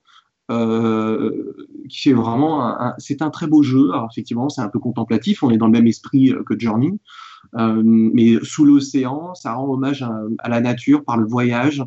qui 1.89 2.09
est 2.09 2.13
vraiment 2.13 2.79
un, 2.79 2.93
c'est 2.99 3.23
un 3.23 3.31
très 3.31 3.47
beau 3.47 3.63
jeu. 3.63 3.89
Alors 3.91 4.09
effectivement, 4.11 4.49
c'est 4.49 4.61
un 4.61 4.69
peu 4.69 4.77
contemplatif. 4.77 5.41
On 5.41 5.49
est 5.49 5.57
dans 5.57 5.65
le 5.65 5.71
même 5.71 5.87
esprit 5.87 6.35
que 6.45 6.53
Journey, 6.59 6.91
mais 7.53 8.35
sous 8.43 8.65
l'océan, 8.65 9.35
ça 9.35 9.53
rend 9.53 9.67
hommage 9.67 10.03
à, 10.03 10.49
la 10.49 10.61
nature 10.61 11.03
par 11.03 11.17
le 11.17 11.25
voyage. 11.25 11.83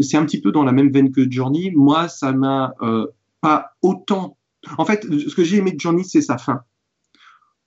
c'est 0.00 0.16
un 0.16 0.24
petit 0.24 0.40
peu 0.40 0.52
dans 0.52 0.64
la 0.64 0.72
même 0.72 0.90
veine 0.90 1.10
que 1.10 1.30
Journey. 1.30 1.72
Moi, 1.74 2.08
ça 2.08 2.32
m'a 2.32 2.74
pas 3.40 3.72
autant 3.82 4.36
en 4.78 4.84
fait, 4.84 5.04
ce 5.04 5.34
que 5.34 5.44
j'ai 5.44 5.58
aimé 5.58 5.72
de 5.72 5.80
Johnny, 5.80 6.04
c'est 6.04 6.20
sa 6.20 6.38
fin. 6.38 6.62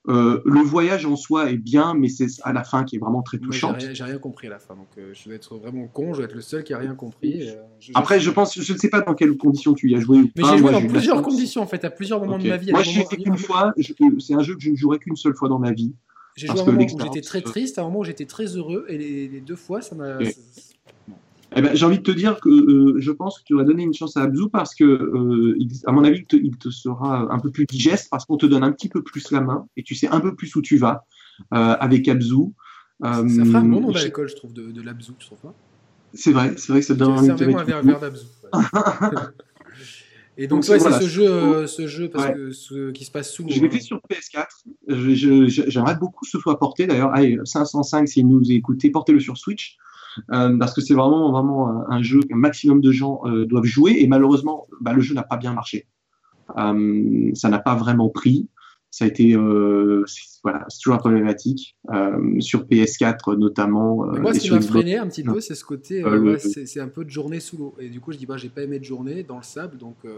Euh, 0.08 0.40
le 0.46 0.60
voyage 0.60 1.04
en 1.04 1.16
soi 1.16 1.50
est 1.50 1.58
bien, 1.58 1.92
mais 1.92 2.08
c'est 2.08 2.28
à 2.42 2.54
la 2.54 2.64
fin 2.64 2.84
qui 2.84 2.96
est 2.96 2.98
vraiment 2.98 3.20
très 3.20 3.38
touchant. 3.38 3.74
J'ai 3.78 4.04
rien, 4.04 4.18
compris 4.18 4.46
à 4.46 4.50
la 4.50 4.58
fin, 4.58 4.74
donc 4.74 4.88
euh, 4.96 5.12
je 5.12 5.28
vais 5.28 5.36
être 5.36 5.58
vraiment 5.58 5.86
con, 5.86 6.14
je 6.14 6.18
vais 6.18 6.24
être 6.24 6.34
le 6.34 6.40
seul 6.40 6.64
qui 6.64 6.72
a 6.72 6.78
rien 6.78 6.94
compris. 6.94 7.46
Euh, 7.46 7.56
Après, 7.94 8.18
je 8.18 8.30
pense, 8.30 8.58
je 8.58 8.72
ne 8.72 8.78
sais 8.78 8.88
pas 8.88 9.02
dans 9.02 9.14
quelles 9.14 9.36
conditions 9.36 9.74
tu 9.74 9.90
y 9.90 9.94
as 9.94 10.00
joué. 10.00 10.32
mais 10.34 10.44
j'ai 10.44 10.58
joué 10.58 10.72
dans 10.72 10.86
plusieurs 10.86 11.20
conditions 11.20 11.60
en 11.60 11.66
fait, 11.66 11.84
à 11.84 11.90
plusieurs 11.90 12.20
moments 12.20 12.38
de 12.38 12.48
ma 12.48 12.56
vie. 12.56 12.72
Moi, 12.72 12.82
j'ai 12.82 13.04
fait 13.04 13.16
qu'une 13.16 13.36
fois. 13.36 13.74
C'est 14.18 14.34
un 14.34 14.42
jeu 14.42 14.54
que 14.54 14.62
je 14.62 14.70
ne 14.70 14.76
jouerai 14.76 14.98
qu'une 14.98 15.16
seule 15.16 15.34
fois 15.34 15.48
dans 15.48 15.58
ma 15.58 15.72
vie. 15.72 15.94
J'ai 16.38 16.46
joué 16.46 16.58
à 16.58 16.62
un 16.62 16.66
moment 16.66 16.84
où 16.84 17.02
j'étais 17.02 17.20
très 17.20 17.40
triste, 17.40 17.78
à 17.78 17.82
un 17.82 17.84
moment 17.84 17.98
où 18.00 18.04
j'étais 18.04 18.26
très 18.26 18.56
heureux, 18.56 18.86
et 18.88 18.96
les, 18.96 19.40
deux 19.40 19.56
fois, 19.56 19.82
ça 19.82 19.96
m'a. 19.96 20.18
Eh 21.56 21.62
ben, 21.62 21.74
j'ai 21.74 21.86
envie 21.86 21.98
de 21.98 22.02
te 22.02 22.10
dire 22.10 22.38
que 22.40 22.48
euh, 22.48 23.00
je 23.00 23.10
pense 23.10 23.38
que 23.38 23.44
tu 23.44 23.56
vas 23.56 23.64
donner 23.64 23.82
une 23.82 23.94
chance 23.94 24.16
à 24.18 24.22
Abzu 24.22 24.50
parce 24.52 24.74
que, 24.74 24.84
euh, 24.84 25.58
à 25.86 25.92
mon 25.92 26.04
avis, 26.04 26.24
il 26.32 26.56
te, 26.58 26.68
sera 26.68 27.26
un 27.32 27.38
peu 27.38 27.50
plus 27.50 27.64
digeste 27.64 28.08
parce 28.10 28.26
qu'on 28.26 28.36
te 28.36 28.44
donne 28.46 28.62
un 28.62 28.70
petit 28.70 28.90
peu 28.90 29.02
plus 29.02 29.30
la 29.30 29.40
main 29.40 29.66
et 29.76 29.82
tu 29.82 29.94
sais 29.94 30.08
un 30.08 30.20
peu 30.20 30.36
plus 30.36 30.54
où 30.56 30.62
tu 30.62 30.76
vas 30.76 31.06
euh, 31.54 31.74
avec 31.80 32.06
Abzu. 32.06 32.52
ça 33.02 33.24
fera 33.24 33.58
un 33.58 33.64
bon 33.64 33.80
nom 33.80 33.92
d'alcool, 33.92 34.28
je 34.28 34.36
trouve, 34.36 34.52
de, 34.52 34.70
de 34.70 34.82
l'Abzu, 34.82 35.12
tu 35.18 35.26
trouves 35.26 35.40
pas? 35.40 35.54
C'est 36.12 36.32
vrai, 36.32 36.52
c'est 36.56 36.70
vrai 36.70 36.80
que 36.80 36.86
ça 36.86 36.94
donne 36.94 37.12
un 37.12 37.34
verre, 37.34 37.82
verre 37.82 38.00
d'Abzu. 38.00 38.26
Et 40.40 40.46
donc, 40.46 40.64
ouais, 40.68 40.78
c'est 40.78 40.92
ce 40.92 41.08
jeu, 41.08 41.66
ce 41.66 41.86
jeu 41.88 42.08
parce 42.08 42.30
que 42.30 42.52
ce, 42.52 42.92
qui 42.92 43.04
se 43.04 43.10
passe 43.10 43.32
sous. 43.32 43.44
Je 43.48 43.60
l'ai 43.60 43.68
fait 43.68 43.80
sur 43.80 44.00
PS4. 44.08 45.68
J'aimerais 45.68 45.96
beaucoup 45.96 46.24
que 46.24 46.30
ce 46.30 46.38
soit 46.38 46.58
porté. 46.58 46.86
D'ailleurs, 46.86 47.12
505, 47.44 48.08
si 48.08 48.24
nous 48.24 48.50
écoutez, 48.50 48.90
portez-le 48.90 49.20
sur 49.20 49.36
Switch. 49.36 49.76
Euh, 50.32 50.56
parce 50.58 50.74
que 50.74 50.80
c'est 50.80 50.94
vraiment, 50.94 51.30
vraiment 51.30 51.88
un, 51.88 52.02
jeu 52.02 52.20
qu'un 52.20 52.36
maximum 52.36 52.80
de 52.80 52.92
gens 52.92 53.20
euh, 53.24 53.46
doivent 53.46 53.64
jouer, 53.64 53.96
et 53.98 54.06
malheureusement, 54.06 54.66
bah, 54.80 54.92
le 54.92 55.00
jeu 55.00 55.14
n'a 55.14 55.22
pas 55.22 55.36
bien 55.36 55.52
marché. 55.52 55.86
Euh, 56.56 57.30
ça 57.34 57.48
n'a 57.48 57.58
pas 57.58 57.74
vraiment 57.74 58.08
pris. 58.08 58.48
Ça 58.90 59.04
a 59.04 59.08
été, 59.08 59.36
voilà, 60.42 60.64
c'est 60.68 60.80
toujours 60.82 60.98
problématique 60.98 61.76
sur 62.40 62.64
PS4 62.64 63.36
notamment. 63.36 64.06
moi, 64.18 64.32
ce 64.32 64.40
qui 64.40 64.50
m'a 64.50 64.60
freiné 64.60 64.96
un 64.96 65.06
petit 65.08 65.22
peu, 65.22 65.40
c'est 65.40 65.54
ce 65.54 65.64
côté, 65.64 66.02
c'est 66.38 66.80
un 66.80 66.88
peu 66.88 67.04
de 67.04 67.10
journée 67.10 67.40
sous 67.40 67.58
l'eau. 67.58 67.76
Et 67.78 67.90
du 67.90 68.00
coup, 68.00 68.12
je 68.12 68.18
dis, 68.18 68.26
bah, 68.26 68.36
j'ai 68.36 68.48
pas 68.48 68.62
aimé 68.62 68.78
de 68.78 68.84
journée 68.84 69.22
dans 69.22 69.36
le 69.36 69.42
sable, 69.42 69.76
donc. 69.76 69.96
ouais, 70.04 70.10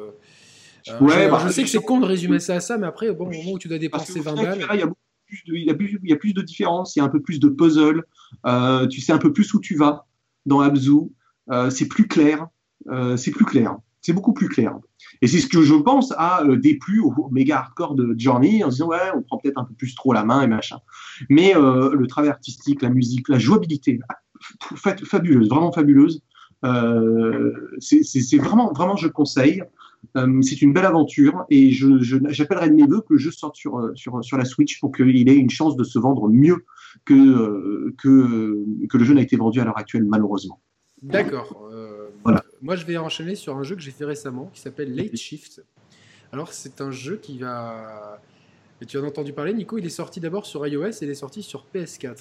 je, 0.86 1.30
bah, 1.30 1.48
sais 1.50 1.62
que 1.62 1.68
c'est 1.68 1.82
con 1.82 2.00
de 2.00 2.06
résumer 2.06 2.38
ça 2.38 2.54
à 2.54 2.60
ça, 2.60 2.78
mais 2.78 2.86
après, 2.86 3.12
bon, 3.12 3.26
au 3.26 3.32
moment 3.32 3.52
où 3.52 3.58
tu 3.58 3.68
dois 3.68 3.78
dépenser 3.78 4.20
20 4.20 4.34
balles. 4.34 4.66
Il 4.72 4.78
y 4.78 4.82
a 4.82 4.90
il 5.46 5.64
y, 5.64 5.70
a 5.70 5.74
plus, 5.74 5.98
il 6.02 6.10
y 6.10 6.12
a 6.12 6.16
plus 6.16 6.32
de 6.32 6.42
différences, 6.42 6.96
il 6.96 7.00
y 7.00 7.02
a 7.02 7.04
un 7.04 7.08
peu 7.08 7.20
plus 7.20 7.40
de 7.40 7.48
puzzle, 7.48 8.04
euh, 8.46 8.86
tu 8.86 9.00
sais 9.00 9.12
un 9.12 9.18
peu 9.18 9.32
plus 9.32 9.52
où 9.54 9.60
tu 9.60 9.76
vas 9.76 10.06
dans 10.46 10.60
Abzu, 10.60 11.10
euh, 11.50 11.70
c'est 11.70 11.88
plus 11.88 12.06
clair, 12.06 12.48
euh, 12.88 13.16
c'est 13.16 13.30
plus 13.30 13.44
clair, 13.44 13.76
c'est 14.00 14.12
beaucoup 14.12 14.32
plus 14.32 14.48
clair. 14.48 14.78
Et 15.22 15.26
c'est 15.26 15.38
ce 15.38 15.46
que 15.46 15.62
je 15.62 15.74
pense 15.74 16.12
à 16.16 16.42
des 16.56 16.76
plus 16.76 17.00
au 17.00 17.28
méga 17.30 17.58
hardcore 17.58 17.94
de 17.94 18.14
Journey, 18.16 18.64
en 18.64 18.68
disant 18.68 18.88
ouais, 18.88 19.10
on 19.14 19.22
prend 19.22 19.38
peut-être 19.38 19.58
un 19.58 19.64
peu 19.64 19.74
plus 19.74 19.94
trop 19.94 20.12
la 20.12 20.24
main 20.24 20.42
et 20.42 20.46
machin. 20.46 20.78
Mais 21.28 21.52
le 21.54 22.06
travail 22.06 22.30
artistique, 22.30 22.80
la 22.82 22.88
musique, 22.88 23.28
la 23.28 23.38
jouabilité, 23.38 24.00
fabuleuse, 24.74 25.48
vraiment 25.48 25.72
fabuleuse. 25.72 26.22
c'est 27.80 28.38
vraiment, 28.38 28.72
vraiment, 28.72 28.96
je 28.96 29.08
conseille. 29.08 29.62
Euh, 30.16 30.42
c'est 30.42 30.62
une 30.62 30.72
belle 30.72 30.86
aventure 30.86 31.44
et 31.50 31.70
j'appellerai 31.70 32.70
de 32.70 32.74
mes 32.74 32.86
voeux 32.86 33.00
que 33.00 33.12
le 33.12 33.18
jeu 33.18 33.30
sorte 33.30 33.56
sur, 33.56 33.78
euh, 33.78 33.92
sur, 33.94 34.36
la 34.36 34.44
Switch 34.44 34.80
pour 34.80 34.92
qu'il 34.92 35.28
ait 35.28 35.36
une 35.36 35.50
chance 35.50 35.76
de 35.76 35.84
se 35.84 35.98
vendre 35.98 36.28
mieux 36.28 36.64
que, 37.04 37.14
euh, 37.14 37.94
que, 38.02 38.96
le 38.98 39.04
jeu 39.04 39.14
n'a 39.14 39.22
été 39.22 39.36
vendu 39.36 39.60
à 39.60 39.64
l'heure 39.64 39.78
actuelle, 39.78 40.04
malheureusement. 40.04 40.60
D'accord. 41.02 41.70
Moi, 42.62 42.76
je 42.76 42.84
vais 42.84 42.96
enchaîner 42.96 43.34
sur 43.34 43.56
un 43.56 43.62
jeu 43.62 43.74
que 43.76 43.82
j'ai 43.82 43.90
fait 43.90 44.04
récemment 44.04 44.50
qui 44.52 44.60
s'appelle 44.60 44.94
Late 44.94 45.16
Shift. 45.16 45.62
Alors, 46.32 46.52
c'est 46.52 46.80
un 46.80 46.90
jeu 46.90 47.16
qui 47.16 47.38
va. 47.38 48.20
Et 48.80 48.86
tu 48.86 48.98
en 48.98 49.04
as 49.04 49.08
entendu 49.08 49.32
parler, 49.32 49.52
Nico 49.52 49.78
Il 49.78 49.86
est 49.86 49.90
sorti 49.90 50.20
d'abord 50.20 50.46
sur 50.46 50.66
iOS 50.66 50.86
et 50.86 50.96
il 51.02 51.10
est 51.10 51.14
sorti 51.14 51.42
sur 51.42 51.66
PS4. 51.74 52.16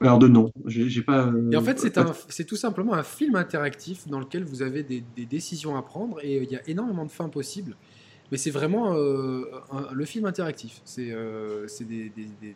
Alors 0.00 0.18
de 0.20 0.28
non, 0.28 0.52
j'ai 0.66 1.02
pas. 1.02 1.32
et 1.50 1.56
en 1.56 1.62
fait, 1.62 1.84
c'est 2.28 2.44
tout 2.44 2.56
simplement 2.56 2.94
un 2.94 3.02
film 3.02 3.34
interactif 3.34 4.06
dans 4.06 4.20
lequel 4.20 4.44
vous 4.44 4.62
avez 4.62 4.84
des, 4.84 5.02
décisions 5.26 5.76
à 5.76 5.82
prendre 5.82 6.20
et 6.22 6.36
il 6.36 6.50
y 6.50 6.56
a 6.56 6.68
énormément 6.68 7.04
de 7.04 7.10
fins 7.10 7.28
possibles. 7.28 7.76
Mais 8.30 8.36
c'est 8.36 8.50
vraiment 8.50 8.94
euh, 8.94 9.44
le 9.92 10.04
film 10.04 10.26
interactif. 10.26 10.82
C'est 10.84 11.10
euh, 11.10 11.66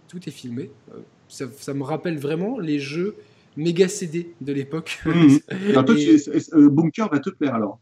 tout 0.07 0.29
est 0.29 0.33
filmé. 0.33 0.71
Euh, 0.95 0.99
ça, 1.29 1.75
me 1.75 1.83
rappelle 1.83 2.19
vraiment 2.19 2.59
les 2.59 2.79
jeux 2.79 3.17
méga 3.57 3.89
CD 3.89 4.35
de 4.41 4.53
l'époque. 4.53 5.01
Mmh. 5.07 5.39
Bunker 6.71 7.09
va 7.09 7.19
te 7.19 7.31
plaire 7.31 7.55
alors. 7.55 7.81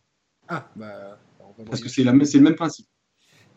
Ah 0.49 0.69
bah. 0.77 1.19
Parce 1.67 1.81
que 1.81 1.89
c'est 1.89 2.03
le 2.03 2.41
même 2.41 2.55
principe. 2.55 2.87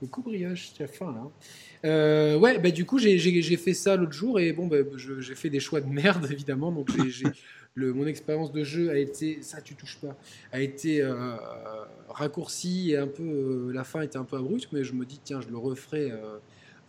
Beaucoup 0.01 0.21
brioche, 0.21 0.73
tu 0.73 0.83
as 0.83 0.87
faim 0.87 1.13
là. 1.13 2.37
ouais, 2.37 2.59
bah 2.59 2.71
du 2.71 2.85
coup 2.85 2.97
j'ai 2.97 3.57
fait 3.57 3.73
ça 3.73 3.95
l'autre 3.95 4.11
jour 4.11 4.39
et 4.39 4.51
bon, 4.51 4.67
bah, 4.67 4.77
j'ai 4.97 5.35
fait 5.35 5.49
des 5.49 5.59
choix 5.59 5.81
de 5.81 5.87
merde 5.87 6.27
évidemment. 6.31 6.71
Donc 6.71 6.89
j'ai 7.07 7.25
mon 7.75 8.05
expérience 8.05 8.51
de 8.51 8.63
jeu 8.63 8.89
a 8.91 8.97
été, 8.97 9.41
ça 9.41 9.61
tu 9.61 9.75
touches 9.75 9.99
pas, 9.99 10.15
a 10.51 10.61
été 10.61 11.01
euh, 11.01 11.35
raccourcie 12.09 12.91
et 12.91 12.97
un 12.97 13.07
peu, 13.07 13.23
euh, 13.23 13.71
la 13.73 13.83
fin 13.83 14.01
était 14.01 14.17
un 14.17 14.23
peu 14.23 14.37
abrupte, 14.37 14.69
mais 14.71 14.83
je 14.83 14.93
me 14.93 15.05
dis 15.05 15.19
tiens, 15.23 15.41
je 15.41 15.49
le 15.49 15.57
referai 15.57 16.11
euh, 16.11 16.37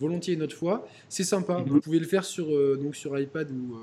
volontiers 0.01 0.35
une 0.35 0.43
autre 0.43 0.57
fois. 0.57 0.87
C'est 1.09 1.25
sympa, 1.25 1.59
mhm. 1.59 1.69
vous 1.69 1.81
pouvez 1.81 1.99
le 1.99 2.07
faire 2.07 2.25
sur, 2.25 2.47
donc 2.79 2.97
sur 2.97 3.19
iPad 3.19 3.51
ou, 3.51 3.79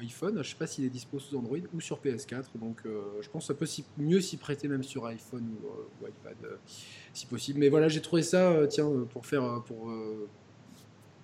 iPhone, 0.00 0.42
je 0.42 0.48
sais 0.48 0.56
pas 0.56 0.66
s'il 0.66 0.84
est 0.84 0.90
dispo 0.90 1.18
sous 1.18 1.36
Android 1.36 1.58
ou 1.74 1.80
sur 1.80 1.98
PS4, 1.98 2.44
donc 2.60 2.82
je 2.84 3.28
pense 3.28 3.46
que 3.46 3.54
ça 3.54 3.54
peut 3.54 3.66
mieux 4.02 4.20
s'y 4.20 4.36
prêter 4.36 4.68
même 4.68 4.82
sur 4.82 5.06
iPhone 5.06 5.44
ou, 6.02 6.06
iPad 6.06 6.36
si 7.12 7.26
possible. 7.26 7.58
Mais 7.58 7.68
voilà, 7.68 7.88
j'ai 7.88 8.00
trouvé 8.00 8.22
ça, 8.22 8.66
tiens, 8.68 8.88
pour 9.12 9.26
faire 9.26 9.62
pour 9.66 9.90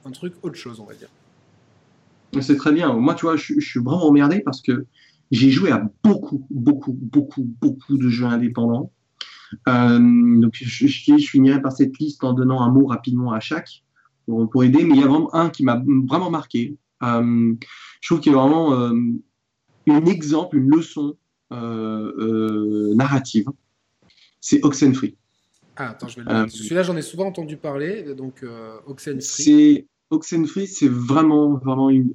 un 0.05 0.11
truc 0.11 0.35
autre 0.43 0.57
chose, 0.57 0.81
on 0.81 0.85
va 0.85 0.95
dire. 0.95 1.09
C'est 2.41 2.57
très 2.57 2.73
bien. 2.73 2.93
Moi, 2.95 3.15
tu 3.15 3.27
vois, 3.27 3.37
je, 3.37 3.61
suis 3.61 3.81
vraiment 3.81 4.07
emmerdé 4.07 4.41
parce 4.41 4.61
que 4.61 4.87
j'ai 5.31 5.51
joué 5.51 5.71
à 5.71 5.89
beaucoup, 6.03 6.47
beaucoup, 6.51 6.93
beaucoup, 6.93 7.49
beaucoup 7.61 7.97
de 7.97 8.09
jeux 8.09 8.27
indépendants. 8.27 8.91
Euh, 9.69 9.99
donc, 9.99 10.53
je, 10.55 10.87
je, 10.87 11.27
finirai 11.27 11.63
par 11.63 11.73
cette 11.73 11.97
liste 11.99 12.25
en 12.25 12.33
donnant 12.33 12.61
un 12.63 12.71
mot 12.71 12.87
rapidement 12.87 13.33
à 13.33 13.41
chaque 13.41 13.85
pour, 14.27 14.65
aider. 14.65 14.85
Mais 14.85 14.95
il 14.95 15.01
y 15.01 15.05
a 15.05 15.09
vraiment 15.09 15.35
un 15.35 15.51
qui 15.51 15.65
m'a 15.65 15.83
vraiment 16.07 16.31
marqué. 16.31 16.77
Euh, 17.03 17.55
je 18.01 18.09
trouve 18.09 18.21
qu'il 18.21 18.33
y 18.33 18.35
a 18.35 18.39
vraiment 18.39 18.73
euh, 18.73 18.93
un 19.89 20.07
exemple, 20.07 20.57
une 20.57 20.71
leçon 20.71 21.17
narrative. 21.51 23.47
C'est 24.41 24.65
Oxenfree. 24.65 25.17
Ah, 25.77 25.91
attends, 25.91 26.09
je 26.09 26.21
vais 26.21 26.33
le 26.33 26.49
Celui-là, 26.49 26.83
j'en 26.83 26.97
ai 26.97 27.03
souvent 27.03 27.27
entendu 27.27 27.57
parler. 27.57 28.15
Donc, 28.15 28.45
Oxenfree. 28.87 29.23
C'est 29.23 29.87
Oxenfree, 30.15 30.67
c'est 30.67 30.89
vraiment, 30.89 31.55
vraiment 31.55 31.91
une, 31.91 32.13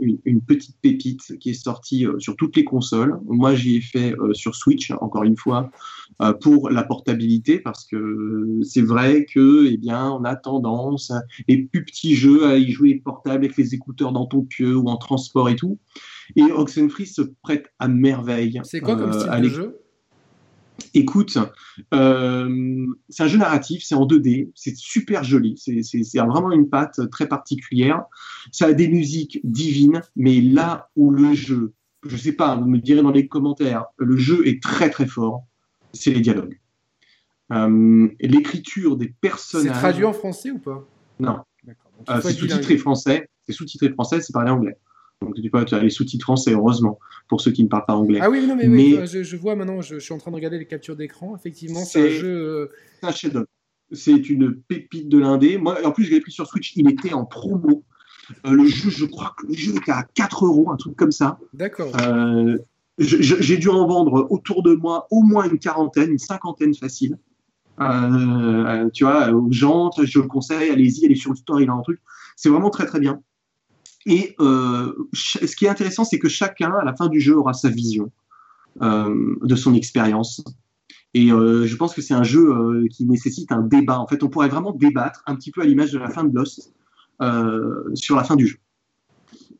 petite 0.47 0.77
pépite 0.81 1.37
qui 1.39 1.51
est 1.51 1.53
sortie 1.53 2.07
euh, 2.07 2.17
sur 2.19 2.35
toutes 2.35 2.55
les 2.55 2.63
consoles. 2.63 3.19
Moi, 3.25 3.55
j'y 3.55 3.75
ai 3.75 3.81
fait 3.81 4.13
euh, 4.13 4.33
sur 4.33 4.55
Switch, 4.55 4.91
encore 5.01 5.23
une 5.23 5.35
fois, 5.35 5.69
euh, 6.21 6.33
pour 6.33 6.69
la 6.69 6.83
portabilité, 6.83 7.59
parce 7.59 7.85
que 7.85 8.59
c'est 8.63 8.81
vrai 8.81 9.25
que, 9.25 9.67
eh 9.67 9.77
bien, 9.77 10.09
on 10.11 10.23
a 10.23 10.35
tendance, 10.35 11.11
les 11.47 11.57
plus 11.57 11.83
petits 11.83 12.15
jeux, 12.15 12.45
à 12.45 12.57
y 12.57 12.71
jouer 12.71 12.95
portable 12.95 13.43
avec 13.43 13.57
les 13.57 13.75
écouteurs 13.75 14.13
dans 14.13 14.25
ton 14.25 14.43
pieu 14.43 14.75
ou 14.75 14.87
en 14.87 14.97
transport 14.97 15.49
et 15.49 15.55
tout. 15.55 15.77
Et 16.35 16.43
Oxenfree 16.43 17.07
se 17.07 17.21
prête 17.41 17.67
à 17.79 17.87
merveille. 17.87 18.61
C'est 18.63 18.79
quoi 18.79 18.95
comme 18.95 19.13
style 19.13 19.41
de 19.41 19.49
jeu? 19.49 19.79
Écoute, 20.93 21.37
euh, 21.93 22.85
c'est 23.09 23.23
un 23.23 23.27
jeu 23.27 23.37
narratif, 23.37 23.83
c'est 23.83 23.95
en 23.95 24.05
2D, 24.05 24.51
c'est 24.55 24.75
super 24.75 25.23
joli, 25.23 25.55
c'est 25.57 26.19
vraiment 26.19 26.51
une 26.51 26.69
patte 26.69 27.09
très 27.09 27.27
particulière. 27.27 28.03
Ça 28.51 28.67
a 28.67 28.73
des 28.73 28.87
musiques 28.87 29.39
divines, 29.43 30.01
mais 30.15 30.41
là 30.41 30.89
où 30.95 31.11
le 31.11 31.33
jeu, 31.33 31.73
je 32.05 32.17
sais 32.17 32.33
pas, 32.33 32.55
vous 32.55 32.67
me 32.67 32.77
direz 32.77 33.01
dans 33.01 33.11
les 33.11 33.27
commentaires, 33.27 33.85
le 33.97 34.17
jeu 34.17 34.47
est 34.47 34.61
très 34.61 34.89
très 34.89 35.07
fort, 35.07 35.43
c'est 35.93 36.11
les 36.11 36.21
dialogues. 36.21 36.59
Euh, 37.51 38.07
l'écriture 38.19 38.95
des 38.95 39.13
personnages. 39.21 39.73
C'est 39.73 39.79
traduit 39.79 40.05
en 40.05 40.13
français 40.13 40.51
ou 40.51 40.59
pas? 40.59 40.85
Non. 41.19 41.39
Euh, 42.09 42.21
c'est 42.21 42.33
sous-titré 42.33 42.77
français. 42.77 43.29
C'est 43.45 43.53
sous-titré 43.53 43.89
français, 43.89 44.21
c'est 44.21 44.33
parlé 44.33 44.51
anglais. 44.51 44.77
Donc 45.21 45.35
tu, 45.35 45.51
tu 45.51 45.75
as 45.75 45.79
les 45.79 45.89
sous-titres 45.89 46.23
français, 46.23 46.53
heureusement, 46.53 46.97
pour 47.27 47.41
ceux 47.41 47.51
qui 47.51 47.63
ne 47.63 47.67
parlent 47.67 47.85
pas 47.85 47.95
anglais. 47.95 48.19
Ah 48.21 48.29
oui, 48.29 48.45
non, 48.47 48.55
mais, 48.55 49.05
je, 49.05 49.35
vois 49.35 49.55
maintenant, 49.55 49.81
je, 49.81 49.99
suis 49.99 50.13
en 50.13 50.17
train 50.17 50.31
de 50.31 50.35
regarder 50.35 50.57
les 50.57 50.65
captures 50.65 50.95
d'écran. 50.95 51.35
Effectivement, 51.35 51.83
c'est 51.83 52.07
un 52.07 52.09
jeu. 52.09 52.29
Euh, 52.29 52.67
c'est 53.01 53.07
un 53.07 53.11
chef 53.11 53.33
C'est 53.91 54.29
une 54.29 54.55
pépite 54.55 55.09
de 55.09 55.17
l'indé. 55.17 55.57
Moi, 55.57 55.77
en 55.83 55.91
plus, 55.91 56.05
je 56.05 56.11
l'ai 56.11 56.21
pris 56.21 56.31
sur 56.31 56.47
Switch, 56.47 56.73
il 56.77 56.89
était 56.89 57.13
en 57.13 57.25
promo. 57.25 57.83
Euh, 58.45 58.51
le 58.51 58.65
jeu, 58.65 58.89
je 58.89 59.05
crois 59.05 59.35
que 59.37 59.47
le 59.47 59.53
jeu 59.53 59.75
était 59.75 59.91
à 59.91 60.03
4 60.13 60.45
euros, 60.45 60.71
un 60.71 60.77
truc 60.77 60.95
comme 60.95 61.11
ça. 61.11 61.37
D'accord. 61.53 61.91
Euh, 61.99 62.57
j'ai 62.99 63.57
dû 63.57 63.67
en 63.67 63.87
vendre 63.87 64.27
autour 64.29 64.63
de 64.63 64.73
moi 64.73 65.07
au 65.11 65.23
moins 65.23 65.49
une 65.49 65.59
quarantaine, 65.59 66.11
une 66.11 66.17
cinquantaine 66.17 66.73
facile. 66.73 67.17
tu 68.93 69.03
vois, 69.03 69.31
aux 69.31 69.51
gens, 69.51 69.91
je 70.01 70.19
le 70.19 70.27
conseille, 70.27 70.69
allez-y, 70.69 71.05
allez 71.05 71.15
sur 71.15 71.31
le 71.31 71.37
store, 71.37 71.59
il 71.59 71.69
a 71.69 71.73
un 71.73 71.81
truc. 71.81 71.99
C'est 72.37 72.49
vraiment 72.49 72.69
très 72.69 72.85
très 72.85 73.01
bien. 73.01 73.21
Et 74.09 74.35
euh, 74.39 74.91
ce 75.13 75.55
qui 75.55 75.65
est 75.65 75.69
intéressant, 75.69 76.03
c'est 76.03 76.17
que 76.17 76.29
chacun, 76.29 76.73
à 76.73 76.83
la 76.83 76.95
fin 76.95 77.09
du 77.09 77.21
jeu, 77.21 77.37
aura 77.37 77.53
sa 77.53 77.69
vision 77.69 78.11
euh, 78.81 79.35
de 79.43 79.55
son 79.55 79.75
expérience. 79.75 80.43
Et 81.13 81.31
euh, 81.31 81.67
je 81.67 81.75
pense 81.75 81.93
que 81.93 82.01
c'est 82.01 82.15
un 82.15 82.23
jeu 82.23 82.87
qui 82.89 83.05
nécessite 83.05 83.51
un 83.51 83.61
débat. 83.61 83.99
En 83.99 84.07
fait, 84.07 84.23
on 84.23 84.29
pourrait 84.29 84.49
vraiment 84.49 84.71
débattre, 84.71 85.21
un 85.27 85.35
petit 85.35 85.51
peu 85.51 85.61
à 85.61 85.65
l'image 85.65 85.91
de 85.91 85.99
la 85.99 86.09
fin 86.09 86.23
de 86.23 86.35
Lost, 86.35 86.73
sur 87.93 88.15
la 88.15 88.23
fin 88.23 88.35
du 88.35 88.47
jeu. 88.47 88.57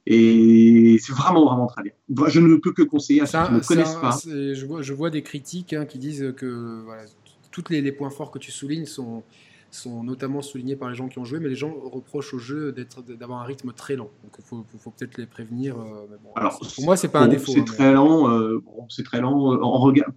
Et 0.08 0.98
c'est 1.00 1.14
vraiment, 1.14 1.46
vraiment 1.46 1.68
très 1.68 1.84
bien. 1.84 1.92
Je 2.28 2.40
ne 2.40 2.56
peux 2.56 2.74
que 2.74 2.82
conseiller 2.82 3.22
à 3.22 3.28
ceux 3.28 3.46
qui 3.46 3.54
ne 3.54 3.60
connaissent 3.60 3.96
pas. 4.02 4.18
Je 4.26 4.66
vois, 4.66 4.82
je 4.82 4.94
vois, 4.94 5.12
des 5.12 5.22
critiques 5.22 5.74
hein, 5.74 5.86
qui 5.86 6.00
disent 6.00 6.34
que 6.36 6.82
voilà, 6.86 7.04
tous 7.52 7.66
les, 7.70 7.82
les, 7.82 7.92
points 7.92 8.10
forts 8.10 8.32
que 8.32 8.40
tu 8.40 8.52
soulignes 8.52 8.88
sont, 8.88 9.22
sont 9.72 10.04
notamment 10.04 10.42
soulignés 10.42 10.76
par 10.76 10.90
les 10.90 10.96
gens 10.96 11.08
qui 11.08 11.20
ont 11.20 11.26
joué, 11.26 11.40
mais 11.40 11.50
les 11.50 11.56
gens 11.56 11.74
reprochent 11.74 12.34
au 12.34 12.40
jeu 12.40 12.74
d'avoir 13.20 13.42
un 13.42 13.44
rythme 13.44 13.72
très 13.74 13.96
lent. 13.96 14.10
Donc 14.24 14.36
il 14.38 14.44
faut, 14.80 14.92
peut-être 14.92 15.18
les 15.18 15.26
prévenir. 15.26 15.80
Euh, 15.80 16.08
Alors, 16.36 16.60
pour 16.60 16.86
moi, 16.86 16.98
c'est 16.98 17.10
pas 17.10 17.20
un 17.20 17.28
défaut. 17.28 17.52
C'est 17.52 17.62
hein, 17.62 17.66
très 17.66 17.94
lent. 17.94 18.30
Euh, 18.30 18.62
très 19.04 19.22
lent. 19.22 19.54
Euh, 19.54 19.62
en 19.62 19.78
regard, 19.80 20.10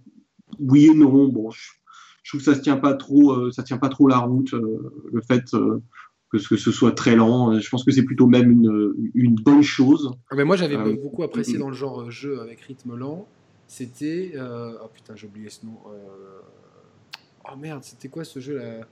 oui 0.59 0.85
et 0.85 0.93
non. 0.93 1.27
Bon, 1.27 1.51
je, 1.51 1.61
trouve 2.27 2.39
que 2.41 2.45
ça 2.45 2.55
se 2.55 2.61
tient 2.61 2.77
pas 2.77 2.93
trop. 2.93 3.51
ça 3.51 3.63
tient 3.63 3.77
pas 3.77 3.89
trop 3.89 4.07
la 4.07 4.19
route. 4.19 4.51
le 4.53 5.21
fait 5.21 5.43
que 6.31 6.39
ce, 6.39 6.71
soit 6.71 6.93
très 6.93 7.15
lent, 7.15 7.59
je 7.59 7.69
pense 7.69 7.83
que 7.83 7.91
c'est 7.91 8.03
plutôt 8.03 8.25
même 8.25 8.49
une, 8.49 8.93
une 9.13 9.35
bonne 9.35 9.61
chose. 9.61 10.11
Ah, 10.31 10.35
mais 10.35 10.45
moi, 10.45 10.55
j'avais 10.55 10.77
beaucoup 10.95 11.23
apprécié 11.23 11.57
dans 11.57 11.69
le 11.69 11.75
genre 11.75 12.09
jeu 12.09 12.41
avec 12.41 12.61
rythme 12.61 12.95
lent. 12.95 13.27
C'était. 13.67 14.33
oh 14.39 14.87
putain, 14.93 15.15
j'ai 15.15 15.27
oublié 15.27 15.49
ce 15.49 15.65
nom. 15.65 15.77
Oh 17.51 17.57
merde, 17.57 17.83
c'était 17.83 18.07
quoi 18.07 18.23
ce 18.23 18.39
jeu 18.39 18.57
là 18.57 18.79
ah, 18.81 18.87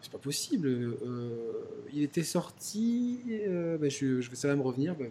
c'est 0.00 0.12
pas 0.12 0.18
possible. 0.18 0.68
Euh, 0.68 1.52
il 1.92 2.02
était 2.02 2.22
sorti. 2.22 3.20
Euh, 3.30 3.76
bah, 3.78 3.88
je, 3.88 4.20
je, 4.20 4.34
ça 4.34 4.48
va 4.48 4.56
me 4.56 4.62
revenir. 4.62 4.94
Bah, 4.94 5.06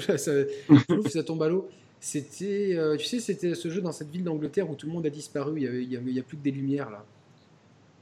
ça, 0.00 0.16
ça, 0.18 1.22
tombe 1.22 1.42
à 1.42 1.48
l'eau. 1.48 1.68
C'était, 2.00 2.74
euh, 2.76 2.96
tu 2.96 3.06
sais, 3.06 3.20
c'était 3.20 3.54
ce 3.54 3.68
jeu 3.68 3.80
dans 3.80 3.92
cette 3.92 4.10
ville 4.10 4.24
d'Angleterre 4.24 4.70
où 4.70 4.74
tout 4.74 4.86
le 4.86 4.92
monde 4.92 5.06
a 5.06 5.10
disparu. 5.10 5.60
Il 5.60 5.88
n'y 5.88 5.96
a, 5.96 6.20
a, 6.20 6.22
plus 6.22 6.36
que 6.36 6.42
des 6.42 6.50
lumières 6.50 6.90
là. 6.90 7.04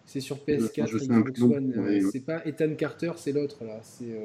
C'est 0.07 0.21
sur 0.21 0.39
PS4. 0.39 2.11
C'est 2.11 2.25
pas 2.25 2.47
Ethan 2.47 2.75
Carter, 2.75 3.13
c'est 3.17 3.33
l'autre 3.33 3.65
là. 3.65 3.81
C'est. 3.83 4.19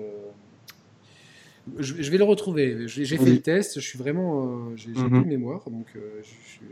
Je, 1.77 2.11
vais 2.11 2.17
le 2.17 2.23
retrouver. 2.23 2.87
J'ai 2.87 3.17
fait 3.17 3.31
le 3.31 3.41
test. 3.41 3.79
Je 3.79 3.85
suis 3.87 3.97
vraiment. 3.97 4.75
J'ai 4.75 4.91
mm 4.91 5.09
plus 5.09 5.23
de 5.23 5.27
mémoire, 5.27 5.69
donc 5.69 5.87
je 5.95 6.49
suis 6.49 6.65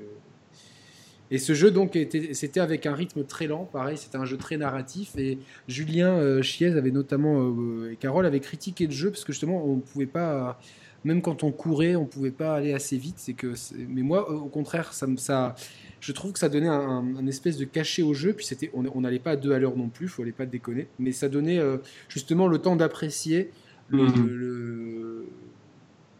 et 1.32 1.38
ce 1.38 1.54
jeu, 1.54 1.72
donc, 1.72 1.98
c'était 2.34 2.60
avec 2.60 2.86
un 2.86 2.94
rythme 2.94 3.24
très 3.24 3.48
lent. 3.48 3.64
Pareil, 3.72 3.98
c'était 3.98 4.18
un 4.18 4.26
jeu 4.26 4.36
très 4.36 4.58
narratif. 4.58 5.18
Et 5.18 5.38
Julien 5.70 6.10
euh, 6.10 6.42
Chiez 6.42 6.68
avait 6.68 6.92
notamment, 6.92 7.40
euh, 7.40 7.94
et 7.94 7.96
Carole 7.96 8.26
avait 8.26 8.42
critiqué 8.42 8.86
le 8.86 8.92
jeu 8.92 9.10
parce 9.12 9.24
que 9.24 9.32
justement, 9.32 9.64
on 9.64 9.78
ne 9.78 9.82
pouvait 9.82 10.08
pas, 10.08 10.60
même 11.06 11.22
quand 11.22 11.46
on 11.46 11.54
courait, 11.54 11.96
on 11.96 12.02
ne 12.02 12.08
pouvait 12.08 12.32
pas 12.32 12.56
aller 12.56 12.74
assez 12.74 12.98
vite. 12.98 13.16
C'est 13.16 13.32
que, 13.32 13.54
mais 13.88 14.02
moi, 14.02 14.30
au 14.30 14.50
contraire, 14.50 14.92
ça, 14.92 15.08
ça, 15.16 15.56
je 16.02 16.12
trouve 16.12 16.34
que 16.34 16.40
ça 16.40 16.50
donnait 16.50 16.68
un, 16.68 17.26
espèce 17.28 17.56
de 17.56 17.64
cachet 17.64 18.02
au 18.02 18.14
jeu. 18.14 18.34
Puis 18.34 18.46
c'était, 18.46 18.70
on 18.74 19.00
n'allait 19.00 19.20
pas 19.20 19.32
à 19.32 19.36
deux 19.38 19.54
à 19.54 19.60
l'heure 19.60 19.78
non 19.78 19.88
plus, 19.88 20.08
il 20.08 20.10
fallait 20.10 20.34
pas 20.34 20.46
déconner. 20.46 20.88
Mais 21.00 21.14
ça 21.14 21.30
donnait 21.30 21.60
euh, 21.60 21.78
justement 22.10 22.50
le 22.50 22.58
temps 22.58 22.76
d'apprécier 22.76 23.52
le, 23.88 24.04
mhm. 24.04 24.28
le, 24.28 25.28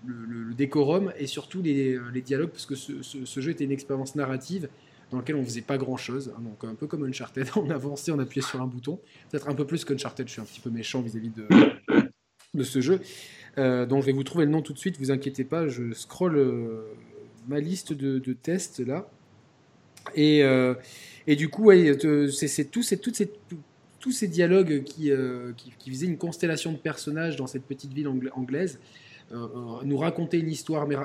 le, 0.06 0.54
décorum 0.54 1.12
et 1.18 1.28
surtout 1.28 1.62
les, 1.62 1.98
les 2.14 2.22
dialogues 2.22 2.50
parce 2.50 2.66
que 2.66 2.76
ce, 2.76 3.02
ce 3.02 3.40
jeu 3.40 3.52
était 3.52 3.64
une 3.64 3.72
expérience 3.72 4.16
narrative 4.16 4.70
dans 5.12 5.20
lequel 5.20 5.36
on 5.36 5.44
faisait 5.44 5.62
pas 5.62 5.78
grand 5.78 5.98
chose. 5.98 6.34
Hein, 6.36 6.42
donc 6.42 6.64
un 6.64 6.76
peu 6.76 6.88
comme 6.88 7.04
Uncharted, 7.04 7.48
on 7.56 7.70
avançait, 7.70 8.12
on 8.12 8.20
appuyait 8.20 8.46
sur 8.46 8.62
un 8.62 8.68
bouton. 8.68 9.00
Peut-être 9.30 9.50
un 9.50 9.56
peu 9.56 9.66
plus 9.66 9.86
qu'Uncharted, 9.86 10.28
je 10.28 10.34
suis 10.34 10.42
un 10.42 10.46
petit 10.46 10.62
peu 10.62 10.70
méchant 10.70 11.02
vis-à-vis 11.02 11.30
de, 11.30 11.48
de 12.54 12.64
ce 12.64 12.82
jeu. 12.82 13.02
Euh, 13.58 13.86
donc 13.86 14.02
je 14.02 14.08
vais 14.08 14.14
vous 14.14 14.24
trouver 14.24 14.46
le 14.46 14.52
nom 14.52 14.62
tout 14.62 14.74
de 14.74 14.80
suite, 14.80 14.98
vous 14.98 15.12
inquiétez 15.12 15.44
pas, 15.44 15.68
je 15.68 15.92
scroll 15.94 16.38
euh, 16.38 16.94
ma 17.48 17.60
liste 17.60 17.94
de, 17.94 18.34
tests 18.34 18.80
là. 18.80 19.10
Et, 20.16 20.40
et 21.28 21.36
du 21.36 21.50
coup, 21.50 21.66
ouais, 21.66 21.96
c'est 22.32 22.72
tous 22.72 22.82
ces, 22.82 22.98
toutes 22.98 23.16
ces, 23.16 23.32
tous 24.00 24.12
ces 24.12 24.28
dialogues 24.28 24.82
qui, 24.84 25.12
qui, 25.58 25.74
qui, 25.78 25.92
faisaient 25.92 26.08
une 26.08 26.18
constellation 26.18 26.72
de 26.72 26.78
personnages 26.78 27.36
dans 27.36 27.46
cette 27.46 27.66
petite 27.66 27.94
ville 27.94 28.08
anglaise 28.34 28.80
euh, 29.34 29.48
euh, 29.56 29.86
nous 29.86 29.98
raconter 29.98 30.40
une 30.40 30.50
histoire. 30.50 30.88
Mais 30.88 30.96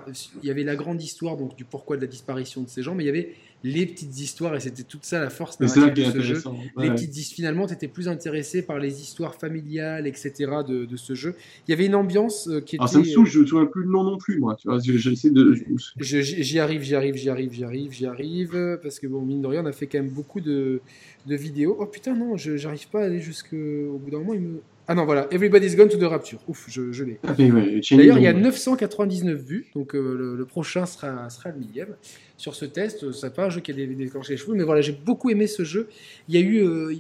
il 0.42 0.48
y 0.48 0.50
avait 0.50 0.64
la 0.64 0.74
grande 0.74 1.00
histoire 1.00 1.36
donc 1.36 1.54
du 1.54 1.64
pourquoi 1.64 1.96
de 1.96 2.00
la 2.00 2.09
disparition 2.09 2.62
de 2.62 2.68
ces 2.68 2.82
gens, 2.82 2.94
mais 2.94 3.04
il 3.04 3.07
y 3.07 3.11
avait 3.11 3.34
les 3.66 3.84
petites 3.84 4.20
histoires 4.20 4.54
et 4.54 4.60
c'était 4.60 4.84
toute 4.84 5.04
ça 5.04 5.18
la 5.18 5.28
force 5.28 5.58
de 5.58 5.66
ce 5.66 6.20
jeu. 6.20 6.42
Les 6.78 6.90
petites 6.90 7.16
finalement, 7.16 7.66
tu 7.66 7.74
étais 7.74 7.88
plus 7.88 8.08
intéressé 8.08 8.62
par 8.62 8.78
les 8.78 9.00
histoires 9.00 9.34
familiales, 9.34 10.06
etc. 10.06 10.32
de, 10.66 10.84
de 10.84 10.96
ce 10.96 11.14
jeu. 11.14 11.34
Il 11.66 11.72
y 11.72 11.74
avait 11.74 11.86
une 11.86 11.96
ambiance 11.96 12.48
euh, 12.48 12.60
qui 12.60 12.76
était. 12.76 12.82
Alors 12.82 12.88
ça 12.88 12.98
me 13.00 13.04
saoule, 13.04 13.26
je 13.26 13.40
ne 13.40 13.46
souviens 13.46 13.66
plus 13.66 13.82
le 13.82 13.90
nom 13.90 14.04
non 14.04 14.18
plus, 14.18 14.38
moi. 14.38 14.56
Tu 14.56 14.68
vois, 14.68 14.78
j'essaie 14.78 15.30
de. 15.30 15.56
J'y 15.98 16.58
arrive, 16.60 16.82
j'y 16.82 16.94
arrive, 16.94 17.16
j'y 17.16 17.28
arrive, 17.28 17.52
j'y 17.52 17.64
arrive, 17.64 17.92
j'y 17.92 18.06
arrive, 18.06 18.78
parce 18.82 19.00
que 19.00 19.08
bon, 19.08 19.22
mine 19.22 19.42
de 19.42 19.48
rien, 19.48 19.64
on 19.64 19.66
a 19.66 19.72
fait 19.72 19.88
quand 19.88 19.98
même 19.98 20.10
beaucoup 20.10 20.40
de, 20.40 20.80
de 21.26 21.34
vidéos. 21.34 21.76
Oh 21.80 21.86
putain, 21.86 22.14
non, 22.14 22.36
j'arrive 22.36 22.88
pas 22.88 23.02
à 23.02 23.04
aller 23.06 23.20
jusqu'au 23.20 23.98
bout 23.98 24.10
d'un 24.10 24.18
moment. 24.18 24.34
Il 24.34 24.40
me 24.40 24.60
ah 24.89 24.95
non, 24.95 25.05
voilà, 25.05 25.26
Everybody's 25.32 25.74
Gone 25.74 25.89
to 25.89 25.99
the 25.99 26.05
Rapture. 26.05 26.39
Ouf, 26.47 26.66
je, 26.68 26.93
je 26.93 27.03
l'ai. 27.03 27.18
Ah, 27.26 27.32
D'ailleurs, 27.32 28.18
il 28.18 28.22
y 28.22 28.28
a 28.28 28.32
999 28.32 29.41
vues, 29.41 29.66
donc 29.74 29.97
euh, 29.97 30.37
le, 30.37 30.45
prochain 30.45 30.87
sera, 30.87 31.28
sera 31.28 31.51
le 31.51 31.59
millième. 31.59 31.97
Sur 32.37 32.55
ce 32.55 32.64
test, 32.64 33.11
c'est 33.12 33.34
pas 33.34 33.47
un 33.47 33.51
jeu 33.51 33.61
qui 33.61 33.72
a 33.72 33.74
déclenché 33.74 34.34
les 34.34 34.37
cheveux, 34.37 34.55
mais 34.55 34.62
voilà, 34.62 34.82
j'ai 34.82 34.93
beaucoup 34.93 35.30
aimé 35.30 35.49
ce 35.49 35.64
jeu. 35.64 35.89
Il 36.28 36.37
y 36.37 36.39
a 36.39 36.41
eu, 36.41 36.59
euh, 36.59 36.95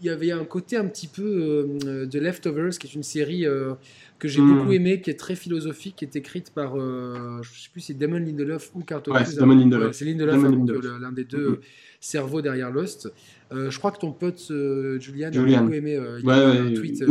il 0.00 0.06
y 0.06 0.10
avait 0.10 0.32
un 0.32 0.44
côté 0.44 0.76
un 0.76 0.86
petit 0.86 1.08
peu 1.08 1.68
euh, 1.86 2.06
de 2.06 2.18
Leftovers, 2.18 2.78
qui 2.78 2.86
est 2.86 2.94
une 2.94 3.02
série 3.02 3.44
que 4.18 4.28
j'ai 4.28 4.40
hmm. 4.40 4.58
beaucoup 4.58 4.72
aimé, 4.72 5.00
qui 5.00 5.10
est 5.10 5.18
très 5.18 5.36
philosophique, 5.36 5.96
qui 5.96 6.04
est 6.04 6.16
écrite 6.16 6.50
par, 6.50 6.76
je 6.76 7.48
sais 7.48 7.68
plus 7.72 7.80
si 7.80 7.86
c'est 7.88 7.98
Damon 7.98 8.18
Lindelof 8.18 8.70
ou 8.74 8.80
Carlton. 8.80 9.12
Ouais, 9.12 9.24
c'est 9.24 9.36
Damon 9.36 9.56
Lindelof. 9.56 9.94
c'est 9.94 10.04
Lindelof, 10.04 10.42
l'un 11.00 11.12
des 11.12 11.24
deux 11.24 11.50
hmm. 11.50 11.58
cerveaux 12.00 12.42
derrière 12.42 12.70
Lost. 12.70 13.10
Euh, 13.52 13.70
je 13.70 13.78
crois 13.78 13.92
que 13.92 13.98
ton 13.98 14.12
pote 14.12 14.48
euh, 14.50 14.98
Julian, 14.98 15.28
a 15.28 15.60
beaucoup 15.60 15.74
aimé. 15.74 15.96
Euh, 15.96 16.18
il, 16.22 16.30
a 16.30 16.70
tweet, 16.74 17.04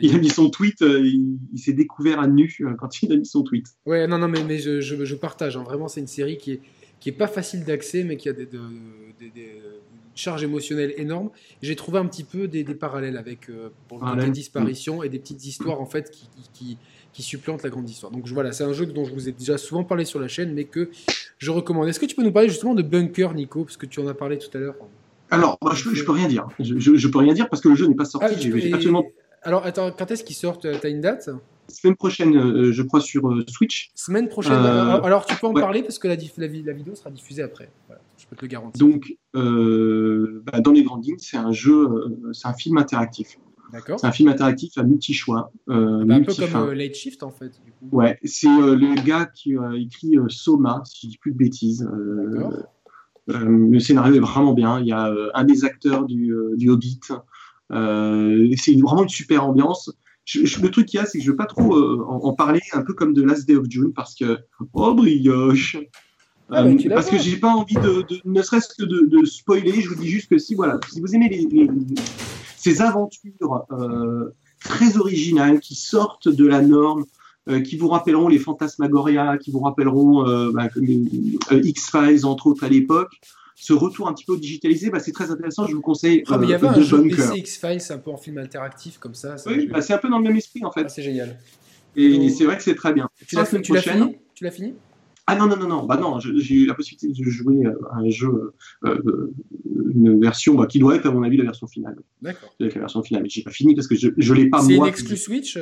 il, 0.00 0.14
a 0.14 0.18
mis 0.18 0.30
son 0.30 0.48
tweet, 0.50 0.80
il, 0.80 1.38
s'est 1.56 1.72
découvert 1.72 2.20
à 2.20 2.26
nu 2.26 2.52
quand 2.78 3.02
il 3.02 3.12
a 3.12 3.16
mis 3.16 3.26
son 3.26 3.42
tweet. 3.42 3.66
Ouais, 3.86 4.06
non, 4.06 4.18
non, 4.18 4.28
mais, 4.28 4.42
mais 4.44 4.58
je, 4.58 4.80
je, 4.80 5.14
partage. 5.14 5.56
Hein. 5.56 5.62
Vraiment, 5.62 5.88
c'est 5.88 6.00
une 6.00 6.06
série 6.06 6.38
qui 6.38 6.52
est, 6.52 6.60
qui 7.00 7.10
est 7.10 7.12
pas 7.12 7.28
facile 7.28 7.64
d'accès, 7.64 8.02
mais 8.02 8.16
qui 8.16 8.28
a 8.28 8.32
des, 8.32 8.46
des, 8.46 9.30
charges 10.14 10.42
émotionnelles 10.42 10.94
énormes. 10.96 11.30
J'ai 11.62 11.76
trouvé 11.76 11.98
un 11.98 12.06
petit 12.06 12.24
peu 12.24 12.48
des, 12.48 12.64
parallèles 12.74 13.16
avec 13.16 13.50
pour 13.88 14.04
le 14.04 14.30
disparitions 14.30 15.02
et 15.02 15.08
des 15.08 15.18
petites 15.18 15.44
histoires 15.46 15.80
en 15.80 15.86
fait 15.86 16.10
qui, 16.10 16.28
qui, 16.52 16.78
qui 17.12 17.22
supplantent 17.22 17.62
la 17.62 17.70
grande 17.70 17.88
histoire. 17.88 18.12
Donc 18.12 18.26
voilà, 18.28 18.52
c'est 18.52 18.64
un 18.64 18.72
jeu 18.72 18.86
dont 18.86 19.04
je 19.04 19.14
vous 19.14 19.28
ai 19.28 19.32
déjà 19.32 19.56
souvent 19.56 19.84
parlé 19.84 20.04
sur 20.04 20.20
la 20.20 20.28
chaîne, 20.28 20.52
mais 20.52 20.64
que 20.64 20.90
je 21.38 21.50
recommande. 21.50 21.88
Est-ce 21.88 22.00
que 22.00 22.06
tu 22.06 22.16
peux 22.16 22.24
nous 22.24 22.32
parler 22.32 22.48
justement 22.48 22.74
de 22.74 22.82
Bunker, 22.82 23.34
Nico, 23.34 23.64
parce 23.64 23.76
que 23.76 23.86
tu 23.86 24.00
en 24.00 24.08
as 24.08 24.14
parlé 24.14 24.38
tout 24.38 24.54
à 24.56 24.60
l'heure 24.60 24.76
alors, 25.30 25.58
je, 25.74 25.88
ne 25.88 26.04
peux 26.04 26.12
rien 26.12 26.28
dire. 26.28 26.46
Je, 26.60 27.08
peux 27.08 27.18
rien 27.18 27.32
dire 27.32 27.48
parce 27.48 27.60
que 27.60 27.68
le 27.68 27.74
jeu 27.74 27.86
n'est 27.86 27.94
pas 27.94 28.04
sorti. 28.04 28.52
Ah, 28.52 29.00
Alors, 29.42 29.64
attends, 29.64 29.90
quand 29.90 30.10
est-ce 30.10 30.22
qu'il 30.22 30.36
sort 30.36 30.58
T'as 30.58 30.88
une 30.88 31.00
date? 31.00 31.28
Semaine 31.68 31.96
prochaine, 31.96 32.36
euh, 32.36 32.72
je 32.72 32.82
crois, 32.82 33.00
sur 33.00 33.28
euh, 33.28 33.44
Switch. 33.48 33.90
Semaine 33.94 34.28
prochaine. 34.28 34.52
Euh, 34.52 35.00
alors, 35.02 35.24
tu 35.24 35.34
peux 35.34 35.46
en 35.46 35.54
parler 35.54 35.82
parce 35.82 35.98
que 35.98 36.06
la, 36.06 36.14
la, 36.14 36.72
vidéo 36.72 36.94
sera 36.94 37.10
diffusée 37.10 37.42
après. 37.42 37.70
Je 38.24 38.28
peux 38.28 38.36
te 38.36 38.42
le 38.42 38.48
garantir. 38.48 38.78
Donc, 38.78 39.16
bah, 39.34 40.60
dans 40.60 40.72
les 40.72 40.82
grandes 40.82 41.04
lignes, 41.04 41.18
c'est 41.18 41.36
un 41.36 41.52
jeu, 41.52 41.88
c'est 42.32 42.48
un 42.48 42.54
film 42.54 42.78
interactif. 42.78 43.38
D'accord. 43.72 43.98
C'est 43.98 44.06
un 44.06 44.12
film 44.12 44.28
interactif 44.28 44.78
à 44.78 44.82
multi-choix. 44.82 45.52
Bah, 45.66 45.74
un 45.74 46.22
peu 46.22 46.32
comme 46.34 46.72
Late 46.72 46.94
Shift, 46.94 47.22
en 47.22 47.30
fait. 47.30 47.52
Ouais, 47.92 48.18
c'est 48.24 48.46
le 48.46 49.04
gars 49.04 49.26
qui 49.26 49.56
a 49.56 49.72
écrit 49.76 50.16
Soma, 50.28 50.82
si 50.84 51.06
je 51.06 51.10
dis 51.12 51.18
plus 51.18 51.32
de 51.32 51.38
bêtises. 51.38 51.88
D'accord 52.32 52.52
euh, 53.30 53.68
le 53.70 53.80
scénario 53.80 54.16
est 54.16 54.20
vraiment 54.20 54.52
bien. 54.52 54.80
Il 54.80 54.86
y 54.86 54.92
a 54.92 55.08
euh, 55.08 55.30
un 55.34 55.44
des 55.44 55.64
acteurs 55.64 56.04
du, 56.04 56.32
euh, 56.32 56.54
du 56.56 56.70
Hobbit. 56.70 57.00
c'est 57.00 58.72
vraiment 58.72 59.02
une 59.02 59.08
super 59.08 59.44
ambiance. 59.44 59.92
le 60.34 60.68
truc 60.68 60.86
qu'il 60.86 60.98
y 60.98 61.02
a, 61.02 61.06
c'est 61.06 61.18
que 61.18 61.24
je 61.24 61.28
ne 61.28 61.32
veux 61.32 61.36
pas 61.36 61.46
trop 61.46 61.74
en, 61.74 62.32
parler, 62.34 62.60
un 62.72 62.82
peu 62.82 62.94
comme 62.94 63.14
de 63.14 63.22
Last 63.22 63.46
Day 63.46 63.56
of 63.56 63.66
June, 63.68 63.92
parce 63.94 64.14
que, 64.14 64.38
oh 64.72 64.94
brioche, 64.94 65.76
ah, 66.50 66.64
bah, 66.64 66.70
parce 66.90 67.08
que 67.08 67.18
j'ai 67.18 67.36
pas 67.36 67.48
envie 67.48 67.74
de, 67.74 68.04
ne 68.24 68.42
serait-ce 68.42 68.68
que 68.68 68.84
de, 68.84 69.24
spoiler. 69.24 69.80
Je 69.80 69.88
vous 69.88 69.96
dis 69.96 70.08
juste 70.08 70.28
que 70.28 70.38
si 70.38 70.54
voilà, 70.54 70.78
si 70.92 71.00
vous 71.00 71.14
aimez 71.14 71.28
les, 71.28 71.68
ces 72.56 72.82
aventures 72.82 73.66
très 74.62 74.96
originales 74.96 75.60
qui 75.60 75.74
sortent 75.74 76.28
de 76.28 76.46
la 76.46 76.60
norme, 76.60 77.04
euh, 77.46 77.60
qui 77.60 77.76
vous 77.76 77.88
rappelleront 77.88 78.28
les 78.28 78.38
Fantasmagoria, 78.38 79.36
qui 79.36 79.50
vous 79.50 79.60
rappelleront 79.60 80.26
euh, 80.26 80.50
bah, 80.50 80.68
euh, 80.76 81.60
X-Files, 81.62 82.24
entre 82.24 82.46
autres, 82.46 82.64
à 82.64 82.70
l'époque. 82.70 83.12
Ce 83.54 83.74
retour 83.74 84.08
un 84.08 84.14
petit 84.14 84.24
peu 84.24 84.38
digitalisé, 84.38 84.88
bah, 84.88 84.98
c'est 84.98 85.12
très 85.12 85.30
intéressant. 85.30 85.66
Je 85.66 85.74
vous 85.74 85.82
conseille. 85.82 86.24
Ah, 86.28 86.38
mais 86.38 86.46
il 86.46 86.50
y 86.50 86.54
avait 86.54 86.66
un 86.66 86.80
jeu 86.80 87.02
PC 87.02 87.36
X-Files, 87.36 87.82
un 87.90 87.98
peu 87.98 88.10
en 88.10 88.16
film 88.16 88.38
interactif 88.38 88.96
comme 88.98 89.14
ça. 89.14 89.36
oui, 89.46 89.66
bah, 89.66 89.82
c'est 89.82 89.92
un 89.92 89.98
peu 89.98 90.08
dans 90.08 90.18
le 90.18 90.24
même 90.24 90.36
esprit 90.36 90.64
en 90.64 90.72
fait. 90.72 90.84
Ah, 90.86 90.88
c'est 90.88 91.02
génial. 91.02 91.38
Et 91.96 92.30
c'est 92.30 92.44
vrai 92.44 92.56
que 92.56 92.62
c'est 92.62 92.74
très 92.74 92.94
bien. 92.94 93.10
Tu 93.26 93.36
l'as 93.36 93.44
fini 93.44 93.62
Tu 94.34 94.44
l'as 94.44 94.50
fini 94.50 94.74
ah 95.26 95.36
non, 95.36 95.46
non, 95.46 95.56
non, 95.56 95.68
non, 95.68 95.86
bah 95.86 95.96
non, 95.96 96.20
j'ai 96.20 96.54
eu 96.54 96.66
la 96.66 96.74
possibilité 96.74 97.08
de 97.08 97.30
jouer 97.30 97.64
à 97.66 97.96
un 97.96 98.10
jeu, 98.10 98.52
une 98.84 100.20
version 100.20 100.54
bah, 100.54 100.66
qui 100.66 100.78
doit 100.78 100.96
être, 100.96 101.06
à 101.06 101.10
mon 101.10 101.22
avis, 101.22 101.38
la 101.38 101.44
version 101.44 101.66
finale. 101.66 101.96
D'accord. 102.20 102.54
La 102.60 102.68
version 102.68 103.02
finale, 103.02 103.22
mais 103.22 103.30
j'ai 103.30 103.42
pas 103.42 103.50
fini 103.50 103.74
parce 103.74 103.86
que 103.86 103.94
je 103.94 104.08
ne 104.08 104.36
l'ai 104.36 104.50
pas 104.50 104.58
moi. 104.58 104.66
C'est 104.66 104.74
une 104.74 104.86
exclu 104.86 105.16
Switch 105.16 105.58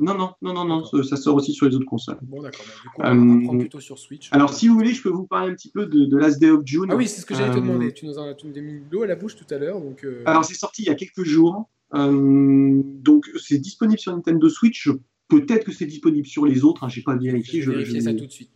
non, 0.00 0.14
non, 0.16 0.34
non, 0.42 0.52
non, 0.52 0.64
non, 0.64 1.02
ça 1.04 1.16
sort 1.16 1.36
aussi 1.36 1.52
sur 1.52 1.66
les 1.66 1.74
autres 1.74 1.86
consoles. 1.86 2.18
Bon, 2.22 2.42
d'accord. 2.42 2.64
Du 2.82 2.88
coup, 2.88 3.02
on 3.02 3.54
euh, 3.54 3.58
plutôt 3.58 3.80
sur 3.80 3.98
Switch. 3.98 4.28
Alors, 4.32 4.52
si 4.52 4.66
vous 4.66 4.74
voulez, 4.74 4.92
je 4.92 5.02
peux 5.02 5.08
vous 5.08 5.26
parler 5.26 5.52
un 5.52 5.54
petit 5.54 5.70
peu 5.70 5.86
de, 5.86 6.04
de 6.06 6.16
Last 6.16 6.40
Day 6.40 6.50
of 6.50 6.62
June. 6.64 6.86
Ah 6.90 6.96
oui, 6.96 7.06
c'est 7.06 7.20
ce 7.20 7.26
que 7.26 7.34
j'allais 7.34 7.52
te 7.52 7.58
euh, 7.58 7.60
demander. 7.60 7.92
Tu 7.92 8.06
nous 8.06 8.18
as, 8.18 8.34
mis 8.44 8.82
l'eau 8.90 9.02
à 9.02 9.06
la 9.06 9.14
bouche 9.14 9.36
tout 9.36 9.46
à 9.54 9.58
l'heure. 9.58 9.80
Donc, 9.80 10.04
euh, 10.04 10.22
Alors, 10.26 10.44
c'est 10.44 10.54
sorti 10.54 10.82
il 10.82 10.88
y 10.88 10.90
a 10.90 10.94
quelques 10.94 11.24
jours. 11.24 11.68
donc, 11.92 13.30
c'est 13.40 13.58
disponible 13.58 13.98
sur 13.98 14.12
Nintendo 14.12 14.48
Switch. 14.48 14.88
Peut-être 15.28 15.64
que 15.64 15.72
c'est 15.72 15.86
disponible 15.86 16.26
sur 16.26 16.44
les 16.44 16.64
autres. 16.64 16.84
Hein, 16.84 16.88
je 16.88 16.98
n'ai 16.98 17.04
pas 17.04 17.16
vérifié. 17.16 17.62
Je 17.62 17.70
vais 17.70 17.76
vérifier 17.76 18.00
ça 18.00 18.14
tout 18.14 18.26
de 18.26 18.32
suite. 18.32 18.50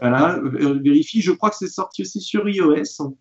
Voilà, 0.00 0.40
vérifie. 0.42 1.20
Je 1.20 1.32
crois 1.32 1.50
que 1.50 1.56
c'est 1.56 1.68
sorti 1.68 2.02
aussi 2.02 2.20
sur 2.20 2.48
iOS. 2.48 3.14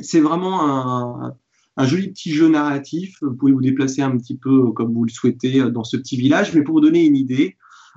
C'est 0.00 0.20
vraiment 0.20 0.62
un, 0.62 1.36
un 1.76 1.86
joli 1.86 2.10
petit 2.10 2.32
jeu 2.32 2.48
narratif. 2.48 3.16
Vous 3.22 3.34
pouvez 3.34 3.52
vous 3.52 3.60
déplacer 3.60 4.02
un 4.02 4.16
petit 4.18 4.36
peu 4.36 4.68
euh, 4.68 4.72
comme 4.72 4.92
vous 4.92 5.04
le 5.04 5.10
souhaitez 5.10 5.60
euh, 5.60 5.70
dans 5.70 5.84
ce 5.84 5.96
petit 5.96 6.16
village, 6.16 6.54
mais 6.54 6.62
pour 6.62 6.74
vous 6.74 6.80
donner 6.80 7.04
une 7.04 7.16
idée, 7.16 7.56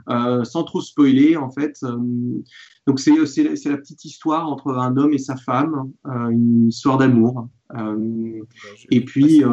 euh, 0.10 0.43
sans 0.43 0.64
trop 0.64 0.82
spoiler, 0.82 1.36
en 1.38 1.50
fait. 1.50 1.80
donc 2.88 3.00
c'est 3.00 3.14
la 3.14 3.78
petite 3.78 4.06
histoire 4.06 4.48
entre 4.50 4.74
un 4.74 4.98
homme 4.98 5.14
et 5.14 5.18
sa 5.18 5.36
femme, 5.36 5.91
une 6.06 6.68
histoire 6.68 6.98
d'amour. 6.98 7.50
et 8.91 9.02
puis 9.06 9.43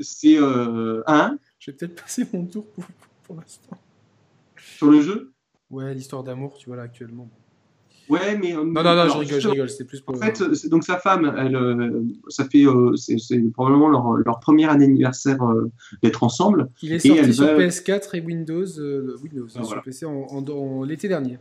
c'est 0.00 0.38
un. 0.38 1.38
Je 1.58 1.70
vais 1.70 1.76
peut-être 1.76 2.00
passer 2.00 2.26
mon 2.32 2.46
tour 2.46 2.64
pour, 2.68 2.84
pour 3.24 3.36
l'instant. 3.36 3.76
Sur 4.56 4.90
le 4.90 5.00
jeu? 5.00 5.32
Ouais, 5.70 5.94
l'histoire 5.94 6.22
d'amour, 6.22 6.56
tu 6.58 6.66
vois 6.66 6.76
là 6.76 6.82
actuellement. 6.82 7.28
Ouais, 8.08 8.38
mais. 8.38 8.56
Euh, 8.56 8.64
non, 8.64 8.82
non, 8.82 8.94
non, 8.94 9.08
je 9.08 9.18
rigole, 9.18 9.40
je 9.40 9.48
rigole. 9.48 9.70
C'est 9.70 9.84
plus 9.84 10.00
pour. 10.00 10.14
En 10.14 10.18
fait, 10.18 10.42
donc 10.68 10.84
sa 10.84 10.98
femme, 10.98 11.34
elle, 11.36 11.56
euh, 11.56 12.02
ça 12.28 12.44
fait, 12.44 12.64
euh, 12.64 12.96
c'est 12.96 13.38
probablement 13.52 13.88
leur, 13.88 14.16
leur, 14.16 14.40
premier 14.40 14.68
anniversaire 14.68 15.38
d'être 16.02 16.22
ensemble. 16.22 16.70
Il 16.82 16.92
est 16.92 16.98
sorti 16.98 17.34
sur 17.34 17.46
PS4 17.46 18.16
et 18.16 18.20
Windows, 18.20 18.66
Windows 19.22 19.48
ah, 19.56 19.64
sur 19.64 19.82
PC 19.82 20.06
en, 20.06 20.26
en, 20.30 20.84
l'été 20.84 21.08
dernier. 21.08 21.38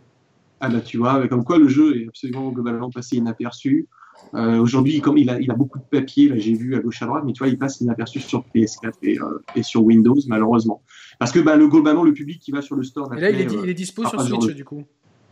Ah 0.60 0.70
bah 0.70 0.82
tu 0.82 0.98
vois, 0.98 1.28
comme 1.28 1.44
quoi 1.44 1.60
le 1.60 1.68
jeu 1.68 2.02
est 2.02 2.08
absolument 2.08 2.52
globalement 2.52 2.90
passé 2.90 3.18
inaperçu. 3.18 3.88
Aujourd'hui, 4.34 5.00
comme 5.02 5.18
il 5.18 5.30
a, 5.30 5.40
il 5.40 5.50
a 5.50 5.56
beaucoup 5.56 5.80
de 5.80 5.86
papier, 5.86 6.30
là 6.30 6.38
j'ai 6.38 6.54
vu 6.54 6.76
à 6.76 6.80
gauche 6.80 7.02
à 7.02 7.06
droite, 7.06 7.24
mais 7.26 7.34
tu 7.34 7.40
vois, 7.40 7.48
il 7.48 7.58
passe 7.58 7.82
inaperçu 7.82 8.20
sur 8.20 8.44
PS4 8.54 8.92
et, 9.04 9.18
et 9.56 9.64
sur 9.64 9.84
Windows, 9.84 10.18
malheureusement. 10.28 10.84
Parce 11.20 11.32
que 11.32 11.40
bah, 11.40 11.56
le, 11.56 11.68
globalement, 11.68 12.04
le 12.04 12.14
public 12.14 12.40
qui 12.40 12.52
va 12.52 12.62
sur 12.62 12.76
le 12.76 12.84
store. 12.84 13.14
Et 13.16 13.22
là, 13.22 13.30
il 13.30 13.40
est, 13.40 13.52
il 13.64 13.70
est 13.70 13.74
dispo 13.74 14.06
sur 14.06 14.22
Switch, 14.22 14.54
du 14.54 14.66
coup. 14.66 14.84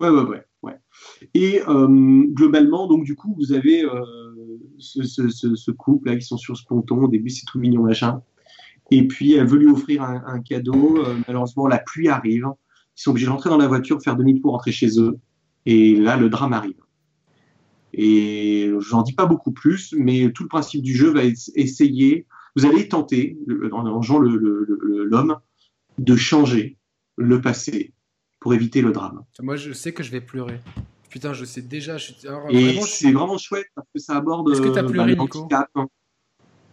Ouais, 0.02 0.10
ouais, 0.10 0.24
ouais. 0.24 0.44
ouais. 0.64 0.78
Et 1.34 1.62
euh, 1.68 2.24
globalement, 2.34 2.88
donc 2.88 3.06
du 3.06 3.16
coup, 3.16 3.34
vous 3.38 3.54
avez 3.54 3.84
euh, 3.84 4.02
ce, 4.78 5.04
ce, 5.04 5.30
ce, 5.30 5.72
couple 5.72 6.10
là 6.10 6.18
qui 6.18 6.26
sont 6.26 6.38
sur 6.38 6.58
ce 6.58 6.66
ponton. 6.66 7.04
Au 7.04 7.08
début, 7.08 7.30
c'est 7.30 7.46
tout 7.46 7.60
mignon 7.60 7.84
machin. 7.84 8.22
Et 8.92 9.08
puis, 9.08 9.34
elle 9.34 9.48
veut 9.48 9.58
lui 9.58 9.68
offrir 9.68 10.04
un, 10.04 10.22
un 10.26 10.42
cadeau. 10.42 10.98
Euh, 10.98 11.16
malheureusement, 11.28 11.68
la 11.68 11.80
pluie 11.80 12.10
arrive. 12.10 12.48
Ils 12.98 13.02
sont 13.02 13.12
obligés 13.12 13.28
de 13.28 13.32
rentrer 13.32 13.50
dans 13.50 13.58
la 13.58 13.68
voiture, 13.68 14.02
faire 14.02 14.16
demi 14.16 14.40
pour 14.40 14.52
rentrer 14.52 14.72
chez 14.72 15.00
eux. 15.00 15.18
Et 15.66 15.96
là, 15.96 16.18
le 16.18 16.30
drame 16.30 16.54
arrive. 16.54 16.85
Et 17.98 18.72
j'en 18.80 19.04
dis 19.04 19.14
pas 19.14 19.26
beaucoup 19.26 19.52
plus, 19.52 19.94
mais 19.98 20.32
tout 20.34 20.44
le 20.44 20.50
principe 20.50 20.82
du 20.82 20.94
jeu 20.96 21.12
va 21.12 21.24
essayer. 21.24 22.28
Vous 22.56 22.66
allez 22.66 22.88
tenter, 22.90 23.38
en 23.72 24.02
jouant 24.02 24.20
l'homme, 24.20 25.38
de 25.98 26.16
changer 26.16 26.78
le 27.16 27.40
passé 27.40 27.94
pour 28.40 28.54
éviter 28.54 28.82
le 28.82 28.92
drame. 28.92 29.24
Moi, 29.42 29.56
je 29.56 29.72
sais 29.72 29.94
que 29.94 30.04
je 30.04 30.12
vais 30.12 30.22
pleurer. 30.22 30.60
Putain, 31.10 31.32
je 31.32 31.46
sais 31.46 31.62
déjà. 31.62 31.98
Je 31.98 32.12
Et 32.50 32.82
c'est 32.82 33.14
vraiment 33.14 33.38
chouette 33.38 33.68
parce 33.74 33.88
que 33.94 34.00
ça 34.00 34.18
aborde. 34.18 34.52
Est-ce 34.52 34.62
que 34.62 34.74
tu 34.74 34.80
as 34.80 34.84
euh, 34.84 34.90
pleuré, 34.90 35.16
bah, 35.16 35.24
Nico? 35.24 35.48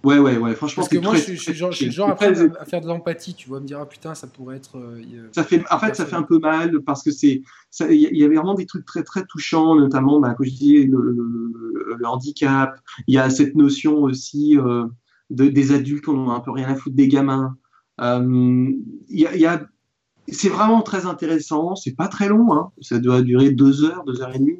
Ouais, 0.04 0.18
ouais, 0.18 0.36
ouais. 0.36 0.54
Franchement, 0.54 0.82
parce 0.82 0.88
que 0.88 0.98
moi, 0.98 1.14
je, 1.14 1.34
suis 1.34 1.54
genre, 1.54 1.72
genre 1.72 2.10
à, 2.10 2.16
faire 2.64 2.80
de 2.80 2.86
l'empathie. 2.86 3.34
Tu 3.34 3.48
vois, 3.48 3.60
me 3.60 3.66
dire 3.66 3.78
ah 3.80 3.86
putain, 3.86 4.14
ça 4.14 4.26
pourrait 4.26 4.56
être. 4.56 4.76
Euh, 4.76 5.00
ça 5.32 5.44
fait, 5.44 5.62
en 5.70 5.78
fait, 5.78 5.94
ça 5.94 6.06
fait 6.06 6.16
un 6.16 6.24
peu 6.24 6.38
mal 6.38 6.80
parce 6.80 7.02
que 7.02 7.10
c'est, 7.12 7.42
il 7.80 8.18
y 8.18 8.24
avait 8.24 8.36
vraiment 8.36 8.54
des 8.54 8.66
trucs 8.66 8.84
très 8.84 9.04
très 9.04 9.24
touchants, 9.26 9.76
notamment, 9.76 10.18
bah, 10.20 10.34
comme 10.34 10.46
je 10.46 10.50
disais, 10.50 10.88
le, 10.90 12.04
handicap. 12.04 12.74
Il 13.06 13.14
y 13.14 13.18
a 13.18 13.30
cette 13.30 13.54
notion 13.54 14.02
aussi 14.02 14.58
euh, 14.58 14.86
de, 15.30 15.46
des 15.46 15.72
adultes 15.72 16.04
qu'on 16.04 16.30
a 16.30 16.34
un 16.34 16.40
peu 16.40 16.50
rien 16.50 16.68
à 16.68 16.74
foutre 16.74 16.96
des 16.96 17.06
gamins. 17.06 17.56
Euh, 18.00 18.72
il 19.08 19.20
y 19.20 19.26
a, 19.26 19.36
y 19.36 19.46
a 19.46 19.62
c'est 20.28 20.48
vraiment 20.48 20.82
très 20.82 21.06
intéressant. 21.06 21.76
C'est 21.76 21.94
pas 21.94 22.08
très 22.08 22.28
long, 22.28 22.52
hein. 22.54 22.72
ça 22.80 22.98
doit 22.98 23.22
durer 23.22 23.50
deux 23.50 23.84
heures, 23.84 24.04
deux 24.04 24.20
heures 24.22 24.34
et 24.34 24.38
demie. 24.38 24.58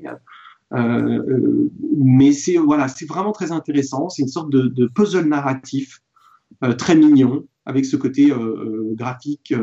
Euh, 0.75 0.79
euh, 0.79 1.71
mais 1.99 2.33
c'est 2.33 2.57
voilà, 2.57 2.89
c'est 2.89 3.07
vraiment 3.07 3.33
très 3.33 3.53
intéressant. 3.53 4.09
C'est 4.09 4.23
une 4.23 4.29
sorte 4.29 4.51
de, 4.51 4.87
puzzle 4.95 5.29
narratif 5.29 6.01
euh, 6.65 6.73
très 6.75 6.95
mignon 6.95 7.47
avec 7.67 7.85
ce 7.85 7.97
côté 7.97 8.33
graphique. 8.95 9.55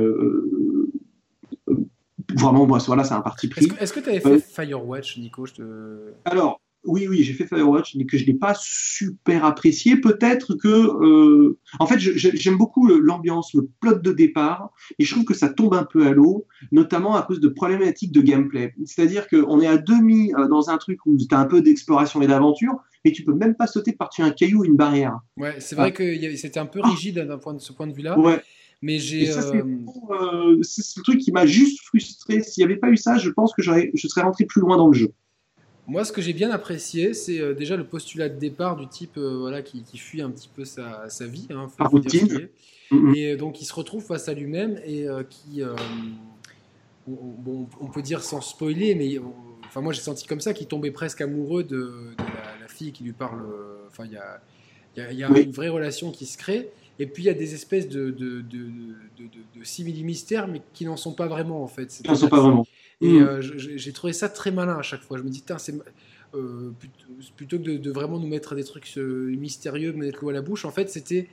vraiment, 2.36 2.66
voilà, 2.66 3.04
c'est 3.04 3.14
un 3.14 3.22
parti 3.22 3.48
pris. 3.48 3.68
Est-ce 3.80 3.94
que 3.94 4.00
tu 4.00 4.10
avais 4.10 4.20
fait 4.20 4.40
Firewatch, 4.40 5.18
Nico? 5.18 5.46
Alors, 6.26 6.62
oui, 6.86 7.08
oui, 7.08 7.24
j'ai 7.24 7.34
fait 7.34 7.46
Firewatch, 7.46 7.96
mais 7.96 8.06
que 8.06 8.18
je 8.18 8.26
l'ai 8.26 8.34
pas 8.34 8.56
super 8.58 9.44
apprécié. 9.44 9.98
Peut-être 9.98 10.56
que, 10.56 10.68
euh, 10.68 11.58
en 11.80 11.86
fait, 11.86 12.00
j'aime 12.00 12.58
beaucoup 12.58 12.88
l'ambiance, 12.88 13.54
le 13.54 13.68
plot 13.82 13.96
de 13.96 14.12
départ, 14.12 14.72
et 14.98 15.04
je 15.04 15.14
trouve 15.14 15.26
que 15.26 15.34
ça 15.34 15.50
tombe 15.50 15.74
un 15.74 15.84
peu 15.84 16.08
à 16.08 16.12
l'eau, 16.12 16.48
notamment 16.72 17.16
à 17.16 17.22
cause 17.24 17.40
de 17.40 17.50
problématiques 17.50 18.12
de 18.12 18.22
gameplay. 18.22 18.74
C'est-à-dire 18.86 19.28
qu'on 19.28 19.60
est 19.60 19.68
à 19.68 19.78
demi 19.78 20.34
euh, 20.36 20.48
dans 20.48 20.70
un 20.70 20.78
truc 20.78 21.06
où 21.06 21.18
tu 21.18 21.28
as 21.32 21.40
un 21.40 21.46
peu 21.46 21.62
d'exploration 21.62 22.22
et 22.22 22.28
d'aventure, 22.28 22.76
mais 23.04 23.12
tu 23.12 23.24
peux 23.24 23.34
même 23.34 23.56
pas 23.56 23.68
sauter 23.68 23.94
par-dessus 23.94 24.22
un 24.22 24.32
caillou 24.32 24.62
ou 24.62 24.66
une 24.66 24.78
barrière. 24.78 25.20
Ouais, 25.38 25.56
c'est 25.60 25.76
vrai 25.76 25.90
ah. 25.90 25.92
que 25.92 26.36
c'était 26.36 26.60
un 26.60 26.66
peu 26.66 26.82
rigide 26.82 27.20
d'un 27.20 27.38
point 27.38 27.54
de 27.54 27.60
ce 27.60 27.74
point 27.74 27.88
de 27.88 27.94
vue-là. 27.94 28.18
Ouais. 28.18 28.42
Mais 28.82 28.98
j'ai. 29.00 29.30
Euh, 29.30 30.58
c'est 30.62 30.98
le 30.98 31.04
truc 31.04 31.20
qui 31.20 31.32
m'a 31.34 31.46
juste 31.46 31.82
frustré. 31.82 32.42
S'il 32.42 32.66
n'y 32.66 32.72
avait 32.72 32.80
pas 32.80 32.90
eu 32.90 32.98
ça, 32.98 33.18
je 33.18 33.30
pense 33.30 33.54
que 33.54 33.62
je 33.62 34.08
serais 34.08 34.22
rentré 34.22 34.46
plus 34.46 34.62
loin 34.62 34.78
dans 34.78 34.88
le 34.88 34.94
jeu. 34.94 35.12
Moi, 35.90 36.06
ce 36.06 36.12
que 36.12 36.22
j'ai 36.22 36.34
bien 36.34 36.52
apprécié, 36.52 37.16
c'est 37.16 37.42
euh, 37.42 37.56
déjà 37.56 37.76
le 37.76 37.84
postulat 37.84 38.30
de 38.30 38.38
départ 38.38 38.76
du 38.76 38.88
type 38.88 39.18
euh, 39.18 39.40
voilà, 39.40 39.64
qui, 39.64 39.84
fuit 39.98 40.22
un 40.22 40.30
petit 40.30 40.48
peu 40.48 40.64
sa, 40.64 41.10
sa 41.10 41.26
vie. 41.26 41.48
Hein, 41.50 41.68
routine. 41.80 42.48
Et 43.16 43.32
euh, 43.32 43.38
donc, 43.38 43.60
il 43.60 43.66
se 43.66 43.74
retrouve 43.74 44.04
face 44.04 44.30
à 44.30 44.36
lui-même 44.36 44.80
et 44.86 45.08
qui, 45.32 45.64
bon, 47.08 47.68
on 47.82 47.88
peut 47.88 48.04
dire 48.04 48.22
sans 48.22 48.40
spoiler, 48.40 48.94
mais 48.94 49.20
enfin, 49.66 49.82
moi 49.82 49.92
j'ai 49.92 50.02
senti 50.02 50.28
comme 50.28 50.42
ça 50.42 50.54
qu'il 50.54 50.68
tombait 50.68 50.92
presque 50.92 51.22
amoureux 51.22 51.64
de, 51.64 51.92
la, 52.20 52.68
fille 52.68 52.92
qui 52.92 53.04
lui 53.04 53.14
parle. 53.14 53.42
Enfin, 53.88 54.06
il 54.06 54.12
y 54.12 54.18
a, 54.18 55.12
y 55.12 55.16
y 55.16 55.24
a 55.24 55.40
une 55.40 55.52
vraie 55.52 55.70
relation 55.70 56.12
qui 56.12 56.28
se 56.28 56.38
crée. 56.38 56.70
Et 57.00 57.08
puis 57.08 57.24
il 57.24 57.26
y 57.28 57.30
a 57.30 57.34
des 57.34 57.56
espèces 57.56 57.88
de, 57.88 58.12
de, 58.12 58.42
de, 58.42 58.62
de 59.56 59.64
simili-mystères, 59.64 60.48
mais 60.48 60.62
qui 60.74 60.86
n'en 60.86 60.98
sont 60.98 61.14
pas 61.14 61.28
vraiment 61.28 61.64
en 61.64 61.68
fait. 61.68 61.88
Qui 61.88 62.08
n'en 62.08 62.16
sont 62.16 62.30
pas 62.30 62.42
vraiment. 62.42 62.68
Et 63.02 63.08
mm. 63.08 63.24
euh, 63.24 63.42
j'ai 63.42 63.94
trouvé 63.94 64.14
ça 64.14 64.30
très 64.30 64.52
malin 64.52 64.78
à 64.78 64.82
chaque 64.82 65.02
fois. 65.02 65.18
Je 65.18 65.24
me 65.24 65.30
dis, 65.30 65.44
c'est 65.58 65.76
euh, 66.36 66.72
plutôt, 67.36 67.58
que 67.58 67.64
de, 67.64 67.92
vraiment 67.92 68.20
nous 68.20 68.28
mettre 68.28 68.56
des 68.56 68.64
trucs 68.64 68.94
euh, 68.98 69.36
mystérieux, 69.38 69.94
mettre 69.94 70.20
l'eau 70.22 70.30
à 70.30 70.34
la 70.34 70.42
bouche, 70.42 70.66
en 70.66 70.72
fait, 70.72 70.90
c'était 70.90 71.28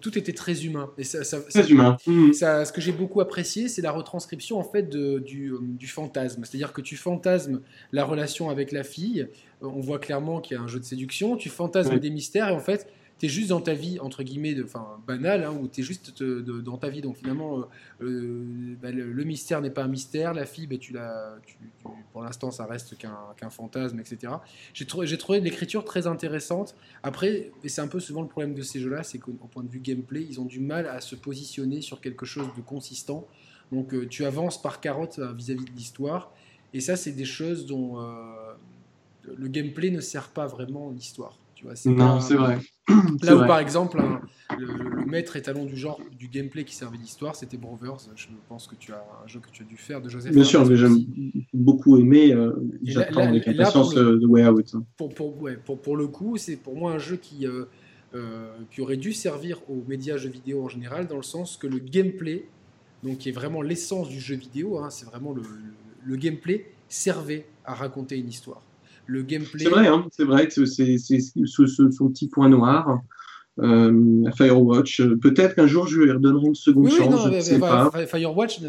tout 0.00 0.16
était 0.16 0.32
très 0.32 0.64
humain. 0.64 0.90
Et 0.96 1.04
ça, 1.04 1.20
très 1.42 1.70
humain. 1.70 1.98
Mm. 2.06 2.32
Ça, 2.32 2.64
ce 2.64 2.72
que 2.72 2.80
j'ai 2.80 2.92
beaucoup 2.92 3.20
apprécié, 3.20 3.68
c'est 3.68 3.82
la 3.82 3.92
retranscription 3.92 4.58
en 4.58 4.64
fait 4.64 4.88
de, 4.88 5.18
du, 5.18 5.52
du, 5.60 5.86
fantasme. 5.86 6.42
C'est-à-dire 6.44 6.72
que 6.72 6.80
tu 6.80 6.96
fantasmes 6.96 7.60
la 7.92 8.06
relation 8.06 8.48
avec 8.48 8.72
la 8.72 8.82
fille. 8.82 9.28
On 9.60 9.80
voit 9.80 9.98
clairement 9.98 10.40
qu'il 10.40 10.56
y 10.56 10.58
a 10.58 10.62
un 10.62 10.68
jeu 10.68 10.80
de 10.80 10.86
séduction. 10.86 11.36
Tu 11.36 11.50
fantasmes 11.50 11.98
des 11.98 12.08
mystères 12.08 12.48
et 12.48 12.52
en 12.52 12.60
fait, 12.60 12.88
juste 13.28 13.48
dans 13.48 13.60
ta 13.60 13.74
vie, 13.74 13.98
entre 14.00 14.22
guillemets, 14.22 14.56
enfin 14.62 15.00
banale, 15.06 15.44
hein, 15.44 15.56
où 15.60 15.68
tu 15.68 15.80
es 15.80 15.84
juste 15.84 16.22
dans 16.22 16.76
ta 16.76 16.88
vie. 16.88 17.00
Donc 17.00 17.16
finalement, 17.16 17.58
euh, 17.58 17.64
euh, 18.02 18.76
bah, 18.82 18.90
le, 18.90 19.24
mystère 19.24 19.60
n'est 19.60 19.70
pas 19.70 19.84
un 19.84 19.88
mystère, 19.88 20.34
la 20.34 20.46
fille, 20.46 20.66
bah, 20.66 20.76
tu 20.78 20.92
la, 20.92 21.36
pour 22.12 22.22
l'instant, 22.22 22.50
ça 22.50 22.66
reste 22.66 22.96
qu'un 22.96 23.50
fantasme, 23.50 24.00
etc. 24.00 24.34
J'ai 24.72 24.86
trouvé, 24.86 25.16
trouvé 25.16 25.40
l'écriture 25.40 25.84
très 25.84 26.06
intéressante. 26.06 26.74
Après, 27.02 27.52
et 27.62 27.68
c'est 27.68 27.80
un 27.80 27.88
peu 27.88 28.00
souvent 28.00 28.22
le 28.22 28.28
problème 28.28 28.54
de 28.54 28.62
ces 28.62 28.80
jeux-là, 28.80 29.02
c'est 29.02 29.18
qu'au 29.18 29.32
point 29.32 29.62
de 29.62 29.70
vue 29.70 29.80
gameplay, 29.80 30.26
ils 30.28 30.40
ont 30.40 30.46
du 30.46 30.60
mal 30.60 30.86
à 30.86 31.00
se 31.00 31.14
positionner 31.14 31.80
sur 31.82 32.00
quelque 32.00 32.26
chose 32.26 32.48
de 32.56 32.62
consistant. 32.62 33.26
Donc 33.72 33.94
euh, 33.94 34.06
tu 34.06 34.24
avances 34.24 34.60
par 34.60 34.80
carotte 34.80 35.18
vis-à-vis 35.18 35.64
de 35.64 35.76
l'histoire. 35.76 36.32
Et 36.72 36.80
ça, 36.80 36.96
c'est 36.96 37.12
des 37.12 37.24
choses 37.24 37.66
dont 37.66 37.98
le 39.22 39.48
gameplay 39.48 39.90
ne 39.90 40.00
sert 40.00 40.30
pas 40.30 40.46
vraiment 40.48 40.90
l'histoire. 40.90 41.38
Non, 41.86 42.20
c'est 42.20 42.34
vrai. 42.34 42.58
Là 43.22 43.36
où, 43.36 43.46
par 43.46 43.58
exemple, 43.58 44.02
le, 44.58 45.06
maître 45.06 45.36
étalon 45.36 45.64
du 45.64 45.76
genre 45.76 46.00
du 46.18 46.28
gameplay 46.28 46.64
qui 46.64 46.74
servait 46.74 46.98
d'histoire, 46.98 47.34
c'était 47.36 47.56
Brothers. 47.56 48.08
Je 48.16 48.26
pense 48.48 48.66
que 48.66 48.74
tu 48.74 48.92
as 48.92 49.04
un 49.24 49.26
jeu 49.26 49.40
que 49.40 49.50
tu 49.50 49.62
as 49.62 49.66
dû 49.66 49.76
faire 49.76 50.02
de 50.02 50.08
Joseph. 50.08 50.32
Bien 50.32 50.44
sûr, 50.44 50.66
mais 50.66 50.76
j'aime 50.76 50.98
beaucoup 51.52 51.98
aimé. 51.98 52.32
Euh, 52.32 52.52
J'attends 52.82 53.28
avec 53.28 53.48
impatience 53.48 53.96
euh, 53.96 54.18
The 54.20 54.26
Way 54.26 54.48
Out. 54.48 54.74
Pour, 54.96 55.14
pour, 55.14 55.40
ouais, 55.42 55.56
pour, 55.56 55.80
pour, 55.80 55.96
le 55.96 56.08
coup, 56.08 56.36
c'est 56.36 56.56
pour 56.56 56.76
moi 56.76 56.92
un 56.92 56.98
jeu 56.98 57.16
qui, 57.16 57.46
euh, 57.46 57.64
euh, 58.14 58.52
qui 58.70 58.80
aurait 58.80 58.96
dû 58.96 59.12
servir 59.12 59.58
aux 59.68 59.82
médias 59.86 60.16
jeux 60.16 60.30
vidéo 60.30 60.64
en 60.64 60.68
général, 60.68 61.06
dans 61.06 61.16
le 61.16 61.22
sens 61.22 61.56
que 61.56 61.66
le 61.66 61.78
gameplay, 61.78 62.46
donc 63.02 63.18
qui 63.18 63.30
est 63.30 63.32
vraiment 63.32 63.62
l'essence 63.62 64.08
du 64.08 64.20
jeu 64.20 64.36
vidéo, 64.36 64.78
hein, 64.78 64.90
c'est 64.90 65.06
vraiment 65.06 65.32
le, 65.32 65.42
le 66.04 66.16
gameplay 66.16 66.66
servait 66.88 67.46
à 67.64 67.74
raconter 67.74 68.18
une 68.18 68.28
histoire 68.28 68.62
le 69.06 69.22
gameplay. 69.22 69.64
C'est 69.64 69.70
vrai, 69.70 69.86
hein, 69.86 70.06
c'est 70.10 70.24
vrai 70.24 70.48
que 70.48 70.64
c'est 70.64 70.98
son 70.98 72.08
petit 72.08 72.28
point 72.28 72.48
noir. 72.48 73.00
Euh, 73.60 74.24
Firewatch. 74.36 75.00
Peut-être 75.20 75.54
qu'un 75.54 75.68
jour 75.68 75.86
je 75.86 76.00
lui 76.00 76.10
redonnerai 76.10 76.46
une 76.46 76.54
seconde 76.56 76.90
chance. 76.90 77.28
je 77.32 77.40
sais 77.40 77.58
pas. 77.58 77.90
Firewatch, 78.06 78.60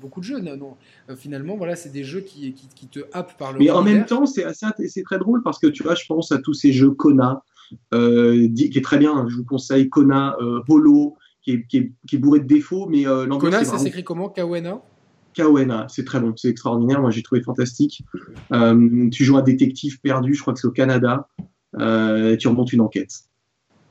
beaucoup 0.00 0.20
de 0.20 0.24
jeux. 0.24 0.40
Non, 0.40 0.76
euh, 1.08 1.16
finalement, 1.16 1.56
voilà, 1.56 1.76
c'est 1.76 1.90
des 1.90 2.02
jeux 2.02 2.20
qui, 2.20 2.52
qui, 2.52 2.86
te 2.88 3.00
happent 3.12 3.38
par 3.38 3.52
le. 3.52 3.60
Mais 3.60 3.70
en 3.70 3.82
même 3.82 4.04
temps, 4.06 4.26
c'est 4.26 4.44
c'est 4.52 5.02
très 5.02 5.18
drôle 5.18 5.42
parce 5.42 5.58
que 5.58 5.68
tu 5.68 5.82
vois, 5.82 5.94
je 5.94 6.04
pense 6.06 6.32
à 6.32 6.38
tous 6.38 6.54
ces 6.54 6.72
jeux 6.72 6.90
Kona, 6.90 7.44
euh, 7.92 8.48
qui 8.54 8.72
est 8.74 8.84
très 8.84 8.98
bien. 8.98 9.26
Je 9.28 9.36
vous 9.36 9.44
conseille 9.44 9.88
Kona, 9.88 10.36
Holo, 10.68 11.16
qui 11.42 11.52
est, 11.52 11.66
qui, 11.68 11.92
est, 12.12 12.18
bourré 12.18 12.40
de 12.40 12.46
défauts, 12.46 12.88
mais 12.88 13.04
Kona, 13.04 13.64
ça 13.64 13.78
s'écrit 13.78 14.02
comment? 14.02 14.30
Kawena 14.30 14.82
Kawena, 15.34 15.86
c'est 15.88 16.04
très 16.04 16.20
bon, 16.20 16.32
c'est 16.36 16.48
extraordinaire, 16.48 17.00
moi 17.00 17.10
j'ai 17.10 17.22
trouvé 17.22 17.42
fantastique. 17.42 18.02
Euh, 18.52 19.08
tu 19.10 19.24
joues 19.24 19.36
un 19.36 19.42
détective 19.42 20.00
perdu, 20.00 20.34
je 20.34 20.40
crois 20.40 20.54
que 20.54 20.60
c'est 20.60 20.66
au 20.66 20.72
Canada, 20.72 21.28
euh, 21.78 22.36
tu 22.36 22.48
remontes 22.48 22.72
une 22.72 22.80
enquête. 22.80 23.12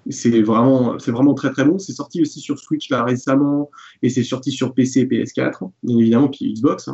C'est 0.09 0.41
vraiment, 0.41 0.97
très 1.35 1.51
très 1.51 1.63
bon. 1.63 1.79
C'est 1.79 1.93
sorti 1.93 2.21
aussi 2.21 2.41
sur 2.41 2.59
Switch 2.59 2.91
récemment 2.91 3.69
et 4.01 4.09
c'est 4.09 4.23
sorti 4.23 4.51
sur 4.51 4.73
PC 4.73 5.01
et 5.01 5.05
PS4, 5.05 5.71
bien 5.83 5.97
évidemment, 5.97 6.27
puis 6.27 6.53
Xbox. 6.53 6.89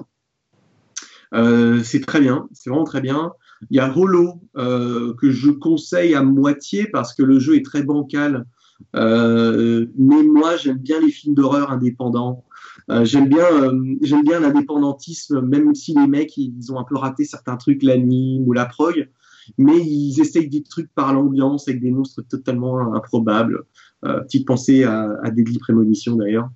Euh, 1.33 1.81
c'est 1.83 2.05
très 2.05 2.19
bien, 2.19 2.47
c'est 2.51 2.69
vraiment 2.69 2.85
très 2.85 3.01
bien. 3.01 3.33
Il 3.71 3.77
y 3.77 3.79
a 3.79 3.95
Holo 3.97 4.39
que 4.55 5.31
je 5.31 5.49
conseille 5.49 6.13
à 6.13 6.21
moitié 6.21 6.87
parce 6.87 7.13
que 7.13 7.23
le 7.23 7.39
jeu 7.39 7.55
est 7.55 7.65
très 7.65 7.83
bancal. 7.83 8.45
mais 8.93 10.23
moi 10.23 10.57
j'aime 10.57 10.77
bien 10.77 10.99
les 10.99 11.11
films 11.11 11.33
d'horreur 11.33 11.71
indépendants. 11.71 12.45
Euh, 12.89 13.05
j'aime 13.05 13.27
bien, 13.27 13.45
euh, 13.45 13.95
j'aime 14.01 14.23
bien 14.23 14.39
l'indépendantisme, 14.39 15.41
même 15.41 15.73
si 15.75 15.93
les 15.93 16.07
mecs 16.07 16.35
ils 16.37 16.71
ont 16.71 16.79
un 16.79 16.83
peu 16.83 16.95
raté 16.95 17.23
certains 17.25 17.57
trucs, 17.57 17.83
l'anime 17.83 18.47
ou 18.47 18.53
la 18.53 18.65
prog, 18.65 19.09
mais 19.57 19.77
ils 19.77 20.19
essayent 20.19 20.49
des 20.49 20.63
trucs 20.63 20.93
par 20.93 21.13
l'ambiance 21.13 21.67
avec 21.67 21.81
des 21.81 21.91
monstres 21.91 22.21
totalement 22.21 22.93
improbables. 22.93 23.63
Euh, 24.05 24.21
petite 24.21 24.47
pensée 24.47 24.83
à, 24.83 25.17
à 25.23 25.29
Deadly 25.29 25.59
Premonition 25.59 26.15
d'ailleurs. 26.15 26.49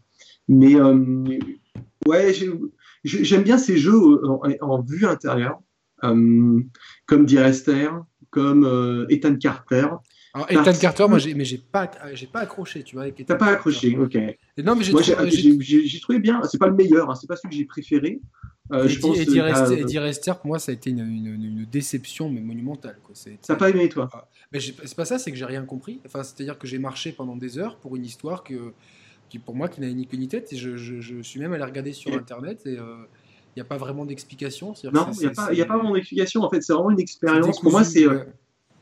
Mais 0.48 0.76
ouais, 2.06 2.34
j'aime 3.04 3.44
bien 3.44 3.58
ces 3.58 3.78
jeux 3.78 3.98
en, 4.62 4.82
vue 4.82 5.06
intérieure, 5.06 5.62
comme 6.02 7.26
dirait 7.26 7.54
comme 8.30 9.06
Ethan 9.10 9.36
Carter. 9.38 9.88
Alors, 10.34 10.50
Ethan 10.50 10.74
Carter, 10.80 11.06
moi, 11.08 11.20
j'ai, 11.20 11.36
mais 11.36 11.46
j'ai 11.46 11.60
pas, 11.60 11.92
j'ai 12.14 12.26
pas 12.26 12.40
accroché, 12.40 12.82
tu 12.84 12.96
vois. 12.96 13.12
T'as 13.12 13.36
pas 13.36 13.48
accroché, 13.48 13.96
ok. 13.96 14.18
non, 14.64 14.76
mais 14.76 14.84
j'ai, 14.84 14.92
moi, 14.92 15.02
j'ai, 15.04 16.00
trouvé 16.00 16.20
bien. 16.20 16.42
C'est 16.44 16.58
pas 16.58 16.68
le 16.68 16.74
meilleur, 16.74 17.10
hein, 17.10 17.16
c'est 17.16 17.28
pas 17.28 17.36
celui 17.36 17.50
que 17.50 17.56
j'ai 17.56 17.66
préféré. 17.66 18.20
Euh, 18.72 18.88
je 18.88 19.00
pense, 19.00 19.18
Eddie, 19.20 19.42
Rester, 19.42 20.00
Rester, 20.00 20.34
pour 20.40 20.48
moi, 20.48 20.58
ça 20.58 20.72
a 20.72 20.76
été 20.76 20.90
une, 20.90 21.00
une, 21.00 21.66
déception, 21.72 22.30
mais 22.30 22.42
monumentale. 22.42 22.98
Quoi. 23.04 23.14
T'as 23.46 23.56
pas 23.56 23.70
aimé, 23.70 23.90
toi 23.90 24.10
ah, 24.14 24.28
mais 24.52 24.60
C'est 24.60 24.96
pas 24.96 25.06
ça, 25.06 25.20
c'est 25.20 25.32
que 25.32 25.38
j'ai 25.38 25.46
rien 25.46 25.66
compris. 25.66 26.00
Enfin, 26.06 26.24
c'est-à-dire 26.24 26.58
que 26.58 26.66
j'ai 26.66 26.80
marché 26.80 27.12
pendant 27.12 27.36
des 27.36 27.60
heures 27.60 27.78
pour 27.78 27.96
une 27.96 28.06
histoire 28.06 28.44
que, 28.44 28.74
qui, 29.30 29.38
pour 29.38 29.56
moi, 29.56 29.68
qui 29.68 29.82
n'avait 29.82 29.94
ni 29.94 30.08
queue 30.08 30.18
ni 30.18 30.30
tête. 30.30 30.52
Et 30.54 30.56
je, 30.56 30.78
je, 30.78 31.00
je, 31.02 31.22
suis 31.22 31.40
même 31.40 31.54
allé 31.54 31.64
regarder 31.64 31.94
sur 31.94 32.14
Internet 32.14 32.66
et. 32.66 32.78
Euh, 32.80 33.06
il 33.56 33.60
n'y 33.60 33.62
a 33.62 33.66
pas 33.66 33.78
vraiment 33.78 34.04
d'explication. 34.04 34.74
Non, 34.92 35.12
il 35.14 35.20
n'y 35.20 35.26
a, 35.28 35.30
pas, 35.30 35.52
a 35.52 35.66
pas 35.66 35.78
vraiment 35.78 35.94
d'explication. 35.94 36.42
En 36.42 36.50
fait, 36.50 36.62
c'est 36.62 36.74
vraiment 36.74 36.90
une 36.90 37.00
expérience. 37.00 37.60
Pour 37.60 37.72
moi, 37.72 37.84
c'est. 37.84 38.08
Euh, 38.08 38.24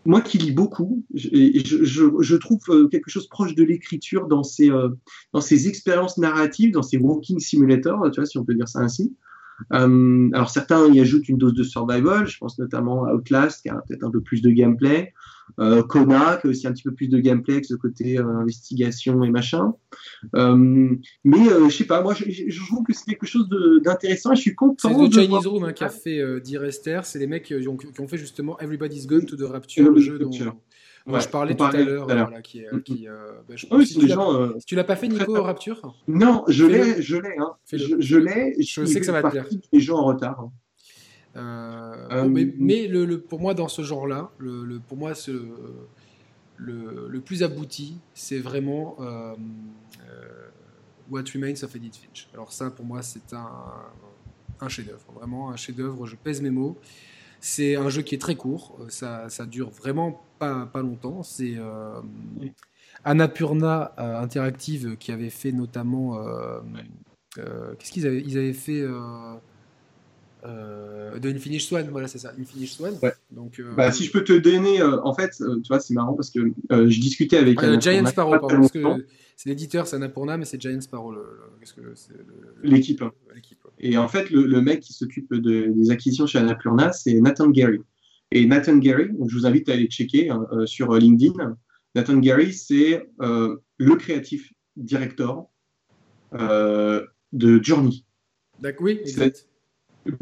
moi 0.06 0.22
qui 0.22 0.38
lis 0.38 0.52
beaucoup, 0.52 1.06
je, 1.14 1.84
je, 1.84 2.36
trouve 2.36 2.60
euh, 2.70 2.88
quelque 2.88 3.10
chose 3.10 3.28
proche 3.28 3.54
de 3.54 3.64
l'écriture 3.64 4.28
dans 4.28 4.44
ces, 4.44 4.72
euh, 4.72 4.90
dans 5.34 5.42
ces 5.42 5.68
expériences 5.68 6.18
narratives, 6.18 6.72
dans 6.72 6.82
ces 6.82 6.98
walking 6.98 7.40
simulators, 7.40 8.10
tu 8.12 8.20
vois, 8.20 8.26
si 8.26 8.38
on 8.38 8.46
peut 8.46 8.56
dire 8.56 8.68
ça 8.68 8.80
ainsi. 8.80 9.16
Euh, 9.74 10.30
alors 10.34 10.50
certains 10.50 10.88
y 10.88 11.00
ajoutent 11.00 11.30
une 11.30 11.38
dose 11.38 11.54
de 11.54 11.64
survival, 11.64 12.28
je 12.28 12.38
pense 12.40 12.58
notamment 12.58 13.06
à 13.06 13.14
Outlast, 13.14 13.62
qui 13.62 13.70
a 13.70 13.76
peut-être 13.88 14.04
un 14.04 14.10
peu 14.10 14.22
plus 14.22 14.42
de 14.42 14.50
gameplay. 14.50 15.14
Euh, 15.60 15.84
Kona, 15.84 16.38
qui 16.38 16.48
a 16.48 16.50
aussi 16.50 16.68
un 16.68 16.72
petit 16.72 16.84
peu 16.84 16.94
plus 16.94 17.08
de 17.08 17.20
gameplay 17.20 17.56
avec 17.56 17.66
ce 17.66 17.76
côté 17.76 18.18
euh, 18.18 18.28
investigation 18.28 19.24
et 19.24 19.30
machin. 19.30 19.74
Euh, 20.36 20.96
mais 21.24 21.46
je 21.70 21.76
sais 21.76 21.86
pas, 21.86 22.02
moi 22.02 22.14
je, 22.14 22.66
trouve 22.66 22.84
que 22.84 22.94
c'est 22.94 23.06
quelque 23.06 23.26
chose 23.26 23.50
d'intéressant 23.84 24.32
et 24.32 24.36
je 24.36 24.42
suis 24.42 24.56
content. 24.56 24.90
C'est 24.90 25.20
le 25.20 25.26
Chinese 25.26 25.48
Room 25.48 25.64
hein, 25.66 25.74
qui 25.74 25.84
a 25.84 25.90
fait 25.90 26.42
d'Irester, 26.42 27.02
c'est 27.04 27.20
les 27.20 27.28
mecs 27.28 27.44
qui 27.44 27.68
ont, 27.68 27.78
qui 27.78 28.02
ont, 28.02 28.08
fait 28.08 28.18
justement 28.18 28.60
Everybody's 28.60 29.08
Gone 29.08 29.26
to 29.26 29.36
the 29.36 29.50
Rapture, 29.50 29.92
le 29.92 30.00
jeu 30.00 30.20
dont. 30.20 30.32
Moi, 31.08 31.20
je 31.20 31.28
parlais 31.30 31.56
tout 31.56 31.64
à 31.64 31.72
l'heure, 31.72 32.06
voilà, 32.06 32.42
qui, 32.42 32.62
qui 32.86 33.08
je, 33.50 33.66
oui, 33.72 33.88
si, 33.88 33.98
tu 33.98 34.08
gens, 34.08 34.58
si 34.60 34.66
tu 34.66 34.76
l'as 34.76 34.84
pas 34.84 34.96
fait, 34.96 35.08
Nico, 35.08 35.42
Rapture? 35.42 35.96
Non, 36.08 36.44
je 36.48 36.66
l'ai, 36.66 37.02
je 37.02 37.18
l'ai, 37.18 37.36
hein. 37.40 37.56
je, 37.72 38.18
l'ai. 38.18 38.54
Je, 38.62 38.86
sais 38.86 39.00
que 39.00 39.06
ça 39.06 39.12
va 39.12 39.24
te 39.24 39.30
plaire. 39.30 39.48
Les 39.72 39.80
gens 39.80 39.98
en 39.98 40.06
retard. 40.06 40.40
Hein. 40.40 40.52
Euh, 41.36 42.08
euh, 42.12 42.52
mais, 42.58 42.88
le, 42.88 43.20
pour 43.20 43.40
moi, 43.40 43.54
dans 43.54 43.68
ce 43.68 43.82
genre-là, 43.82 44.32
le, 44.38 44.80
pour 44.80 44.98
moi, 44.98 45.16
ce, 45.16 45.32
le, 46.58 47.20
plus 47.22 47.44
abouti, 47.44 48.00
c'est 48.14 48.40
vraiment 48.40 48.98
euh, 49.00 49.36
What 51.10 51.24
Remains 51.34 51.64
of 51.64 51.76
Edith 51.76 51.98
Finch. 51.98 52.28
Alors 52.34 52.52
ça, 52.52 52.70
pour 52.70 52.86
moi, 52.86 53.02
c'est 53.02 53.34
un, 53.34 53.50
un 54.60 54.70
chef-d'œuvre, 54.70 55.06
vraiment 55.16 55.52
un 55.52 55.56
chef-d'œuvre. 55.56 56.06
Je 56.06 56.16
pèse 56.16 56.42
mes 56.42 56.50
mots. 56.50 56.78
C'est 57.40 57.76
un 57.76 57.90
jeu 57.90 58.04
qui 58.04 58.14
est 58.14 58.20
très 58.22 58.36
court, 58.36 58.78
ça, 58.90 59.28
ça 59.30 59.48
dure 59.48 59.72
vraiment 59.72 60.24
pas, 60.38 60.68
pas 60.68 60.82
longtemps. 60.84 61.24
C'est 61.24 61.56
Annapurna 63.04 63.94
Interactive 63.98 64.96
qui 64.98 65.12
avait 65.12 65.32
fait 65.32 65.52
notamment. 65.52 66.24
Qu'est-ce 67.34 67.92
qu'ils 67.92 68.06
avaient 68.06 68.22
Ils 68.22 68.38
avaient 68.38 68.54
fait 68.54 68.86
euh, 70.44 71.20
de 71.20 71.30
Infinite 71.30 71.62
Swan, 71.62 71.88
voilà, 71.92 72.08
c'est 72.08 72.18
ça, 72.18 72.34
Infinite 72.40 72.70
Swan. 72.70 72.96
Ouais. 73.02 73.14
Donc, 73.30 73.60
euh, 73.60 73.74
bah, 73.76 73.92
si 73.92 74.06
je 74.06 74.12
peux 74.12 74.24
te 74.24 74.34
donner, 74.34 74.82
euh, 74.82 75.02
en 75.04 75.14
fait, 75.14 75.32
tu 75.38 75.68
vois, 75.68 75.80
c'est 75.80 75.94
marrant 75.94 76.14
parce 76.14 76.32
que 76.32 76.52
je 76.70 77.00
discutais 77.00 77.38
avec. 77.38 77.60
Ah, 77.62 77.80
Giant 77.80 78.06
Sparrow, 78.06 78.40
pardon, 78.40 78.58
parce 78.58 78.72
que 78.72 79.06
c'est 79.36 79.50
l'éditeur, 79.50 79.88
c'est 79.88 79.96
Annapurna, 79.96 80.38
mais 80.38 80.46
c'est 80.46 80.60
Giant 80.60 80.82
Sparrow. 80.82 81.14
L'équipe. 82.64 83.04
Et 83.80 83.98
en 83.98 84.08
fait, 84.08 84.30
le, 84.30 84.62
mec 84.62 84.82
qui 84.82 84.94
s'occupe 84.94 85.34
de, 85.34 85.68
des 85.68 85.92
acquisitions 85.92 86.26
chez 86.26 86.40
Annapurna, 86.40 86.92
c'est 86.92 87.14
Nathan 87.22 87.50
Gary. 87.50 87.80
Et 88.32 88.46
Nathan 88.46 88.78
Gary, 88.78 89.10
donc 89.12 89.30
je 89.30 89.38
vous 89.38 89.46
invite 89.46 89.68
à 89.70 89.74
aller 89.74 89.88
checker 89.88 90.30
hein, 90.30 90.48
sur 90.66 90.94
LinkedIn. 90.94 91.58
Nathan 91.96 92.18
Gary, 92.18 92.54
c'est 92.54 93.08
le 93.20 93.96
créatif 93.96 94.54
director 94.76 95.50
de 96.34 97.64
Journey. 97.64 98.06
D'accord, 98.60 98.86
oui, 98.86 99.00
exact 99.02 99.48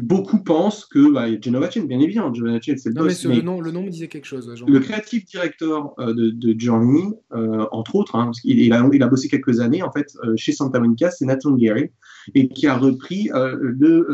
beaucoup 0.00 0.42
pensent 0.42 0.84
que 0.84 1.10
bah, 1.10 1.26
Genova 1.40 1.70
Chen, 1.70 1.86
bien 1.86 2.00
évidemment, 2.00 2.32
Genova 2.32 2.60
Chen, 2.60 2.76
c'est 2.76 2.90
le 2.90 2.94
non, 2.94 3.04
Mais, 3.04 3.36
le, 3.36 3.42
nom, 3.42 3.60
le 3.60 3.70
nom 3.70 3.82
me 3.82 3.90
disait 3.90 4.08
quelque 4.08 4.26
chose. 4.26 4.52
le 4.66 4.80
créatif 4.80 5.24
directeur 5.24 5.94
euh, 5.98 6.12
de, 6.12 6.30
de, 6.30 6.58
Journey, 6.58 7.14
euh, 7.32 7.66
entre 7.72 7.96
autres, 7.96 8.16
hein, 8.16 8.26
parce 8.26 8.40
il, 8.44 8.72
a, 8.72 8.88
il, 8.92 9.02
a, 9.02 9.08
bossé 9.08 9.28
quelques 9.28 9.60
années 9.60 9.82
en 9.82 9.90
fait 9.90 10.12
euh, 10.24 10.34
chez 10.36 10.52
Santa 10.52 10.80
Monica, 10.80 11.10
c'est 11.10 11.24
Nathan 11.24 11.52
Gary, 11.52 11.90
et 12.34 12.48
qui 12.48 12.66
a 12.66 12.76
repris 12.76 13.30
le, 13.32 14.06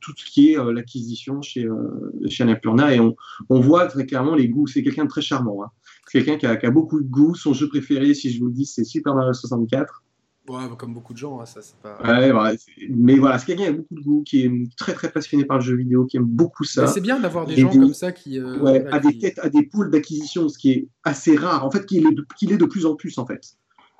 tout 0.00 0.12
ce 0.16 0.24
qui 0.24 0.52
est 0.52 0.72
l'acquisition 0.72 1.42
chez, 1.42 1.68
chez 2.28 2.42
Annapurna, 2.42 2.94
et 2.94 3.00
on, 3.00 3.14
on, 3.50 3.60
voit 3.60 3.86
très 3.86 4.06
clairement 4.06 4.34
les 4.34 4.48
goûts. 4.48 4.66
C'est 4.66 4.82
quelqu'un 4.82 5.04
de 5.04 5.10
très 5.10 5.22
charmant. 5.22 5.62
Hein. 5.62 5.68
C'est 6.06 6.24
quelqu'un 6.24 6.38
qui 6.38 6.46
a, 6.46 6.56
qui 6.56 6.66
a, 6.66 6.70
beaucoup 6.70 7.00
de 7.00 7.08
goût. 7.08 7.34
Son 7.34 7.52
jeu 7.52 7.68
préféré, 7.68 8.14
si 8.14 8.30
je 8.30 8.40
vous 8.40 8.46
le 8.46 8.52
dis, 8.52 8.64
c'est 8.64 8.84
Super 8.84 9.14
Mario 9.14 9.34
64. 9.34 10.02
Ouais, 10.48 10.62
comme 10.78 10.94
beaucoup 10.94 11.12
de 11.12 11.18
gens, 11.18 11.40
hein, 11.40 11.46
ça 11.46 11.60
c'est 11.60 11.76
pas. 11.76 11.98
Ouais, 12.02 12.56
mais 12.88 13.16
voilà, 13.16 13.38
c'est 13.38 13.46
quelqu'un 13.46 13.64
qui 13.64 13.68
a 13.68 13.72
beaucoup 13.72 13.94
de 13.94 14.00
goût, 14.00 14.22
qui 14.22 14.44
est 14.44 14.76
très 14.76 14.94
très 14.94 15.10
passionné 15.10 15.44
par 15.44 15.58
le 15.58 15.62
jeu 15.62 15.76
vidéo, 15.76 16.06
qui 16.06 16.16
aime 16.16 16.24
beaucoup 16.24 16.64
ça. 16.64 16.86
C'est 16.86 17.00
bien 17.00 17.20
d'avoir 17.20 17.46
des 17.46 17.56
gens 17.56 17.70
comme 17.70 17.94
ça 17.94 18.12
qui. 18.12 18.38
Euh, 18.38 18.58
ouais, 18.60 18.86
à 18.90 18.98
des 18.98 19.18
têtes, 19.18 19.38
à 19.40 19.50
des 19.50 19.62
pôles 19.62 19.90
d'acquisition, 19.90 20.48
ce 20.48 20.58
qui 20.58 20.70
est 20.70 20.88
assez 21.04 21.36
rare. 21.36 21.66
En 21.66 21.70
fait, 21.70 21.84
qu'il 21.84 22.06
est, 22.06 22.12
de, 22.12 22.26
est 22.42 22.56
de 22.56 22.64
plus 22.64 22.86
en 22.86 22.94
plus 22.94 23.18
en 23.18 23.26
fait. 23.26 23.56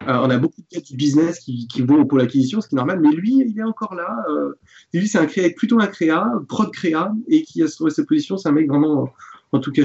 Euh, 0.06 0.12
on 0.12 0.30
a 0.30 0.38
beaucoup 0.38 0.60
de 0.60 0.66
têtes 0.68 0.86
du 0.86 0.96
business 0.96 1.40
qui, 1.40 1.66
qui, 1.66 1.82
vont 1.82 2.00
au 2.00 2.04
pôle 2.04 2.20
acquisition, 2.20 2.60
ce 2.60 2.68
qui 2.68 2.76
est 2.76 2.76
normal, 2.76 3.00
mais 3.00 3.10
lui, 3.10 3.44
il 3.46 3.58
est 3.58 3.64
encore 3.64 3.96
là. 3.96 4.24
Euh, 4.30 4.54
lui, 4.94 5.08
c'est 5.08 5.18
un 5.18 5.26
créa, 5.26 5.50
plutôt 5.50 5.80
un 5.80 5.88
créa, 5.88 6.30
prod 6.48 6.70
créa, 6.70 7.12
et 7.26 7.42
qui 7.42 7.62
a 7.64 7.68
trouvé 7.68 7.90
sa 7.90 8.04
position. 8.04 8.36
C'est 8.36 8.48
un 8.48 8.52
mec 8.52 8.68
vraiment, 8.68 9.12
en 9.50 9.58
tout 9.58 9.72
cas, 9.72 9.82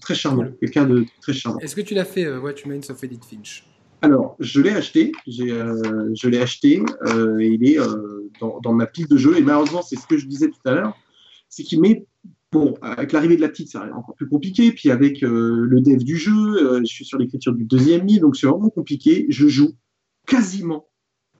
très 0.00 0.16
charmant. 0.16 0.46
Quelqu'un 0.58 0.86
de 0.86 1.06
très 1.22 1.32
charmant. 1.32 1.60
Est-ce 1.60 1.76
que 1.76 1.82
tu 1.82 1.94
l'as 1.94 2.04
fait, 2.04 2.28
What 2.36 2.54
Remains 2.64 2.90
of 2.90 3.02
Edith 3.04 3.24
Finch 3.24 3.67
alors, 4.00 4.36
je 4.38 4.60
l'ai 4.60 4.70
acheté, 4.70 5.12
euh, 5.40 6.10
je 6.14 6.28
l'ai 6.28 6.38
acheté, 6.38 6.80
euh, 7.06 7.42
il 7.42 7.68
est 7.68 7.80
euh, 7.80 8.30
dans, 8.40 8.72
ma 8.72 8.86
pile 8.86 9.08
de 9.08 9.16
jeux. 9.16 9.36
Et 9.36 9.42
malheureusement, 9.42 9.82
c'est 9.82 9.96
ce 9.96 10.06
que 10.06 10.16
je 10.16 10.26
disais 10.26 10.48
tout 10.48 10.60
à 10.66 10.72
l'heure, 10.72 10.96
c'est 11.48 11.64
qu'il 11.64 11.80
met, 11.80 12.06
bon, 12.52 12.74
avec 12.80 13.10
l'arrivée 13.10 13.34
de 13.34 13.40
la 13.40 13.48
petite, 13.48 13.70
c'est 13.70 13.78
encore 13.78 14.14
plus 14.14 14.28
compliqué. 14.28 14.70
Puis 14.70 14.90
avec 14.90 15.20
le 15.22 15.80
dev 15.80 16.04
du 16.04 16.16
jeu, 16.16 16.80
je 16.80 16.86
suis 16.86 17.04
sur 17.04 17.18
l'écriture 17.18 17.52
du 17.52 17.64
deuxième 17.64 18.06
livre, 18.06 18.22
donc 18.22 18.36
c'est 18.36 18.46
vraiment 18.46 18.70
compliqué. 18.70 19.26
Je 19.30 19.48
joue 19.48 19.72
quasiment 20.26 20.88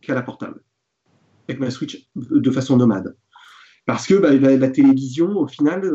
qu'à 0.00 0.14
la 0.14 0.22
portable, 0.22 0.64
avec 1.48 1.60
ma 1.60 1.70
Switch 1.70 2.08
de 2.16 2.50
façon 2.50 2.76
nomade. 2.76 3.16
Parce 3.86 4.06
que 4.06 4.14
bah, 4.14 4.34
la, 4.34 4.68
télévision, 4.68 5.38
au 5.38 5.46
final, 5.46 5.88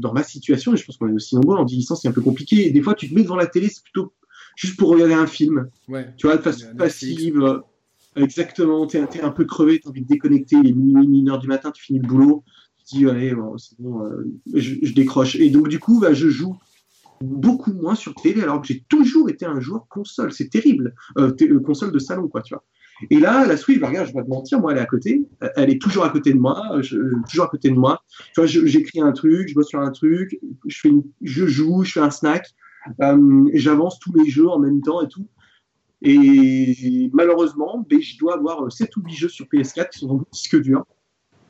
dans 0.00 0.14
ma 0.14 0.22
situation, 0.22 0.72
et 0.72 0.78
je 0.78 0.86
pense 0.86 0.96
qu'on 0.96 1.08
est 1.08 1.12
aussi 1.12 1.36
nombreux 1.36 1.58
en 1.58 1.66
vieillissant, 1.66 1.96
c'est 1.96 2.08
un 2.08 2.12
peu 2.12 2.22
compliqué. 2.22 2.66
Et 2.66 2.70
des 2.70 2.80
fois, 2.80 2.94
tu 2.94 3.10
te 3.10 3.14
mets 3.14 3.22
devant 3.22 3.36
la 3.36 3.46
télé, 3.46 3.68
c'est 3.68 3.82
plutôt 3.82 4.14
juste 4.58 4.76
pour 4.76 4.90
regarder 4.90 5.14
un 5.14 5.28
film. 5.28 5.70
Tu 6.16 6.26
vois, 6.26 6.36
de 6.36 6.42
façon 6.42 6.66
passive. 6.76 7.40
Euh, 7.40 7.60
exactement, 8.16 8.86
tu 8.88 8.96
es, 8.96 9.20
un 9.20 9.30
peu 9.30 9.44
crevé, 9.44 9.78
tu 9.78 9.86
as 9.86 9.90
envie 9.90 10.02
de 10.02 10.08
déconnecter, 10.08 10.56
il 10.56 10.70
est 10.70 10.72
minuit, 10.72 11.22
1 11.22 11.30
heure 11.30 11.38
du 11.38 11.46
matin, 11.46 11.70
tu 11.70 11.82
finis 11.82 12.00
le 12.00 12.08
boulot, 12.08 12.42
tu 12.78 12.84
te 12.84 12.96
dis, 12.96 13.08
allez, 13.08 13.32
c'est 13.56 13.80
bon, 13.80 14.04
euh, 14.04 14.24
je, 14.52 14.92
décroche. 14.92 15.36
Et 15.36 15.50
donc, 15.50 15.68
du 15.68 15.78
coup, 15.78 16.00
bah, 16.00 16.12
je 16.12 16.28
joue 16.28 16.56
beaucoup 17.20 17.72
moins 17.72 17.94
sur 17.94 18.14
télé, 18.16 18.42
alors 18.42 18.60
que 18.60 18.66
j'ai 18.66 18.84
toujours 18.88 19.30
été 19.30 19.46
un 19.46 19.60
joueur 19.60 19.86
console. 19.88 20.32
C'est 20.32 20.48
terrible. 20.48 20.92
Euh, 21.18 21.32
console 21.64 21.92
de 21.92 22.00
salon, 22.00 22.26
quoi, 22.26 22.42
tu 22.42 22.54
vois. 22.54 22.64
Et 23.10 23.20
là, 23.20 23.46
la 23.46 23.56
Switch, 23.56 23.78
bah, 23.78 23.88
regarde, 23.88 24.08
je 24.08 24.12
vais 24.12 24.18
pas 24.18 24.24
te 24.24 24.30
mentir, 24.30 24.58
moi, 24.58 24.72
elle 24.72 24.78
est 24.78 24.82
à 24.82 24.86
côté. 24.86 25.24
Elle 25.54 25.70
est 25.70 25.80
toujours 25.80 26.04
à 26.04 26.10
côté 26.10 26.32
de 26.32 26.38
moi. 26.38 26.80
Je, 26.80 26.96
toujours 27.30 27.44
à 27.44 27.48
côté 27.48 27.70
de 27.70 27.76
moi. 27.76 28.02
Tu 28.34 28.40
vois, 28.40 28.46
j'écris 28.46 29.00
un 29.00 29.12
truc, 29.12 29.48
je 29.48 29.54
bosse 29.54 29.68
sur 29.68 29.78
un 29.78 29.92
truc, 29.92 30.36
je, 30.66 30.80
fais 30.80 30.90
je 31.22 31.46
joue, 31.46 31.84
je 31.84 31.92
fais 31.92 32.00
un 32.00 32.10
snack. 32.10 32.44
Euh, 33.00 33.50
j'avance 33.54 33.98
tous 33.98 34.12
les 34.14 34.28
jeux 34.28 34.48
en 34.48 34.58
même 34.58 34.80
temps 34.80 35.02
et 35.02 35.08
tout. 35.08 35.26
Et 36.00 37.10
malheureusement, 37.12 37.84
ben, 37.88 38.00
je 38.00 38.18
dois 38.18 38.34
avoir 38.34 38.70
7 38.70 38.96
ou 38.96 39.02
8 39.02 39.14
jeux 39.14 39.28
sur 39.28 39.46
PS4 39.46 39.90
qui 39.90 39.98
sont 40.00 40.06
dans 40.06 40.24
disque 40.32 40.60
dur 40.60 40.84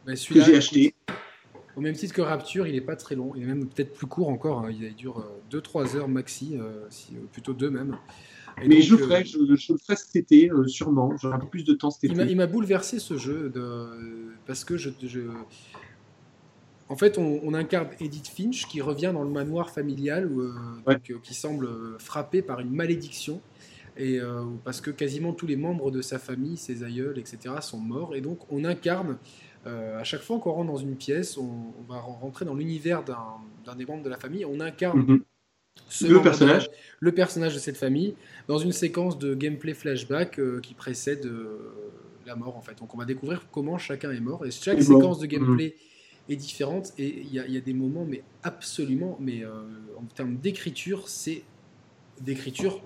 bah, 0.07 0.13
que 0.15 0.41
j'ai 0.41 0.57
acheté. 0.57 0.95
Au 1.77 1.81
même 1.81 1.95
titre 1.95 2.15
que 2.15 2.23
Rapture, 2.23 2.67
il 2.67 2.73
n'est 2.73 2.81
pas 2.81 2.97
très 2.97 3.15
long. 3.15 3.33
Il 3.37 3.43
est 3.43 3.47
même 3.47 3.69
peut-être 3.69 3.93
plus 3.93 4.07
court 4.07 4.31
encore. 4.31 4.61
Hein. 4.61 4.71
Il 4.71 4.95
dure 4.97 5.25
2-3 5.51 5.97
heures 5.97 6.09
maxi, 6.09 6.57
euh, 6.57 6.87
euh, 7.13 7.17
plutôt 7.31 7.53
2 7.53 7.71
même. 7.71 7.97
Mais 8.67 8.81
je, 8.81 8.97
ferai, 8.97 9.25
je, 9.25 9.39
le 9.39 9.57
ferai 9.57 9.95
cet 9.95 10.17
été, 10.17 10.51
sûrement. 10.67 11.17
J'aurai 11.17 11.37
un 11.37 11.39
peu 11.39 11.47
plus 11.47 11.63
de 11.63 11.75
temps 11.75 11.91
cet 11.91 12.11
été. 12.11 12.21
Il 12.29 12.37
m'a 12.37 12.49
bouleversé 12.49 12.99
ce 12.99 13.17
jeu 13.17 13.51
de, 13.51 13.87
parce 14.47 14.65
que 14.65 14.77
je, 14.77 14.91
en 16.91 16.97
fait, 16.97 17.19
on, 17.19 17.53
incarne 17.55 17.89
Edith 18.01 18.29
Finch 18.29 18.67
qui 18.67 18.81
revient 18.81 19.11
dans 19.13 19.23
le 19.23 19.29
manoir 19.29 19.71
familial 19.71 20.25
euh, 20.25 20.53
euh, 20.89 21.19
qui 21.23 21.35
semble 21.35 21.69
frappé 21.99 22.41
par 22.41 22.61
une 22.61 22.71
malédiction. 22.71 23.43
Et, 23.99 24.19
euh, 24.21 24.45
parce 24.65 24.81
que 24.81 24.91
quasiment 24.91 25.33
tous 25.33 25.47
les 25.47 25.57
membres 25.57 25.91
de 25.91 26.01
sa 26.01 26.19
famille, 26.19 26.57
ses 26.57 26.85
aïeuls, 26.85 27.19
etc., 27.19 27.57
sont 27.61 27.79
morts. 27.79 28.15
Et 28.15 28.21
donc, 28.21 28.41
on 28.51 28.65
incarne, 28.65 29.19
à 29.67 30.03
chaque 30.03 30.23
fois 30.23 30.39
qu'on 30.39 30.53
rentre 30.53 30.73
dans 30.73 30.79
une 30.79 30.97
pièce, 30.97 31.37
on, 31.37 31.75
va 31.87 31.99
rentrer 31.99 32.47
dans 32.47 32.55
l'univers 32.55 33.05
d'un 33.05 33.75
des 33.75 33.85
membres 33.85 34.03
de 34.03 34.09
la 34.09 34.17
famille. 34.17 34.47
On 34.47 34.61
incarne 34.61 35.01
mhm. 35.01 35.25
le 36.09 36.23
personnage. 36.23 36.71
le 37.01 37.13
personnage 37.13 37.53
de 37.53 37.59
cette 37.59 37.77
famille 37.77 38.15
dans 38.47 38.57
une 38.57 38.73
séquence 38.73 39.19
de 39.19 39.35
gameplay 39.35 39.75
flashback 39.75 40.41
qui 40.63 40.73
précède 40.73 41.31
la 42.25 42.35
mort, 42.35 42.57
en 42.57 42.63
fait. 42.63 42.79
Donc, 42.79 42.95
on 42.95 42.99
va 42.99 43.05
découvrir 43.05 43.47
comment 43.53 43.77
chacun 43.77 44.11
est 44.11 44.21
mort. 44.21 44.47
Et 44.47 44.51
chaque 44.51 44.83
séquence 44.83 45.19
de 45.19 45.27
gameplay. 45.27 45.75
Mhm 45.77 45.89
est 46.29 46.37
différente 46.37 46.93
et 46.99 47.23
il 47.23 47.33
y, 47.33 47.57
a 47.57 47.61
des 47.61 47.73
moments, 47.73 48.05
mais 48.07 48.23
absolument, 48.43 49.17
mais 49.21 49.45
euh, 49.45 49.63
en 49.99 50.05
termes 50.15 50.37
d'écriture, 50.37 51.09
c'est 51.09 51.43
d'écriture 52.21 52.83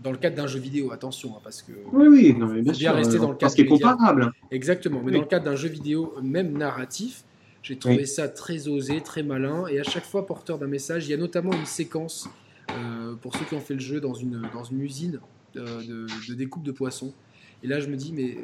dans 0.00 0.12
le 0.12 0.18
cadre 0.18 0.36
d'un 0.36 0.46
jeu 0.46 0.58
vidéo, 0.58 0.92
attention, 0.92 1.34
hein, 1.36 1.40
parce 1.42 1.62
que 1.62 1.72
oui, 1.92 2.06
oui, 2.08 2.34
non, 2.36 2.48
mais 2.48 2.62
bien, 2.62 2.72
sûr, 2.72 2.92
rester 2.94 3.18
dans 3.18 3.30
le 3.30 3.36
cadre 3.36 3.58
est 3.58 3.66
comparable. 3.66 4.32
Exactement, 4.50 5.02
mais 5.02 5.12
dans 5.12 5.20
le 5.20 5.26
cadre 5.26 5.44
d'un 5.44 5.56
jeu 5.56 5.68
vidéo, 5.68 6.14
même 6.22 6.56
narratif, 6.56 7.24
j'ai 7.62 7.76
trouvé 7.76 8.06
ça 8.06 8.28
très 8.28 8.68
osé, 8.68 9.00
très 9.00 9.22
malin, 9.22 9.66
et 9.66 9.80
à 9.80 9.82
chaque 9.82 10.04
fois 10.04 10.26
porteur 10.26 10.58
d'un 10.58 10.68
message. 10.68 11.06
Il 11.06 11.10
y 11.10 11.14
a 11.14 11.16
notamment 11.16 11.52
une 11.52 11.66
séquence 11.66 12.28
euh, 12.70 13.14
pour 13.16 13.34
ceux 13.36 13.44
qui 13.44 13.54
ont 13.54 13.60
fait 13.60 13.74
le 13.74 13.80
jeu 13.80 14.00
dans 14.00 14.14
une 14.14 14.48
dans 14.52 14.64
une 14.64 14.80
usine 14.80 15.20
euh, 15.56 15.82
de, 15.82 16.06
de, 16.28 16.34
découpe 16.34 16.62
de 16.62 16.72
poissons. 16.72 17.12
Et 17.62 17.66
là, 17.66 17.80
je 17.80 17.88
me 17.88 17.96
dis, 17.96 18.12
mais 18.12 18.36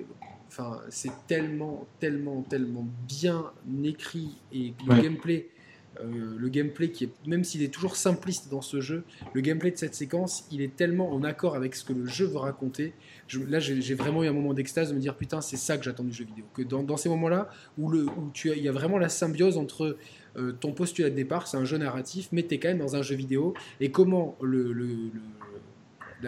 Enfin, 0.53 0.83
c'est 0.91 1.13
tellement, 1.27 1.87
tellement, 1.99 2.43
tellement 2.43 2.87
bien 3.09 3.53
écrit 3.85 4.37
et 4.53 4.75
le 4.87 5.01
gameplay, 5.01 5.49
euh, 6.01 6.37
le 6.37 6.49
gameplay 6.51 6.91
qui 6.91 7.05
est, 7.05 7.27
même 7.27 7.43
s'il 7.43 7.63
est 7.63 7.73
toujours 7.73 7.97
simpliste 7.97 8.51
dans 8.51 8.61
ce 8.61 8.83
jeu, 8.83 9.05
le 9.33 9.41
gameplay 9.41 9.71
de 9.71 9.79
cette 9.79 9.95
séquence, 9.95 10.47
il 10.51 10.61
est 10.61 10.77
tellement 10.77 11.11
en 11.11 11.25
accord 11.25 11.55
avec 11.55 11.75
ce 11.75 11.85
que 11.85 11.95
le 11.95 12.05
jeu 12.05 12.27
veut 12.27 12.37
raconter. 12.37 12.93
là, 13.49 13.61
j'ai 13.61 13.95
vraiment 13.95 14.25
eu 14.25 14.27
un 14.27 14.35
moment 14.35 14.53
d'extase 14.53 14.91
de 14.91 14.95
me 14.95 15.01
dire 15.01 15.17
putain, 15.17 15.41
c'est 15.41 15.57
ça 15.57 15.79
que 15.79 15.85
j'attends 15.85 16.05
du 16.05 16.13
jeu 16.13 16.27
vidéo. 16.27 16.45
Que 16.53 16.61
dans, 16.61 16.99
ces 16.99 17.09
moments-là 17.09 17.49
où, 17.79 17.89
le, 17.89 18.05
où 18.05 18.31
tu 18.35 18.51
il 18.51 18.63
y 18.63 18.69
a 18.69 18.73
vraiment 18.73 18.99
la 18.99 19.09
symbiose 19.09 19.57
entre 19.57 19.97
ton 20.61 20.73
postulat 20.73 21.09
de 21.09 21.15
départ, 21.15 21.47
c'est 21.47 21.57
un 21.57 21.65
jeu 21.65 21.79
narratif, 21.79 22.29
mais 22.31 22.43
tu 22.43 22.57
es 22.57 22.59
quand 22.59 22.69
même 22.69 22.79
dans 22.79 22.95
un 22.95 23.03
jeu 23.03 23.15
vidéo. 23.15 23.55
Et 23.81 23.91
comment 23.91 24.37
le, 24.43 24.75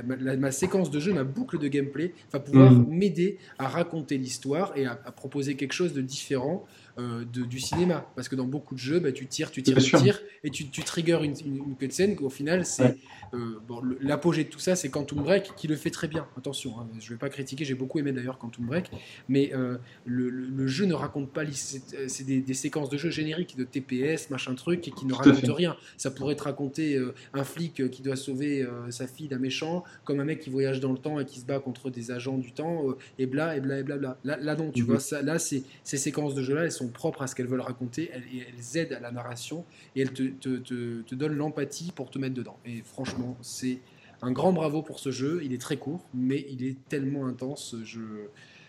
ma 0.02 0.50
séquence 0.50 0.90
de 0.90 1.00
jeu, 1.00 1.12
ma 1.12 1.24
boucle 1.24 1.58
de 1.58 1.68
gameplay 1.68 2.12
va 2.32 2.40
pouvoir 2.40 2.70
mm. 2.70 2.86
m'aider 2.88 3.38
à 3.58 3.68
raconter 3.68 4.18
l'histoire 4.18 4.72
et 4.76 4.86
à, 4.86 4.94
proposer 4.94 5.54
quelque 5.56 5.72
chose 5.72 5.92
de 5.92 6.00
différent 6.00 6.64
euh, 6.96 7.24
du 7.24 7.58
cinéma. 7.58 8.08
Parce 8.14 8.28
que 8.28 8.36
dans 8.36 8.44
beaucoup 8.44 8.74
de 8.74 8.78
jeux, 8.78 9.00
bah, 9.00 9.10
tu 9.10 9.26
tires, 9.26 9.50
tu 9.50 9.64
tires, 9.64 9.78
tu 9.78 9.96
tires, 9.96 10.20
et 10.44 10.50
tu, 10.50 10.68
tu 10.68 10.84
triggers 10.84 11.18
une, 11.24 11.34
une, 11.44 11.76
cutscene 11.76 12.14
qu'au 12.14 12.30
final, 12.30 12.64
c'est. 12.64 12.96
Euh, 13.34 13.58
bon, 13.66 13.82
L'apogée 14.00 14.44
de 14.44 14.48
tout 14.48 14.60
ça, 14.60 14.76
c'est 14.76 14.90
Quantum 14.90 15.24
Break 15.24 15.56
qui 15.56 15.66
le 15.66 15.74
fait 15.74 15.90
très 15.90 16.06
bien. 16.06 16.28
Attention, 16.38 16.78
hein, 16.78 16.86
je 17.00 17.06
ne 17.06 17.10
vais 17.10 17.18
pas 17.18 17.30
critiquer, 17.30 17.64
j'ai 17.64 17.74
beaucoup 17.74 17.98
aimé 17.98 18.12
d'ailleurs 18.12 18.38
Quantum 18.38 18.66
Break, 18.66 18.92
mais 19.28 19.50
euh, 19.54 19.76
le, 20.06 20.66
jeu 20.68 20.84
ne 20.84 20.94
raconte 20.94 21.32
pas. 21.32 21.42
C'est 21.50 22.24
des, 22.24 22.54
séquences 22.54 22.90
de 22.90 22.96
jeu 22.96 23.10
génériques 23.10 23.56
de 23.56 23.64
TPS, 23.64 24.30
machin 24.30 24.54
truc, 24.54 24.86
et 24.86 24.92
qui 24.92 25.04
ne 25.06 25.14
racontent 25.14 25.52
rien. 25.52 25.76
Ça 25.96 26.12
pourrait 26.12 26.36
te 26.36 26.44
raconter 26.44 26.96
un 27.32 27.42
flic 27.42 27.90
qui 27.90 28.02
doit 28.02 28.14
sauver 28.14 28.64
sa 28.90 29.08
fille 29.08 29.26
d'un 29.26 29.38
méchant, 29.38 29.82
comme 30.04 30.20
un 30.20 30.24
mec 30.24 30.38
qui 30.38 30.50
voyage 30.50 30.78
dans 30.78 30.92
le 30.92 30.98
temps 30.98 31.18
et 31.18 31.24
qui 31.24 31.40
se 31.40 31.44
bat 31.44 31.58
contre 31.58 31.90
des 31.90 32.12
agents 32.12 32.38
du 32.38 32.52
temps, 32.52 32.84
et 33.18 33.26
bla, 33.26 33.56
et 33.56 33.60
bla, 33.60 33.80
et 33.80 33.82
bla, 33.82 33.96
bla. 33.96 34.16
Là, 34.22 34.36
là 34.40 34.54
non, 34.54 34.70
tu 34.70 34.82
mhm. 34.82 34.88
vois, 34.88 35.00
ça, 35.00 35.22
là, 35.22 35.40
ces 35.40 35.64
séquences 35.82 36.36
de 36.36 36.42
jeu-là, 36.42 36.62
elles 36.62 36.72
sont 36.72 36.83
propres 36.88 37.22
à 37.22 37.26
ce 37.26 37.34
qu'elles 37.34 37.46
veulent 37.46 37.60
raconter, 37.60 38.10
elles, 38.12 38.24
elles, 38.32 38.78
aident 38.78 38.92
à 38.92 39.00
la 39.00 39.10
narration 39.10 39.64
et 39.96 40.02
elles 40.02 40.12
te, 40.12 40.22
te, 40.22 40.58
te, 41.02 41.14
donnent 41.14 41.36
l'empathie 41.36 41.92
pour 41.94 42.10
te 42.10 42.18
mettre 42.18 42.34
dedans. 42.34 42.58
Et 42.66 42.82
franchement, 42.84 43.36
c'est 43.42 43.78
un 44.22 44.32
grand 44.32 44.52
bravo 44.52 44.82
pour 44.82 44.98
ce 44.98 45.10
jeu. 45.10 45.40
Il 45.44 45.52
est 45.52 45.60
très 45.60 45.76
court, 45.76 46.04
mais 46.14 46.46
il 46.50 46.64
est 46.64 46.76
tellement 46.88 47.26
intense. 47.26 47.76
Je... 47.84 48.00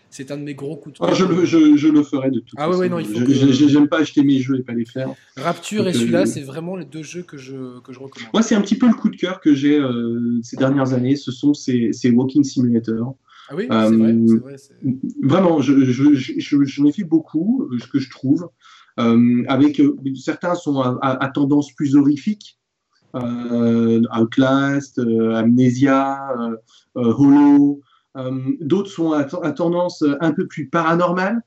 C'est 0.08 0.30
un 0.30 0.36
de 0.36 0.42
mes 0.42 0.54
gros 0.54 0.76
coups 0.76 0.94
de 0.94 0.98
cœur. 0.98 1.08
Ah, 1.10 1.14
je, 1.14 1.24
le, 1.24 1.44
je, 1.44 1.76
je, 1.76 1.88
le 1.88 2.02
ferai 2.02 2.30
de 2.30 2.40
toute 2.40 2.58
ah, 2.58 2.66
façon. 2.66 2.78
Ouais, 2.78 2.88
non, 2.88 2.98
il 3.00 3.06
faut 3.06 3.26
J'aime 3.28 3.88
pas 3.88 3.98
acheter 3.98 4.22
mes 4.22 4.38
jeux 4.38 4.58
et 4.58 4.62
pas 4.62 4.72
les 4.72 4.84
faire. 4.84 5.10
Rapture 5.36 5.88
et 5.88 5.92
celui-là, 5.92 6.20
euh, 6.20 6.26
c'est 6.26 6.42
vraiment 6.42 6.76
les 6.76 6.84
deux 6.84 7.02
jeux 7.02 7.22
que 7.22 7.36
je, 7.36 7.80
que 7.80 7.92
je 7.92 7.98
recommande. 7.98 8.30
Moi, 8.32 8.42
c'est 8.42 8.54
un 8.54 8.60
petit 8.60 8.78
peu 8.78 8.86
le 8.86 8.94
coup 8.94 9.10
de 9.10 9.16
cœur 9.16 9.40
que 9.40 9.54
j'ai 9.54 9.78
euh, 9.78 10.40
ces 10.42 10.56
dernières 10.56 10.92
années. 10.92 11.16
Ce 11.16 11.32
sont 11.32 11.54
ces, 11.54 11.92
ces 11.92 12.10
Walking 12.10 12.44
Simulator. 12.44 13.16
Ah 13.48 13.54
oui, 13.54 13.66
c'est 13.70 13.96
vrai, 13.96 14.12
vrai 14.38 14.56
Vraiment, 15.22 15.60
j'en 15.60 16.84
ai 16.86 16.92
fait 16.92 17.04
beaucoup, 17.04 17.68
euh, 17.70 17.78
ce 17.78 17.86
que 17.86 17.98
je 17.98 18.10
trouve. 18.10 18.48
Euh, 18.98 19.44
avec 19.48 19.78
euh, 19.78 19.94
certains 20.14 20.54
sont 20.54 20.80
à, 20.80 21.28
tendance 21.28 21.72
plus 21.72 21.96
horrifique, 21.96 22.58
Outlast, 23.14 24.98
Amnesia, 24.98 26.18
Hollow. 26.94 27.80
D'autres 28.60 28.90
sont 28.90 29.12
à, 29.12 29.52
tendance 29.52 30.02
un 30.20 30.32
peu 30.32 30.46
plus 30.46 30.68
paranormale, 30.68 31.40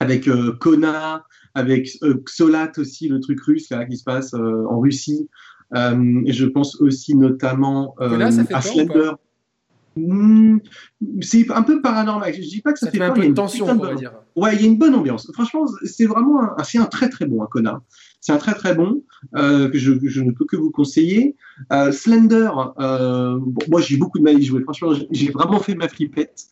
avec 0.00 0.28
Kona, 0.58 1.24
avec 1.54 1.90
Xolat 2.24 2.72
aussi, 2.78 3.08
le 3.08 3.20
truc 3.20 3.40
russe 3.42 3.70
là 3.70 3.84
qui 3.84 3.96
se 3.96 4.04
passe 4.04 4.34
en 4.34 4.80
Russie. 4.80 5.28
et 5.74 6.32
je 6.32 6.46
pense 6.46 6.80
aussi 6.80 7.14
notamment 7.14 7.94
à 7.98 8.62
Slender. 8.62 9.12
Hmm, 9.96 10.58
c'est 11.20 11.50
un 11.50 11.62
peu 11.62 11.80
paranormal. 11.80 12.34
Je 12.34 12.40
dis 12.40 12.60
pas 12.60 12.72
que 12.72 12.78
ça, 12.78 12.90
fait, 12.90 13.00
un 13.00 13.12
peu 13.12 13.26
de 13.26 13.32
tension, 13.32 13.66
on 13.68 13.76
va 13.76 13.94
dire. 13.94 14.12
Ouais, 14.34 14.54
il 14.56 14.60
y 14.60 14.64
a 14.64 14.66
une 14.66 14.78
bonne 14.78 14.94
ambiance. 14.94 15.30
Franchement, 15.32 15.66
c'est 15.84 16.06
vraiment 16.06 16.42
un, 16.42 16.64
c'est 16.64 16.78
un 16.78 16.86
très 16.86 17.08
très 17.08 17.26
bon, 17.26 17.42
un 17.42 17.46
connard. 17.46 17.82
C'est 18.20 18.32
un 18.32 18.38
très 18.38 18.54
très 18.54 18.74
bon 18.74 19.04
euh, 19.36 19.68
que 19.68 19.78
je, 19.78 19.92
je, 20.02 20.20
ne 20.22 20.32
peux 20.32 20.44
que 20.46 20.56
vous 20.56 20.70
conseiller. 20.70 21.36
Euh, 21.72 21.92
Slender, 21.92 22.50
euh, 22.80 23.38
moi 23.68 23.80
j'ai 23.80 23.96
beaucoup 23.96 24.18
de 24.18 24.24
mal 24.24 24.36
à 24.36 24.38
y 24.38 24.42
jouer. 24.42 24.62
Franchement, 24.62 24.92
j'ai 25.10 25.30
vraiment 25.30 25.60
fait 25.60 25.74
ma 25.74 25.88
flippette. 25.88 26.46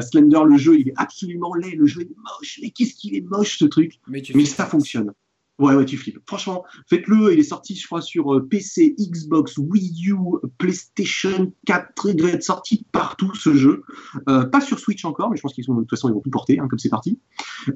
Slender, 0.00 0.40
le 0.46 0.56
jeu, 0.56 0.78
il 0.78 0.88
est 0.88 0.94
absolument 0.96 1.54
laid. 1.54 1.76
Le 1.76 1.86
jeu 1.86 2.02
est 2.02 2.16
moche. 2.16 2.58
Mais 2.62 2.70
qu'est-ce 2.70 2.94
qu'il 2.94 3.14
est 3.14 3.28
moche 3.28 3.58
ce 3.58 3.66
truc 3.66 4.00
Mais, 4.08 4.22
Mais 4.34 4.44
ça 4.44 4.64
fonctionne. 4.64 5.12
Ouais, 5.58 5.74
ouais, 5.74 5.84
tu 5.84 5.96
flippes. 5.96 6.18
Franchement, 6.26 6.64
faites-le. 6.88 7.32
Il 7.32 7.38
est 7.38 7.44
sorti, 7.44 7.76
je 7.76 7.86
crois, 7.86 8.00
sur 8.00 8.34
euh, 8.34 8.48
PC, 8.48 8.94
Xbox, 8.98 9.58
Wii 9.58 10.10
U, 10.10 10.16
PlayStation 10.58 11.52
4. 11.66 12.08
Il 12.08 12.16
doit 12.16 12.30
être 12.30 12.42
sorti 12.42 12.86
partout, 12.90 13.34
ce 13.34 13.54
jeu. 13.54 13.82
Euh, 14.28 14.44
pas 14.46 14.60
sur 14.60 14.78
Switch 14.78 15.04
encore, 15.04 15.30
mais 15.30 15.36
je 15.36 15.42
pense 15.42 15.52
qu'ils 15.52 15.64
sont, 15.64 15.74
de 15.74 15.80
toute 15.80 15.90
façon, 15.90 16.08
ils 16.08 16.14
vont 16.14 16.20
tout 16.20 16.30
porter, 16.30 16.58
hein, 16.58 16.68
comme 16.68 16.78
c'est 16.78 16.88
parti. 16.88 17.20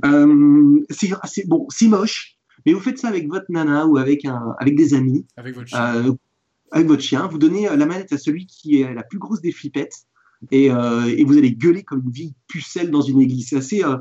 Euh, 0.04 0.80
c'est 0.90 1.46
bon, 1.46 1.66
c'est 1.68 1.88
moche, 1.88 2.36
mais 2.64 2.72
vous 2.72 2.80
faites 2.80 2.98
ça 2.98 3.08
avec 3.08 3.28
votre 3.28 3.46
nana 3.50 3.86
ou 3.86 3.96
avec, 3.98 4.24
un, 4.24 4.54
avec 4.58 4.76
des 4.76 4.94
amis. 4.94 5.26
Avec 5.36 5.54
votre 5.54 5.68
chien. 5.68 5.94
Euh, 5.96 6.12
avec 6.72 6.88
votre 6.88 7.02
chien. 7.02 7.26
Vous 7.28 7.38
donnez 7.38 7.64
la 7.64 7.86
manette 7.86 8.12
à 8.12 8.18
celui 8.18 8.46
qui 8.46 8.80
est 8.80 8.92
la 8.92 9.02
plus 9.02 9.18
grosse 9.18 9.40
des 9.40 9.52
flippettes. 9.52 10.06
Et, 10.50 10.70
euh, 10.70 11.06
et, 11.06 11.24
vous 11.24 11.38
allez 11.38 11.52
gueuler 11.52 11.82
comme 11.82 12.02
une 12.04 12.10
vieille 12.10 12.34
pucelle 12.46 12.90
dans 12.90 13.00
une 13.00 13.20
église. 13.20 13.48
C'est 13.48 13.56
assez, 13.56 13.84
euh, 13.84 13.96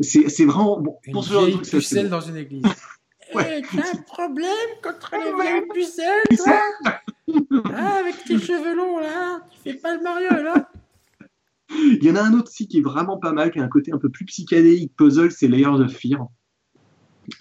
c'est 0.00 0.44
vraiment 0.44 0.80
bon, 0.80 0.96
une 1.04 1.20
vieille 1.20 1.58
pucelle 1.58 2.08
dans 2.08 2.20
une 2.20 2.36
église. 2.36 2.62
Ouais. 3.34 3.62
T'as 3.74 3.98
un 3.98 4.02
problème 4.02 4.68
contre 4.82 5.12
les 5.12 5.42
vieilles 5.42 5.66
pucelles, 5.72 6.36
toi. 6.36 6.60
ah, 7.74 7.96
Avec 8.00 8.24
tes 8.24 8.38
cheveux 8.38 8.74
longs, 8.74 9.00
là 9.00 9.40
Tu 9.50 9.70
fais 9.70 9.74
pas 9.74 9.96
le 9.96 10.02
Mario, 10.02 10.30
là. 10.30 10.70
Il 11.70 12.04
y 12.04 12.10
en 12.10 12.16
a 12.16 12.22
un 12.22 12.32
autre 12.34 12.48
aussi 12.48 12.68
qui 12.68 12.78
est 12.78 12.82
vraiment 12.82 13.18
pas 13.18 13.32
mal, 13.32 13.50
qui 13.50 13.58
a 13.58 13.62
un 13.64 13.68
côté 13.68 13.92
un 13.92 13.98
peu 13.98 14.08
plus 14.08 14.24
psychédélique 14.24 14.92
puzzle, 14.96 15.32
c'est 15.32 15.48
Layers 15.48 15.66
of 15.66 15.92
Fear, 15.92 16.28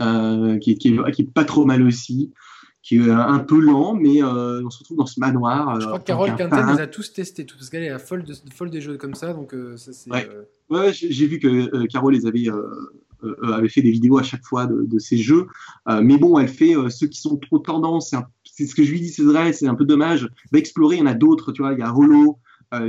euh, 0.01 0.57
qui, 0.57 0.75
qui, 0.77 0.95
est, 0.95 1.11
qui, 1.11 1.21
est, 1.21 1.31
pas 1.31 1.45
trop 1.45 1.65
mal 1.65 1.83
aussi, 1.83 2.33
qui 2.81 2.97
est 2.97 3.09
un 3.09 3.39
peu 3.39 3.59
lent, 3.59 3.93
mais 3.93 4.23
euh, 4.23 4.63
on 4.65 4.69
se 4.71 4.79
retrouve 4.79 4.97
dans 4.97 5.05
ce 5.05 5.19
manoir. 5.19 5.79
Je 5.79 5.85
crois 5.85 5.99
que 5.99 6.05
Carole 6.05 6.35
Quinten 6.35 6.75
les 6.75 6.81
a 6.81 6.87
tous 6.87 7.13
testés, 7.13 7.45
tout, 7.45 7.55
parce 7.55 7.69
qu'elle 7.69 7.83
est 7.83 7.99
folle, 7.99 8.23
de, 8.23 8.33
folle 8.53 8.71
des 8.71 8.81
jeux 8.81 8.97
comme 8.97 9.13
ça, 9.13 9.33
donc 9.33 9.53
euh, 9.53 9.77
ça 9.77 9.93
c'est... 9.93 10.09
Ouais, 10.09 10.27
ouais 10.69 10.91
j'ai 10.91 11.27
vu 11.27 11.39
que 11.39 11.85
Carole 11.85 12.13
les 12.13 12.25
avait 12.25 12.49
euh, 12.49 13.04
avait 13.43 13.69
fait 13.69 13.81
des 13.81 13.91
vidéos 13.91 14.17
à 14.17 14.23
chaque 14.23 14.43
fois 14.43 14.67
de, 14.67 14.99
ces 14.99 15.17
jeux. 15.17 15.47
Euh, 15.87 16.01
mais 16.01 16.17
bon, 16.17 16.37
elle 16.37 16.47
fait 16.47 16.75
euh, 16.75 16.89
ceux 16.89 17.07
qui 17.07 17.19
sont 17.19 17.37
trop 17.37 17.59
tendance. 17.59 18.13
C'est 18.43 18.65
ce 18.65 18.75
que 18.75 18.83
je 18.83 18.91
lui 18.91 19.01
dis, 19.01 19.09
c'est 19.09 19.23
vrai, 19.23 19.53
c'est 19.53 19.67
un 19.67 19.75
peu 19.75 19.85
dommage. 19.85 20.29
Va 20.51 20.59
explorer, 20.59 20.95
il 20.97 20.99
y 20.99 21.01
en 21.01 21.07
a 21.07 21.13
d'autres, 21.13 21.51
tu 21.51 21.61
vois. 21.61 21.73
Il 21.73 21.79
y 21.79 21.81
a 21.81 21.89
Rollo, 21.89 22.39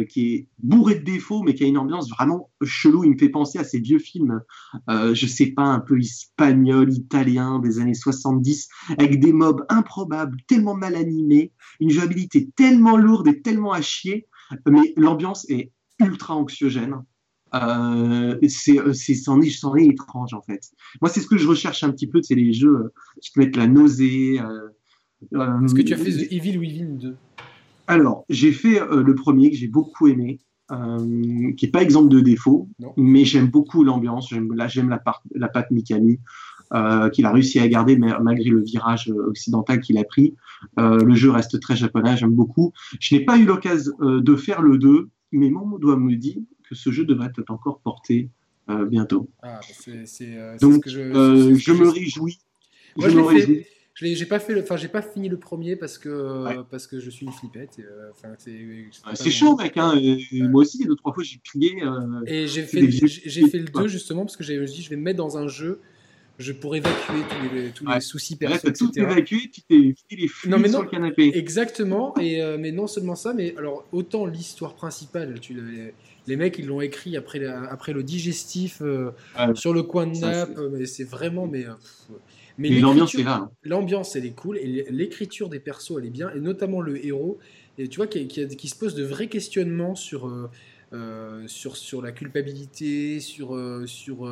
qui 0.09 0.35
est 0.35 0.49
bourré 0.59 0.97
de 0.97 1.05
défauts, 1.05 1.43
mais 1.43 1.55
qui 1.55 1.63
a 1.63 1.67
une 1.67 1.79
ambiance 1.79 2.11
vraiment 2.11 2.51
chelou. 2.65 3.05
Il 3.05 3.13
me 3.13 3.19
fait 3.19 3.29
penser 3.29 3.59
à 3.59 3.65
ces 3.65 3.79
vieux 3.79 3.99
films, 3.99 4.41
je 4.89 5.27
sais 5.27 5.47
pas, 5.47 5.63
un 5.63 5.81
peu 5.81 5.99
espagnol, 5.99 6.93
italien 6.93 7.61
des 7.61 7.79
années 7.79 7.95
70, 7.95 8.69
avec 8.99 9.21
des 9.21 9.33
mobs 9.33 9.65
improbables, 9.69 10.39
tellement 10.49 10.75
mal 10.75 10.97
animés, 10.97 11.53
une 11.79 11.91
jouabilité 11.91 12.49
tellement 12.57 12.97
lourde 12.97 13.29
et 13.29 13.43
tellement 13.43 13.73
à 13.73 13.81
chier, 13.81 14.27
mais 14.69 14.93
l'ambiance 14.97 15.49
est 15.51 15.73
ultra 16.01 16.35
anxiogène. 16.35 17.03
Euh, 17.65 18.39
c'est 18.49 18.79
euh, 18.79 18.93
c'en 18.93 19.41
est, 19.41 19.83
est, 19.83 19.87
étrange 19.87 20.35
en 20.35 20.43
fait. 20.43 20.71
Moi, 21.01 21.11
c'est 21.11 21.21
ce 21.21 21.27
que 21.27 21.37
je 21.37 21.47
recherche 21.47 21.83
un 21.85 21.91
petit 21.91 22.07
peu, 22.07 22.23
c'est 22.23 22.35
les 22.35 22.53
jeux 22.53 22.77
euh, 22.77 22.93
qui 23.21 23.33
te 23.33 23.39
mettent 23.39 23.57
la 23.57 23.67
nausée. 23.67 24.41
Est-ce 25.33 25.75
que 25.75 25.83
tu 25.83 25.95
as 25.95 25.97
fait 25.97 26.11
The 26.11 26.33
Evil 26.33 26.59
Within 26.59 26.97
2 26.97 27.17
Alors, 27.87 28.25
j'ai 28.29 28.53
fait 28.53 28.81
le 28.91 29.15
premier 29.15 29.51
que 29.51 29.57
j'ai 29.57 29.69
beaucoup 29.69 30.09
aimé, 30.09 30.41
qui 31.57 31.67
est 31.67 31.71
pas 31.71 31.83
exemple 31.83 32.09
de 32.09 32.21
défaut, 32.21 32.69
mais 32.97 33.25
j'aime 33.25 33.49
beaucoup 33.49 33.83
l'ambiance. 33.83 34.33
Là, 34.33 34.69
j'aime 34.69 34.91
la, 34.91 35.03
la 35.35 35.49
patte 35.49 35.71
Mikami. 35.71 36.21
qu'il 37.13 37.25
a 37.25 37.33
réussi 37.33 37.59
à 37.61 37.69
garder 37.69 37.97
malgré 37.97 38.51
le 38.51 38.63
virage 38.63 39.11
occidental 39.11 39.81
qu'il 39.81 39.97
a 39.99 40.05
pris. 40.05 40.35
le 40.77 41.15
jeu 41.15 41.31
reste 41.31 41.59
très 41.61 41.77
japonais, 41.77 42.17
j'aime 42.17 42.35
beaucoup. 42.35 42.73
Je 43.01 43.15
n'ai 43.15 43.25
pas 43.25 43.39
eu 43.39 43.47
l'occasion 43.47 43.93
de 44.01 44.37
faire 44.37 44.61
le 44.61 44.77
2, 44.77 45.09
mais 45.33 45.51
mon 45.51 45.79
doigt 45.79 45.97
me 45.97 46.15
dit 46.15 46.47
que 46.69 46.75
ce 46.75 46.91
jeu 46.91 47.05
devrait 47.05 47.31
être 47.39 47.51
encore 47.51 47.81
porté 47.81 48.29
euh, 48.69 48.85
bientôt. 48.85 49.29
Ah, 49.43 49.61
bah, 49.61 49.93
euh, 49.93 50.59
Donc, 50.59 50.89
je, 50.89 51.01
euh, 51.01 51.55
je 51.55 51.73
me 51.73 51.89
réjouis. 51.89 52.39
Moi, 52.97 53.09
je, 53.09 53.19
l'ai 53.19 53.41
fait. 53.41 53.67
J'ai 54.15 54.27
pas 54.27 54.39
fait, 54.39 54.61
enfin 54.61 54.77
j'ai 54.77 54.89
pas 54.89 55.01
fini 55.01 55.29
le 55.29 55.39
premier 55.39 55.77
parce 55.77 55.97
que 55.97 56.63
parce 56.71 56.87
que 56.87 57.01
je 57.01 57.09
suis 57.09 57.25
une 57.25 57.33
flippette. 57.33 57.81
c'est 59.15 59.31
chaud, 59.31 59.57
mec. 59.57 59.77
Hein, 59.77 60.01
Moi 60.33 60.63
aussi, 60.63 60.85
deux 60.85 60.97
trois 60.97 61.13
fois, 61.13 61.23
j'ai 61.23 61.39
plié. 61.39 61.83
et 62.27 62.47
j'ai 62.47 62.63
fait, 62.63 62.91
j'ai 62.91 63.49
fait 63.49 63.59
le 63.59 63.67
2 63.67 63.89
justement 63.89 64.25
parce 64.25 64.37
que 64.37 64.45
j'avais 64.45 64.65
dit, 64.67 64.83
je 64.83 64.91
vais 64.91 64.97
me 64.97 65.03
mettre 65.03 65.19
dans 65.19 65.39
un 65.39 65.49
jeu 65.49 65.81
je 66.39 66.53
pourrais 66.53 66.79
évacuer 66.79 67.23
tous 67.29 67.55
les, 67.55 67.71
tous 67.71 67.87
les 67.87 68.01
soucis 68.01 68.37
perso, 68.37 68.69
etc. 68.69 68.73
Tout 68.79 68.99
évacué, 68.99 69.51
tu 69.53 69.63
t'es 69.63 69.95
les 70.17 70.29
flux 70.29 70.51
non, 70.51 70.59
mais 70.59 70.69
non, 70.69 70.75
sur 70.75 70.83
le 70.83 70.89
canapé. 70.91 71.33
Exactement, 71.35 72.17
et, 72.19 72.57
mais 72.59 72.73
non 72.73 72.87
seulement 72.87 73.17
ça, 73.17 73.33
mais 73.35 73.55
alors 73.57 73.87
autant 73.93 74.27
l'histoire 74.27 74.75
principale, 74.75 75.41
tu, 75.41 75.55
les 76.27 76.37
mecs, 76.37 76.59
ils 76.59 76.67
l'ont 76.67 76.81
écrit 76.81 77.17
après, 77.17 77.45
après 77.45 77.93
le 77.93 78.03
digestif, 78.03 78.83
euh, 78.83 79.13
sur 79.55 79.73
le 79.73 79.83
coin 79.83 80.07
de 80.07 80.19
nappe. 80.19 80.59
Mais 80.73 80.87
c'est 80.87 81.05
vraiment. 81.05 81.47
Mais, 81.47 81.67
euh, 81.67 81.73
mais, 82.59 82.71
l'ambiance 82.71 83.15
est 83.15 83.23
là. 83.23 83.43
Hein. 83.43 83.51
L'ambiance, 83.63 84.17
elle 84.17 84.27
est 84.27 84.35
cool. 84.35 84.59
Et 84.59 84.87
l'écriture 84.91 85.49
des 85.49 85.61
persos, 85.61 85.99
elle 85.99 86.07
est 86.07 86.11
bien. 86.11 86.31
Et 86.35 86.41
notamment 86.41 86.81
le 86.81 87.05
héros, 87.05 87.39
et 87.79 87.89
tu 87.89 87.97
vois, 87.97 88.07
qui, 88.07 88.27
qui, 88.27 88.69
se 88.69 88.77
pose 88.77 88.95
de 88.95 89.05
vrais 89.05 89.29
questionnements 89.29 89.95
sur. 89.95 90.27
Euh, 90.27 90.49
sur, 91.49 91.77
sur 91.77 92.01
la 92.01 92.13
culpabilité, 92.13 93.19
sur, 93.19 93.59
sur, 93.87 94.25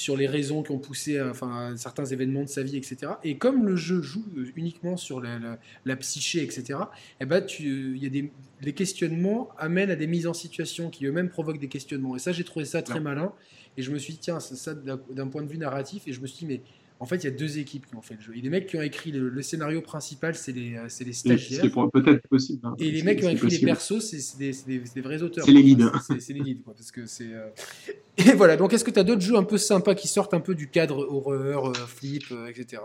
sur 0.00 0.16
les 0.16 0.26
raisons 0.26 0.62
qui 0.62 0.70
ont 0.70 0.78
poussé 0.78 1.20
enfin, 1.20 1.72
à 1.72 1.76
certains 1.76 2.06
événements 2.06 2.44
de 2.44 2.48
sa 2.48 2.62
vie, 2.62 2.78
etc. 2.78 3.12
Et 3.22 3.36
comme 3.36 3.66
le 3.66 3.76
jeu 3.76 4.00
joue 4.00 4.24
uniquement 4.56 4.96
sur 4.96 5.20
la, 5.20 5.96
psyché, 5.96 6.42
etc., 6.42 6.78
eh 7.20 7.26
ben, 7.26 7.44
tu, 7.44 7.98
y 7.98 8.06
a 8.06 8.08
des, 8.08 8.32
les 8.62 8.72
questionnements 8.72 9.50
amènent 9.58 9.90
à 9.90 9.96
des 9.96 10.06
mises 10.06 10.26
en 10.26 10.32
situation 10.32 10.88
qui 10.88 11.04
eux-mêmes 11.04 11.28
provoquent 11.28 11.60
des 11.60 11.68
questionnements. 11.68 12.16
Et 12.16 12.18
ça, 12.18 12.32
j'ai 12.32 12.44
trouvé 12.44 12.64
ça 12.64 12.80
très 12.80 12.98
malin. 12.98 13.34
Et 13.76 13.82
je 13.82 13.90
me 13.90 13.98
suis 13.98 14.14
dit, 14.14 14.20
tiens, 14.20 14.40
ça, 14.40 14.72
d'un 14.72 15.28
point 15.28 15.42
de 15.42 15.48
vue 15.48 15.58
narratif, 15.58 16.04
et 16.06 16.14
je 16.14 16.20
me 16.22 16.26
suis 16.26 16.46
dit, 16.46 16.46
mais 16.46 16.62
En 17.02 17.06
fait, 17.06 17.16
il 17.16 17.24
y 17.24 17.28
a 17.28 17.30
deux 17.30 17.58
équipes 17.58 17.86
qui 17.86 17.96
ont 17.96 18.02
fait 18.02 18.14
le 18.14 18.20
jeu. 18.20 18.36
Et 18.36 18.42
les 18.42 18.50
mecs 18.50 18.66
qui 18.66 18.76
ont 18.76 18.82
écrit 18.82 19.10
le, 19.10 19.40
scénario 19.40 19.80
principal, 19.80 20.34
c'est 20.34 20.52
les, 20.52 20.76
euh, 20.76 20.86
les 21.00 21.12
stagiaires. 21.14 21.62
C'est 21.62 21.90
peut-être 21.92 22.28
possible. 22.28 22.60
Hein. 22.66 22.74
Et 22.78 22.90
les 22.90 23.02
mecs 23.02 23.20
qui 23.20 23.24
ont 23.24 23.30
écrit 23.30 23.48
les 23.48 23.58
persos, 23.60 24.00
c'est 24.00 24.38
des, 24.38 24.52
des, 24.94 25.00
vrais 25.00 25.22
auteurs. 25.22 25.46
C'est 25.46 25.52
les 25.52 25.62
leads. 25.62 25.90
C'est 26.18 26.34
les 26.34 26.40
leads, 26.40 26.62
quoi, 26.62 26.74
parce 26.74 26.92
que 26.92 27.06
c'est. 27.06 27.32
Euh, 27.32 27.48
et 28.18 28.34
voilà. 28.34 28.58
Donc, 28.58 28.74
est-ce 28.74 28.84
que 28.84 28.90
tu 28.90 28.98
as 28.98 29.04
d'autres 29.04 29.22
jeux 29.22 29.36
un 29.36 29.44
peu 29.44 29.56
sympas 29.56 29.94
qui 29.94 30.08
sortent 30.08 30.34
un 30.34 30.40
peu 30.40 30.54
du 30.54 30.68
cadre 30.68 31.06
horreur, 31.08 31.70
euh, 31.70 31.72
flip, 31.72 32.24
etc. 32.46 32.82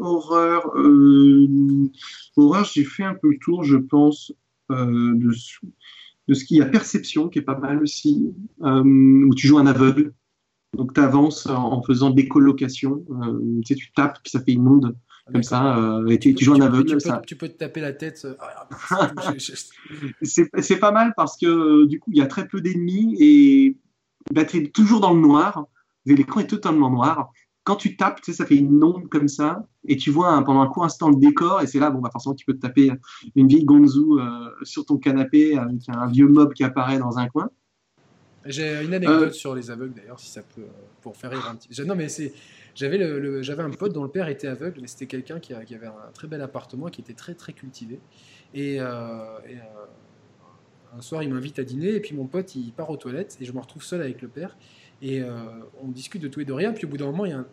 horreur, 0.00 0.72
horreur, 2.36 2.64
j'ai 2.64 2.84
fait 2.84 3.04
un 3.04 3.14
peu 3.14 3.30
le 3.30 3.38
tour, 3.40 3.62
je 3.62 3.76
pense, 3.76 4.32
de, 4.70 5.32
de 6.26 6.34
ce 6.34 6.44
qu'il 6.44 6.56
y 6.56 6.62
a 6.62 6.66
perception, 6.66 7.28
qui 7.28 7.38
est 7.38 7.42
pas 7.42 7.58
mal 7.58 7.80
aussi, 7.80 8.34
où 8.60 9.34
tu 9.36 9.46
joues 9.46 9.58
un 9.58 9.66
aveugle. 9.66 10.12
Donc 10.74 10.94
tu 10.94 11.00
avances 11.00 11.46
en 11.46 11.82
faisant 11.82 12.10
des 12.10 12.28
colocations. 12.28 13.04
Euh, 13.10 13.60
tu 13.60 13.74
sais, 13.74 13.74
tu 13.74 13.92
tapes, 13.92 14.18
puis 14.22 14.30
ça 14.30 14.40
fait 14.40 14.52
une 14.52 14.66
onde 14.66 14.96
comme 15.30 15.42
ça, 15.42 15.78
euh, 15.78 16.08
et 16.08 16.18
tu, 16.18 16.34
joues 16.36 16.54
en 16.54 16.60
aveugle. 16.60 16.96
Tu, 16.96 17.00
ça. 17.00 17.22
tu 17.24 17.36
peux 17.36 17.48
te 17.48 17.56
taper 17.56 17.80
la 17.80 17.92
tête. 17.92 18.22
Euh, 18.24 18.34
ah, 18.90 19.34
c'est 20.22 20.78
pas 20.78 20.90
mal 20.90 21.12
parce 21.16 21.36
que 21.36 21.86
du 21.86 22.00
coup, 22.00 22.10
il 22.12 22.18
y 22.18 22.22
a 22.22 22.26
très 22.26 22.48
peu 22.48 22.60
d'ennemis 22.60 23.16
et 23.20 23.76
bah, 24.32 24.44
tu 24.44 24.56
es 24.58 24.68
toujours 24.70 25.00
dans 25.00 25.14
le 25.14 25.20
noir. 25.20 25.66
L'écran 26.06 26.40
est 26.40 26.48
totalement 26.48 26.90
noir. 26.90 27.30
Quand 27.64 27.76
tu 27.76 27.96
tapes, 27.96 28.20
tu 28.20 28.32
sais, 28.32 28.38
ça 28.38 28.46
fait 28.46 28.56
une 28.56 28.82
onde 28.82 29.08
comme 29.08 29.28
ça, 29.28 29.64
et 29.86 29.96
tu 29.96 30.10
vois 30.10 30.42
pendant 30.42 30.62
un 30.62 30.66
court 30.66 30.84
instant 30.84 31.10
le 31.10 31.16
décor, 31.16 31.60
et 31.60 31.68
c'est 31.68 31.78
là, 31.78 31.90
bon, 31.90 32.00
bah, 32.00 32.08
forcément, 32.10 32.34
tu 32.34 32.44
peux 32.44 32.54
te 32.54 32.60
taper 32.60 32.90
une 33.36 33.46
vieille 33.46 33.64
gonzou 33.64 34.18
sur 34.62 34.84
ton 34.84 34.96
canapé 34.96 35.56
avec 35.56 35.88
un 35.88 36.06
vieux 36.08 36.26
mob 36.26 36.54
qui 36.54 36.64
apparaît 36.64 36.98
dans 36.98 37.18
un 37.18 37.28
coin. 37.28 37.50
J'ai 38.44 38.82
une 38.82 38.94
anecdote 38.94 39.30
euh. 39.30 39.32
sur 39.32 39.54
les 39.54 39.70
aveugles 39.70 39.94
d'ailleurs, 39.94 40.18
si 40.18 40.30
ça 40.30 40.42
peut, 40.42 40.66
pour 41.00 41.16
faire 41.16 41.30
rire 41.30 41.46
un 41.48 41.56
petit. 41.56 41.82
Non, 41.82 41.94
mais 41.94 42.08
c'est. 42.08 42.32
J'avais 42.74 42.96
le, 42.96 43.42
j'avais 43.42 43.62
un 43.62 43.70
pote 43.70 43.92
dont 43.92 44.02
le 44.02 44.08
père 44.10 44.28
était 44.28 44.46
aveugle, 44.46 44.80
mais 44.80 44.86
c'était 44.86 45.06
quelqu'un 45.06 45.38
qui, 45.40 45.52
qui, 45.66 45.74
avait 45.74 45.86
un 45.86 46.10
très 46.14 46.26
bel 46.26 46.40
appartement, 46.40 46.88
qui 46.88 47.02
était 47.02 47.12
très 47.12 47.34
très 47.34 47.52
cultivé. 47.52 48.00
Et, 48.54 48.80
euh, 48.80 48.86
euh, 48.86 49.38
un 50.96 51.00
soir, 51.02 51.22
il 51.22 51.32
m'invite 51.32 51.58
à 51.58 51.64
dîner, 51.64 51.94
et 51.94 52.00
puis 52.00 52.14
mon 52.14 52.26
pote, 52.26 52.54
il 52.54 52.72
part 52.72 52.90
aux 52.90 52.96
toilettes, 52.96 53.36
et 53.40 53.44
je 53.44 53.52
me 53.52 53.60
retrouve 53.60 53.82
seul 53.82 54.00
avec 54.00 54.22
le 54.22 54.28
père, 54.28 54.56
et 55.00 55.22
on 55.82 55.88
discute 55.88 56.22
de 56.22 56.28
tout 56.28 56.40
et 56.40 56.44
de 56.44 56.52
rien. 56.52 56.72
Puis 56.72 56.84
au 56.84 56.88
bout 56.88 56.98
d'un 56.98 57.06
moment, 57.06 57.24
il 57.24 57.30
y 57.30 57.34
a 57.34 57.38
un, 57.38 57.46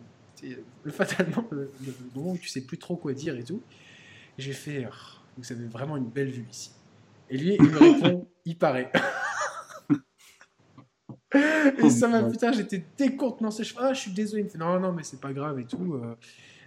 le 0.82 0.90
fatalement 0.90 1.46
le, 1.50 1.70
moment 2.14 2.32
où 2.32 2.38
tu 2.38 2.48
sais 2.48 2.60
plus 2.60 2.78
trop 2.78 2.96
quoi 2.96 3.12
dire 3.12 3.36
et 3.36 3.44
tout. 3.44 3.62
J'ai 4.38 4.52
fait, 4.52 4.86
oh, 4.90 5.20
vous 5.38 5.52
avez 5.52 5.66
vraiment 5.66 5.96
une 5.96 6.08
belle 6.08 6.30
vue 6.30 6.46
ici. 6.50 6.72
Et 7.28 7.36
lui, 7.36 7.56
il 7.58 7.62
me 7.62 7.78
répond, 7.78 8.28
il 8.44 8.56
paraît. 8.56 8.90
et 11.34 11.90
ça 11.90 12.08
m'a, 12.08 12.22
putain, 12.24 12.52
j'étais 12.52 12.82
décontenancé. 12.98 13.62
Je 13.64 13.74
ah, 13.78 13.92
je 13.92 14.00
suis 14.00 14.10
désolé. 14.10 14.42
Il 14.42 14.44
me 14.46 14.50
fait, 14.50 14.58
non, 14.58 14.80
non, 14.80 14.92
mais 14.92 15.02
c'est 15.02 15.20
pas 15.20 15.32
grave 15.32 15.58
et 15.60 15.64
tout. 15.64 15.94
Euh. 15.94 16.14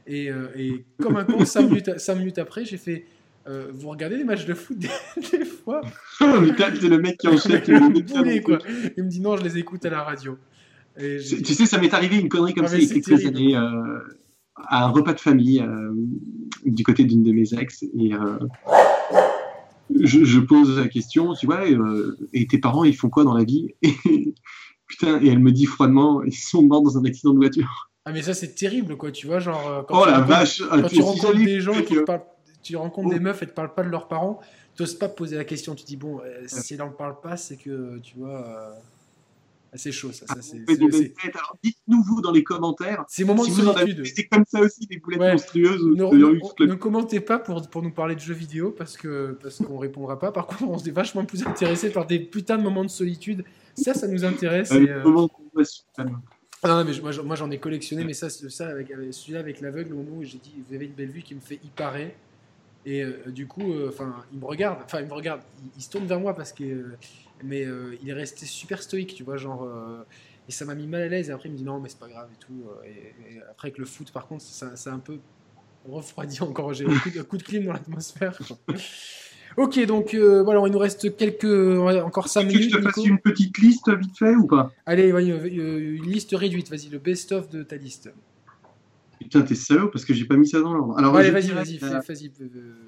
Et, 0.08 0.30
euh, 0.30 0.48
et 0.56 0.86
comme 1.02 1.18
un 1.18 1.24
con, 1.26 1.44
5 1.46 1.64
minutes, 1.64 1.90
minutes 2.18 2.38
après, 2.38 2.64
j'ai 2.66 2.78
fait, 2.78 3.06
euh, 3.48 3.68
vous 3.74 3.90
regardez 3.90 4.18
les 4.18 4.24
matchs 4.24 4.46
de 4.46 4.54
foot 4.54 4.78
des, 4.78 4.88
fois? 5.46 5.82
C'est 6.18 6.26
le 6.84 6.98
mec 6.98 7.18
qui 7.18 7.28
enchaîne. 7.28 7.62
quoi. 8.42 8.60
Il 8.98 9.04
me 9.04 9.10
dit, 9.10 9.20
non, 9.20 9.36
je 9.36 9.44
les 9.44 9.58
écoute 9.58 9.86
à 9.86 9.90
la 9.90 10.04
radio. 10.04 10.38
tu 10.98 11.20
sais, 11.20 11.66
ça 11.66 11.78
m'est 11.78 11.94
arrivé 11.94 12.18
une 12.18 12.30
connerie 12.30 12.54
comme 12.54 12.68
ça 12.68 12.78
il 12.78 12.86
y 12.86 12.92
a 12.92 12.94
quelques 13.02 13.26
années 13.26 13.56
à 13.56 14.86
un 14.86 14.88
repas 14.88 15.14
de 15.14 15.20
famille 15.20 15.64
du 16.64 16.84
côté 16.84 17.04
d'une 17.04 17.24
de 17.24 17.32
mes 17.34 17.54
ex. 17.54 17.84
Et 17.84 18.12
je, 19.90 20.40
pose 20.40 20.78
la 20.78 20.88
question, 20.88 21.34
tu 21.34 21.46
vois, 21.46 21.62
et 22.34 22.48
tes 22.48 22.58
parents, 22.58 22.84
ils 22.84 22.96
font 22.96 23.10
quoi 23.10 23.24
dans 23.24 23.34
la 23.34 23.44
vie 23.44 23.70
Putain, 24.88 25.22
et 25.22 25.28
elle 25.28 25.40
me 25.40 25.52
dit 25.52 25.66
froidement, 25.66 26.24
ils 26.24 26.36
sont 26.36 26.64
morts 26.64 26.84
dans 26.84 26.98
un 26.98 27.06
accident 27.06 27.34
de 27.34 27.40
voiture. 27.40 27.90
Ah 28.06 28.12
mais 28.12 28.22
ça 28.22 28.34
c'est 28.34 28.54
terrible 28.54 28.98
quoi, 28.98 29.12
tu 29.12 29.28
vois, 29.28 29.40
genre 29.40 29.66
euh, 29.66 29.82
quand 29.88 30.02
oh 30.02 30.06
tu 30.06 30.12
la 30.12 30.20
vache, 30.20 30.60
quand 30.60 30.84
ah, 30.84 30.90
tu 30.90 31.02
rencontres 31.02 31.38
des 31.38 31.62
gens 31.62 31.82
qui 31.84 31.96
parlent, 32.06 32.26
tu 32.62 32.76
rencontres 32.76 33.10
des 33.10 33.20
meufs 33.20 33.42
et 33.44 33.48
te 33.48 33.54
parlent 33.54 33.74
pas 33.74 33.84
de 33.84 33.88
leurs 33.88 34.10
parents, 34.10 34.42
tu 34.76 34.84
n'oses 34.84 34.96
pas 34.96 35.08
poser 35.08 35.38
la 35.38 35.46
question, 35.46 35.74
tu 35.74 35.86
dis 35.86 35.96
bon, 35.96 36.20
euh, 36.20 36.44
si 36.48 36.74
elle 36.74 36.82
en 36.82 36.90
parle 36.90 37.22
pas, 37.22 37.38
c'est 37.38 37.56
que 37.56 38.00
tu 38.00 38.18
vois, 38.18 38.46
euh, 38.46 38.74
c'est 39.76 39.92
chaud 39.92 40.12
ça. 40.12 40.26
ça 40.28 40.36
c'est, 40.42 40.64
Alors 40.68 41.58
dites-nous 41.64 42.04
vous 42.04 42.22
dans 42.22 42.32
les 42.32 42.44
commentaires. 42.44 43.06
C'est 43.08 43.24
moment 43.24 43.44
si 43.44 43.52
de 43.52 43.56
solitude. 43.56 44.06
C'est 44.16 44.28
comme 44.28 44.44
ça 44.48 44.60
aussi 44.60 44.86
des 44.88 44.98
boulettes 44.98 45.20
monstrueuses. 45.20 45.84
Ne, 45.84 46.66
ne, 46.66 46.76
commentez 46.76 47.20
pas 47.20 47.40
pour, 47.40 47.68
pour 47.70 47.82
nous 47.82 47.92
parler 47.92 48.16
de 48.16 48.20
jeux 48.20 48.34
vidéo 48.34 48.72
parce 48.72 48.98
que 48.98 49.38
parce 49.42 49.58
qu'on 49.58 49.78
répondra 49.78 50.20
pas. 50.20 50.32
Par 50.32 50.48
contre, 50.48 50.64
on 50.64 50.78
se 50.78 50.88
est 50.88 50.92
vachement 50.92 51.26
plus 51.26 51.46
intéressé 51.46 51.92
par 51.92 52.06
des 52.06 52.20
putains 52.20 52.58
de 52.58 52.64
moments 52.64 52.84
de 52.84 52.90
solitude. 52.90 53.44
Ça, 53.76 53.94
ça 53.94 54.08
nous 54.08 54.24
intéresse. 54.24 54.72
Euh, 54.72 54.86
et, 54.86 54.90
euh... 54.90 55.68
Ah 56.62 56.84
mais 56.86 56.94
moi, 57.24 57.36
j'en 57.36 57.52
ai 57.52 57.58
collectionné, 57.58 58.04
mais 58.06 58.14
ça, 58.14 58.30
ça 58.30 58.70
avec, 58.70 58.94
celui-là 59.12 59.40
avec 59.40 59.60
l'aveugle, 59.60 59.94
au 59.94 59.98
moment 59.98 60.18
où 60.18 60.24
j'ai 60.24 60.38
dit 60.38 60.54
vous 60.68 60.76
avez 60.76 60.86
une 60.86 60.94
belle 60.94 61.10
vue 61.10 61.22
qui 61.24 61.36
me 61.36 61.42
fait 61.42 61.60
y 61.64 61.70
parer. 61.70 62.16
Et 62.86 63.02
euh, 63.02 63.24
du 63.28 63.48
coup, 63.48 63.74
enfin, 63.88 64.24
il 64.32 64.40
me 64.40 64.46
regarde, 64.46 64.80
enfin, 64.86 65.00
il 65.00 65.08
me 65.08 65.14
regarde, 65.14 65.42
il, 65.78 65.82
se 65.82 65.90
tourne 65.90 66.06
vers 66.06 66.20
moi 66.20 66.36
parce 66.36 66.54
que 66.54 66.96
mais 67.44 67.66
euh, 67.66 67.98
il 68.02 68.10
est 68.10 68.14
resté 68.14 68.46
super 68.46 68.82
stoïque, 68.82 69.14
tu 69.16 69.24
vois, 69.24 69.38
genre. 69.38 69.64
Euh, 69.64 70.04
et 70.50 70.52
ça 70.52 70.66
m'a 70.66 70.76
mis 70.76 70.88
mal 70.88 71.02
à 71.02 71.08
l'aise. 71.08 71.30
Et 71.30 71.32
après, 71.32 71.50
il 71.50 71.54
me 71.54 71.58
dit 71.58 71.64
non, 71.64 71.80
mais 71.80 71.90
c'est 71.90 72.00
pas 72.00 72.10
grave 72.10 72.30
et 72.34 72.40
tout. 72.40 72.64
Euh, 72.68 72.88
et, 72.88 73.42
après, 73.50 73.68
avec 73.70 73.78
le 73.78 73.86
foot, 73.86 74.12
par 74.12 74.28
contre, 74.28 74.44
ça, 74.44 74.76
ça 74.76 74.92
a 74.92 74.94
un 74.94 75.00
peu 75.00 75.20
refroidi 75.88 76.42
encore. 76.42 76.74
J'ai 76.74 76.86
un 76.86 77.00
coup, 77.00 77.10
de, 77.10 77.22
coup 77.22 77.38
de 77.38 77.44
clim 77.44 77.66
dans 77.66 77.74
l'atmosphère. 77.74 78.38
ok, 79.58 79.86
donc 79.86 80.16
voilà, 80.16 80.62
il 80.66 80.72
nous 80.72 80.80
reste 80.80 81.16
quelques. 81.16 81.46
Encore 81.46 82.28
5 82.28 82.44
minutes. 82.44 82.72
Je 82.72 82.78
te 82.78 82.82
fasse 82.82 83.06
une 83.06 83.20
petite 83.20 83.58
liste 83.58 83.90
vite 83.90 84.18
fait 84.18 84.36
ou 84.36 84.48
pas? 84.48 84.72
Allez, 84.86 85.10
une 85.10 86.06
liste 86.06 86.32
réduite, 86.34 86.70
vas-y, 86.70 86.90
le 86.90 87.00
best-of 87.00 87.50
de 87.50 87.64
ta 87.64 87.78
liste. 87.78 88.10
Putain, 89.24 89.42
t'es 89.42 89.56
salaud 89.56 89.90
parce 89.90 90.06
que 90.06 90.14
j'ai 90.14 90.26
pas 90.26 90.36
mis 90.36 90.48
ça 90.48 90.62
dans 90.62 90.74
l'ordre. 90.74 90.98
Alors, 90.98 91.16
Allez, 91.16 91.32
vas-y, 91.32 91.50
vas-y, 91.52 91.80
euh, 91.84 92.00
vas-y. 92.08 92.32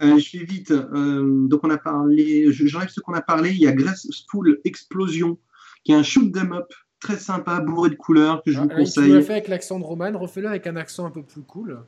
Euh, 0.03 0.17
je 0.17 0.29
fais 0.29 0.43
vite. 0.43 0.71
Euh, 0.71 1.47
donc, 1.47 1.61
on 1.63 1.69
a 1.69 1.77
parlé, 1.77 2.51
j'enlève 2.51 2.89
ce 2.89 2.99
qu'on 2.99 3.13
a 3.13 3.21
parlé. 3.21 3.51
Il 3.51 3.59
y 3.59 3.67
a 3.67 3.71
Graceful 3.71 4.59
Explosion, 4.63 5.37
qui 5.83 5.91
est 5.91 5.95
un 5.95 6.03
shoot 6.03 6.31
them 6.33 6.53
up 6.53 6.71
très 6.99 7.17
sympa, 7.17 7.59
bourré 7.59 7.89
de 7.89 7.95
couleurs, 7.95 8.41
que 8.43 8.51
je 8.51 8.59
vous 8.59 8.67
conseille. 8.67 9.05
Tu 9.05 9.13
l'as 9.13 9.21
fait 9.21 9.33
avec 9.33 9.47
l'accent 9.47 9.79
de 9.79 9.83
Roman, 9.83 10.11
refais-le 10.17 10.47
avec 10.47 10.67
un 10.67 10.75
accent 10.75 11.05
un 11.05 11.11
peu 11.11 11.23
plus 11.23 11.41
cool. 11.41 11.79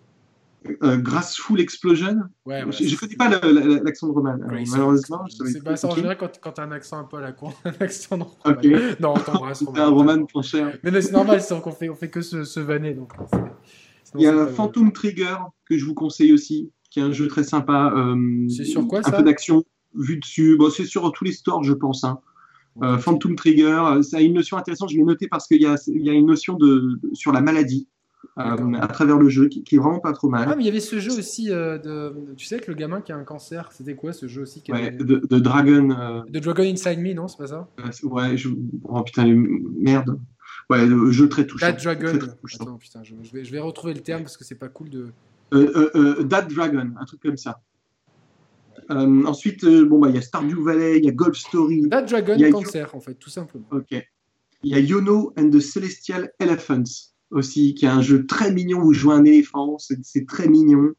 Euh, 0.83 0.97
Graceful 0.97 1.61
Explosion? 1.61 2.23
Ouais, 2.45 2.63
Je 2.71 2.83
ne 2.83 2.97
connais 2.97 3.15
pas 3.15 3.29
l'accent 3.83 4.07
de 4.07 4.13
Roman. 4.13 4.37
malheureusement, 4.71 5.25
c'est 5.29 5.63
pas 5.63 5.75
ça 5.75 5.87
en 5.87 5.95
général 5.95 6.17
quand, 6.17 6.39
quand 6.41 6.51
tu 6.53 6.61
as 6.61 6.63
un 6.63 6.71
accent 6.71 6.99
un 6.99 7.03
peu 7.03 7.17
à 7.17 7.21
la 7.21 7.31
con, 7.31 7.53
un 7.65 7.73
accent 7.79 8.17
de 8.17 8.23
Roman. 8.23 8.57
Okay. 8.57 8.95
Non, 8.99 9.13
on 9.15 9.19
t'embrasse. 9.19 9.63
C'est 9.73 9.79
un 9.79 9.89
Roman, 9.89 10.25
ton 10.25 10.41
cher. 10.41 10.77
Mais 10.83 11.01
c'est 11.01 11.11
normal, 11.11 11.41
qu'on 11.63 11.71
fait, 11.71 11.89
on 11.89 11.95
fait 11.95 12.09
que 12.09 12.21
se, 12.21 12.43
se 12.43 12.59
vanner. 12.59 12.93
Donc 12.93 13.13
il 14.17 14.23
y 14.23 14.27
a 14.27 14.47
Phantom 14.47 14.91
Trigger 14.91 15.37
que 15.65 15.77
je 15.77 15.85
vous 15.85 15.93
conseille 15.93 16.33
aussi, 16.33 16.71
qui 16.89 16.99
est 16.99 17.03
un 17.03 17.11
jeu 17.11 17.27
très 17.27 17.43
sympa. 17.43 17.93
Euh, 17.95 18.47
c'est 18.49 18.65
sur 18.65 18.87
quoi 18.87 19.01
Un 19.03 19.11
peu 19.11 19.23
d'action 19.23 19.63
vu 19.95 20.17
dessus. 20.17 20.57
Bon, 20.57 20.69
c'est 20.69 20.85
sur 20.85 21.11
tous 21.11 21.23
les 21.23 21.31
stores, 21.31 21.63
je 21.63 21.73
pense. 21.73 22.03
Hein. 22.03 22.19
Euh, 22.83 22.97
Phantom 22.97 23.35
Trigger, 23.35 23.81
euh, 23.85 24.01
ça 24.03 24.17
a 24.17 24.21
une 24.21 24.33
notion 24.33 24.57
intéressante. 24.57 24.89
Je 24.89 24.97
l'ai 24.97 25.03
noté 25.03 25.27
parce 25.27 25.47
qu'il 25.47 25.61
y, 25.61 25.65
y 25.65 26.09
a, 26.09 26.13
une 26.13 26.27
notion 26.27 26.55
de, 26.55 26.99
sur 27.13 27.31
la 27.31 27.41
maladie. 27.41 27.87
à 28.35 28.87
travers 28.87 29.17
le 29.17 29.29
jeu, 29.29 29.47
qui, 29.47 29.63
qui, 29.63 29.75
est 29.75 29.79
vraiment 29.79 29.99
pas 29.99 30.13
trop 30.13 30.29
mal. 30.29 30.47
Ah, 30.51 30.55
mais 30.55 30.63
il 30.63 30.65
y 30.67 30.69
avait 30.69 30.79
ce 30.79 30.99
jeu 30.99 31.17
aussi 31.17 31.47
de. 31.47 32.13
Tu 32.35 32.45
sais 32.45 32.59
que 32.59 32.69
le 32.69 32.77
gamin 32.77 33.01
qui 33.01 33.11
a 33.11 33.17
un 33.17 33.23
cancer, 33.23 33.69
c'était 33.71 33.95
quoi 33.95 34.13
ce 34.13 34.27
jeu 34.27 34.43
aussi 34.43 34.61
ouais, 34.69 34.91
de, 34.91 35.39
Dragon. 35.39 36.23
De 36.29 36.39
Dragon 36.39 36.63
Inside 36.63 36.99
Me, 36.99 37.13
non 37.13 37.27
C'est 37.27 37.37
pas 37.37 37.47
ça? 37.47 37.67
Ouais, 38.03 38.37
je... 38.37 38.49
oh 38.83 39.03
putain, 39.03 39.25
merde. 39.79 40.19
Ouais, 40.69 40.85
le 40.85 41.11
jeu 41.11 41.29
très 41.29 41.47
touchant. 41.47 41.67
Dad 41.67 41.81
Dragon. 41.81 42.07
Attends, 42.07 42.77
putain, 42.77 43.03
je, 43.03 43.15
vais, 43.15 43.45
je, 43.45 43.51
vais, 43.51 43.59
retrouver 43.59 43.93
le 43.93 44.01
terme 44.01 44.23
parce 44.23 44.35
que 44.35 44.43
c'est 44.43 44.55
pas 44.55 44.67
cool 44.67 44.89
de. 44.89 45.11
Euh, 45.53 45.71
euh, 45.75 45.91
euh 45.95 46.23
Dad 46.23 46.53
Dragon, 46.53 46.91
un 46.99 47.05
truc 47.05 47.21
comme 47.21 47.37
ça. 47.37 47.61
Euh, 48.91 49.23
ensuite, 49.25 49.65
bon, 49.65 49.99
bah, 49.99 50.09
il 50.09 50.15
y 50.15 50.17
a 50.17 50.21
Stardew 50.21 50.61
Valley, 50.61 50.97
il 50.97 51.05
y 51.05 51.09
a 51.09 51.11
Golf 51.11 51.37
Story. 51.37 51.83
Dad 51.87 52.09
Dragon 52.09 52.37
Cancer, 52.51 52.93
en 52.93 52.99
fait, 52.99 53.15
tout 53.15 53.29
simplement. 53.29 53.67
Ok. 53.71 53.91
Il 54.63 54.71
y 54.71 54.75
a 54.75 54.79
Yono 54.79 55.33
and 55.37 55.49
the 55.51 55.59
Celestial 55.59 56.31
Elephants 56.39 57.11
aussi, 57.31 57.73
qui 57.73 57.85
est 57.85 57.89
un 57.89 58.01
jeu 58.01 58.25
très 58.25 58.51
mignon 58.51 58.79
où 58.79 58.85
vous 58.85 58.93
jouez 58.93 59.13
un 59.13 59.23
éléphant, 59.23 59.77
c'est 59.77 60.25
très 60.25 60.47
mignon. 60.47 60.93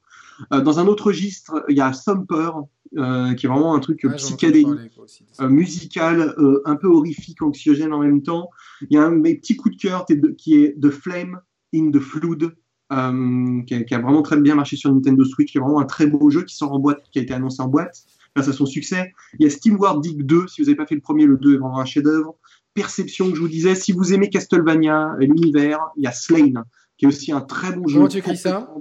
dans 0.51 0.78
un 0.78 0.86
autre 0.86 1.07
registre, 1.07 1.65
il 1.69 1.77
y 1.77 1.81
a 1.81 1.90
Thumper, 1.90 2.51
euh, 2.97 3.35
qui 3.35 3.47
est 3.47 3.48
vraiment 3.48 3.74
un 3.74 3.81
truc 3.81 4.06
psychédélique, 4.16 4.98
euh, 5.40 5.48
musical, 5.48 6.35
euh, 6.39 6.62
un 6.65 6.77
peu 6.77 6.89
horrifique, 6.89 7.43
anxiogène 7.43 7.93
en 7.93 7.98
même 7.98 8.23
temps. 8.23 8.48
Il 8.89 8.94
y 8.94 8.97
a 8.97 9.05
un 9.05 9.12
de 9.12 9.16
mes 9.19 9.35
petits 9.35 9.56
coups 9.56 9.77
de 9.77 9.81
cœur 9.81 10.06
qui 10.39 10.62
est 10.62 10.81
The 10.81 10.90
Flame 10.90 11.39
in 11.74 11.90
the 11.90 11.98
Flood, 11.98 12.55
qui 12.90 13.74
a, 13.74 13.82
qui, 13.85 13.94
a, 13.94 13.98
vraiment 13.98 14.23
très 14.23 14.39
bien 14.39 14.55
marché 14.55 14.77
sur 14.77 14.93
Nintendo 14.93 15.23
Switch, 15.24 15.52
qui 15.52 15.59
est 15.59 15.60
vraiment 15.60 15.81
un 15.81 15.85
très 15.85 16.06
beau 16.06 16.31
jeu 16.31 16.44
qui 16.44 16.56
sort 16.56 16.73
en 16.73 16.78
boîte, 16.78 17.02
qui 17.12 17.19
a 17.19 17.23
été 17.23 17.35
annoncé 17.35 17.60
en 17.60 17.69
boîte 17.69 18.05
grâce 18.35 18.48
à 18.48 18.52
son 18.52 18.66
succès. 18.66 19.12
Il 19.39 19.44
y 19.44 19.47
a 19.47 19.51
SteamWard 19.51 20.01
Dig 20.02 20.24
2, 20.24 20.47
si 20.48 20.62
vous 20.62 20.66
n'avez 20.66 20.77
pas 20.77 20.86
fait 20.86 20.94
le 20.94 21.01
premier, 21.01 21.27
le 21.27 21.36
2 21.36 21.55
est 21.55 21.59
vraiment 21.59 21.81
un 21.81 21.85
chef-d'œuvre. 21.85 22.36
Perception, 22.73 23.28
que 23.31 23.36
je 23.36 23.40
vous 23.40 23.48
disais, 23.48 23.74
si 23.74 23.93
vous 23.93 24.15
aimez 24.15 24.31
Castlevania, 24.31 25.16
l'univers, 25.19 25.81
il 25.97 26.05
y 26.05 26.06
a 26.06 26.12
Slain, 26.12 26.65
qui 26.97 27.05
est 27.05 27.09
aussi 27.09 27.32
un 27.32 27.40
très 27.40 27.73
bon 27.73 27.86
jeu. 27.86 27.97
Comment 27.97 28.09
tu 28.09 28.19
écris 28.19 28.36
ça? 28.36 28.73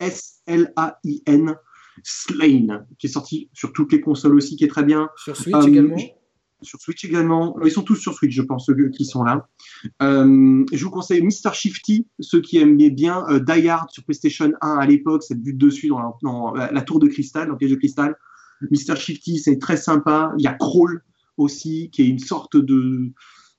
S-L-A-I-N. 0.00 1.56
Slain, 2.02 2.84
qui 2.98 3.06
est 3.06 3.10
sorti 3.10 3.48
sur 3.52 3.72
toutes 3.72 3.92
les 3.92 4.00
consoles 4.00 4.34
aussi, 4.34 4.56
qui 4.56 4.64
est 4.64 4.68
très 4.68 4.84
bien. 4.84 5.08
Sur 5.16 5.36
Switch 5.36 5.66
également 5.66 5.96
Sur 6.62 6.80
Switch 6.80 7.04
également. 7.04 7.56
Ils 7.64 7.70
sont 7.70 7.82
tous 7.82 7.96
sur 7.96 8.14
Switch, 8.14 8.34
je 8.34 8.42
pense, 8.42 8.66
ceux 8.66 8.90
qui 8.90 9.04
sont 9.04 9.22
là. 9.22 9.48
Euh, 10.02 10.64
je 10.72 10.84
vous 10.84 10.90
conseille 10.90 11.22
Mr. 11.22 11.52
Shifty, 11.52 12.06
ceux 12.20 12.40
qui 12.40 12.58
aimaient 12.58 12.90
bien 12.90 13.24
euh, 13.28 13.38
Die 13.38 13.68
Hard 13.68 13.90
sur 13.90 14.04
PlayStation 14.04 14.52
1 14.60 14.76
à 14.76 14.86
l'époque, 14.86 15.22
cette 15.22 15.40
vue 15.40 15.54
dessus 15.54 15.88
dans, 16.22 16.52
la, 16.54 16.82
tour 16.82 16.98
de 16.98 17.06
cristal, 17.06 17.46
dans 17.46 17.52
le 17.52 17.58
piège 17.58 17.70
de 17.70 17.76
cristal. 17.76 18.16
Mr. 18.70 18.96
Shifty, 18.96 19.38
c'est 19.38 19.58
très 19.58 19.76
sympa. 19.76 20.32
Il 20.38 20.44
y 20.44 20.46
a 20.46 20.54
Crawl 20.54 21.02
aussi, 21.36 21.90
qui 21.90 22.02
est 22.02 22.08
une 22.08 22.18
sorte 22.18 22.56
de, 22.56 23.12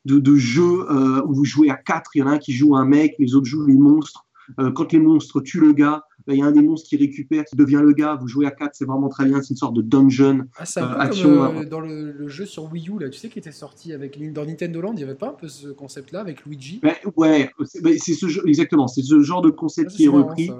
de, 0.06 0.36
jeu 0.36 0.86
euh, 0.90 1.22
où 1.26 1.34
vous 1.34 1.46
jouez 1.46 1.70
à 1.70 1.76
quatre. 1.76 2.12
Il 2.16 2.20
y 2.20 2.24
en 2.24 2.28
a 2.28 2.32
un 2.32 2.38
qui 2.38 2.54
joue 2.54 2.76
un 2.76 2.86
mec, 2.86 3.16
les 3.20 3.36
autres 3.36 3.48
jouent 3.48 3.66
les 3.66 3.76
monstres. 3.76 4.26
Euh, 4.60 4.72
quand 4.72 4.94
les 4.94 5.00
monstres 5.00 5.42
tuent 5.42 5.60
le 5.60 5.74
gars, 5.74 6.04
il 6.28 6.40
y 6.40 6.42
a 6.42 6.46
un 6.46 6.52
des 6.52 6.62
monstres 6.62 6.90
qui 6.90 6.98
récupère, 6.98 7.46
qui 7.46 7.56
devient 7.56 7.82
le 7.84 7.94
gars. 7.94 8.18
Vous 8.20 8.28
jouez 8.28 8.48
à 8.48 8.52
4, 8.52 8.72
c'est 8.74 8.86
vraiment 8.86 9.10
très 9.10 9.26
bien. 9.26 9.42
C'est 9.42 9.52
une 9.52 9.58
sorte 9.58 9.76
de 9.76 9.82
dungeon. 9.82 10.46
Ah, 10.58 10.66
c'est 10.66 10.80
un 10.80 10.88
peu 10.88 11.00
action. 11.00 11.30
Comme, 11.30 11.58
euh, 11.58 11.66
dans 11.66 11.82
le, 11.82 12.28
jeu 12.28 12.46
sur 12.46 12.72
Wii 12.72 12.90
U, 12.90 13.00
là, 13.00 13.10
tu 13.10 13.20
sais, 13.20 13.30
qui 13.30 13.40
était 13.40 13.52
sorti 13.52 13.94
avec 13.94 14.20
dans 14.34 14.46
Nintendo 14.46 14.82
Land, 14.82 14.94
il 14.94 14.98
n'y 14.98 15.04
avait 15.04 15.16
pas 15.16 15.30
un 15.30 15.34
peu 15.34 15.48
ce 15.48 15.68
concept-là 15.68 16.22
avec 16.22 16.46
Luigi? 16.46 16.80
Bah, 16.82 16.94
Ouais, 17.16 17.52
c'est 17.98 18.14
ce 18.14 18.28
jeu, 18.28 18.42
exactement. 18.48 18.88
C'est 18.88 19.04
ce 19.04 19.22
genre 19.22 19.42
de 19.42 19.52
concept 19.52 19.92
ah, 19.94 19.96
qui 19.96 20.06
est, 20.06 20.10
repris. 20.10 20.52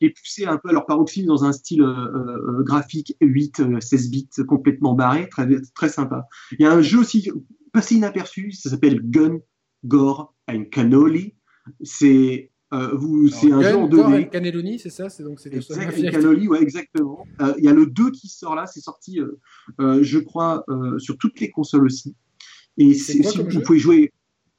et 0.00 0.10
poussé 0.10 0.44
un 0.44 0.58
peu 0.58 0.68
à 0.68 0.72
leur 0.72 0.86
paroxysme 0.86 1.26
dans 1.26 1.44
un 1.44 1.52
style 1.52 1.82
euh, 1.82 2.62
graphique 2.62 3.16
8, 3.20 3.80
16 3.80 4.10
bits 4.10 4.28
complètement 4.46 4.94
barré, 4.94 5.28
très, 5.28 5.48
très 5.74 5.88
sympa. 5.88 6.26
Il 6.58 6.62
y 6.62 6.66
a 6.66 6.72
un 6.72 6.82
jeu 6.82 6.98
aussi 6.98 7.30
passé 7.72 7.94
inaperçu, 7.94 8.52
ça 8.52 8.70
s'appelle 8.70 9.00
Gun, 9.02 9.38
Gore 9.84 10.34
and 10.48 10.64
Cannoli. 10.70 11.34
C'est 11.82 12.52
euh, 12.74 13.28
c'est 13.28 13.52
un 13.52 13.62
jeu 13.62 13.76
en 13.76 13.88
2D. 13.88 14.28
Cannelloni, 14.30 14.78
c'est 14.78 14.90
ça 14.90 15.08
C'est 15.08 15.22
donc 15.22 15.40
c'est 15.40 15.50
Cannoli, 16.10 16.48
ouais, 16.48 16.62
exactement. 16.62 17.26
Euh, 17.40 17.54
il 17.58 17.64
y 17.64 17.68
a 17.68 17.72
le 17.72 17.86
2 17.86 18.10
qui 18.10 18.28
sort 18.28 18.54
là, 18.54 18.66
c'est 18.66 18.80
sorti, 18.80 19.20
euh, 19.20 20.02
je 20.02 20.18
crois, 20.18 20.64
sur 20.98 21.16
toutes 21.18 21.40
les 21.40 21.50
consoles 21.50 21.84
aussi. 21.84 22.14
Et 22.76 22.94
si 22.94 23.22
vous 23.22 23.60
pouvez 23.60 23.78
jouer, 23.78 24.12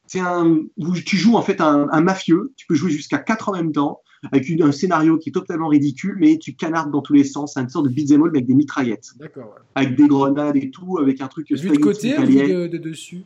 c'est 0.07 0.19
un, 0.19 0.63
tu 1.05 1.17
joues 1.17 1.35
en 1.35 1.41
fait 1.41 1.59
un, 1.61 1.87
un, 1.91 2.01
mafieux. 2.01 2.53
Tu 2.55 2.65
peux 2.67 2.75
jouer 2.75 2.91
jusqu'à 2.91 3.17
4 3.17 3.49
en 3.49 3.53
même 3.53 3.71
temps 3.71 4.01
avec 4.31 4.49
un 4.61 4.71
scénario 4.71 5.17
qui 5.17 5.29
est 5.29 5.31
totalement 5.31 5.67
ridicule, 5.67 6.15
mais 6.19 6.37
tu 6.37 6.55
canardes 6.55 6.91
dans 6.91 7.01
tous 7.01 7.13
les 7.13 7.23
sens. 7.23 7.53
C'est 7.53 7.61
une 7.61 7.69
sorte 7.69 7.87
de 7.87 7.93
beat'em 7.93 8.23
all 8.23 8.29
avec 8.29 8.45
des 8.45 8.53
mitraillettes, 8.53 9.09
D'accord. 9.17 9.55
avec 9.75 9.95
des 9.95 10.07
grenades 10.07 10.55
et 10.55 10.71
tout, 10.71 10.97
avec 10.99 11.21
un 11.21 11.27
truc. 11.27 11.51
Vu 11.51 11.69
de 11.69 11.77
côté, 11.77 12.17
ou 12.17 12.23
de, 12.23 12.67
de, 12.67 12.77
dessus? 12.77 13.23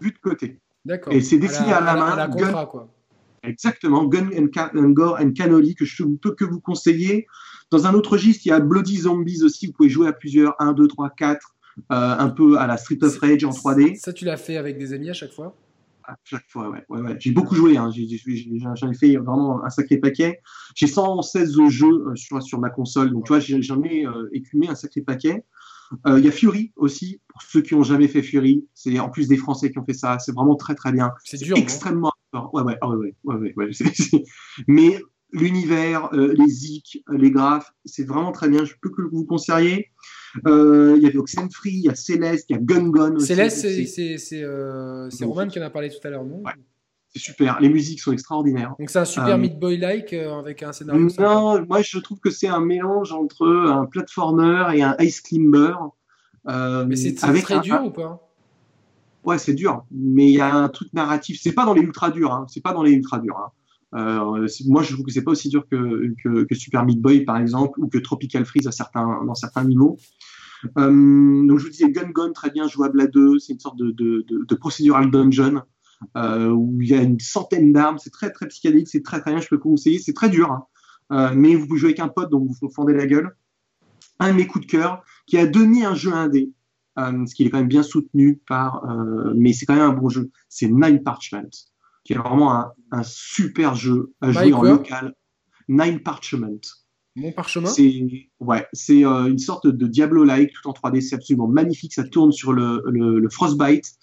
Vu 0.00 0.10
de 0.10 0.18
côté. 0.18 0.58
D'accord. 0.84 1.12
Et 1.12 1.20
c'est 1.20 1.38
dessiné 1.38 1.72
à 1.72 1.80
la, 1.80 1.94
main. 1.94 2.06
À 2.06 2.16
la 2.16 2.28
contrat, 2.28 2.66
quoi. 2.66 2.93
Exactement, 3.44 4.04
Gun 4.04 4.30
and, 4.36 4.90
Gore 4.90 5.18
and 5.20 5.32
Cannoli, 5.32 5.74
que 5.74 5.84
je 5.84 6.02
ne 6.02 6.16
peux 6.16 6.34
que 6.34 6.44
vous 6.44 6.60
conseiller. 6.60 7.26
Dans 7.70 7.86
un 7.86 7.94
autre 7.94 8.12
registre, 8.12 8.46
il 8.46 8.50
y 8.50 8.52
a 8.52 8.60
Bloody 8.60 8.98
Zombies 8.98 9.42
aussi, 9.42 9.66
vous 9.66 9.72
pouvez 9.72 9.88
jouer 9.88 10.08
à 10.08 10.12
plusieurs, 10.12 10.54
1, 10.60 10.72
2, 10.72 10.86
3, 10.88 11.10
4, 11.10 11.54
un 11.90 12.28
peu 12.30 12.58
à 12.58 12.66
la 12.66 12.76
Street 12.76 12.98
of 13.02 13.18
Rage 13.18 13.44
en 13.44 13.50
3D. 13.50 13.96
Ça, 13.96 14.12
tu 14.12 14.24
l'as 14.24 14.36
fait 14.36 14.56
avec 14.56 14.78
des 14.78 14.92
amis 14.92 15.10
à 15.10 15.14
chaque 15.14 15.32
fois? 15.32 15.56
À 16.06 16.16
chaque 16.24 16.44
fois, 16.48 16.68
ouais. 16.68 16.84
ouais, 16.90 17.00
ouais. 17.00 17.16
J'ai 17.18 17.30
beaucoup 17.30 17.54
joué, 17.54 17.78
hein. 17.78 17.90
j'en 17.90 18.90
ai, 18.90 18.94
fait 18.94 19.16
vraiment 19.16 19.64
un 19.64 19.70
sacré 19.70 19.96
paquet. 19.96 20.40
J'ai 20.74 20.86
116 20.86 21.58
jeux 21.70 21.86
euh, 21.86 22.14
sur, 22.14 22.42
sur 22.42 22.58
ma 22.58 22.68
console, 22.68 23.10
donc 23.10 23.24
tu 23.24 23.32
vois, 23.32 23.40
j'en 23.40 23.82
ai 23.84 24.06
euh, 24.06 24.28
écumé 24.32 24.68
un 24.68 24.74
sacré 24.74 25.00
paquet. 25.00 25.44
Euh, 26.06 26.18
il 26.18 26.24
y 26.24 26.28
a 26.28 26.32
Fury 26.32 26.72
aussi, 26.76 27.20
pour 27.28 27.42
ceux 27.42 27.62
qui 27.62 27.74
n'ont 27.74 27.82
jamais 27.82 28.08
fait 28.08 28.22
Fury. 28.22 28.66
C'est 28.74 28.98
en 28.98 29.10
plus 29.10 29.28
des 29.28 29.36
Français 29.36 29.70
qui 29.70 29.78
ont 29.78 29.84
fait 29.84 29.94
ça. 29.94 30.18
C'est 30.18 30.32
vraiment 30.32 30.56
très 30.56 30.74
très 30.74 30.92
bien. 30.92 31.12
C'est 31.24 31.42
dur. 31.42 31.56
Extrêmement. 31.56 32.12
Ouais, 32.32 32.62
ouais, 32.62 32.76
ouais, 32.82 33.14
ouais, 33.24 33.54
ouais, 33.56 33.70
Mais 34.66 35.00
l'univers, 35.32 36.12
euh, 36.14 36.34
les 36.36 36.48
zik, 36.48 37.04
les 37.10 37.30
graphes, 37.30 37.72
c'est 37.84 38.06
vraiment 38.06 38.32
très 38.32 38.48
bien. 38.48 38.64
Je 38.64 38.74
peux 38.80 38.90
que 38.90 39.02
vous 39.02 39.24
conseiller. 39.24 39.90
Euh, 40.46 40.94
il 40.96 41.02
y 41.02 41.06
a 41.06 41.18
Oxenfree, 41.18 41.70
il 41.70 41.84
y 41.84 41.88
a 41.88 41.94
Céleste, 41.94 42.46
il 42.48 42.54
y 42.54 42.56
a 42.56 42.62
Gun 42.62 42.90
Gun. 42.90 43.18
Céleste, 43.18 43.66
c'est 43.86 45.24
Roman 45.24 45.48
qui 45.48 45.60
en 45.60 45.62
a 45.62 45.70
parlé 45.70 45.90
tout 45.90 46.06
à 46.06 46.10
l'heure, 46.10 46.24
non? 46.24 46.42
C'est 47.14 47.22
super. 47.22 47.60
Les 47.60 47.68
musiques 47.68 48.00
sont 48.00 48.12
extraordinaires. 48.12 48.74
Donc 48.78 48.90
c'est 48.90 48.98
un 48.98 49.04
super 49.04 49.38
Meat 49.38 49.58
Boy-like 49.58 50.12
avec 50.12 50.62
un 50.62 50.72
scénario. 50.72 51.08
Non, 51.18 51.64
moi 51.66 51.82
je 51.82 51.98
trouve 51.98 52.18
que 52.18 52.30
c'est 52.30 52.48
un 52.48 52.60
mélange 52.60 53.12
entre 53.12 53.46
un 53.46 53.86
platformer 53.86 54.66
et 54.74 54.82
un 54.82 54.96
ice 55.00 55.20
climber. 55.20 55.74
mais 56.46 56.96
c'est 56.96 57.14
très 57.14 57.60
dur 57.60 57.84
ou 57.84 57.90
pas? 57.90 58.20
Ouais, 59.24 59.38
c'est 59.38 59.54
dur, 59.54 59.84
mais 59.90 60.26
il 60.26 60.34
y 60.34 60.40
a 60.40 60.54
un 60.54 60.68
truc 60.68 60.92
narratif. 60.92 61.40
C'est 61.40 61.52
pas 61.52 61.64
dans 61.64 61.72
les 61.72 61.80
ultra 61.80 62.10
durs, 62.10 62.32
hein. 62.32 62.46
c'est 62.48 62.60
pas 62.60 62.74
dans 62.74 62.82
les 62.82 62.92
ultra 62.92 63.18
durs. 63.18 63.38
Hein. 63.38 63.50
Euh, 63.94 64.46
moi, 64.66 64.82
je 64.82 64.92
trouve 64.92 65.06
que 65.06 65.12
c'est 65.12 65.22
pas 65.22 65.30
aussi 65.30 65.48
dur 65.48 65.66
que, 65.70 66.12
que, 66.22 66.54
Super 66.54 66.84
Meat 66.84 67.00
Boy, 67.00 67.24
par 67.24 67.38
exemple, 67.38 67.80
ou 67.80 67.88
que 67.88 67.98
Tropical 67.98 68.44
Freeze 68.44 68.66
à 68.66 68.72
certains, 68.72 69.24
dans 69.24 69.34
certains 69.34 69.64
niveaux. 69.64 69.96
Euh, 70.78 71.46
donc, 71.46 71.58
je 71.58 71.64
vous 71.64 71.70
disais, 71.70 71.90
Gun 71.90 72.10
Gun, 72.10 72.32
très 72.32 72.50
bien 72.50 72.66
jouable 72.68 73.00
à 73.00 73.06
deux. 73.06 73.38
C'est 73.38 73.52
une 73.54 73.60
sorte 73.60 73.78
de, 73.78 73.92
de, 73.92 74.26
de, 74.28 74.54
procedural 74.54 75.10
dungeon 75.10 75.56
euh, 75.56 75.60
où 76.16 76.78
il 76.80 76.88
y 76.88 76.94
a 76.94 77.02
une 77.02 77.20
centaine 77.20 77.72
d'armes. 77.72 77.98
C'est 77.98 78.10
très, 78.10 78.30
très 78.30 78.48
psychédélique. 78.48 78.88
C'est 78.88 79.02
très, 79.02 79.20
très 79.20 79.32
bien. 79.32 79.40
Je 79.40 79.48
peux 79.48 79.56
vous 79.56 79.62
conseiller. 79.62 79.98
C'est 79.98 80.12
très 80.12 80.28
dur, 80.28 80.52
hein. 81.10 81.32
mais 81.34 81.54
vous 81.54 81.66
pouvez 81.66 81.78
jouer 81.78 81.88
avec 81.90 82.00
un 82.00 82.08
pote, 82.08 82.30
donc 82.30 82.48
vous 82.48 82.70
fendez 82.70 82.94
la 82.94 83.06
gueule. 83.06 83.36
Un 84.20 84.30
de 84.30 84.36
mes 84.36 84.46
coups 84.46 84.66
de 84.66 84.70
cœur, 84.70 85.02
qui 85.26 85.38
a 85.38 85.46
demi 85.46 85.84
un 85.84 85.94
jeu 85.94 86.12
indé, 86.12 86.52
euh, 86.98 87.26
ce 87.26 87.34
qui 87.34 87.44
est 87.44 87.50
quand 87.50 87.58
même 87.58 87.68
bien 87.68 87.82
soutenu 87.82 88.40
par, 88.46 88.84
euh, 88.84 89.32
mais 89.36 89.52
c'est 89.52 89.66
quand 89.66 89.74
même 89.74 89.90
un 89.90 89.92
bon 89.92 90.08
jeu. 90.08 90.30
C'est 90.48 90.68
Nine 90.68 91.02
Parchment, 91.02 91.50
qui 92.04 92.12
est 92.12 92.16
vraiment 92.16 92.54
un, 92.54 92.72
un 92.92 93.02
super 93.02 93.74
jeu 93.74 94.12
à 94.20 94.30
jouer 94.30 94.52
en 94.52 94.62
local. 94.62 95.14
Nine 95.68 96.00
Parchment. 96.00 96.60
Mon 97.16 97.30
parchemin? 97.30 97.68
C'est 97.68 98.28
ouais, 98.40 98.66
c'est 98.72 99.04
euh, 99.04 99.26
une 99.26 99.38
sorte 99.38 99.68
de 99.68 99.86
Diablo-like 99.86 100.52
tout 100.52 100.68
en 100.68 100.72
3D. 100.72 101.00
C'est 101.00 101.14
absolument 101.14 101.46
magnifique. 101.46 101.94
Ça 101.94 102.02
tourne 102.02 102.32
sur 102.32 102.52
le, 102.52 102.82
le, 102.86 103.20
le 103.20 103.28
Frostbite. 103.28 103.94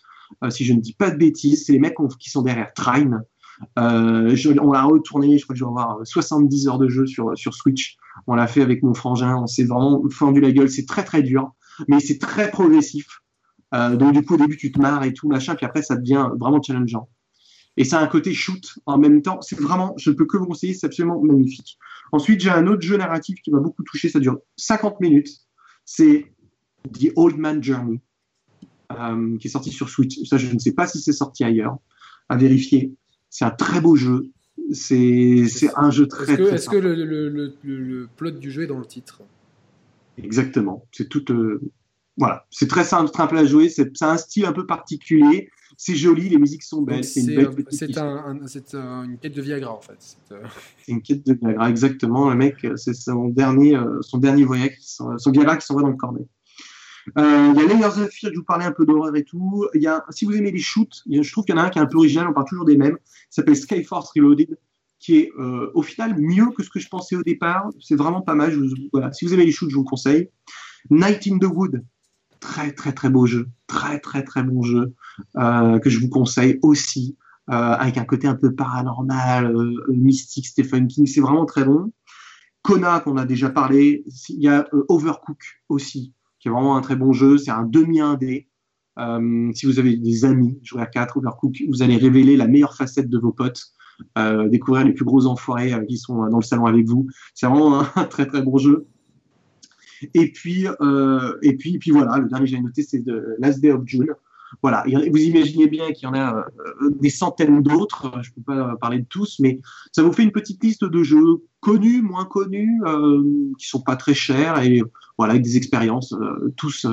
Euh, 0.43 0.49
si 0.49 0.65
je 0.65 0.73
ne 0.73 0.79
dis 0.79 0.93
pas 0.93 1.11
de 1.11 1.17
bêtises, 1.17 1.65
c'est 1.65 1.73
les 1.73 1.79
mecs 1.79 1.95
qui 2.19 2.29
sont 2.29 2.41
derrière 2.41 2.73
Trine. 2.73 3.23
Euh, 3.77 4.35
on 4.59 4.71
l'a 4.71 4.83
retourné, 4.83 5.37
je 5.37 5.43
crois 5.43 5.53
que 5.53 5.59
je 5.59 5.63
vais 5.63 5.69
avoir 5.69 5.99
70 6.03 6.67
heures 6.67 6.79
de 6.79 6.87
jeu 6.87 7.05
sur, 7.05 7.37
sur 7.37 7.53
Switch. 7.53 7.97
On 8.27 8.35
l'a 8.35 8.47
fait 8.47 8.61
avec 8.61 8.81
mon 8.81 8.93
frangin, 8.93 9.37
on 9.37 9.47
s'est 9.47 9.65
vraiment 9.65 10.01
fendu 10.09 10.41
la 10.41 10.51
gueule. 10.51 10.69
C'est 10.69 10.85
très 10.85 11.03
très 11.03 11.21
dur 11.21 11.53
mais 11.87 11.99
c'est 11.99 12.17
très 12.17 12.49
progressif. 12.51 13.21
Euh, 13.73 13.95
donc 13.95 14.13
du 14.13 14.23
coup 14.23 14.35
au 14.35 14.37
début 14.37 14.57
tu 14.57 14.71
te 14.71 14.79
marres 14.79 15.03
et 15.03 15.13
tout 15.13 15.27
machin, 15.27 15.55
puis 15.55 15.65
après 15.65 15.81
ça 15.81 15.95
devient 15.95 16.29
vraiment 16.37 16.61
challengeant. 16.61 17.09
Et 17.77 17.85
ça 17.85 17.99
a 17.99 18.03
un 18.03 18.07
côté 18.07 18.33
shoot 18.33 18.77
en 18.85 18.97
même 18.97 19.21
temps. 19.21 19.41
C'est 19.41 19.57
vraiment, 19.57 19.93
je 19.97 20.09
ne 20.09 20.15
peux 20.15 20.25
que 20.25 20.35
vous 20.35 20.45
conseiller, 20.45 20.73
c'est 20.73 20.87
absolument 20.87 21.21
magnifique. 21.21 21.77
Ensuite 22.11 22.41
j'ai 22.41 22.49
un 22.49 22.67
autre 22.67 22.81
jeu 22.81 22.97
narratif 22.97 23.39
qui 23.41 23.51
m'a 23.51 23.59
beaucoup 23.59 23.83
touché, 23.83 24.09
ça 24.09 24.19
dure 24.19 24.39
50 24.57 24.99
minutes. 24.99 25.29
C'est 25.85 26.33
The 26.93 27.11
Old 27.15 27.37
Man 27.37 27.63
Journey, 27.63 28.01
euh, 28.99 29.37
qui 29.37 29.47
est 29.47 29.51
sorti 29.51 29.71
sur 29.71 29.89
Switch. 29.89 30.23
Ça 30.27 30.37
je 30.37 30.53
ne 30.53 30.59
sais 30.59 30.73
pas 30.73 30.87
si 30.87 30.99
c'est 30.99 31.13
sorti 31.13 31.43
ailleurs, 31.43 31.77
à 32.29 32.37
vérifier. 32.37 32.93
C'est 33.29 33.45
un 33.45 33.51
très 33.51 33.81
beau 33.81 33.95
jeu. 33.95 34.29
C'est 34.73 35.45
un 35.75 35.91
jeu 35.91 36.07
très. 36.07 36.33
Est-ce 36.33 36.69
que, 36.69 36.77
le, 36.77 36.93
le, 37.05 37.55
le 37.63 38.09
plot 38.15 38.31
du 38.31 38.51
jeu 38.51 38.63
est 38.63 38.67
dans 38.67 38.79
le 38.79 38.85
titre? 38.85 39.21
Exactement. 40.17 40.85
C'est 40.91 41.09
tout. 41.09 41.31
Euh, 41.31 41.61
voilà, 42.17 42.45
c'est 42.51 42.67
très 42.67 42.83
simple, 42.83 43.09
simple 43.15 43.37
à 43.37 43.45
jouer. 43.45 43.69
C'est 43.69 44.01
un 44.01 44.17
style 44.17 44.45
un 44.45 44.51
peu 44.51 44.65
particulier. 44.65 45.49
C'est 45.77 45.95
joli, 45.95 46.29
les 46.29 46.37
musiques 46.37 46.63
sont 46.63 46.81
belles. 46.81 47.03
C'est 47.03 47.21
une, 47.21 47.39
euh, 47.39 47.49
euh, 47.49 49.03
une, 49.03 49.17
quête 49.17 49.33
de 49.33 49.41
Viagra 49.41 49.73
en 49.73 49.81
fait. 49.81 50.17
C'est 50.85 50.91
une 50.91 51.01
quête 51.01 51.25
de 51.25 51.33
Viagra, 51.33 51.69
exactement. 51.69 52.29
Le 52.29 52.35
mec, 52.35 52.55
c'est 52.75 52.93
son 52.93 53.29
dernier, 53.29 53.79
son 54.01 54.17
dernier 54.17 54.43
voyage, 54.43 54.77
son, 54.81 55.15
Viagra 55.27 55.57
qui 55.57 55.65
s'envoie 55.65 55.83
dans 55.83 55.89
le 55.89 55.95
cornet. 55.95 56.27
Il 57.15 57.21
y 57.55 57.59
a 57.59 57.67
Layers 57.67 58.01
of 58.01 58.09
Fear, 58.09 58.31
je 58.33 58.37
vous 58.37 58.45
parlais 58.45 58.65
un 58.65 58.71
peu 58.71 58.85
d'horreur 58.85 59.15
et 59.15 59.23
tout. 59.23 59.67
Y 59.73 59.87
a, 59.87 60.05
si 60.09 60.25
vous 60.25 60.35
aimez 60.35 60.51
les 60.51 60.59
shoots, 60.59 61.03
je 61.09 61.31
trouve 61.31 61.45
qu'il 61.45 61.55
y 61.55 61.57
en 61.57 61.61
a 61.61 61.65
un 61.65 61.69
qui 61.69 61.79
est 61.79 61.81
un 61.81 61.87
peu 61.87 61.97
original, 61.97 62.27
on 62.29 62.33
parle 62.33 62.47
toujours 62.47 62.65
des 62.65 62.77
mêmes. 62.77 62.97
Il 63.01 63.33
s'appelle 63.35 63.55
Skyforce 63.55 64.11
Reloaded 64.15 64.57
qui 65.01 65.17
est 65.17 65.31
euh, 65.37 65.71
au 65.73 65.81
final 65.81 66.15
mieux 66.17 66.51
que 66.51 66.63
ce 66.63 66.69
que 66.69 66.79
je 66.79 66.87
pensais 66.87 67.15
au 67.15 67.23
départ. 67.23 67.69
C'est 67.81 67.95
vraiment 67.95 68.21
pas 68.21 68.35
mal. 68.35 68.55
Si 69.11 69.25
vous 69.25 69.33
aimez 69.33 69.45
les 69.45 69.51
shoots, 69.51 69.69
je 69.69 69.75
vous 69.75 69.83
conseille. 69.83 70.29
Night 70.89 71.27
in 71.27 71.39
the 71.39 71.45
Wood, 71.45 71.83
très 72.39 72.71
très 72.71 72.93
très 72.93 73.09
beau 73.09 73.25
jeu, 73.25 73.49
très 73.67 73.99
très 73.99 74.23
très 74.23 74.43
bon 74.43 74.61
jeu 74.61 74.93
euh, 75.37 75.79
que 75.79 75.89
je 75.89 75.99
vous 75.99 76.09
conseille 76.09 76.59
aussi, 76.61 77.17
euh, 77.49 77.53
avec 77.53 77.97
un 77.97 78.05
côté 78.05 78.27
un 78.27 78.35
peu 78.35 78.53
paranormal, 78.53 79.53
mystique, 79.89 80.47
Stephen 80.47 80.87
King. 80.87 81.07
C'est 81.07 81.21
vraiment 81.21 81.45
très 81.45 81.65
bon. 81.65 81.91
Kona 82.61 82.99
qu'on 82.99 83.17
a 83.17 83.25
déjà 83.25 83.49
parlé. 83.49 84.03
Il 84.29 84.41
y 84.41 84.47
a 84.47 84.67
Overcook 84.87 85.61
aussi, 85.67 86.13
qui 86.41 86.49
est 86.49 86.51
vraiment 86.51 86.75
un 86.75 86.81
très 86.81 86.97
bon 86.97 87.13
jeu. 87.13 87.37
C'est 87.37 87.51
un 87.51 87.63
demi-indé. 87.63 88.49
si 89.53 89.65
vous 89.65 89.79
avez 89.79 89.95
des 89.95 90.25
amis 90.25 90.59
jouer 90.63 90.81
à 90.81 90.87
4 90.87 91.17
Overcook, 91.17 91.63
vous 91.69 91.81
allez 91.81 91.95
révéler 91.95 92.35
la 92.35 92.47
meilleure 92.47 92.75
facette 92.75 93.09
de 93.09 93.17
vos 93.17 93.31
potes. 93.31 93.73
Euh, 94.17 94.49
découvrir 94.49 94.85
les 94.85 94.93
plus 94.93 95.05
gros 95.05 95.25
enfoirés 95.25 95.73
euh, 95.73 95.85
qui 95.85 95.97
sont 95.97 96.27
dans 96.27 96.37
le 96.37 96.43
salon 96.43 96.65
avec 96.65 96.87
vous. 96.87 97.07
C'est 97.33 97.47
vraiment 97.47 97.81
un 97.95 98.03
très 98.09 98.25
très 98.25 98.41
bon 98.41 98.57
jeu. 98.57 98.87
Et 100.13 100.31
puis, 100.31 100.65
euh, 100.81 101.37
et 101.43 101.55
puis, 101.55 101.75
et 101.75 101.79
puis 101.79 101.91
voilà, 101.91 102.17
le 102.17 102.27
dernier 102.27 102.45
que 102.45 102.51
j'ai 102.51 102.59
noté, 102.59 102.83
c'est 102.83 102.99
de 102.99 103.35
Last 103.39 103.61
Day 103.61 103.71
of 103.71 103.83
June. 103.85 104.07
Voilà, 104.61 104.83
vous 104.85 105.17
imaginez 105.17 105.67
bien 105.67 105.91
qu'il 105.91 106.03
y 106.03 106.11
en 106.11 106.13
a 106.13 106.45
des 106.99 107.09
centaines 107.09 107.61
d'autres, 107.61 108.11
je 108.21 108.29
ne 108.29 108.35
peux 108.35 108.41
pas 108.41 108.75
parler 108.79 108.99
de 108.99 109.05
tous, 109.05 109.39
mais 109.39 109.59
ça 109.91 110.03
vous 110.03 110.11
fait 110.11 110.23
une 110.23 110.31
petite 110.31 110.63
liste 110.63 110.83
de 110.83 111.03
jeux 111.03 111.43
connus, 111.59 112.01
moins 112.01 112.25
connus, 112.25 112.81
qui 113.57 113.61
qui 113.61 113.67
sont 113.67 113.81
pas 113.81 113.95
très 113.95 114.13
chers, 114.13 114.61
et 114.61 114.81
voilà, 115.17 115.33
avec 115.33 115.43
des 115.43 115.57
expériences 115.57 116.15
tous 116.57 116.85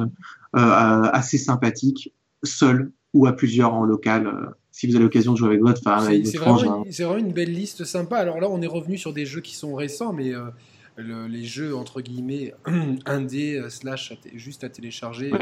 assez 0.52 1.38
sympathiques. 1.38 2.12
seul 2.44 2.92
ou 3.14 3.26
à 3.26 3.32
plusieurs 3.32 3.72
en 3.74 3.84
local 3.84 4.52
si 4.70 4.86
vous 4.86 4.94
avez 4.94 5.02
l'occasion 5.02 5.32
de 5.32 5.38
jouer 5.38 5.48
avec 5.48 5.60
votre 5.60 5.82
femme, 5.82 6.04
C'est 6.24 6.38
vraiment, 6.38 6.84
vraiment, 6.84 7.16
une 7.16 7.32
belle 7.32 7.52
liste 7.52 7.84
sympa. 7.84 8.18
Alors 8.18 8.38
là, 8.38 8.48
on 8.48 8.62
est 8.62 8.68
revenu 8.68 8.96
sur 8.96 9.12
des 9.12 9.26
jeux 9.26 9.40
qui 9.40 9.56
sont 9.56 9.74
récents, 9.74 10.12
mais 10.12 10.32
les 10.98 11.44
jeux 11.44 11.74
entre 11.74 12.00
guillemets 12.00 12.54
indé 13.06 13.60
slash 13.70 14.12
juste 14.34 14.64
à 14.64 14.68
télécharger 14.68 15.32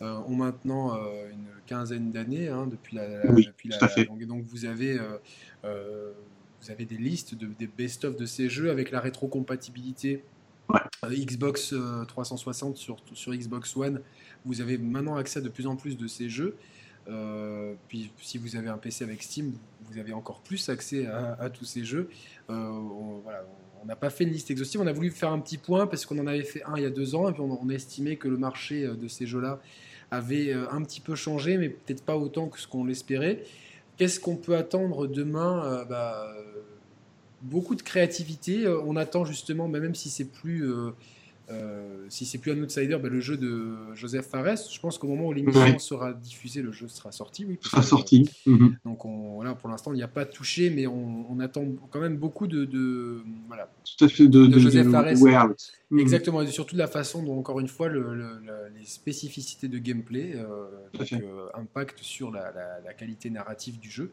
ont 0.00 0.36
maintenant 0.36 0.94
une 1.30 1.46
quinzaine 1.66 2.10
d'années 2.10 2.48
hein, 2.48 2.66
depuis 2.66 2.96
la, 2.96 3.26
depuis 3.26 3.68
la, 3.68 4.04
donc, 4.04 4.22
donc, 4.24 4.44
vous 4.44 4.64
avez 4.64 4.98
vous 5.62 6.70
avez 6.70 6.84
des 6.84 6.96
listes 6.96 7.34
de, 7.34 7.46
des 7.58 7.66
best-of 7.66 8.16
de 8.16 8.26
ces 8.26 8.48
jeux 8.48 8.70
avec 8.70 8.90
la 8.90 9.00
rétrocompatibilité 9.00 10.24
Xbox 11.10 11.74
360 12.08 12.76
sur, 12.76 12.96
sur 13.12 13.34
Xbox 13.34 13.76
One. 13.76 14.00
Vous 14.44 14.60
avez 14.60 14.78
maintenant 14.78 15.16
accès 15.16 15.38
à 15.38 15.42
de 15.42 15.48
plus 15.48 15.66
en 15.66 15.76
plus 15.76 15.96
de 15.96 16.06
ces 16.06 16.28
jeux. 16.28 16.56
Euh, 17.08 17.74
puis 17.88 18.10
si 18.20 18.38
vous 18.38 18.56
avez 18.56 18.68
un 18.68 18.78
PC 18.78 19.04
avec 19.04 19.22
Steam, 19.22 19.52
vous 19.82 19.98
avez 19.98 20.12
encore 20.12 20.40
plus 20.40 20.68
accès 20.68 21.06
à, 21.06 21.50
tous 21.50 21.64
ces 21.64 21.84
jeux. 21.84 22.08
Euh, 22.50 22.54
on 22.54 23.22
n'a 23.86 23.96
pas 23.96 24.10
fait 24.10 24.24
une 24.24 24.30
liste 24.30 24.50
exhaustive, 24.50 24.80
on 24.80 24.86
a 24.86 24.92
voulu 24.92 25.10
faire 25.10 25.30
un 25.30 25.38
petit 25.38 25.58
point 25.58 25.86
parce 25.86 26.06
qu'on 26.06 26.18
en 26.18 26.26
avait 26.26 26.42
fait 26.42 26.62
un 26.64 26.76
il 26.76 26.82
y 26.82 26.86
a 26.86 26.90
deux 26.90 27.14
ans 27.14 27.28
et 27.28 27.32
puis 27.32 27.42
on, 27.42 27.68
a 27.68 27.72
estimé 27.72 28.16
que 28.16 28.28
le 28.28 28.36
marché 28.36 28.84
euh, 28.84 28.94
de 28.94 29.08
ces 29.08 29.26
jeux-là 29.26 29.60
avait 30.10 30.52
un 30.52 30.80
petit 30.82 31.00
peu 31.00 31.16
changé, 31.16 31.56
mais 31.56 31.70
peut-être 31.70 32.04
pas 32.04 32.16
autant 32.16 32.48
que 32.48 32.60
ce 32.60 32.68
qu'on 32.68 32.84
l'espérait. 32.84 33.42
Qu'est-ce 33.96 34.20
qu'on 34.20 34.36
peut 34.36 34.54
attendre 34.54 35.08
demain 35.08 35.84
bah, 35.88 36.32
Beaucoup 37.42 37.74
de 37.74 37.82
créativité. 37.82 38.68
On 38.68 38.94
attend 38.94 39.24
justement, 39.24 39.66
même 39.66 39.96
si 39.96 40.10
c'est 40.10 40.30
plus 40.30 40.70
euh, 41.50 42.06
si 42.08 42.24
c'est 42.24 42.38
plus 42.38 42.52
un 42.52 42.62
outsider, 42.62 42.96
ben, 42.96 43.10
le 43.10 43.20
jeu 43.20 43.36
de 43.36 43.94
Joseph 43.94 44.26
Fares, 44.26 44.56
je 44.70 44.80
pense 44.80 44.96
qu'au 44.96 45.08
moment 45.08 45.26
où 45.26 45.32
l'émission 45.32 45.78
sera 45.78 46.12
diffusée, 46.12 46.62
le 46.62 46.72
jeu 46.72 46.88
sera 46.88 47.12
sorti. 47.12 47.44
Oui, 47.44 47.58
sera 47.60 47.82
sorti. 47.82 48.30
Mhm. 48.46 48.76
Donc 48.84 49.04
on, 49.04 49.34
voilà, 49.34 49.54
pour 49.54 49.68
l'instant, 49.68 49.92
il 49.92 49.96
n'y 49.96 50.02
a 50.02 50.08
pas 50.08 50.24
touché, 50.24 50.70
mais 50.70 50.86
on, 50.86 51.38
attend 51.40 51.66
quand 51.90 52.00
même 52.00 52.16
beaucoup 52.16 52.46
de, 52.46 52.64
de, 52.64 53.22
voilà, 53.48 53.68
Tout 53.84 54.04
à 54.04 54.08
fait 54.08 54.28
de, 54.28 54.46
de 54.46 54.58
Joseph 54.58 54.88
Fares. 54.90 55.12
Mhm. 55.90 55.98
Exactement, 55.98 56.40
et 56.42 56.46
surtout 56.46 56.74
de 56.74 56.80
la 56.80 56.86
façon 56.86 57.22
dont, 57.22 57.38
encore 57.38 57.60
une 57.60 57.68
fois, 57.68 57.88
le, 57.88 58.40
les 58.74 58.84
spécificités 58.84 59.68
de 59.68 59.78
gameplay 59.78 60.34
euh, 60.34 60.66
euh, 61.12 61.46
impactent 61.54 62.00
sur 62.00 62.30
la, 62.30 62.52
la, 62.84 62.94
qualité 62.94 63.28
narrative 63.30 63.78
du 63.78 63.90
jeu. 63.90 64.10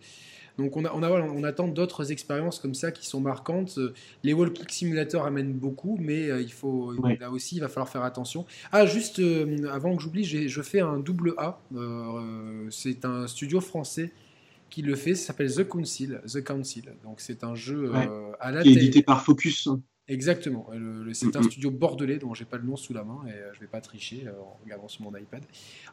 Donc 0.62 0.78
on, 0.78 0.86
a, 0.86 0.92
on, 0.94 1.04
a, 1.04 1.10
on 1.10 1.44
attend 1.44 1.68
d'autres 1.68 2.12
expériences 2.12 2.60
comme 2.60 2.74
ça 2.74 2.92
qui 2.92 3.08
sont 3.08 3.20
marquantes. 3.20 3.80
Les 4.24 4.34
Wall 4.34 4.54
Click 4.54 4.72
Simulator 4.72 5.26
amènent 5.26 5.54
beaucoup, 5.54 5.98
mais 6.00 6.30
euh, 6.30 6.42
il 6.42 6.52
faut 6.52 6.94
là 7.20 7.32
aussi 7.32 7.56
il 7.56 7.60
va 7.60 7.68
falloir 7.68 7.90
faire 7.90 8.04
attention. 8.04 8.46
Ah 8.72 8.86
juste 8.86 9.20
euh, 9.20 9.68
avant 9.72 9.96
que 9.96 10.04
j'oublie, 10.04 10.24
je 10.24 10.62
fais 10.62 10.80
un 10.80 11.00
double 11.00 11.34
A. 11.38 11.60
Euh, 11.76 12.68
c'est 12.70 13.06
un 13.06 13.28
studio 13.28 13.60
français 13.60 14.12
qui 14.70 14.82
le 14.82 14.96
fait. 14.96 15.16
Ça 15.16 15.28
s'appelle 15.28 15.54
The 15.54 15.68
Council. 15.68 16.22
The 16.26 16.44
Council. 16.44 16.94
Donc 17.04 17.20
c'est 17.20 17.44
un 17.44 17.56
jeu 17.56 17.92
à 18.40 18.52
la 18.52 18.62
qui 18.62 18.70
est 18.70 18.74
édité 18.74 19.02
par 19.02 19.24
Focus. 19.24 19.70
Exactement. 20.08 20.70
c'est 21.14 21.36
un 21.38 21.44
studio 21.44 21.72
bordelais 21.72 22.18
dont 22.18 22.34
j'ai 22.34 22.44
pas 22.44 22.58
le 22.58 22.64
nom 22.64 22.76
sous 22.76 22.94
la 22.94 23.04
main 23.04 23.20
et 23.28 23.34
je 23.54 23.60
vais 23.62 23.68
pas 23.68 23.80
tricher 23.80 24.26
en 24.28 24.60
regardant 24.64 24.88
sur 24.88 25.04
mon 25.04 25.16
iPad. 25.16 25.42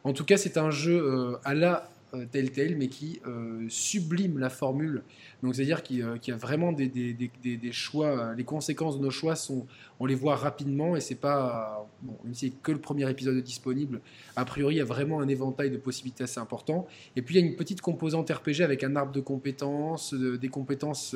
En 0.03 0.13
tout 0.13 0.25
cas, 0.25 0.37
c'est 0.37 0.57
un 0.57 0.71
jeu 0.71 1.37
à 1.43 1.53
la 1.53 1.89
euh, 1.98 1.98
Telltale, 2.31 2.75
mais 2.75 2.87
qui 2.87 3.21
euh, 3.27 3.65
sublime 3.69 4.39
la 4.39 4.49
formule. 4.49 5.03
Donc, 5.43 5.55
c'est-à-dire 5.55 5.83
qu'il 5.83 6.01
euh, 6.01 6.17
y 6.27 6.31
a 6.31 6.35
vraiment 6.35 6.71
des, 6.71 6.87
des, 6.87 7.13
des, 7.13 7.57
des, 7.57 7.71
choix, 7.71 8.33
les 8.35 8.43
conséquences 8.43 8.97
de 8.97 9.03
nos 9.03 9.11
choix, 9.11 9.35
sont, 9.35 9.67
on 9.99 10.05
les 10.05 10.15
voit 10.15 10.35
rapidement 10.35 10.95
et 10.95 11.01
c'est 11.01 11.15
pas, 11.15 11.87
bon, 12.01 12.15
même 12.23 12.33
si 12.33 12.47
c'est 12.47 12.53
que 12.61 12.71
le 12.71 12.79
premier 12.79 13.09
épisode 13.09 13.41
disponible, 13.43 14.01
a 14.35 14.45
priori, 14.45 14.75
il 14.75 14.77
y 14.79 14.81
a 14.81 14.85
vraiment 14.85 15.21
un 15.21 15.27
éventail 15.27 15.69
de 15.69 15.77
possibilités 15.77 16.23
assez 16.23 16.39
important. 16.39 16.87
Et 17.15 17.21
puis, 17.21 17.35
il 17.35 17.41
y 17.41 17.43
a 17.43 17.47
une 17.47 17.55
petite 17.55 17.81
composante 17.81 18.29
RPG 18.29 18.61
avec 18.61 18.83
un 18.83 18.95
arbre 18.95 19.11
de 19.11 19.21
compétences, 19.21 20.13
des 20.13 20.49
compétences 20.49 21.15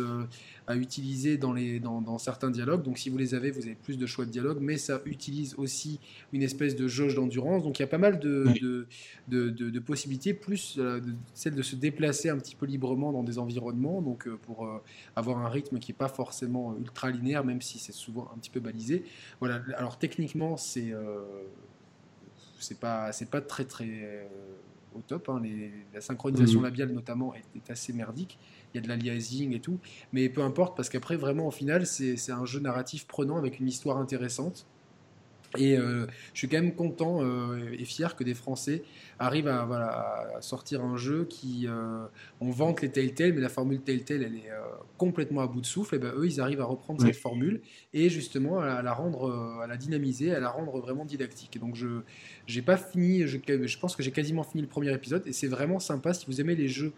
à 0.67 0.75
utiliser 0.75 1.37
dans, 1.37 1.53
les, 1.53 1.79
dans, 1.79 2.01
dans, 2.01 2.17
certains 2.17 2.49
dialogues. 2.49 2.83
Donc, 2.83 2.97
si 2.97 3.09
vous 3.09 3.17
les 3.17 3.35
avez, 3.35 3.51
vous 3.51 3.63
avez 3.63 3.75
plus 3.75 3.97
de 3.97 4.05
choix 4.05 4.25
de 4.25 4.31
dialogue, 4.31 4.59
mais 4.61 4.77
ça 4.77 5.01
utilise 5.05 5.55
aussi 5.57 5.99
une 6.31 6.41
espèce 6.41 6.75
de 6.75 6.87
jauge 6.87 7.15
d'endurance. 7.15 7.63
Donc, 7.63 7.79
il 7.79 7.81
y 7.81 7.85
a 7.85 7.87
pas 7.87 7.97
mal 7.97 8.19
de, 8.19 8.45
de, 8.61 8.87
de, 9.27 9.69
de 9.69 9.79
possibilités, 9.79 10.33
plus 10.33 10.79
celle 11.33 11.55
de 11.55 11.61
se 11.61 11.75
déplacer 11.75 12.29
un 12.29 12.37
petit 12.37 12.55
peu 12.55 12.65
librement 12.65 13.11
dans 13.11 13.23
des 13.23 13.39
environnements, 13.39 14.01
donc 14.01 14.27
euh, 14.27 14.37
pour 14.37 14.65
euh, 14.65 14.81
avoir 15.15 15.39
un 15.39 15.49
rythme 15.49 15.79
qui 15.79 15.91
n'est 15.91 15.97
pas 15.97 16.07
forcément 16.07 16.75
ultra 16.77 17.09
linéaire, 17.09 17.43
même 17.43 17.61
si 17.61 17.79
c'est 17.79 17.91
souvent 17.91 18.29
un 18.33 18.37
petit 18.37 18.49
peu 18.49 18.59
balisé. 18.59 19.03
Voilà. 19.39 19.61
Alors 19.77 19.97
techniquement, 19.97 20.57
c'est 20.57 20.91
euh, 20.91 21.21
c'est 22.59 22.79
pas 22.79 23.11
c'est 23.11 23.29
pas 23.29 23.41
très 23.41 23.65
très 23.65 24.29
au 24.95 25.01
top. 25.01 25.29
Hein. 25.29 25.41
la 25.93 26.01
synchronisation 26.01 26.59
mmh. 26.59 26.63
labiale 26.63 26.91
notamment 26.91 27.33
est, 27.33 27.69
assez 27.69 27.93
merdique. 27.93 28.37
Il 28.73 28.77
y 28.77 28.79
a 28.79 28.81
de 28.81 28.87
l'aliasing 28.87 29.53
et 29.53 29.59
tout, 29.59 29.79
mais 30.11 30.29
peu 30.29 30.41
importe 30.41 30.75
parce 30.75 30.89
qu'après 30.89 31.15
vraiment 31.15 31.47
au 31.47 31.51
final 31.51 31.85
c'est 31.85 32.31
un 32.31 32.45
jeu 32.45 32.59
narratif 32.59 33.07
prenant 33.07 33.37
avec 33.37 33.59
une 33.59 33.67
histoire 33.67 33.97
intéressante. 33.97 34.65
Et 35.57 35.77
euh, 35.77 36.07
je 36.33 36.39
suis 36.39 36.47
quand 36.47 36.57
même 36.57 36.73
content 36.73 37.23
euh, 37.23 37.71
et 37.77 37.85
fier 37.85 38.15
que 38.15 38.23
des 38.23 38.33
Français 38.33 38.83
arrivent 39.19 39.47
à, 39.47 39.65
voilà, 39.65 40.31
sortir 40.41 40.83
un 40.83 40.97
jeu 40.97 41.25
qui. 41.25 41.67
Euh, 41.67 42.05
on 42.41 42.49
vante 42.49 42.81
les 42.81 42.89
Telltale, 42.89 43.33
mais 43.33 43.41
la 43.41 43.49
formule 43.49 43.81
Telltale, 43.81 44.23
elle 44.23 44.35
est 44.35 44.51
complètement 44.97 45.41
à 45.41 45.47
bout 45.47 45.61
de 45.61 45.65
souffle. 45.65 45.95
Et 45.95 45.99
ben, 45.99 46.13
eux, 46.15 46.25
ils 46.25 46.41
arrivent 46.41 46.61
à 46.61 46.65
reprendre 46.65 47.01
cette 47.01 47.15
formule 47.15 47.61
et 47.93 48.09
justement 48.09 48.59
à, 48.59 48.81
la 48.81 48.93
rendre, 48.93 49.59
à 49.61 49.67
la 49.67 49.77
dynamiser, 49.77 50.33
à 50.33 50.39
la 50.39 50.49
rendre 50.49 50.79
vraiment 50.79 51.05
didactique. 51.05 51.55
Et 51.55 51.59
donc, 51.59 51.75
je 51.75 52.01
j'ai 52.45 52.61
pas 52.61 52.77
fini, 52.77 53.27
je, 53.27 53.37
je 53.47 53.77
pense 53.79 53.95
que 53.95 54.03
j'ai 54.03 54.11
quasiment 54.11 54.43
fini 54.43 54.61
le 54.61 54.67
premier 54.67 54.93
épisode 54.93 55.25
et 55.25 55.33
c'est 55.33 55.47
vraiment 55.47 55.79
sympa 55.79 56.13
si 56.13 56.25
vous 56.25 56.41
aimez 56.41 56.55
les 56.55 56.67
jeux 56.67 56.93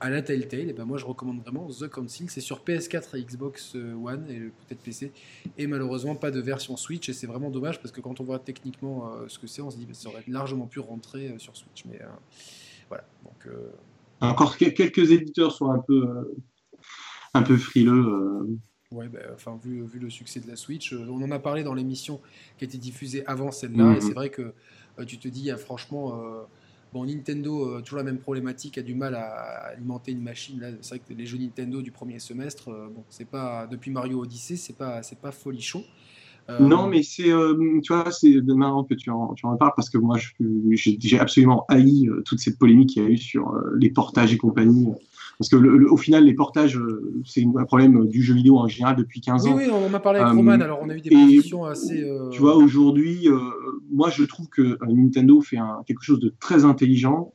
à 0.00 0.08
la 0.08 0.22
Telltale, 0.22 0.70
et 0.70 0.72
ben 0.72 0.86
moi 0.86 0.96
je 0.96 1.04
recommande 1.04 1.40
vraiment 1.42 1.68
The 1.68 1.88
Council. 1.88 2.30
C'est 2.30 2.40
sur 2.40 2.64
PS4 2.64 3.18
et 3.18 3.22
Xbox 3.22 3.74
euh, 3.76 3.94
One 3.94 4.26
et 4.30 4.38
peut-être 4.38 4.80
PC. 4.80 5.12
Et 5.58 5.66
malheureusement 5.66 6.16
pas 6.16 6.30
de 6.30 6.40
version 6.40 6.76
Switch. 6.76 7.08
Et 7.10 7.12
c'est 7.12 7.26
vraiment 7.26 7.50
dommage 7.50 7.80
parce 7.80 7.92
que 7.92 8.00
quand 8.00 8.18
on 8.20 8.24
voit 8.24 8.38
techniquement 8.38 9.12
euh, 9.12 9.28
ce 9.28 9.38
que 9.38 9.46
c'est, 9.46 9.60
on 9.60 9.70
se 9.70 9.76
dit 9.76 9.86
que 9.86 9.92
ça 9.92 10.08
aurait 10.08 10.24
largement 10.26 10.66
pu 10.66 10.80
rentrer 10.80 11.28
euh, 11.28 11.38
sur 11.38 11.54
Switch. 11.54 11.84
Mais 11.84 12.00
voilà. 12.88 13.04
Donc, 13.24 13.54
Encore 14.20 14.56
quelques 14.56 15.10
éditeurs 15.10 15.52
sont 15.52 15.70
un 15.70 15.80
peu, 15.80 16.34
un 17.34 17.42
peu 17.42 17.58
frileux. 17.58 18.58
Ouais, 18.90 19.06
ben, 19.06 19.22
enfin, 19.34 19.60
vu, 19.62 19.84
vu, 19.84 20.00
le 20.00 20.10
succès 20.10 20.40
de 20.40 20.48
la 20.48 20.56
Switch, 20.56 20.92
on 20.92 21.22
en 21.22 21.30
a 21.30 21.38
parlé 21.38 21.62
dans 21.62 21.74
l'émission 21.74 22.20
qui 22.58 22.64
a 22.64 22.66
été 22.66 22.78
diffusée 22.78 23.24
avant 23.26 23.52
celle-là. 23.52 23.92
Et 23.92 23.94
mhm. 23.96 24.00
c'est 24.00 24.14
vrai 24.14 24.30
que 24.30 24.54
tu 25.06 25.18
te 25.18 25.28
dis, 25.28 25.50
franchement 25.58 26.46
Bon, 26.92 27.04
Nintendo, 27.04 27.76
euh, 27.76 27.82
toujours 27.82 27.98
la 27.98 28.04
même 28.04 28.18
problématique, 28.18 28.76
a 28.76 28.82
du 28.82 28.94
mal 28.94 29.14
à 29.14 29.72
alimenter 29.72 30.10
une 30.10 30.22
machine. 30.22 30.78
C'est 30.80 30.96
vrai 30.96 31.02
que 31.06 31.14
les 31.14 31.24
jeux 31.24 31.38
Nintendo 31.38 31.82
du 31.82 31.92
premier 31.92 32.18
semestre, 32.18 32.70
euh, 32.70 32.88
bon, 32.92 33.04
c'est 33.08 33.28
pas 33.28 33.68
depuis 33.68 33.92
Mario 33.92 34.20
Odyssey, 34.20 34.56
c'est 34.56 34.76
pas, 34.76 35.02
c'est 35.02 35.18
pas 35.18 35.30
folichon. 35.30 35.84
Euh, 36.48 36.58
non, 36.58 36.88
mais 36.88 37.04
c'est, 37.04 37.30
tu 37.82 37.92
vois, 37.92 38.10
c'est 38.10 38.40
marrant 38.42 38.82
que 38.82 38.94
tu 38.94 39.08
en, 39.10 39.34
tu 39.34 39.46
en 39.46 39.56
parles 39.56 39.72
parce 39.76 39.88
que 39.88 39.98
moi, 39.98 40.16
j'ai 40.72 41.20
absolument 41.20 41.64
haï 41.68 42.08
toute 42.24 42.40
cette 42.40 42.58
polémique 42.58 42.90
qu'il 42.90 43.04
y 43.04 43.06
a 43.06 43.08
eu 43.08 43.16
sur 43.18 43.54
les 43.76 43.90
portages 43.90 44.32
et 44.32 44.36
compagnie. 44.36 44.88
Parce 45.40 45.48
que 45.48 45.56
au 45.56 45.96
final, 45.96 46.26
les 46.26 46.34
portages, 46.34 46.76
euh, 46.76 47.22
c'est 47.24 47.42
un 47.42 47.64
problème 47.64 48.06
du 48.08 48.22
jeu 48.22 48.34
vidéo 48.34 48.58
en 48.58 48.68
général 48.68 48.94
depuis 48.94 49.22
15 49.22 49.46
ans. 49.46 49.56
Oui, 49.56 49.64
oui, 49.64 49.70
on 49.72 49.86
en 49.86 49.94
a 49.94 49.98
parlé 49.98 50.20
avec 50.20 50.34
Roman, 50.34 50.60
euh, 50.60 50.64
alors 50.64 50.80
on 50.82 50.90
a 50.90 50.94
eu 50.94 51.00
des 51.00 51.08
positions 51.08 51.64
assez. 51.64 52.04
Euh, 52.04 52.28
tu 52.28 52.40
vois, 52.42 52.56
aujourd'hui, 52.56 53.26
moi 53.90 54.10
je 54.10 54.22
trouve 54.24 54.48
que 54.50 54.76
Nintendo 54.86 55.40
fait 55.40 55.56
un, 55.56 55.82
quelque 55.86 56.02
chose 56.02 56.20
de 56.20 56.34
très 56.40 56.66
intelligent 56.66 57.32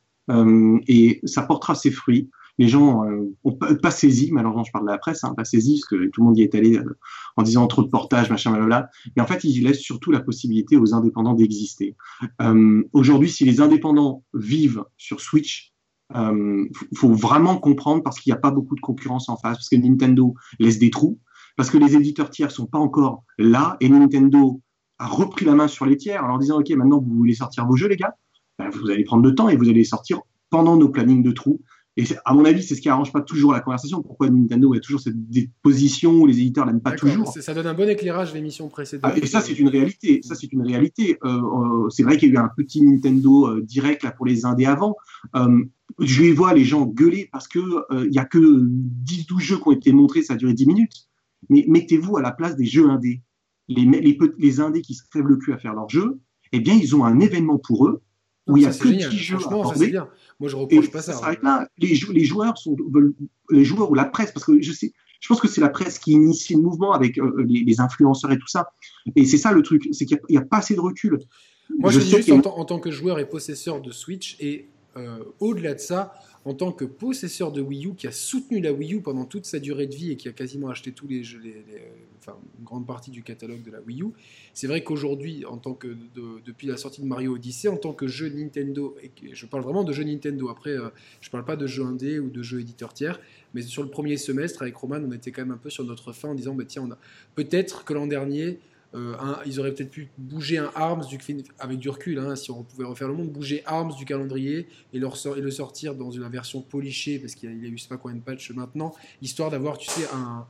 et 0.88 1.20
ça 1.24 1.42
portera 1.42 1.74
ses 1.74 1.90
fruits. 1.90 2.30
Les 2.60 2.68
gens 2.68 3.04
n'ont 3.44 3.58
pas, 3.82 3.92
saisi, 3.92 4.30
malheureusement 4.32 4.64
je 4.64 4.72
parle 4.72 4.86
de 4.86 4.92
la 4.92 5.00
presse, 5.00 5.24
hein, 5.24 5.34
pas 5.36 5.44
saisi, 5.44 5.80
parce 5.82 5.86
que 5.86 6.10
tout 6.10 6.22
le 6.22 6.28
monde 6.28 6.38
y 6.38 6.44
est 6.44 6.54
allé 6.54 6.80
en 7.38 7.42
disant 7.42 7.66
trop 7.66 7.82
de 7.82 7.90
portages, 7.90 8.30
machin, 8.30 8.52
blablabla. 8.52 8.88
Mais 9.16 9.24
en 9.24 9.26
fait, 9.26 9.44
ils 9.44 9.64
laissent 9.64 9.82
surtout 9.82 10.12
la 10.12 10.20
possibilité 10.20 10.78
aux 10.78 10.94
indépendants 10.94 11.34
d'exister. 11.34 11.96
aujourd'hui, 12.94 13.32
si 13.32 13.46
les 13.46 13.62
indépendants 13.62 14.24
vivent 14.36 14.84
sur 14.96 15.22
Switch, 15.22 15.75
il 16.14 16.20
euh, 16.20 16.66
faut 16.96 17.14
vraiment 17.14 17.58
comprendre 17.58 18.04
parce 18.04 18.20
qu'il 18.20 18.32
n'y 18.32 18.38
a 18.38 18.40
pas 18.40 18.52
beaucoup 18.52 18.76
de 18.76 18.82
concurrence 18.82 19.28
en 19.30 19.38
face, 19.38 19.58
parce 19.58 19.70
que 19.70 19.76
Nintendo 19.76 20.36
laisse 20.60 20.78
des 20.78 20.92
trous, 20.92 21.20
parce 21.58 21.70
que 21.70 21.78
les 21.78 21.96
éditeurs 21.96 22.30
tiers 22.30 22.52
sont 22.52 22.68
pas 22.68 22.78
encore 22.78 23.24
là, 23.38 23.78
et 23.80 23.90
Nintendo 23.90 24.62
a 25.00 25.08
repris 25.08 25.46
la 25.46 25.56
main 25.56 25.68
sur 25.68 25.86
les 25.86 25.98
tiers 25.98 26.24
en 26.24 26.28
leur 26.28 26.40
disant, 26.40 26.60
OK, 26.60 26.70
maintenant 26.72 27.00
vous 27.00 27.16
voulez 27.16 27.34
sortir 27.34 27.66
vos 27.66 27.76
jeux, 27.76 27.88
les 27.88 27.98
gars, 27.98 28.16
ben, 28.60 28.70
vous 28.70 28.90
allez 28.90 29.04
prendre 29.04 29.24
le 29.24 29.34
temps 29.34 29.50
et 29.50 29.58
vous 29.58 29.68
allez 29.68 29.84
sortir 29.84 30.22
pendant 30.50 30.78
nos 30.78 30.90
plannings 30.90 31.24
de 31.24 31.32
trous. 31.32 31.62
Et 31.98 32.04
à 32.26 32.34
mon 32.34 32.44
avis, 32.44 32.62
c'est 32.62 32.76
ce 32.76 32.82
qui 32.82 32.90
arrange 32.90 33.14
pas 33.14 33.22
toujours 33.22 33.54
la 33.54 33.62
conversation. 33.62 34.02
Pourquoi 34.02 34.30
Nintendo 34.30 34.74
a 34.74 34.80
toujours 34.80 35.00
cette 35.00 35.16
position 35.62 36.12
où 36.14 36.26
les 36.26 36.40
éditeurs 36.40 36.66
n'aiment 36.66 36.82
pas 36.82 36.92
toujours 36.92 37.30
Ça 37.30 37.54
donne 37.54 37.68
un 37.68 37.74
bon 37.74 37.88
éclairage 37.88 38.34
l'émission 38.34 38.68
précédente. 38.68 39.12
Ah, 39.14 39.18
et 39.18 39.26
ça, 39.26 39.40
c'est 39.40 39.58
une 39.58 39.70
réalité. 39.70 40.20
Ça, 40.22 40.36
c'est 40.36 40.52
une 40.52 40.62
réalité. 40.62 41.18
Euh, 41.24 41.42
euh, 41.42 41.90
c'est 41.90 42.04
vrai 42.04 42.18
qu'il 42.18 42.30
y 42.30 42.32
a 42.32 42.36
eu 42.36 42.44
un 42.44 42.50
petit 42.56 42.82
Nintendo 42.82 43.48
euh, 43.48 43.62
direct 43.62 44.04
là 44.04 44.12
pour 44.12 44.26
les 44.26 44.46
indés 44.46 44.66
avant. 44.66 44.96
je 46.00 46.22
les 46.22 46.34
vois 46.34 46.54
les 46.54 46.66
gens 46.66 46.86
gueuler 46.86 47.30
parce 47.32 47.48
que 47.48 47.60
il 48.06 48.14
y 48.14 48.20
a 48.20 48.26
que 48.26 48.40
10-12 48.40 49.40
jeux 49.40 49.58
qui 49.58 49.68
ont 49.68 49.72
été 49.72 49.94
montrés, 49.94 50.22
ça 50.22 50.34
a 50.34 50.38
duré 50.38 50.54
10 50.54 50.66
minutes. 50.66 51.08
Mais 51.50 51.64
mettez-vous 51.70 52.18
à 52.18 52.22
la 52.22 52.32
place 52.32 52.58
des 52.58 52.66
jeux 52.66 52.90
indés. 52.90 53.22
Les, 53.70 53.86
les, 53.86 54.18
les 54.38 54.60
indés 54.60 54.82
qui 54.82 54.96
se 54.96 55.04
crèvent 55.10 55.28
le 55.28 55.38
cul 55.38 55.54
à 55.54 55.58
faire 55.58 55.74
leurs 55.74 55.90
jeux, 55.90 56.20
eh 56.52 56.60
bien, 56.60 56.76
ils 56.76 56.96
ont 56.96 57.06
un 57.06 57.20
événement 57.20 57.58
pour 57.58 57.88
eux 57.88 58.02
où 58.48 58.58
il 58.58 58.64
y 58.64 58.66
a 58.66 58.74
que 58.74 58.88
10 58.88 59.18
jeux 59.18 59.38
bien. 59.90 60.08
Moi, 60.40 60.50
je 60.50 60.56
reproche 60.56 60.92
pas 60.92 61.02
ça. 61.02 61.14
Ça 61.14 61.20
s'arrête 61.20 61.44
là. 61.44 61.68
Les, 61.78 61.98
les, 62.14 62.24
joueurs 62.24 62.58
sont, 62.58 62.76
les 63.50 63.66
joueurs 63.66 63.90
ou 63.90 63.96
la 63.96 64.06
presse, 64.06 64.32
parce 64.32 64.46
que 64.46 64.62
je 64.62 64.72
sais, 64.72 64.94
je 65.20 65.28
pense 65.28 65.42
que 65.42 65.48
c'est 65.48 65.62
la 65.62 65.70
presse 65.70 65.98
qui 65.98 66.12
initie 66.12 66.54
le 66.54 66.62
mouvement 66.62 66.94
avec 66.94 67.18
euh, 67.18 67.46
les, 67.48 67.80
influenceurs 67.80 68.32
et 68.32 68.38
tout 68.38 68.48
ça. 68.48 68.68
Et 69.16 69.26
c'est 69.26 69.38
ça 69.38 69.52
le 69.52 69.62
truc, 69.62 69.88
c'est 69.92 70.06
qu'il 70.06 70.20
n'y 70.30 70.38
a, 70.38 70.42
pas 70.42 70.58
assez 70.58 70.76
de 70.76 70.80
recul. 70.80 71.20
Moi, 71.80 71.92
je, 71.92 72.00
je 72.00 72.06
dis 72.06 72.12
juste 72.12 72.46
en, 72.46 72.66
tant 72.66 72.80
que 72.80 72.92
joueur 72.92 73.18
et 73.20 73.28
possesseur 73.28 73.82
de 73.82 73.92
Switch, 73.92 74.38
et 74.40 74.70
euh, 74.98 75.20
au-delà 75.40 75.74
de 75.74 75.80
ça, 75.80 76.14
en 76.46 76.54
tant 76.54 76.72
que 76.72 76.86
possesseur 76.86 77.52
de 77.52 77.60
Wii 77.60 77.88
U 77.88 77.96
qui 77.96 78.08
a 78.08 78.12
soutenu 78.12 78.62
la 78.62 78.72
Wii 78.72 78.96
U 78.96 79.02
pendant 79.02 79.26
toute 79.26 79.46
sa 79.46 79.60
durée 79.60 79.88
de 79.88 79.96
vie 79.96 80.12
et 80.12 80.16
qui 80.16 80.30
a 80.30 80.32
quasiment 80.32 80.70
acheté 80.70 80.92
tous 80.92 81.08
les 81.08 81.24
jeux, 81.24 81.42
une 81.44 82.64
grande 82.64 82.86
partie 82.86 83.10
du 83.10 83.24
catalogue 83.24 83.64
de 83.64 83.72
la 83.72 83.82
Wii 83.82 84.04
U, 84.04 84.08
c'est 84.54 84.68
vrai 84.68 84.84
qu'aujourd'hui, 84.84 85.44
en 85.46 85.58
tant 85.58 85.74
que 85.74 85.96
depuis 86.46 86.68
la 86.68 86.78
sortie 86.78 87.02
de 87.02 87.08
Mario 87.08 87.34
Odyssey, 87.34 87.68
en 87.68 87.78
tant 87.78 87.94
que 87.94 88.08
jeu 88.08 88.30
Nintendo, 88.30 88.96
et 89.02 89.12
je 89.34 89.46
parle 89.48 89.64
vraiment 89.64 89.84
de 89.84 89.92
jeu 89.92 90.04
Nintendo. 90.04 90.50
Après, 90.50 90.74
je 90.74 90.82
euh, 90.82 90.90
je 91.22 91.30
parle 91.32 91.46
pas 91.46 91.56
de 91.56 91.66
jeux 91.66 91.84
indé 91.84 92.20
ou 92.20 92.30
de 92.30 92.44
jeux 92.44 92.60
éditeurs 92.60 92.94
tiers, 92.94 93.20
mais 93.56 93.64
sur 93.64 93.82
le 93.82 93.90
premier 93.90 94.18
semestre 94.18 94.62
avec 94.62 94.76
Roman, 94.76 95.00
on 95.04 95.12
était 95.12 95.32
quand 95.32 95.42
même 95.42 95.52
un 95.52 95.58
peu 95.58 95.72
sur 95.72 95.84
notre 95.84 96.14
fin 96.14 96.30
en 96.30 96.36
disant, 96.36 96.54
bah, 96.54 96.66
tiens, 96.68 96.88
peut-être 97.34 97.84
que 97.84 97.94
l'an 97.94 98.06
dernier 98.06 98.60
euh, 98.96 99.14
ils 99.46 99.60
auraient 99.60 99.74
peut-être 99.74 99.92
pu 99.92 100.10
bouger 100.18 100.58
un 100.58 100.72
ARMS 100.74 101.04
avec 101.60 101.80
du 101.80 101.90
recul, 101.90 102.18
hein, 102.20 102.36
si 102.36 102.50
on 102.52 102.64
pouvait 102.64 102.86
refaire 102.86 103.08
le 103.10 103.16
monde, 103.16 103.30
bouger 103.30 103.62
ARMS 103.66 103.94
du 103.96 104.06
calendrier 104.06 104.68
et, 104.94 105.00
le, 105.00 105.52
sortir 105.52 105.96
dans 105.96 106.12
une 106.12 106.28
version 106.30 106.62
polichée, 106.62 107.20
parce 107.20 107.36
qu'il 107.36 107.50
y, 107.50 107.66
a 107.66 107.68
eu 107.68 107.78
je 107.78 107.84
sais 107.84 107.90
pas 107.90 107.98
combien 107.98 108.18
de 108.18 108.22
patch 108.22 108.52
maintenant, 108.52 108.94
histoire 109.22 109.52
d'avoir, 109.52 109.78
tu 109.78 109.90
sais, 109.90 110.08
un, 110.14 110.48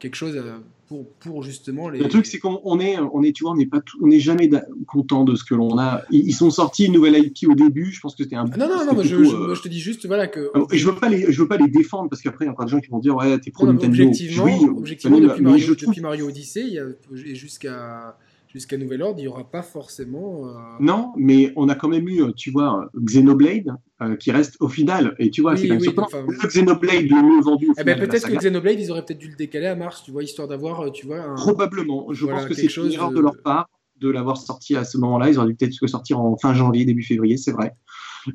quelque 0.00 0.16
chose 0.16 0.36
euh, 0.36 0.58
pour, 0.88 1.08
pour 1.14 1.42
justement 1.42 1.88
les. 1.88 2.00
Le 2.00 2.08
truc, 2.08 2.26
c'est 2.26 2.38
qu'on 2.38 2.80
est, 2.80 2.98
on 2.98 3.22
est, 3.22 3.32
tu 3.32 3.44
vois, 3.44 3.52
on 3.52 3.56
n'est 3.56 3.66
pas, 3.66 3.80
on 4.02 4.08
n'est 4.08 4.20
jamais 4.20 4.50
content 4.86 5.24
de 5.24 5.34
ce 5.34 5.44
que 5.44 5.54
l'on 5.54 5.78
a. 5.78 6.02
Ils, 6.10 6.32
sont 6.32 6.50
sortis 6.50 6.86
une 6.86 6.92
nouvelle 6.92 7.16
IP 7.16 7.48
au 7.48 7.54
début. 7.54 7.92
Je 7.92 8.00
pense 8.00 8.14
que 8.14 8.24
c'était 8.24 8.36
un. 8.36 8.44
Non, 8.44 8.68
non, 8.68 8.84
non, 8.84 9.02
je, 9.02 9.16
euh, 9.16 9.54
je, 9.54 9.62
te 9.62 9.68
dis 9.68 9.80
juste, 9.80 10.06
voilà 10.06 10.26
que. 10.26 10.50
je 10.72 10.86
veux 10.86 10.96
pas 10.96 11.08
les, 11.08 11.32
je 11.32 11.40
veux 11.40 11.48
pas 11.48 11.56
les 11.56 11.68
défendre 11.68 12.10
parce 12.10 12.20
qu'après, 12.20 12.44
il 12.44 12.48
y 12.48 12.48
a 12.48 12.52
encore 12.52 12.66
des 12.66 12.72
gens 12.72 12.80
qui 12.80 12.90
vont 12.90 12.98
dire, 12.98 13.14
ouais, 13.14 13.38
t'es 13.38 13.50
pro 13.50 13.66
Nintendo. 13.66 13.86
Objectivement, 13.86 14.44
oui, 14.44 14.66
objectivement 14.76 15.20
depuis, 15.20 15.42
Mario, 15.42 15.74
depuis 15.74 16.00
Mario 16.00 16.28
Odyssey, 16.28 16.64
il 16.66 16.72
y 16.74 16.78
a, 16.78 16.86
jusqu'à 17.34 18.16
jusqu'à 18.54 18.78
nouvel 18.78 19.02
ordre, 19.02 19.18
il 19.18 19.22
n'y 19.22 19.28
aura 19.28 19.50
pas 19.50 19.62
forcément. 19.62 20.46
Euh, 20.46 20.52
non, 20.80 21.12
mais 21.16 21.52
on 21.56 21.68
a 21.68 21.74
quand 21.74 21.88
même 21.88 22.08
eu, 22.08 22.22
tu 22.34 22.50
vois, 22.50 22.88
Xenoblade 22.96 23.74
euh, 24.00 24.16
qui 24.16 24.30
reste 24.30 24.56
au 24.60 24.68
final. 24.68 25.14
Et 25.18 25.30
tu 25.30 25.42
vois, 25.42 25.56
c'est 25.56 25.66
quand 25.66 25.74
même 25.74 25.82
surprenant. 25.82 26.26
Xenoblade 26.44 27.02
le 27.10 27.22
mieux 27.22 27.42
vendu. 27.42 27.68
Eh 27.76 27.84
ben, 27.84 27.98
peut-être 27.98 28.28
que 28.28 28.36
Xenoblade, 28.36 28.78
ils 28.80 28.90
auraient 28.90 29.04
peut-être 29.04 29.18
dû 29.18 29.28
le 29.28 29.36
décaler 29.36 29.66
à 29.66 29.74
mars, 29.74 30.02
tu 30.04 30.12
vois, 30.12 30.22
histoire 30.22 30.46
d'avoir, 30.46 30.80
euh, 30.80 30.90
tu 30.90 31.06
vois. 31.06 31.20
Un... 31.20 31.34
Probablement. 31.34 32.12
Je 32.12 32.26
pense 32.26 32.46
que 32.46 32.54
c'est 32.54 32.74
une 32.76 32.92
erreur 32.92 33.10
de... 33.10 33.20
leur 33.20 33.42
part 33.42 33.68
de 34.00 34.10
l'avoir 34.10 34.36
sorti 34.36 34.76
à 34.76 34.84
ce 34.84 34.98
moment-là. 34.98 35.30
Ils 35.30 35.38
auraient 35.38 35.48
dû 35.48 35.54
peut-être 35.54 35.76
le 35.80 35.88
sortir 35.88 36.20
en 36.20 36.36
fin 36.36 36.54
janvier, 36.54 36.84
début 36.84 37.02
février, 37.02 37.36
c'est 37.36 37.52
vrai. 37.52 37.74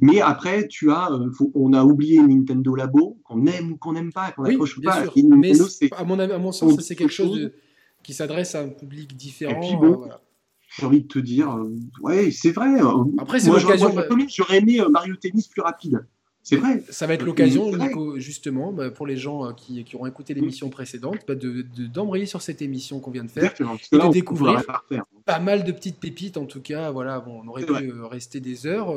Mais 0.01 0.21
après, 0.21 0.67
tu 0.67 0.91
as, 0.91 1.09
on 1.53 1.73
a 1.73 1.83
oublié 1.83 2.21
Nintendo 2.21 2.75
Labo, 2.75 3.17
qu'on 3.23 3.45
aime 3.45 3.71
ou 3.71 3.77
qu'on 3.77 3.93
n'aime 3.93 4.11
pas, 4.13 4.31
qu'on 4.31 4.43
n'accroche 4.43 4.79
pas. 4.81 5.03
Sûr. 5.03 5.13
Mais 5.15 5.51
à 5.97 6.03
mon, 6.03 6.19
à 6.19 6.37
mon 6.37 6.51
sens, 6.51 6.79
c'est 6.81 6.95
quelque 6.95 7.11
chose 7.11 7.39
de 7.39 7.53
qui 8.03 8.13
s'adresse 8.13 8.55
à 8.55 8.61
un 8.61 8.69
public 8.69 9.15
différent. 9.15 9.83
Euh, 9.83 10.07
j'ai 10.77 10.85
envie 10.85 11.01
de 11.01 11.07
te 11.07 11.19
dire, 11.19 11.51
euh, 11.51 11.75
ouais, 12.01 12.31
c'est 12.31 12.51
vrai. 12.51 12.81
Euh, 12.81 13.03
Après, 13.17 13.39
c'est 13.39 13.49
l'occasion. 13.49 13.93
J'aurais 14.29 14.59
aimé 14.59 14.81
Mario 14.89 15.15
Tennis 15.15 15.47
plus 15.47 15.61
rapide. 15.61 16.05
C'est 16.41 16.55
vrai. 16.55 16.83
Ça 16.89 17.05
va 17.05 17.15
être 17.15 17.25
l'occasion, 17.25 17.75
Nico, 17.75 18.17
justement, 18.17 18.71
bah, 18.71 18.89
pour 18.89 19.05
les 19.05 19.17
gens 19.17 19.53
qui, 19.53 19.83
qui 19.83 19.95
auront 19.95 20.07
écouté 20.07 20.33
l'émission 20.33 20.69
précédente, 20.69 21.19
bah, 21.27 21.35
d'embrayer 21.35 22.25
sur 22.25 22.41
cette 22.41 22.61
émission 22.61 22.99
qu'on 22.99 23.11
vient 23.11 23.25
de 23.25 23.29
faire 23.29 23.53
et 23.91 23.97
de 23.97 24.11
découvrir 24.11 24.63
pas 25.25 25.39
mal 25.39 25.63
de 25.63 25.71
petites 25.71 25.99
pépites. 25.99 26.37
En 26.37 26.45
tout 26.45 26.61
cas, 26.61 26.91
voilà, 26.91 27.19
bon, 27.19 27.41
on 27.43 27.47
aurait 27.47 27.65
pu 27.65 27.91
rester 28.03 28.39
des 28.39 28.65
heures. 28.65 28.89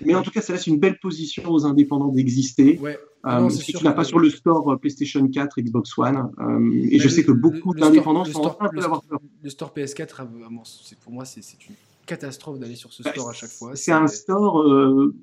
Mais 0.00 0.14
en 0.14 0.22
tout 0.22 0.30
cas, 0.30 0.40
ça 0.40 0.52
laisse 0.52 0.66
une 0.66 0.78
belle 0.78 0.98
position 0.98 1.50
aux 1.50 1.66
indépendants 1.66 2.08
d'exister. 2.08 2.78
Ouais. 2.78 2.98
Euh, 3.26 3.48
si 3.48 3.72
tu 3.72 3.84
n'as 3.84 3.92
pas 3.92 4.04
sur 4.04 4.18
le 4.18 4.28
store 4.28 4.72
euh, 4.72 4.76
PlayStation 4.76 5.26
4, 5.26 5.60
Xbox 5.60 5.96
One, 5.96 6.30
euh, 6.40 6.88
et 6.90 6.98
je 6.98 7.08
sais 7.08 7.24
que 7.24 7.32
beaucoup 7.32 7.74
d'indépendants 7.74 8.24
sont 8.24 8.42
en 8.42 8.50
train 8.50 8.68
de 8.68 8.80
l'avoir 8.80 9.02
peur. 9.02 9.18
Le 9.42 9.50
store 9.50 9.72
PS4, 9.74 10.26
pour 11.00 11.12
moi, 11.12 11.24
c'est 11.24 11.40
une 11.40 11.74
catastrophe 12.04 12.58
d'aller 12.58 12.76
sur 12.76 12.92
ce 12.92 13.02
bah, 13.02 13.12
store 13.12 13.30
à 13.30 13.32
chaque 13.32 13.50
fois. 13.50 13.74
C'est 13.76 13.92
un 13.92 14.08
store 14.08 14.62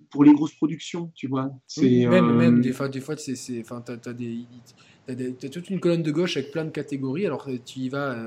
pour 0.10 0.23
les 0.23 0.34
grosses 0.34 0.56
productions, 0.56 1.11
tu 1.14 1.27
vois. 1.27 1.52
même, 1.77 2.35
même 2.35 2.61
des 2.61 2.72
fois, 2.72 2.89
des 2.89 3.02
fois, 3.02 3.15
t'as, 3.15 3.93
as 3.93 4.14
des, 4.14 4.45
t'as, 5.06 5.49
toute 5.49 5.69
une 5.69 5.80
colonne 5.80 6.03
de 6.03 6.11
gauche 6.11 6.38
avec 6.38 6.52
plein 6.52 6.65
de 6.65 6.72
catégories. 6.72 7.27
Alors 7.27 7.48
tu 7.65 7.80
y 7.81 7.89
vas, 7.89 8.18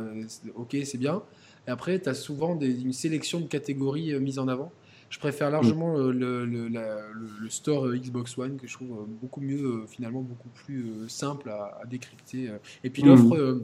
ok, 0.55 0.77
c'est 0.85 0.99
bien. 0.99 1.23
Et 1.67 1.71
après, 1.71 1.99
tu 1.99 2.09
as 2.09 2.15
souvent 2.15 2.55
des, 2.55 2.83
une 2.83 2.93
sélection 2.93 3.41
de 3.41 3.47
catégories 3.47 4.21
mises 4.21 4.39
en 4.39 4.47
avant. 4.47 4.71
Je 5.11 5.19
préfère 5.19 5.51
largement 5.51 5.97
euh, 5.97 6.13
le, 6.13 6.45
le, 6.45 7.49
store 7.49 7.87
euh, 7.87 7.97
Xbox 7.97 8.37
One 8.37 8.57
que 8.57 8.67
je 8.67 8.75
trouve 8.75 8.93
euh, 8.93 9.05
beaucoup 9.07 9.41
mieux, 9.41 9.85
finalement 9.87 10.23
beaucoup 10.23 10.49
plus 10.49 11.09
simple 11.09 11.51
à, 11.51 11.83
décrypter. 11.89 12.51
Et 12.83 12.91
puis 12.91 13.03
l'offre, 13.03 13.63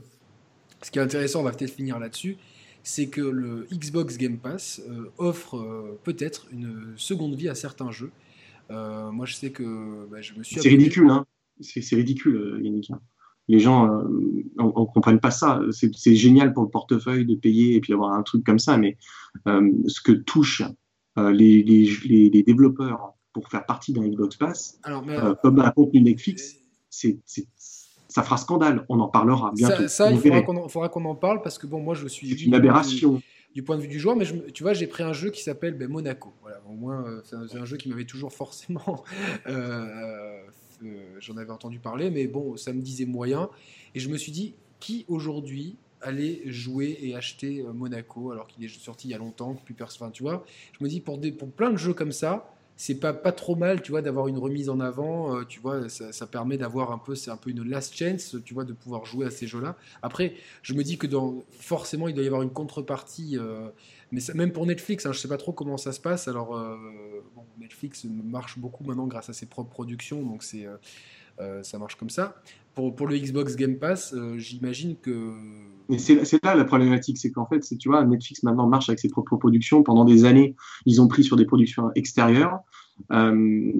ce 0.82 0.90
qui 0.90 0.98
est 0.98 1.02
intéressant, 1.02 1.40
on 1.40 1.44
va 1.44 1.52
peut-être 1.52 1.74
finir 1.74 1.98
là-dessus, 1.98 2.36
c'est 2.82 3.08
que 3.08 3.20
le 3.20 3.66
Xbox 3.72 4.16
Game 4.16 4.38
Pass 4.38 4.80
offre 5.18 5.98
peut-être 6.04 6.46
une 6.52 6.94
seconde 6.96 7.34
vie 7.34 7.48
à 7.48 7.54
certains 7.54 7.90
jeux. 7.90 8.12
moi, 8.70 9.26
je 9.26 9.34
sais 9.34 9.50
que 9.50 10.06
bah, 10.10 10.20
je 10.20 10.34
me 10.34 10.42
suis. 10.42 10.60
C'est 10.60 10.68
ridicule, 10.68 11.10
hein 11.10 11.26
C'est 11.60 11.96
ridicule, 11.96 12.60
Yannick. 12.62 12.90
Hein. 12.90 13.00
Les 13.48 13.58
gens 13.58 13.86
ne 13.86 14.84
comprennent 14.92 15.20
pas 15.20 15.32
ça. 15.32 15.60
C'est 15.72 16.14
génial 16.14 16.52
pour 16.54 16.62
le 16.62 16.70
portefeuille 16.70 17.26
de 17.26 17.34
payer 17.34 17.74
et 17.74 17.80
puis 17.80 17.92
avoir 17.92 18.12
un 18.12 18.22
truc 18.22 18.44
comme 18.44 18.60
ça, 18.60 18.76
mais 18.76 18.96
ce 19.46 20.00
que 20.00 20.12
touche 20.12 20.62
euh, 20.62 20.66
les, 21.16 21.62
les, 21.62 22.30
les, 22.30 22.42
développeurs 22.42 23.14
pour 23.32 23.48
faire 23.48 23.64
partie 23.66 23.92
d'un 23.92 24.06
Xbox 24.06 24.36
Pass, 24.36 24.78
Alors, 24.82 25.04
euh, 25.08 25.34
comme 25.42 25.60
un 25.60 25.70
contenu 25.70 26.00
Netflix, 26.00 26.56
c'est 26.88 27.18
ça 28.08 28.24
fera 28.24 28.36
scandale. 28.36 28.84
On 28.88 28.98
en 28.98 29.06
parlera 29.06 29.52
bientôt. 29.54 29.86
Ça, 29.86 30.10
il 30.10 30.18
faudra 30.18 30.88
qu'on 30.88 31.04
en, 31.04 31.14
parle 31.14 31.42
parce 31.42 31.58
que 31.58 31.68
bon, 31.68 31.80
moi 31.80 31.94
je 31.94 32.08
suis. 32.08 32.28
C'est 32.28 32.42
une 32.42 32.54
aberration. 32.54 33.22
Du, 33.54 33.62
point 33.62 33.76
de 33.76 33.82
vue 33.82 33.88
du 33.88 33.98
joueur, 33.98 34.16
mais 34.16 34.24
tu 34.52 34.62
vois, 34.62 34.74
j'ai 34.74 34.86
pris 34.86 35.02
un 35.02 35.12
jeu 35.12 35.30
qui 35.30 35.42
s'appelle 35.42 35.74
ben, 35.74 35.88
Monaco. 35.88 36.32
Voilà, 36.40 36.60
au 36.68 36.72
moins, 36.72 37.04
euh, 37.04 37.20
c'est 37.24 37.56
un, 37.56 37.64
jeu 37.64 37.76
qui 37.76 37.88
m'avait 37.88 38.04
toujours 38.04 38.32
forcément. 38.32 39.04
J'en 41.20 41.36
avais 41.36 41.50
entendu 41.50 41.78
parler, 41.78 42.10
mais 42.10 42.26
bon, 42.26 42.56
ça 42.56 42.72
me 42.72 42.80
disait 42.80 43.06
moyen. 43.06 43.50
Et 43.94 44.00
je 44.00 44.08
me 44.08 44.16
suis 44.16 44.32
dit, 44.32 44.54
qui 44.78 45.04
aujourd'hui 45.08 45.76
aller 46.02 46.42
jouer 46.46 46.98
et 47.00 47.14
acheter 47.14 47.60
euh, 47.60 47.72
Monaco 47.72 48.30
alors 48.30 48.46
qu'il 48.46 48.64
est 48.64 48.68
sorti 48.68 49.08
il 49.08 49.10
y 49.10 49.14
a 49.14 49.18
longtemps, 49.18 49.54
plus 49.54 49.74
personne. 49.74 50.10
tu 50.12 50.22
vois, 50.22 50.44
je 50.78 50.84
me 50.84 50.88
dis 50.88 51.00
pour, 51.00 51.18
des, 51.18 51.32
pour 51.32 51.50
plein 51.50 51.70
de 51.70 51.76
jeux 51.76 51.94
comme 51.94 52.12
ça, 52.12 52.54
c'est 52.80 52.94
pas, 52.94 53.12
pas 53.12 53.32
trop 53.32 53.56
mal, 53.56 53.82
tu 53.82 53.90
vois, 53.90 54.00
d'avoir 54.00 54.26
une 54.26 54.38
remise 54.38 54.70
en 54.70 54.80
avant. 54.80 55.36
Euh, 55.36 55.44
tu 55.44 55.60
vois, 55.60 55.90
ça, 55.90 56.26
permet 56.26 56.56
d'avoir 56.56 56.92
un 56.92 56.98
peu, 56.98 57.14
c'est 57.14 57.30
un 57.30 57.36
peu 57.36 57.50
une 57.50 57.62
last 57.62 57.94
chance, 57.94 58.36
tu 58.42 58.54
vois, 58.54 58.64
de 58.64 58.72
pouvoir 58.72 59.04
jouer 59.04 59.26
à 59.26 59.30
ces 59.30 59.46
jeux-là. 59.46 59.76
Après, 60.00 60.32
je 60.62 60.72
me 60.72 60.82
dis 60.82 60.96
que 60.96 61.06
forcément, 61.50 62.08
il 62.08 62.14
doit 62.14 62.24
y 62.24 62.26
avoir 62.26 62.40
une 62.40 62.52
contrepartie. 62.52 63.36
Euh, 63.36 63.68
mais 64.12 64.22
même 64.34 64.50
pour 64.50 64.64
Netflix, 64.64 65.04
hein, 65.04 65.12
je 65.12 65.18
sais 65.18 65.28
pas 65.28 65.36
trop 65.36 65.52
comment 65.52 65.76
ça 65.76 65.92
se 65.92 66.00
passe. 66.00 66.26
Alors, 66.26 66.58
Netflix 67.60 68.06
marche 68.06 68.58
beaucoup 68.58 68.82
maintenant 68.82 69.06
grâce 69.06 69.28
à 69.28 69.34
ses 69.34 69.46
propres 69.46 69.70
productions, 69.70 70.22
donc 70.22 70.42
c'est 70.42 70.66
ça 71.62 71.78
marche 71.78 71.94
comme 71.94 72.10
ça. 72.10 72.42
Pour, 72.74 72.96
pour 72.96 73.06
le 73.06 73.16
Xbox 73.18 73.56
Game 73.56 73.76
Pass, 73.76 74.14
j'imagine 74.36 74.96
que 74.96 75.32
mais 75.90 75.98
c'est 75.98 76.44
là 76.44 76.54
la 76.54 76.64
problématique, 76.64 77.18
c'est 77.18 77.30
qu'en 77.30 77.46
fait, 77.46 77.60
tu 77.78 77.88
vois, 77.88 78.04
Netflix 78.04 78.42
maintenant 78.42 78.68
marche 78.68 78.88
avec 78.88 79.00
ses 79.00 79.08
propres 79.08 79.36
productions. 79.36 79.82
Pendant 79.82 80.04
des 80.04 80.24
années, 80.24 80.54
ils 80.86 81.00
ont 81.02 81.08
pris 81.08 81.24
sur 81.24 81.36
des 81.36 81.44
productions 81.44 81.90
extérieures 81.94 82.60
euh, 83.12 83.72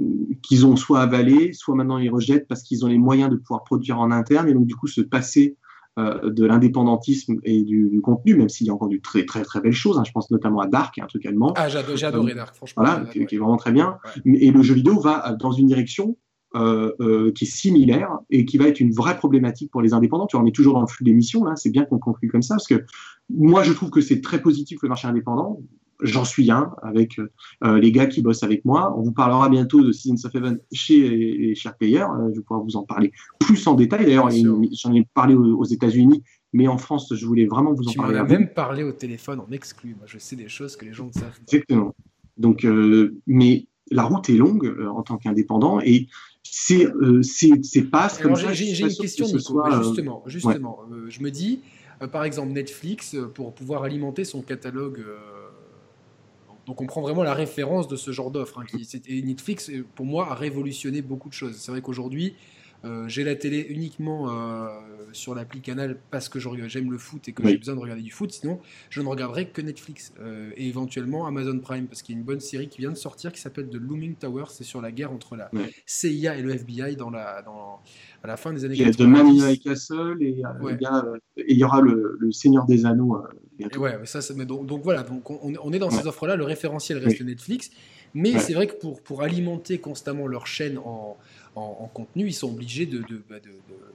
qu'ils 0.43 0.67
ont 0.67 0.77
soit 0.77 1.01
avalées, 1.01 1.53
soit 1.53 1.75
maintenant 1.75 1.99
ils 1.99 2.11
rejettent 2.11 2.49
parce 2.49 2.63
qu'ils 2.63 2.85
ont 2.85 2.89
les 2.89 2.99
moyens 2.99 3.31
de 3.31 3.37
pouvoir 3.37 3.65
produire 3.65 3.99
en 3.99 4.11
interne 4.11 4.49
et 4.49 4.55
donc 4.55 4.67
du 4.67 4.75
coup 4.75 4.87
se 4.87 5.01
passer 5.01 5.57
euh, 5.99 6.31
de 6.31 6.45
l'indépendantisme 6.45 7.37
et 7.45 7.63
du, 7.63 8.01
contenu, 8.03 8.35
même 8.35 8.49
s'il 8.49 8.67
y 8.67 8.71
a 8.71 8.75
encore 8.75 8.89
du 8.89 9.01
très 9.01 9.25
très 9.25 9.43
très 9.43 9.61
belles 9.61 9.73
choses. 9.73 9.99
Hein. 9.99 10.05
Je 10.05 10.13
pense 10.13 10.31
notamment 10.31 10.61
à 10.61 10.67
Dark, 10.67 10.99
un 10.99 11.07
truc 11.07 11.27
allemand. 11.27 11.53
Ah, 11.57 11.69
j'ai 11.69 12.07
adoré 12.07 12.35
Dark, 12.35 12.55
franchement. 12.57 12.85
Voilà, 12.85 13.05
qui, 13.07 13.21
est 13.21 13.39
vraiment 13.39 13.57
très 13.57 13.73
bien. 13.73 13.99
Et 14.25 14.51
le 14.51 14.63
jeu 14.63 14.75
vidéo 14.75 14.99
va 14.99 15.37
dans 15.39 15.53
une 15.53 15.67
direction 15.67 16.17
euh, 16.57 16.91
euh, 17.01 17.31
qui 17.31 17.45
est 17.45 17.47
similaire 17.47 18.19
et 18.29 18.45
qui 18.45 18.59
va 18.59 18.67
être 18.67 18.81
une 18.81 18.91
vraie 18.91 19.17
problématique 19.17 19.71
pour 19.71 19.83
les 19.83 19.95
indépendants. 19.95 20.27
Tu 20.27 20.37
vois, 20.37 20.45
on 20.45 20.49
est 20.49 20.55
toujours 20.55 20.75
dans 20.75 20.81
le 20.81 20.89
flux 20.89 21.05
d'émissions, 21.05 21.45
là, 21.45 21.55
c'est 21.55 21.71
bien 21.71 21.85
qu'on 21.85 22.01
conclue 22.01 22.29
comme 22.29 22.43
ça, 22.43 22.57
parce 22.57 22.67
que 22.67 22.85
moi, 23.29 23.63
je 23.63 23.73
trouve 23.73 23.91
que 23.91 24.01
c'est 24.01 24.21
très 24.21 24.43
positif 24.43 24.83
le 24.83 24.89
marché 24.89 25.07
indépendant. 25.07 25.61
J'en 26.03 26.25
suis 26.25 26.51
un 26.51 26.75
avec 26.83 27.21
euh, 27.63 27.79
les 27.79 27.93
gars 27.93 28.07
qui 28.07 28.21
bossent 28.21 28.43
avec 28.43 28.65
moi. 28.65 28.93
On 28.99 29.03
vous 29.03 29.13
parlera 29.13 29.49
bientôt 29.49 29.81
de 29.81 29.93
Seasons 29.93 30.17
of 30.25 30.35
Heaven 30.35 30.59
chez 30.73 31.09
les, 31.09 31.55
chers 31.55 31.77
players. 31.77 32.07
je 32.33 32.39
vais 32.39 32.43
pouvoir 32.43 32.65
vous 32.65 32.75
en 32.75 32.83
parler 32.83 33.13
plus 33.39 33.65
en 33.69 33.75
détail. 33.75 34.07
D'ailleurs, 34.07 34.29
j'en 34.73 34.93
ai 34.93 35.07
parlé 35.15 35.35
aux, 35.35 35.65
États-Unis, 35.65 36.25
mais 36.53 36.67
en 36.67 36.79
France, 36.79 37.15
je 37.15 37.27
voulais 37.27 37.47
vraiment 37.47 37.75
vous 37.75 37.87
en 37.87 37.93
parler. 37.93 38.15
Tu 38.15 38.19
m'en 38.19 38.25
as 38.25 38.29
même 38.29 38.53
parlé 38.53 38.83
au 38.83 38.91
téléphone 38.91 39.39
en 39.39 39.53
exclu. 39.53 39.95
Moi, 39.97 40.07
je 40.07 40.19
sais 40.19 40.35
des 40.35 40.49
choses 40.49 40.75
que 40.75 40.85
les 40.85 40.93
gens 40.93 41.07
ne 41.07 41.13
savent 41.13 41.31
pas. 41.31 41.43
Exactement. 41.43 41.95
Donc, 42.39 42.67
mais 43.29 43.69
la 43.93 44.03
route 44.03 44.29
est 44.31 44.37
longue 44.37 44.75
en 44.93 45.03
tant 45.05 45.17
qu'indépendant 45.17 45.81
et 45.81 46.09
c'est 46.43 46.87
euh, 46.87 47.23
c'est 47.23 47.91
pas 47.91 48.09
comme 48.23 48.37
ça. 48.37 48.53
J'ai 48.53 48.81
une 48.81 48.95
question, 48.95 49.27
Nico. 49.27 49.65
Euh, 49.65 49.83
justement, 49.83 50.23
justement 50.27 50.81
euh, 50.91 51.07
je 51.09 51.21
me 51.23 51.31
dis, 51.31 51.61
par 52.13 52.25
exemple, 52.25 52.53
Netflix, 52.53 53.17
pour 53.35 53.55
pouvoir 53.55 53.83
alimenter 53.83 54.25
son 54.25 54.43
catalogue 54.43 55.05
Donc 56.67 56.81
on 56.81 56.87
prend 56.87 57.03
vraiment 57.03 57.23
la 57.23 57.35
référence 57.35 57.89
de 57.89 57.97
ce 57.97 58.11
genre 58.11 58.31
d'offre. 58.31 58.61
Hein, 58.61 58.79
et 59.07 59.23
Netflix, 59.23 59.71
pour 59.95 60.07
moi, 60.07 60.31
a 60.31 60.35
révolutionné 60.35 61.03
beaucoup 61.03 61.29
de 61.29 61.35
choses. 61.35 61.57
C'est 61.57 61.73
vrai 61.73 61.83
qu'aujourd'hui, 61.83 62.35
euh, 62.85 63.09
j'ai 63.09 63.25
la 63.25 63.35
télé 63.35 63.67
uniquement 63.69 64.31
euh, 64.31 64.69
sur 65.13 65.35
l'appli 65.35 65.61
Canal 65.61 65.99
parce 66.11 66.29
que 66.29 66.39
j'aime 66.39 66.91
le 66.91 66.99
foot 66.99 67.29
et 67.29 67.33
que 67.33 67.47
j'ai 67.47 67.59
besoin 67.59 67.75
de 67.75 67.81
regarder 67.81 68.03
du 68.03 68.11
foot. 68.11 68.31
Sinon, 68.31 68.59
je 68.89 69.03
ne 69.03 69.07
regarderai 69.07 69.49
que 69.49 69.61
Netflix 69.61 70.15
euh, 70.21 70.51
et 70.57 70.69
éventuellement 70.69 71.27
Amazon 71.27 71.59
Prime 71.59 71.87
parce 71.87 72.03
qu'il 72.03 72.15
y 72.15 72.19
a 72.19 72.21
une 72.21 72.25
bonne 72.25 72.41
série 72.41 72.69
qui 72.69 72.79
vient 72.79 72.91
de 72.91 72.97
sortir 72.97 73.33
qui 73.33 73.41
s'appelle 73.41 73.69
The 73.69 73.75
Looming 73.75 74.15
Tower. 74.15 74.45
C'est 74.49 74.65
sur 74.65 74.81
la 74.81 74.93
guerre 74.93 75.13
entre 75.13 75.37
la 75.37 75.51
CIA 75.85 76.39
et 76.39 76.43
le 76.43 76.53
FBI 76.53 76.97
dans 76.97 77.11
la, 77.11 77.43
dans, 77.43 77.81
à 78.23 78.27
la 78.27 78.37
fin 78.37 78.53
des 78.53 78.65
années 78.65 78.77
90. 78.77 79.31
Il 79.31 79.39
y 79.39 79.43
a 79.43 79.57
The 79.57 79.63
Castle 79.63 80.17
et 80.21 80.37
il 81.49 81.59
y 81.59 81.65
aura 81.65 81.81
le, 81.83 82.19
Seigneur 82.33 82.65
des 82.65 82.87
Anneaux. 82.87 83.23
ouais, 83.77 83.99
ça, 84.05 84.21
donc, 84.45 84.67
donc, 84.67 84.83
voilà, 84.83 85.03
donc 85.03 85.31
on, 85.31 85.73
est 85.73 85.79
dans 85.79 85.91
ces 85.91 86.07
offres-là. 86.07 86.37
Le 86.37 86.45
référentiel 86.45 86.99
reste 86.99 87.21
Netflix. 87.21 87.71
Mais 88.15 88.39
c'est 88.39 88.55
vrai 88.55 88.67
que 88.67 88.75
pour, 88.75 89.03
pour 89.03 89.23
alimenter 89.23 89.79
constamment 89.79 90.27
leur 90.27 90.47
chaîne 90.47 90.79
en, 90.79 91.17
en, 91.61 91.91
contenu, 91.93 92.27
ils 92.27 92.33
sont 92.33 92.51
obligés 92.51 92.87
de, 92.87 92.99
de, 92.99 93.23
bah, 93.29 93.37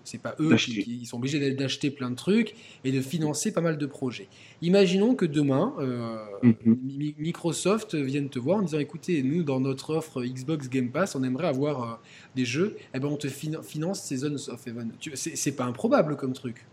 c'est 0.03 0.21
pas 0.21 0.35
eux 0.39 0.55
qui, 0.55 0.99
ils 1.01 1.05
sont 1.05 1.17
obligés 1.17 1.51
d'acheter 1.53 1.91
plein 1.91 2.09
de 2.09 2.15
trucs 2.15 2.55
et 2.83 2.91
de 2.91 3.01
financer 3.01 3.51
pas 3.51 3.61
mal 3.61 3.77
de 3.77 3.85
projets. 3.85 4.27
Imaginons 4.61 5.15
que 5.15 5.25
demain, 5.25 5.73
euh, 5.79 6.17
mhm. 6.43 6.77
Microsoft 7.17 7.95
vienne 7.95 8.29
te 8.29 8.39
voir 8.39 8.59
en 8.59 8.61
disant 8.61 8.79
écoutez, 8.79 9.23
nous 9.23 9.43
dans 9.43 9.59
notre 9.59 9.95
offre 9.95 10.23
Xbox 10.23 10.69
Game 10.69 10.89
Pass, 10.89 11.15
on 11.15 11.23
aimerait 11.23 11.47
avoir 11.47 11.83
euh, 11.83 11.95
des 12.35 12.45
jeux, 12.45 12.75
et 12.77 12.85
eh 12.95 12.99
ben 12.99 13.07
on 13.07 13.17
te 13.17 13.27
finance 13.27 14.03
Seasons 14.03 14.49
of 14.51 14.65
Heaven. 14.67 14.91
C'est 15.13 15.55
pas 15.55 15.65
improbable 15.65 16.15
comme 16.15 16.33
truc. 16.33 16.65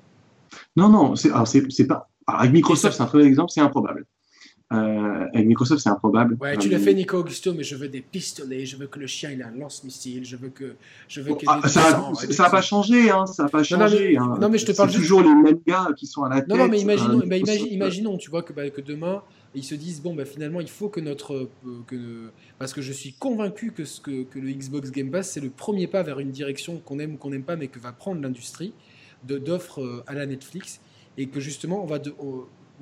Non, 0.77 0.89
non, 0.89 1.17
c'est 1.17 1.87
pas. 1.87 2.11
avec 2.27 2.53
Microsoft, 2.53 2.97
c'est 2.97 3.03
un 3.03 3.07
très 3.07 3.19
bon 3.19 3.27
exemple, 3.27 3.51
c'est 3.53 3.61
improbable. 3.61 4.07
Euh, 4.73 5.27
avec 5.33 5.47
Microsoft, 5.47 5.83
c'est 5.83 5.89
improbable. 5.91 6.37
Ouais, 6.41 6.57
tu 6.57 6.69
l'as 6.69 6.79
fait, 6.79 6.95
Nico 6.95 7.19
Augusto, 7.19 7.53
mais 7.55 7.63
je 7.63 7.77
veux 7.77 7.89
des 7.89 8.01
pistolets, 8.01 8.65
je 8.65 8.77
veux 8.77 8.87
que 8.87 8.99
le 8.99 9.07
chien 9.07 9.31
il 9.31 9.43
a 9.43 9.49
un 9.49 9.57
lance-missile, 9.57 10.25
je 10.25 10.37
veux 10.37 10.49
que. 10.49 10.77
Je 11.09 11.21
veux 11.21 11.35
que 11.35 11.45
ah, 11.47 11.61
ça 11.69 12.45
n'a 12.45 12.51
pas 12.51 12.63
changé, 12.63 13.11
hein, 13.11 13.27
ça 13.27 13.45
n'a 13.45 13.49
pas 13.49 13.63
changé. 13.63 14.15
Non, 14.15 14.35
mais, 14.35 14.41
non, 14.41 14.49
mais 14.49 14.59
je 14.59 14.67
te 14.67 14.73
parle 14.73 14.93
toujours 14.93 15.23
les 15.23 15.35
mêmes 15.35 15.61
gars 15.67 15.89
qui 15.97 16.07
sont 16.07 16.25
à 16.25 16.29
la 16.29 16.41
tête. 16.41 16.49
Non, 16.49 16.57
non, 16.57 16.69
mais 16.69 16.81
imaginons, 16.81 17.23
bah, 17.27 17.37
imaginons 17.37 18.17
tu 18.17 18.31
vois, 18.31 18.43
que, 18.43 18.53
bah, 18.53 18.71
que 18.71 18.81
demain, 18.81 19.23
ils 19.55 19.65
se 19.65 19.75
disent 19.75 20.01
bon, 20.01 20.15
bah, 20.15 20.25
finalement, 20.25 20.61
il 20.61 20.71
faut 20.71 20.89
que 20.89 21.01
notre. 21.01 21.35
Euh, 21.35 21.83
que, 21.87 22.31
parce 22.59 22.73
que 22.73 22.81
je 22.81 22.93
suis 22.93 23.13
convaincu 23.13 23.73
que, 23.73 23.85
ce 23.85 24.01
que, 24.01 24.23
que 24.23 24.39
le 24.39 24.51
Xbox 24.53 24.91
Game 24.91 25.11
Pass, 25.11 25.31
c'est 25.31 25.41
le 25.41 25.51
premier 25.51 25.87
pas 25.87 26.03
vers 26.03 26.19
une 26.19 26.31
direction 26.31 26.81
qu'on 26.85 26.99
aime 26.99 27.15
ou 27.15 27.17
qu'on 27.17 27.31
n'aime 27.31 27.45
pas, 27.45 27.57
mais 27.57 27.69
que 27.69 27.79
va 27.79 27.93
prendre 27.93 28.23
l'industrie 28.23 28.73
d'offres 29.25 29.83
euh, 29.83 30.05
à 30.07 30.15
la 30.15 30.27
Netflix. 30.27 30.81
Et 31.19 31.27
que 31.27 31.41
justement, 31.41 31.83
on 31.83 31.87
va. 31.87 31.99
De, 31.99 32.15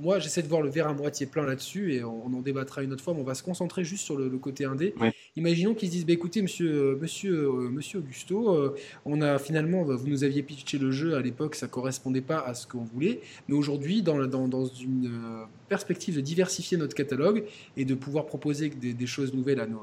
moi, 0.00 0.18
j'essaie 0.18 0.42
de 0.42 0.48
voir 0.48 0.62
le 0.62 0.70
verre 0.70 0.88
à 0.88 0.94
moitié 0.94 1.26
plein 1.26 1.44
là-dessus 1.44 1.94
et 1.94 2.02
on, 2.02 2.26
en 2.26 2.40
débattra 2.40 2.82
une 2.82 2.92
autre 2.92 3.04
fois, 3.04 3.14
mais 3.14 3.20
on 3.20 3.24
va 3.24 3.34
se 3.34 3.42
concentrer 3.42 3.84
juste 3.84 4.04
sur 4.04 4.16
le, 4.16 4.30
côté 4.38 4.64
indé. 4.64 4.94
Imaginons 5.36 5.74
qu'ils 5.74 5.88
se 5.88 5.92
disent 5.92 6.06
bah, 6.06 6.12
écoutez, 6.12 6.40
monsieur, 6.42 6.72
euh, 6.72 6.98
monsieur, 7.00 7.48
euh, 7.48 7.68
monsieur 7.68 7.98
Augusto, 7.98 8.50
euh, 8.50 8.74
on 9.04 9.20
a 9.20 9.38
finalement, 9.38 9.84
vous 9.84 10.08
nous 10.08 10.24
aviez 10.24 10.42
pitché 10.42 10.78
le 10.78 10.90
jeu 10.90 11.14
à 11.14 11.20
l'époque, 11.20 11.54
ça 11.54 11.68
correspondait 11.68 12.22
pas 12.22 12.40
à 12.40 12.54
ce 12.54 12.66
qu'on 12.66 12.84
voulait, 12.84 13.20
mais 13.48 13.54
aujourd'hui, 13.54 14.02
dans, 14.02 14.26
dans, 14.26 14.48
dans, 14.48 14.64
une 14.64 15.10
perspective 15.68 16.16
de 16.16 16.20
diversifier 16.20 16.78
notre 16.78 16.94
catalogue 16.94 17.44
et 17.76 17.84
de 17.84 17.94
pouvoir 17.94 18.26
proposer 18.26 18.70
des, 18.70 19.06
choses 19.06 19.34
nouvelles 19.34 19.60
à 19.60 19.66
nos 19.66 19.80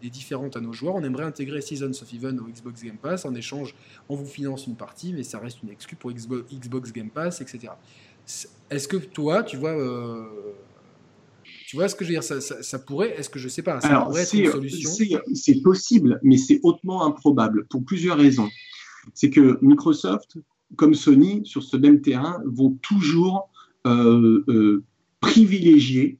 des 0.00 0.10
différentes 0.10 0.56
à 0.56 0.60
nos 0.60 0.72
joueurs. 0.72 0.94
On 0.94 1.04
aimerait 1.04 1.24
intégrer 1.24 1.60
Seasons 1.60 1.90
of 1.90 2.12
Even 2.14 2.40
au 2.40 2.44
Xbox 2.44 2.82
Game 2.82 2.96
Pass. 2.96 3.24
En 3.24 3.34
échange, 3.34 3.74
on 4.08 4.16
vous 4.16 4.26
finance 4.26 4.66
une 4.66 4.76
partie, 4.76 5.12
mais 5.12 5.22
ça 5.22 5.38
reste 5.38 5.62
une 5.62 5.70
exclue 5.70 5.96
pour 5.96 6.10
Xbox 6.10 6.92
Game 6.92 7.10
Pass, 7.10 7.40
etc. 7.40 7.72
Est-ce 8.70 8.86
que 8.86 8.96
toi, 8.96 9.42
tu 9.42 9.56
vois, 9.56 9.72
euh, 9.72 10.24
tu 11.66 11.76
vois 11.76 11.88
ce 11.88 11.96
que 11.96 12.04
je 12.04 12.10
veux 12.10 12.20
dire? 12.20 12.22
Ça, 12.22 12.78
pourrait, 12.78 13.10
est-ce 13.18 13.28
que 13.28 13.38
je 13.38 13.48
sais 13.48 13.62
pas, 13.62 13.80
ça 13.80 14.00
pourrait 14.02 14.22
être 14.22 14.34
une 14.34 14.50
solution? 14.50 15.20
C'est 15.34 15.60
possible, 15.62 16.20
mais 16.22 16.36
c'est 16.36 16.60
hautement 16.62 17.04
improbable 17.04 17.66
pour 17.68 17.84
plusieurs 17.84 18.16
raisons. 18.16 18.48
C'est 19.14 19.30
que 19.30 19.58
Microsoft, 19.62 20.38
comme 20.76 20.94
Sony, 20.94 21.42
sur 21.44 21.62
ce 21.62 21.76
même 21.76 22.00
terrain, 22.00 22.40
vont 22.44 22.78
toujours 22.82 23.50
euh, 23.86 24.44
euh, 24.48 24.84
privilégier 25.20 26.18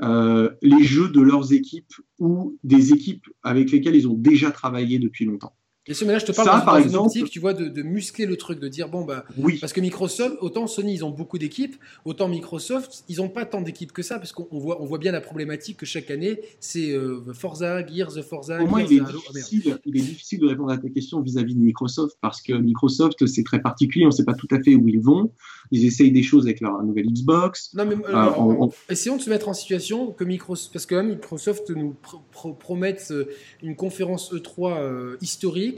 les 0.00 0.84
jeux 0.84 1.08
de 1.08 1.22
leurs 1.22 1.54
équipes 1.54 1.94
ou 2.18 2.58
des 2.62 2.92
équipes 2.92 3.26
avec 3.42 3.72
lesquelles 3.72 3.96
ils 3.96 4.06
ont 4.06 4.14
déjà 4.14 4.50
travaillé 4.50 4.98
depuis 4.98 5.24
longtemps. 5.24 5.55
Et 5.88 5.94
ce, 5.94 6.04
mais 6.04 6.12
là, 6.12 6.18
je 6.18 6.26
te 6.26 6.32
parle 6.32 6.48
ça, 6.48 6.60
par 6.64 6.78
exemple, 6.78 7.06
optique, 7.06 7.30
tu 7.30 7.38
vois, 7.38 7.54
de, 7.54 7.82
muscler 7.82 8.26
le 8.26 8.36
truc, 8.36 8.58
de 8.58 8.66
dire 8.66 8.88
bon 8.88 9.04
bah, 9.04 9.24
oui. 9.38 9.58
parce 9.60 9.72
que 9.72 9.80
Microsoft, 9.80 10.36
autant 10.40 10.66
Sony, 10.66 10.94
ils 10.94 11.04
ont 11.04 11.10
beaucoup 11.10 11.38
d'équipes, 11.38 11.76
autant 12.04 12.28
Microsoft, 12.28 13.04
ils 13.08 13.18
n'ont 13.18 13.28
pas 13.28 13.44
tant 13.44 13.60
d'équipes 13.60 13.92
que 13.92 14.02
ça, 14.02 14.18
parce 14.18 14.32
qu'on 14.32 14.58
voit, 14.58 14.82
on 14.82 14.84
voit 14.84 14.98
bien 14.98 15.12
la 15.12 15.20
problématique 15.20 15.76
que 15.76 15.86
chaque 15.86 16.10
année, 16.10 16.40
c'est 16.58 16.90
euh, 16.90 17.32
Forza, 17.32 17.86
Gears, 17.86 18.12
Forza. 18.28 18.60
Au 18.62 18.66
moins, 18.66 18.82
il, 18.82 18.98
est 18.98 19.00
difficile, 19.00 19.74
ah, 19.74 19.78
il 19.84 19.96
est 19.96 20.00
difficile 20.00 20.40
de 20.40 20.46
répondre 20.46 20.70
à 20.72 20.78
ta 20.78 20.88
question 20.88 21.20
vis-à-vis 21.20 21.54
de 21.54 21.60
Microsoft, 21.60 22.16
parce 22.20 22.42
que 22.42 22.52
Microsoft, 22.54 23.24
c'est 23.26 23.44
très 23.44 23.60
particulier, 23.60 24.06
on 24.06 24.08
ne 24.08 24.14
sait 24.14 24.24
pas 24.24 24.34
tout 24.34 24.48
à 24.50 24.60
fait 24.60 24.74
où 24.74 24.88
ils 24.88 25.00
vont. 25.00 25.30
Ils 25.70 25.84
essayent 25.84 26.12
des 26.12 26.22
choses 26.22 26.46
avec 26.46 26.60
leur 26.60 26.82
nouvelle 26.82 27.06
Xbox. 27.06 27.74
Non, 27.74 27.84
mais 27.86 27.96
euh, 28.08 28.66
essayons 28.88 29.16
de 29.16 29.22
se 29.22 29.30
mettre 29.30 29.48
en 29.48 29.54
situation 29.54 30.12
que 30.12 30.24
Microsoft, 30.24 30.72
parce 30.72 30.86
que 30.86 31.00
Microsoft 31.00 31.70
nous 31.70 31.94
promettent 32.58 33.08
euh, 33.12 33.26
une 33.62 33.76
conférence 33.76 34.32
E3 34.32 35.16
historique 35.20 35.75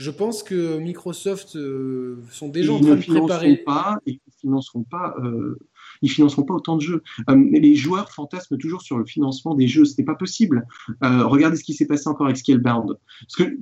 je 0.00 0.10
pense 0.10 0.42
que 0.42 0.78
Microsoft 0.78 1.56
euh, 1.56 2.16
sont 2.30 2.48
déjà 2.48 2.72
en 2.72 2.80
train 2.80 2.96
de 2.96 3.04
préparer. 3.04 3.56
Pas, 3.58 3.98
ils 4.06 4.18
financeront 4.40 4.82
pas. 4.82 5.14
Euh, 5.22 5.58
ils 6.00 6.10
financeront 6.10 6.44
pas 6.44 6.54
autant 6.54 6.76
de 6.76 6.80
jeux. 6.80 7.02
Euh, 7.28 7.36
les 7.52 7.76
joueurs 7.76 8.10
fantasment 8.10 8.56
toujours 8.56 8.80
sur 8.80 8.96
le 8.96 9.04
financement 9.04 9.54
des 9.54 9.68
jeux. 9.68 9.84
Ce 9.84 9.96
n'est 9.98 10.06
pas 10.06 10.14
possible. 10.14 10.66
regardez 11.02 11.58
ce 11.58 11.64
qui 11.64 11.74
s'est 11.74 11.86
passé 11.86 12.08
encore 12.08 12.26
avec 12.26 12.38
Scalebound. 12.38 12.96
Parce 13.20 13.36
que 13.36 13.58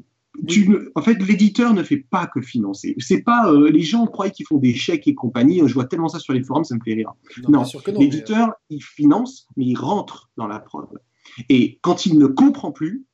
en 0.94 1.02
fait, 1.02 1.14
l'éditeur 1.14 1.74
ne 1.74 1.82
fait 1.82 2.06
pas 2.08 2.28
que 2.28 2.40
financer. 2.40 2.94
C'est 2.98 3.22
pas 3.22 3.52
les 3.52 3.82
gens 3.82 4.06
croient 4.06 4.30
qu'ils 4.30 4.46
font 4.46 4.58
des 4.58 4.74
chèques 4.74 5.08
et 5.08 5.16
compagnie. 5.16 5.60
Je 5.66 5.74
vois 5.74 5.86
tellement 5.86 6.08
ça 6.08 6.20
sur 6.20 6.34
les 6.34 6.44
forums, 6.44 6.62
ça 6.62 6.76
me 6.76 6.80
fait 6.84 6.94
rire. 6.94 7.14
Non, 7.48 7.64
l'éditeur, 7.98 8.52
il 8.70 8.80
finance, 8.80 9.48
mais 9.56 9.64
il 9.64 9.76
rentre 9.76 10.30
dans 10.36 10.46
la 10.46 10.60
preuve. 10.60 11.00
Et 11.48 11.80
quand 11.82 12.06
il 12.06 12.16
ne 12.16 12.26
comprend 12.26 12.70
plus, 12.70 13.04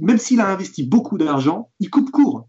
même 0.00 0.18
s'il 0.18 0.40
a 0.40 0.48
investi 0.48 0.84
beaucoup 0.84 1.18
d'argent, 1.18 1.70
il 1.80 1.90
coupe 1.90 2.10
court. 2.10 2.48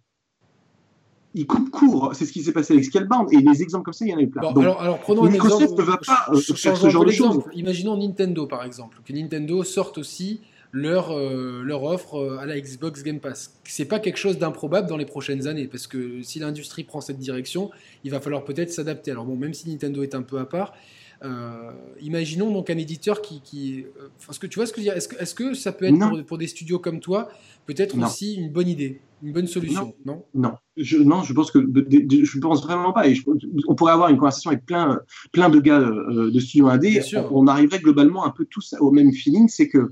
Il 1.36 1.46
coupe 1.46 1.70
court. 1.70 2.12
C'est 2.16 2.26
ce 2.26 2.32
qui 2.32 2.42
s'est 2.42 2.52
passé 2.52 2.74
avec 2.74 2.86
Scalebound. 2.86 3.32
Et 3.32 3.42
des 3.42 3.62
exemples 3.62 3.86
comme 3.86 3.94
ça, 3.94 4.06
il 4.06 4.10
y 4.10 4.14
en 4.14 4.18
a 4.18 4.22
eu 4.22 4.30
plein. 4.30 4.42
alors, 4.50 5.00
prenons 5.00 5.26
un 5.26 5.32
exemple. 5.32 5.64
ne 5.78 5.84
va 5.84 5.98
pas 5.98 6.26
euh, 6.30 6.40
faire 6.56 6.76
ce 6.76 6.90
genre 6.90 7.06
de 7.06 7.12
choses. 7.12 7.44
Imaginons 7.54 7.98
Nintendo, 7.98 8.48
par 8.48 8.64
exemple. 8.64 8.98
Que 9.06 9.14
Nintendo 9.14 9.64
sorte 9.64 9.98
aussi 10.00 10.42
leur, 10.72 11.12
euh, 11.12 11.62
leur 11.64 11.84
offre 11.84 12.16
euh, 12.16 12.38
à 12.40 12.46
la 12.46 12.60
Xbox 12.60 13.04
Game 13.04 13.20
Pass. 13.20 13.54
C'est 13.64 13.86
pas 13.86 14.00
quelque 14.00 14.18
chose 14.18 14.38
d'improbable 14.38 14.88
dans 14.88 14.98
les 14.98 15.06
prochaines 15.06 15.48
années, 15.48 15.68
parce 15.68 15.88
que 15.88 16.22
si 16.24 16.40
l'industrie 16.40 16.84
prend 16.84 17.02
cette 17.02 17.18
direction, 17.18 17.72
il 18.04 18.12
va 18.12 18.20
falloir 18.20 18.44
peut-être 18.44 18.72
s'adapter. 18.72 19.12
Alors 19.12 19.26
bon, 19.26 19.36
même 19.36 19.54
si 19.54 19.70
Nintendo 19.70 20.04
est 20.04 20.16
un 20.16 20.22
peu 20.22 20.40
à 20.40 20.46
part, 20.46 20.74
euh, 21.24 21.72
imaginons 22.02 22.52
donc 22.52 22.70
un 22.70 22.78
éditeur 22.78 23.22
qui. 23.22 23.42
qui 23.42 23.86
euh, 24.00 24.34
que 24.40 24.48
tu 24.48 24.58
vois 24.58 24.66
ce 24.66 24.72
que 24.72 24.82
je 24.82 24.86
veux 24.86 24.92
dire 24.92 24.98
Est-ce 24.98 25.08
que, 25.10 25.16
est 25.22 25.36
que, 25.36 25.54
ça 25.54 25.74
peut 25.74 25.86
être 25.86 26.24
pour, 26.24 26.38
des 26.38 26.48
studios 26.48 26.80
comme 26.80 27.00
toi, 27.00 27.30
peut-être 27.66 27.98
aussi 27.98 28.36
une 28.36 28.50
bonne 28.50 28.70
idée, 28.70 29.02
une 29.22 29.34
bonne 29.34 29.48
solution 29.48 29.94
Non, 30.06 30.24
non, 30.34 30.54
je, 30.78 30.98
non, 30.98 31.24
je 31.24 31.34
pense 31.34 31.52
que 31.52 31.60
je 31.60 32.40
pense 32.40 32.64
vraiment 32.64 32.94
pas. 32.94 33.08
Et 33.08 33.16
on 33.68 33.76
pourrait 33.76 33.92
avoir 33.92 34.10
une 34.10 34.18
conversation 34.18 34.52
avec 34.52 34.66
plein, 34.66 35.02
plein 35.34 35.50
de 35.50 35.60
gars 35.60 35.80
euh, 35.80 36.32
de 36.32 36.40
studios 36.40 36.68
indés. 36.68 37.02
On, 37.14 37.44
on, 37.44 37.48
arriverait 37.48 37.80
globalement 37.80 38.26
un 38.26 38.32
peu 38.32 38.46
tous 38.46 38.76
au 38.80 38.92
même 38.92 39.12
feeling, 39.12 39.50
c'est 39.50 39.68
que 39.68 39.90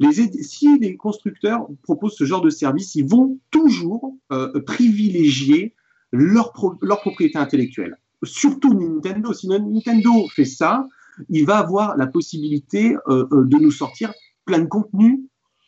les, 0.00 0.12
si 0.42 0.76
les 0.80 0.96
constructeurs 0.96 1.68
proposent 1.84 2.16
ce 2.16 2.24
genre 2.24 2.42
de 2.42 2.50
service, 2.50 2.96
ils 2.96 3.06
vont 3.06 3.38
toujours 3.52 4.16
privilégier 4.66 5.76
leur, 6.10 6.52
leur 6.82 7.00
propriété 7.00 7.38
intellectuelle 7.38 7.96
surtout 8.24 8.74
Nintendo. 8.74 9.32
Si 9.32 9.48
Nintendo 9.48 10.26
fait 10.34 10.44
ça, 10.44 10.86
il 11.28 11.46
va 11.46 11.58
avoir 11.58 11.96
la 11.96 12.06
possibilité 12.06 12.96
euh, 13.08 13.26
euh, 13.32 13.44
de 13.44 13.56
nous 13.56 13.70
sortir 13.70 14.12
plein 14.44 14.60
de 14.60 14.66
contenus 14.66 15.20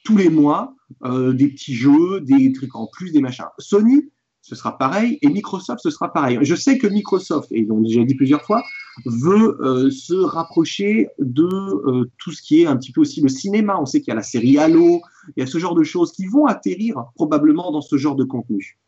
tous 0.04 0.16
les 0.16 0.28
mois, 0.28 0.74
euh, 1.04 1.32
des 1.32 1.48
petits 1.48 1.74
jeux, 1.74 2.20
des 2.20 2.52
trucs 2.52 2.74
en 2.76 2.86
plus, 2.86 3.12
des 3.12 3.20
machins. 3.20 3.46
Sony, 3.58 4.10
ce 4.40 4.54
sera 4.54 4.78
pareil, 4.78 5.18
et 5.22 5.28
Microsoft, 5.28 5.80
ce 5.82 5.90
sera 5.90 6.12
pareil. 6.12 6.38
Je 6.42 6.54
sais 6.54 6.78
que 6.78 6.86
Microsoft, 6.86 7.50
et 7.50 7.66
on 7.68 7.78
l'a 7.78 7.88
déjà 7.88 8.04
dit 8.04 8.14
plusieurs 8.14 8.42
fois, 8.42 8.62
veut 9.04 9.90
se 9.90 10.14
rapprocher 10.14 11.08
de 11.18 12.08
tout 12.18 12.30
ce 12.30 12.40
qui 12.40 12.62
est 12.62 12.66
un 12.66 12.76
petit 12.76 12.92
peu 12.92 13.00
aussi 13.00 13.20
le 13.20 13.28
cinéma. 13.28 13.76
On 13.80 13.86
sait 13.86 14.00
qu'il 14.00 14.08
y 14.08 14.12
a 14.12 14.14
la 14.14 14.22
série 14.22 14.56
Halo, 14.56 15.00
il 15.36 15.40
y 15.40 15.42
a 15.42 15.46
ce 15.46 15.58
genre 15.58 15.74
de 15.74 15.82
choses 15.82 16.12
qui 16.12 16.26
vont 16.26 16.46
atterrir 16.46 17.06
probablement 17.16 17.72
dans 17.72 17.80
ce 17.80 17.96
genre 17.96 18.14
de 18.14 18.22
contenu. 18.22 18.78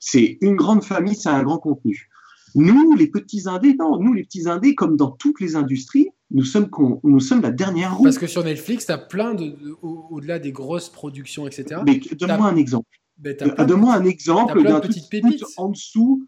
C'est 0.00 0.38
une 0.40 0.56
grande 0.56 0.82
famille, 0.82 1.14
c'est 1.14 1.28
un 1.28 1.44
grand 1.44 1.58
contenu. 1.58 2.08
Nous, 2.54 2.94
les 2.94 3.08
petits 3.08 3.42
indés, 3.46 3.74
non, 3.74 3.98
nous, 3.98 4.12
les 4.12 4.24
petits 4.24 4.48
indés, 4.48 4.74
comme 4.74 4.96
dans 4.96 5.10
toutes 5.10 5.40
les 5.40 5.56
industries, 5.56 6.08
nous 6.30 6.44
sommes, 6.44 6.68
nous 7.04 7.20
sommes 7.20 7.40
la 7.40 7.50
dernière 7.50 7.96
roue. 7.96 8.04
Parce 8.04 8.18
que 8.18 8.26
sur 8.26 8.44
Netflix, 8.44 8.86
tu 8.86 8.92
as 8.92 8.98
plein 8.98 9.34
de, 9.34 9.54
au-delà 9.82 10.38
des 10.38 10.52
grosses 10.52 10.90
productions, 10.90 11.46
etc. 11.46 11.80
Mais 11.86 12.00
donne-moi 12.16 12.48
un 12.48 12.56
exemple. 12.56 12.88
Ben, 13.18 13.36
donne-moi 13.66 13.94
un 13.94 14.04
exemple 14.04 14.62
d'un 14.62 14.80
truc 14.80 14.94
en 15.56 15.70
dessous. 15.70 16.26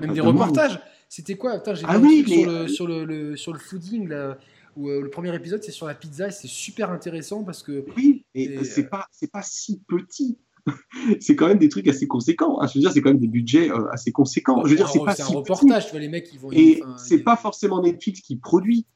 Même 0.00 0.14
des 0.14 0.20
reportages. 0.20 0.80
C'était 1.08 1.34
quoi? 1.34 1.52
Attends, 1.52 1.74
j'ai 1.74 1.84
ah 1.88 1.98
oui, 1.98 2.24
sur, 2.24 2.50
le, 2.50 2.68
sur, 2.68 2.86
le, 2.86 3.36
sur 3.36 3.52
le 3.52 3.58
fooding, 3.58 4.06
là. 4.08 4.38
où 4.76 4.88
le 4.88 5.10
premier 5.10 5.34
épisode 5.34 5.60
c'est 5.60 5.72
sur 5.72 5.88
la 5.88 5.94
pizza 5.94 6.28
et 6.28 6.30
c'est 6.30 6.46
super 6.46 6.92
intéressant 6.92 7.42
parce 7.42 7.64
que. 7.64 7.84
Oui, 7.96 8.24
et, 8.32 8.62
c'est 8.62 8.88
pas, 8.88 9.08
c'est 9.10 9.30
pas 9.30 9.42
si 9.42 9.80
petit. 9.88 10.38
c'est 11.20 11.36
quand 11.36 11.48
même 11.48 11.58
des 11.58 11.68
trucs 11.68 11.88
assez 11.88 12.06
conséquents. 12.06 12.60
Hein. 12.60 12.66
Je 12.66 12.74
veux 12.74 12.80
dire, 12.80 12.92
c'est 12.92 13.00
quand 13.00 13.10
même 13.10 13.20
des 13.20 13.28
budgets 13.28 13.70
assez 13.92 14.12
conséquents. 14.12 14.62
Je 14.64 14.70
veux 14.70 14.76
dire, 14.76 14.88
c'est 14.88 15.04
pas 15.04 15.20
un 15.20 15.26
reportage, 15.26 15.86
tu 15.86 15.90
vois, 15.92 16.00
les 16.00 16.08
mecs, 16.08 16.28
ils 16.32 16.38
vont. 16.38 16.50
Et 16.52 16.82
c'est 16.96 17.18
pas 17.18 17.36
forcément 17.36 17.82
Netflix 17.82 18.20
qui 18.20 18.36
produit 18.36 18.86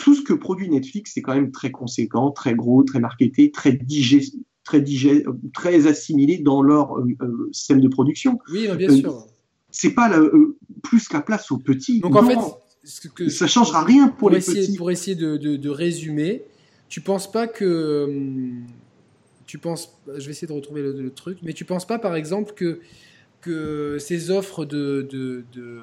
tout 0.00 0.14
ce 0.14 0.22
que 0.22 0.32
produit 0.32 0.68
Netflix, 0.68 1.12
c'est 1.14 1.22
quand 1.22 1.34
même 1.34 1.52
très 1.52 1.70
conséquent, 1.70 2.30
très 2.30 2.54
gros, 2.54 2.82
très 2.82 3.00
marketé, 3.00 3.50
très 3.50 3.72
digé, 3.72 4.22
très, 4.64 5.86
assimilé 5.86 6.38
dans 6.38 6.62
leur 6.62 6.98
euh, 6.98 7.06
euh, 7.22 7.48
système 7.52 7.80
de 7.80 7.88
production. 7.88 8.38
Oui, 8.50 8.66
bien 8.76 8.96
sûr. 8.96 9.12
Euh, 9.12 9.30
c'est 9.70 9.94
pas 9.94 10.10
plus 10.82 11.12
la 11.12 11.20
place 11.20 11.50
aux 11.52 11.58
petits. 11.58 12.00
Donc 12.00 12.16
en 12.16 12.24
fait, 12.24 12.38
ce 12.82 13.08
que, 13.08 13.28
ça 13.28 13.46
changera 13.46 13.84
rien 13.84 14.08
pour, 14.08 14.16
pour 14.16 14.30
les 14.30 14.38
essayer, 14.38 14.62
petits. 14.62 14.76
Pour 14.76 14.90
essayer 14.90 15.14
de, 15.14 15.36
de, 15.36 15.68
résumer, 15.68 16.42
tu 16.88 17.00
penses 17.00 17.30
pas 17.30 17.46
que 17.46 18.06
hum, 18.08 18.66
tu 19.50 19.58
penses, 19.58 20.00
je 20.06 20.24
vais 20.24 20.30
essayer 20.30 20.46
de 20.46 20.52
retrouver 20.52 20.80
le, 20.80 21.10
truc, 21.10 21.38
mais 21.42 21.52
tu 21.52 21.64
penses 21.64 21.84
pas 21.84 21.98
par 21.98 22.14
exemple 22.14 22.52
que 22.54 22.80
que 23.40 23.96
ces 23.98 24.30
offres 24.30 24.64
de, 24.64 25.08
de, 25.10 25.44
de 25.52 25.80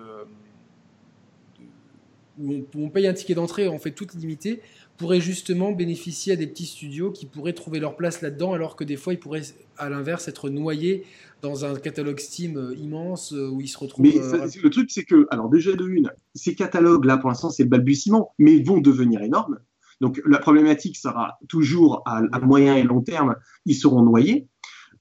où 2.39 2.65
on, 2.75 2.89
paye 2.89 3.07
un 3.07 3.13
ticket 3.13 3.33
d'entrée, 3.33 3.67
on 3.67 3.77
fait 3.77 3.91
tout 3.91 4.07
limité, 4.17 4.61
pourraient 4.95 5.19
justement 5.19 5.73
bénéficier 5.73 6.33
à 6.33 6.35
des 6.37 6.47
petits 6.47 6.65
studios 6.65 7.11
qui 7.11 7.25
pourraient 7.25 7.53
trouver 7.53 7.79
leur 7.79 7.97
place 7.97 8.21
là-dedans, 8.21 8.53
alors 8.53 8.77
que 8.77 8.83
des 8.83 8.95
fois, 8.95 9.13
ils 9.13 9.19
pourraient, 9.19 9.41
à 9.77 9.89
l'inverse, 9.89 10.29
être 10.29 10.49
noyés 10.49 11.03
dans 11.41 11.65
un 11.65 11.75
catalogue 11.75 12.19
Steam 12.19 12.57
euh, 12.57 12.75
immense 12.75 13.33
euh, 13.33 13.49
où 13.49 13.59
ils 13.59 13.67
se 13.67 13.77
retrouvent. 13.77 14.05
Mais 14.05 14.17
euh, 14.17 14.47
le 14.63 14.69
truc, 14.69 14.91
c'est 14.91 15.03
que, 15.03 15.27
alors 15.29 15.49
déjà 15.49 15.73
de 15.73 15.87
une, 15.87 16.11
ces 16.35 16.55
catalogues-là, 16.55 17.17
pour 17.17 17.29
l'instant, 17.29 17.49
c'est 17.49 17.63
le 17.63 17.69
balbutiement, 17.69 18.33
mais 18.37 18.61
vont 18.61 18.79
devenir 18.79 19.21
énormes. 19.23 19.59
Donc 20.01 20.21
la 20.25 20.39
problématique 20.39 20.97
sera 20.97 21.37
toujours 21.47 22.03
à, 22.05 22.39
moyen 22.39 22.75
et 22.75 22.83
long 22.83 23.01
terme, 23.01 23.35
ils 23.65 23.75
seront 23.75 24.03
noyés. 24.03 24.47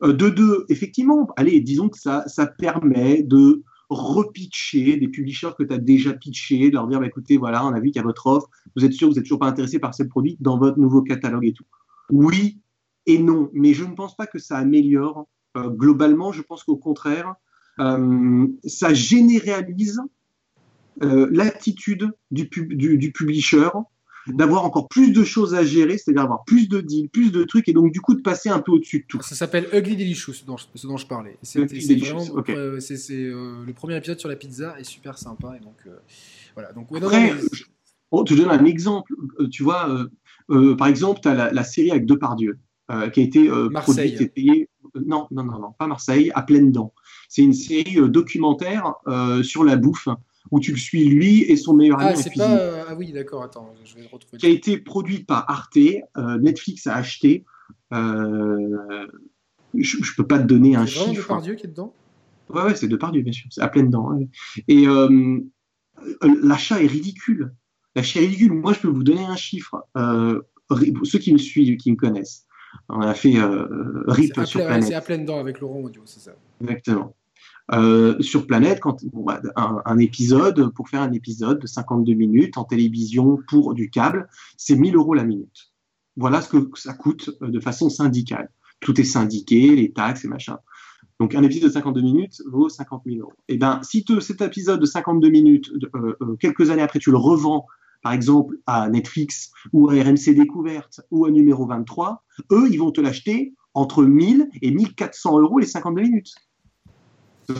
de 0.02 0.28
deux, 0.28 0.64
effectivement, 0.68 1.28
allez, 1.36 1.60
disons 1.60 1.88
que 1.88 1.98
ça, 1.98 2.24
permet 2.58 3.22
de 3.22 3.62
repitcher 3.88 4.96
des 4.96 5.08
publishers 5.08 5.50
que 5.56 5.62
tu 5.62 5.72
as 5.72 5.78
déjà 5.78 6.12
pitché, 6.12 6.70
de 6.70 6.74
leur 6.74 6.88
dire 6.88 6.98
bah, 6.98 7.06
écoutez, 7.06 7.36
voilà, 7.36 7.64
on 7.64 7.72
a 7.72 7.80
vu 7.80 7.90
qu'il 7.90 7.96
y 7.96 7.98
a 8.00 8.02
votre 8.02 8.26
offre, 8.26 8.48
vous 8.74 8.84
êtes 8.84 8.92
sûr, 8.92 9.08
vous 9.08 9.14
n'êtes 9.14 9.24
toujours 9.24 9.38
pas 9.38 9.46
intéressé 9.46 9.78
par 9.78 9.94
ce 9.94 10.02
produit 10.02 10.36
dans 10.40 10.58
votre 10.58 10.78
nouveau 10.78 11.02
catalogue 11.02 11.46
et 11.46 11.52
tout. 11.52 11.64
Oui 12.10 12.58
et 13.06 13.18
non, 13.18 13.50
mais 13.52 13.72
je 13.72 13.84
ne 13.84 13.94
pense 13.94 14.16
pas 14.16 14.26
que 14.26 14.38
ça 14.38 14.58
améliore. 14.58 15.28
Euh, 15.56 15.70
globalement, 15.70 16.32
je 16.32 16.42
pense 16.42 16.64
qu'au 16.64 16.76
contraire, 16.76 17.34
euh, 17.78 18.46
ça 18.64 18.92
généralise 18.94 20.00
euh, 21.02 21.28
l'attitude 21.30 22.10
du 22.30 22.48
publisher 22.48 23.68
d'avoir 24.28 24.64
encore 24.64 24.88
plus 24.88 25.12
de 25.12 25.24
choses 25.24 25.54
à 25.54 25.64
gérer, 25.64 25.98
c'est-à-dire 25.98 26.22
avoir 26.22 26.44
plus 26.44 26.68
de 26.68 26.80
deals, 26.80 27.08
plus 27.08 27.30
de 27.30 27.44
trucs, 27.44 27.68
et 27.68 27.72
donc 27.72 27.92
du 27.92 28.00
coup 28.00 28.14
de 28.14 28.22
passer 28.22 28.48
un 28.48 28.60
peu 28.60 28.72
au-dessus 28.72 29.00
de 29.00 29.04
tout. 29.06 29.22
Ça 29.22 29.34
s'appelle 29.34 29.68
Ugly 29.72 29.96
Delicious, 29.96 30.32
ce 30.32 30.44
dont, 30.44 30.56
ce 30.56 30.86
dont 30.86 30.96
je 30.96 31.06
parlais. 31.06 31.36
C'est 31.42 31.64
vraiment, 31.64 32.24
euh, 32.48 32.78
euh, 32.80 33.64
le 33.64 33.72
premier 33.72 33.96
épisode 33.96 34.18
sur 34.18 34.28
la 34.28 34.36
pizza 34.36 34.78
est 34.78 34.84
super 34.84 35.18
sympa, 35.18 35.54
et 35.56 35.64
donc 35.64 35.76
euh, 35.86 35.96
voilà. 36.54 36.72
Donc 36.72 36.88
Après, 36.96 37.34
je, 37.52 37.64
oh, 38.10 38.24
te 38.24 38.34
donne 38.34 38.50
un 38.50 38.64
exemple. 38.64 39.14
Tu 39.50 39.62
vois, 39.62 40.06
par 40.48 40.88
exemple, 40.88 41.20
tu 41.22 41.28
as 41.28 41.52
la, 41.52 41.64
série 41.64 41.90
avec 41.90 42.06
Depardieu, 42.06 42.58
qui 43.12 43.20
a 43.20 43.22
été 43.22 43.48
produite 43.74 44.20
et 44.20 44.28
payée. 44.28 44.68
Non, 44.94 45.26
non, 45.30 45.44
non, 45.44 45.58
non, 45.58 45.72
pas 45.78 45.86
Marseille, 45.86 46.32
à 46.34 46.42
pleine 46.42 46.72
dents. 46.72 46.94
C'est 47.28 47.42
une 47.42 47.52
série 47.52 47.96
documentaire 48.08 48.94
sur 49.42 49.62
la 49.62 49.76
bouffe 49.76 50.08
où 50.50 50.60
tu 50.60 50.72
le 50.72 50.76
suis 50.76 51.08
lui 51.08 51.42
et 51.42 51.56
son 51.56 51.74
meilleur 51.74 52.00
ami. 52.00 52.10
Ah, 52.12 52.16
c'est 52.16 52.34
pas. 52.34 52.56
Euh, 52.56 52.84
ah 52.88 52.94
oui, 52.94 53.12
d'accord, 53.12 53.42
attends, 53.42 53.74
je 53.84 53.94
vais 53.94 54.02
le 54.02 54.08
retrouver. 54.08 54.38
Qui 54.38 54.46
a 54.46 54.50
été 54.50 54.78
produit 54.78 55.24
par 55.24 55.50
Arte, 55.50 55.76
euh, 55.76 56.38
Netflix 56.38 56.86
a 56.86 56.96
acheté. 56.96 57.44
Euh, 57.92 59.06
je, 59.74 59.96
ne 59.98 60.16
peux 60.16 60.26
pas 60.26 60.38
te 60.38 60.44
donner 60.44 60.76
un 60.76 60.86
chiffre. 60.86 61.06
C'est 61.06 61.16
Depardieu 61.16 61.54
qui 61.54 61.66
est 61.66 61.70
dedans? 61.70 61.92
Ouais, 62.48 62.62
ouais, 62.62 62.76
c'est 62.76 62.88
Depardieu, 62.88 63.22
bien 63.22 63.32
sûr, 63.32 63.48
c'est 63.50 63.60
à 63.60 63.68
pleine 63.68 63.90
dents. 63.90 64.18
Et 64.68 64.86
l'achat 66.42 66.82
est 66.82 66.86
ridicule. 66.86 67.52
L'achat 67.94 68.20
est 68.20 68.26
ridicule. 68.26 68.52
Moi, 68.52 68.72
je 68.72 68.80
peux 68.80 68.88
vous 68.88 69.04
donner 69.04 69.24
un 69.24 69.36
chiffre. 69.36 69.86
ceux 69.94 71.18
qui 71.18 71.32
me 71.32 71.38
suivent, 71.38 71.76
qui 71.76 71.90
me 71.90 71.96
connaissent, 71.96 72.46
on 72.88 73.00
a 73.00 73.14
fait 73.14 73.34
RIP 74.06 74.44
sur 74.44 74.64
Planète. 74.64 74.84
C'est 74.84 74.94
à 74.94 75.00
pleine 75.00 75.24
dents 75.24 75.40
avec 75.40 75.60
Laurent 75.60 75.80
Audio, 75.80 76.02
c'est 76.04 76.20
ça? 76.20 76.32
Exactement. 76.60 77.14
Euh, 77.72 78.20
sur 78.20 78.46
Planète, 78.46 78.80
quand, 78.80 79.04
bah, 79.12 79.40
un, 79.56 79.98
épisode, 79.98 80.72
pour 80.74 80.88
faire 80.88 81.02
un 81.02 81.12
épisode 81.12 81.60
de 81.60 81.66
52 81.66 82.14
minutes 82.14 82.58
en 82.58 82.64
télévision 82.64 83.38
pour 83.48 83.74
du 83.74 83.90
câble, 83.90 84.28
c'est 84.56 84.76
1000 84.76 84.94
euros 84.96 85.14
la 85.14 85.24
minute. 85.24 85.72
Voilà 86.16 86.40
ce 86.40 86.48
que 86.48 86.68
ça 86.76 86.94
coûte 86.94 87.30
euh, 87.42 87.48
de 87.48 87.60
façon 87.60 87.90
syndicale. 87.90 88.50
Tout 88.80 89.00
est 89.00 89.04
syndiqué, 89.04 89.74
les 89.74 89.92
taxes 89.92 90.24
et 90.24 90.28
machin. 90.28 90.58
Donc 91.18 91.34
un 91.34 91.42
épisode 91.42 91.70
de 91.70 91.74
52 91.74 92.02
minutes 92.02 92.42
vaut 92.46 92.68
50 92.68 93.02
000 93.06 93.20
euros. 93.20 93.32
Et 93.48 93.54
eh 93.54 93.58
ben 93.58 93.80
si 93.82 94.04
cet 94.20 94.42
épisode 94.42 94.80
de 94.80 94.86
52 94.86 95.28
minutes, 95.30 95.72
euh, 95.94 96.36
quelques 96.38 96.70
années 96.70 96.82
après, 96.82 96.98
tu 96.98 97.10
le 97.10 97.16
revends, 97.16 97.66
par 98.02 98.12
exemple 98.12 98.56
à 98.66 98.88
Netflix 98.90 99.50
ou 99.72 99.88
à 99.88 99.94
RMC 99.94 100.34
Découverte 100.34 101.00
ou 101.10 101.24
à 101.24 101.30
numéro 101.30 101.66
23, 101.66 102.22
eux, 102.52 102.68
ils 102.70 102.78
vont 102.78 102.92
te 102.92 103.00
l'acheter 103.00 103.54
entre 103.72 104.04
1000 104.04 104.48
et 104.60 104.70
1400 104.70 105.40
euros 105.40 105.58
les 105.58 105.66
52 105.66 106.02
minutes. 106.02 106.34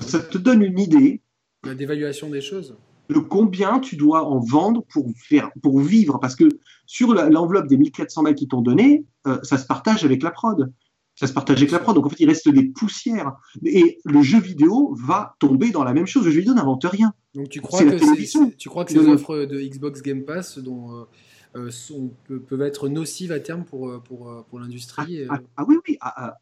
Ça 0.03 0.19
te 0.21 0.39
donne 0.39 0.63
une 0.63 0.79
idée. 0.79 1.23
D'évaluation 1.65 2.31
des 2.31 2.41
choses. 2.41 2.77
De 3.09 3.19
combien 3.19 3.79
tu 3.79 3.97
dois 3.97 4.25
en 4.25 4.41
vendre 4.41 4.85
pour, 4.89 5.11
faire, 5.17 5.51
pour 5.63 5.81
vivre. 5.81 6.19
Parce 6.19 6.35
que 6.35 6.49
sur 6.87 7.15
l'enveloppe 7.15 7.69
des 7.69 7.77
1400 7.77 8.23
balles 8.23 8.35
qu'ils 8.35 8.49
t'ont 8.49 8.63
donné, 8.63 9.05
euh, 9.27 9.39
ça 9.43 9.59
se 9.59 9.67
partage 9.67 10.05
avec 10.05 10.23
la 10.23 10.31
prod. 10.31 10.73
Ça 11.15 11.27
se 11.27 11.33
partage 11.33 11.59
avec 11.59 11.71
la 11.71 11.79
prod. 11.79 11.95
Donc 11.95 12.07
en 12.07 12.09
fait, 12.09 12.21
il 12.21 12.29
reste 12.29 12.49
des 12.49 12.65
poussières. 12.65 13.33
Et 13.65 13.99
le 14.05 14.23
jeu 14.23 14.41
vidéo 14.41 14.95
va 15.01 15.37
tomber 15.39 15.71
dans 15.71 15.85
la 15.85 15.95
même 15.95 16.07
chose. 16.07 16.25
Le 16.25 16.31
jeu 16.31 16.41
vidéo 16.41 16.55
n'invente 16.55 16.85
rien. 16.85 17.13
Donc 17.35 17.49
tu 17.49 17.61
crois, 17.61 17.81
que, 17.81 18.57
tu 18.57 18.69
crois 18.69 18.85
que 18.85 18.93
ces 18.93 19.07
offres 19.07 19.45
de 19.45 19.61
Xbox 19.61 20.03
Game 20.03 20.25
Pass 20.25 20.59
dont, 20.59 20.93
euh, 20.93 21.05
euh, 21.57 21.71
sont, 21.71 22.11
peuvent 22.49 22.63
être 22.63 22.89
nocives 22.89 23.33
à 23.33 23.41
terme 23.41 23.65
pour, 23.65 24.03
pour, 24.03 24.45
pour 24.49 24.59
l'industrie 24.59 25.25
ah, 25.29 25.35
ah, 25.35 25.41
ah, 25.59 25.65
oui, 25.69 25.77
oui. 25.89 25.97
Ah, 26.01 26.39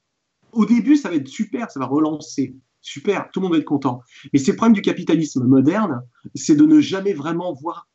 au 0.53 0.65
début, 0.65 0.97
ça 0.97 1.11
va 1.11 1.16
être 1.16 1.29
super, 1.29 1.71
ça 1.71 1.81
va 1.81 1.87
relancer 1.87 2.55
super, 2.85 3.31
tout 3.32 3.40
le 3.40 3.44
monde 3.44 3.52
va 3.52 3.59
être 3.59 3.65
content. 3.65 4.02
Mais 4.32 4.39
c'est 4.39 4.52
le 4.52 4.56
problème 4.56 4.74
du 4.74 4.82
capitalisme 4.82 5.44
moderne, 5.44 6.02
c'est 6.35 6.55
de 6.55 6.65
ne 6.65 6.81
jamais 6.81 7.15
vraiment 7.15 7.52
voir 7.52 7.89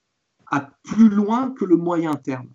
à 0.48 0.72
plus 0.84 1.10
loin 1.10 1.52
que 1.52 1.64
le 1.64 1.78
moyen 1.78 2.16
terme. 2.16 2.50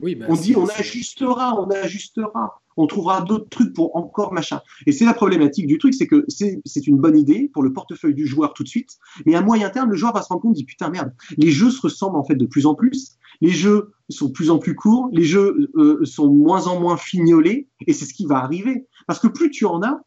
Oui, 0.00 0.14
bah, 0.14 0.26
on 0.28 0.34
dit 0.34 0.56
on 0.56 0.66
ajustera, 0.66 1.60
on 1.60 1.68
ajustera, 1.70 2.60
on 2.76 2.86
trouvera 2.86 3.22
d'autres 3.22 3.48
trucs 3.48 3.72
pour 3.72 3.94
encore 3.96 4.32
machin. 4.32 4.60
Et 4.86 4.92
c'est 4.92 5.04
la 5.04 5.14
problématique 5.14 5.66
du 5.66 5.78
truc, 5.78 5.94
c'est 5.94 6.06
que 6.06 6.24
c'est 6.28 6.86
une 6.86 6.98
bonne 6.98 7.18
idée 7.18 7.50
pour 7.52 7.62
le 7.62 7.72
portefeuille 7.72 8.14
du 8.14 8.26
joueur 8.26 8.54
tout 8.54 8.62
de 8.62 8.68
suite, 8.68 8.98
mais 9.26 9.34
à 9.34 9.42
moyen 9.42 9.68
terme, 9.70 9.90
le 9.90 9.96
joueur 9.96 10.12
va 10.12 10.22
se 10.22 10.28
rendre 10.28 10.42
compte, 10.42 10.54
dit 10.54 10.64
putain 10.64 10.90
merde, 10.90 11.12
les 11.36 11.50
jeux 11.50 11.70
se 11.70 11.80
ressemblent 11.80 12.16
en 12.16 12.24
fait 12.24 12.36
de 12.36 12.46
plus 12.46 12.66
en 12.66 12.74
plus, 12.74 13.16
les 13.40 13.50
jeux 13.50 13.92
sont 14.08 14.26
de 14.26 14.32
plus 14.32 14.50
en 14.50 14.58
plus 14.58 14.74
courts, 14.74 15.08
les 15.12 15.24
jeux 15.24 15.70
euh, 15.76 16.04
sont 16.04 16.32
moins 16.32 16.66
en 16.66 16.80
moins 16.80 16.96
fignolés, 16.96 17.68
et 17.86 17.92
c'est 17.92 18.04
ce 18.04 18.14
qui 18.14 18.26
va 18.26 18.38
arriver. 18.38 18.86
Parce 19.06 19.18
que 19.18 19.28
plus 19.28 19.50
tu 19.50 19.66
en 19.66 19.82
as, 19.82 20.00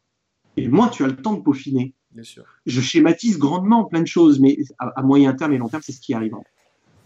et 0.56 0.68
moins 0.68 0.88
tu 0.88 1.04
as 1.04 1.06
le 1.06 1.16
temps 1.16 1.34
de 1.34 1.42
peaufiner. 1.42 1.94
Bien 2.12 2.22
sûr. 2.22 2.44
Je 2.64 2.80
schématise 2.80 3.38
grandement 3.38 3.84
plein 3.84 4.00
de 4.00 4.06
choses, 4.06 4.40
mais 4.40 4.58
à, 4.78 5.02
moyen 5.02 5.34
terme 5.34 5.52
et 5.52 5.58
long 5.58 5.68
terme, 5.68 5.82
c'est 5.84 5.92
ce 5.92 6.00
qui 6.00 6.14
arrive. 6.14 6.34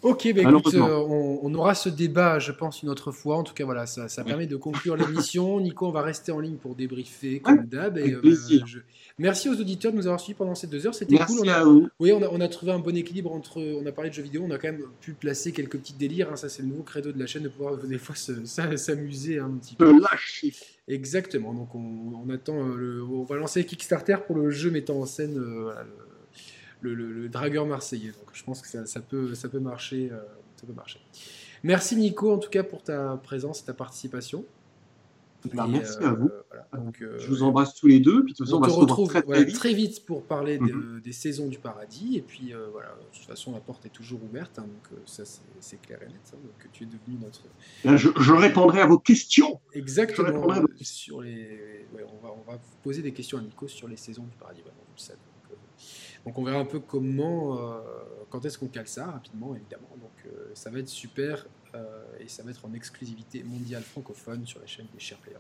Ok, 0.03 0.33
bah 0.35 0.43
écoute, 0.43 0.75
euh, 0.75 1.39
on, 1.43 1.55
aura 1.55 1.75
ce 1.75 1.89
débat, 1.89 2.39
je 2.39 2.53
pense, 2.53 2.83
une 2.83 2.89
autre 2.89 3.13
fois. 3.13 3.37
En 3.37 3.43
tout 3.43 3.53
cas, 3.53 3.65
voilà, 3.65 3.87
ça, 3.87 4.25
permet 4.25 4.47
de 4.47 4.57
conclure 4.57 4.97
l'émission. 4.97 5.61
Nico, 5.61 5.87
on 5.87 5.91
va 5.91 6.03
rester 6.03 6.33
en 6.33 6.41
ligne 6.41 6.57
pour 6.57 6.75
débriefer, 6.75 7.41
comme 7.41 7.67
d'hab. 7.67 7.99
Euh, 7.99 8.21
Merci 9.19 9.51
aux 9.51 9.61
auditeurs 9.61 9.93
de 9.93 9.99
nous 9.99 10.07
avoir 10.07 10.19
suivis 10.19 10.37
pendant 10.37 10.55
ces 10.55 10.67
deux 10.67 10.87
heures. 10.87 10.95
C'était 10.95 11.19
cool. 11.19 11.41
On 11.45 11.49
a, 11.49 11.65
Oui, 11.99 12.13
on 12.13 12.23
a, 12.23 12.29
on 12.31 12.41
a, 12.41 12.49
trouvé 12.49 12.73
un 12.73 12.79
bon 12.79 12.97
équilibre 12.97 13.33
entre. 13.33 13.61
On 13.61 13.85
a 13.85 13.93
parlé 13.93 14.09
de 14.09 14.15
jeux 14.15 14.23
vidéo, 14.23 14.43
on 14.47 14.51
a 14.51 14.59
quand 14.59 14.69
même 14.69 14.85
pu 15.01 15.13
placer 15.13 15.53
quelques 15.53 15.79
petits 15.79 15.93
délires. 15.93 16.31
Hein. 16.33 16.37
Ça, 16.37 16.49
c'est 16.49 16.63
le 16.63 16.69
nouveau 16.69 16.83
credo 16.83 17.13
de 17.13 17.19
la 17.19 17.27
chaîne 17.27 17.43
de 17.43 17.49
pouvoir 17.49 17.77
des 17.77 17.99
fois 17.99 18.15
s'amuser 18.17 19.39
un 19.39 19.51
petit 19.51 19.75
peu. 19.75 20.01
Exactement. 20.89 21.53
Donc, 21.53 21.75
on, 21.75 22.29
attend. 22.31 22.67
Euh, 22.67 22.77
le, 22.77 23.05
on 23.05 23.25
va 23.25 23.37
lancer 23.37 23.65
Kickstarter 23.65 24.17
pour 24.27 24.37
le 24.37 24.51
jeu 24.51 24.71
mettant 24.71 24.99
en 24.99 25.07
scène 25.07 25.37
le, 25.37 25.73
dragueur 26.83 27.67
marseillais. 27.67 28.11
Donc 28.11 28.31
je 28.33 28.45
pense 28.45 28.61
que 28.63 28.69
ça, 28.69 29.01
peut, 29.01 29.35
ça, 29.35 29.49
peut 29.49 29.61
marcher, 29.61 30.11
euh, 30.13 30.19
ça 30.57 30.67
peut 30.67 30.73
marcher. 30.73 31.01
Merci 31.63 31.97
Nico 31.97 32.33
en 32.33 32.39
tout 32.39 32.51
cas 32.51 32.63
pour 32.63 32.83
ta 32.83 33.17
présence 33.23 33.61
et 33.61 33.65
ta 33.65 33.75
participation. 33.75 34.45
Bah, 35.55 35.67
merci 35.67 35.97
à 36.05 36.13
vous. 36.13 36.29
Euh, 36.29 36.79
donc, 36.79 37.01
euh, 37.01 37.19
je 37.19 37.27
vous 37.27 37.43
embrasse 37.43 37.75
tous 37.75 37.87
les 37.87 37.99
deux. 37.99 38.23
Puis, 38.23 38.35
de 38.35 38.37
toute 38.37 38.47
façon, 38.47 38.59
on, 38.59 38.61
va 38.61 38.69
se 38.69 38.75
retrouve 38.75 39.09
très, 39.09 39.23
très, 39.23 39.45
vite. 39.45 39.57
très, 39.57 39.73
vite. 39.73 40.05
pour 40.05 40.23
parler 40.25 40.59
mhm. 40.59 41.01
des 41.03 41.13
saisons 41.13 41.49
du 41.49 41.59
paradis. 41.59 42.19
Et 42.19 42.21
puis 42.21 42.53
voilà, 42.71 42.89
de 42.89 43.17
toute 43.17 43.27
façon, 43.27 43.53
la 43.53 43.61
porte 43.61 43.87
est 43.87 43.91
toujours 43.91 44.23
ouverte. 44.23 44.59
Hein, 44.59 44.67
donc 44.67 45.01
ça, 45.07 45.23
c'est 45.61 45.81
clair 45.81 45.99
et 46.03 46.09
net. 46.09 46.35
Hein, 46.35 46.67
tu 46.75 46.85
es 46.85 46.87
devenu 46.87 47.17
notre. 47.23 47.41
Je, 47.97 48.33
répondrai 48.35 48.83
à 48.83 48.87
vos 48.87 48.99
questions. 48.99 49.61
Exactement. 49.73 50.55
Sur 50.83 51.23
les... 51.23 51.87
on, 51.95 52.27
va, 52.27 52.35
on 52.35 52.51
va 52.51 52.59
poser 52.83 53.01
des 53.01 53.13
questions 53.13 53.39
à 53.39 53.41
Nico 53.41 53.67
sur 53.67 53.89
les 53.89 53.97
saisons 53.97 54.25
du 54.25 54.37
paradis. 54.37 54.61
Vraiment, 54.61 54.83
vous 54.87 54.95
le 54.95 55.01
savez. 55.01 55.21
Donc 56.25 56.39
on 56.39 56.45
verra 56.45 56.59
un 56.59 56.65
peu 56.65 56.81
comment, 56.81 57.59
euh, 57.59 57.81
quand 58.29 58.45
est-ce 58.45 58.59
qu'on 58.59 58.69
cale 58.69 58.87
ça 58.87 59.07
rapidement, 59.07 59.55
évidemment. 59.55 59.89
Donc 60.01 60.13
euh, 60.27 60.51
ça 60.55 60.71
va 60.71 60.79
être 60.79 60.89
super 60.89 61.47
et 62.19 62.27
ça 62.27 62.43
va 62.43 62.51
être 62.51 62.65
en 62.65 62.75
exclusivité 62.75 63.45
mondiale 63.45 63.85
francophone 63.85 64.45
sur 64.45 64.59
la 64.59 64.67
chaîne 64.67 64.87
des 64.93 64.99
Share 64.99 65.19
Players. 65.19 65.39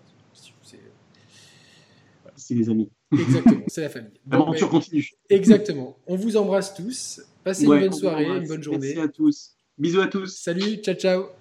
C'est 2.36 2.54
les 2.54 2.70
amis. 2.70 2.88
Exactement, 3.12 3.64
c'est 3.66 3.80
la 3.80 3.88
famille. 3.88 4.12
L'aventure 4.30 4.70
continue. 4.70 5.10
Exactement. 5.28 5.98
On 6.06 6.16
vous 6.16 6.36
embrasse 6.36 6.72
tous. 6.74 7.20
Passez 7.42 7.64
une 7.64 7.70
bonne 7.70 7.92
soirée, 7.92 8.26
une 8.26 8.46
bonne 8.46 8.62
journée. 8.62 8.94
Merci 8.94 9.00
à 9.00 9.08
tous. 9.08 9.56
Bisous 9.76 10.00
à 10.00 10.06
tous. 10.06 10.36
Salut, 10.40 10.76
ciao, 10.76 10.94
ciao. 10.94 11.39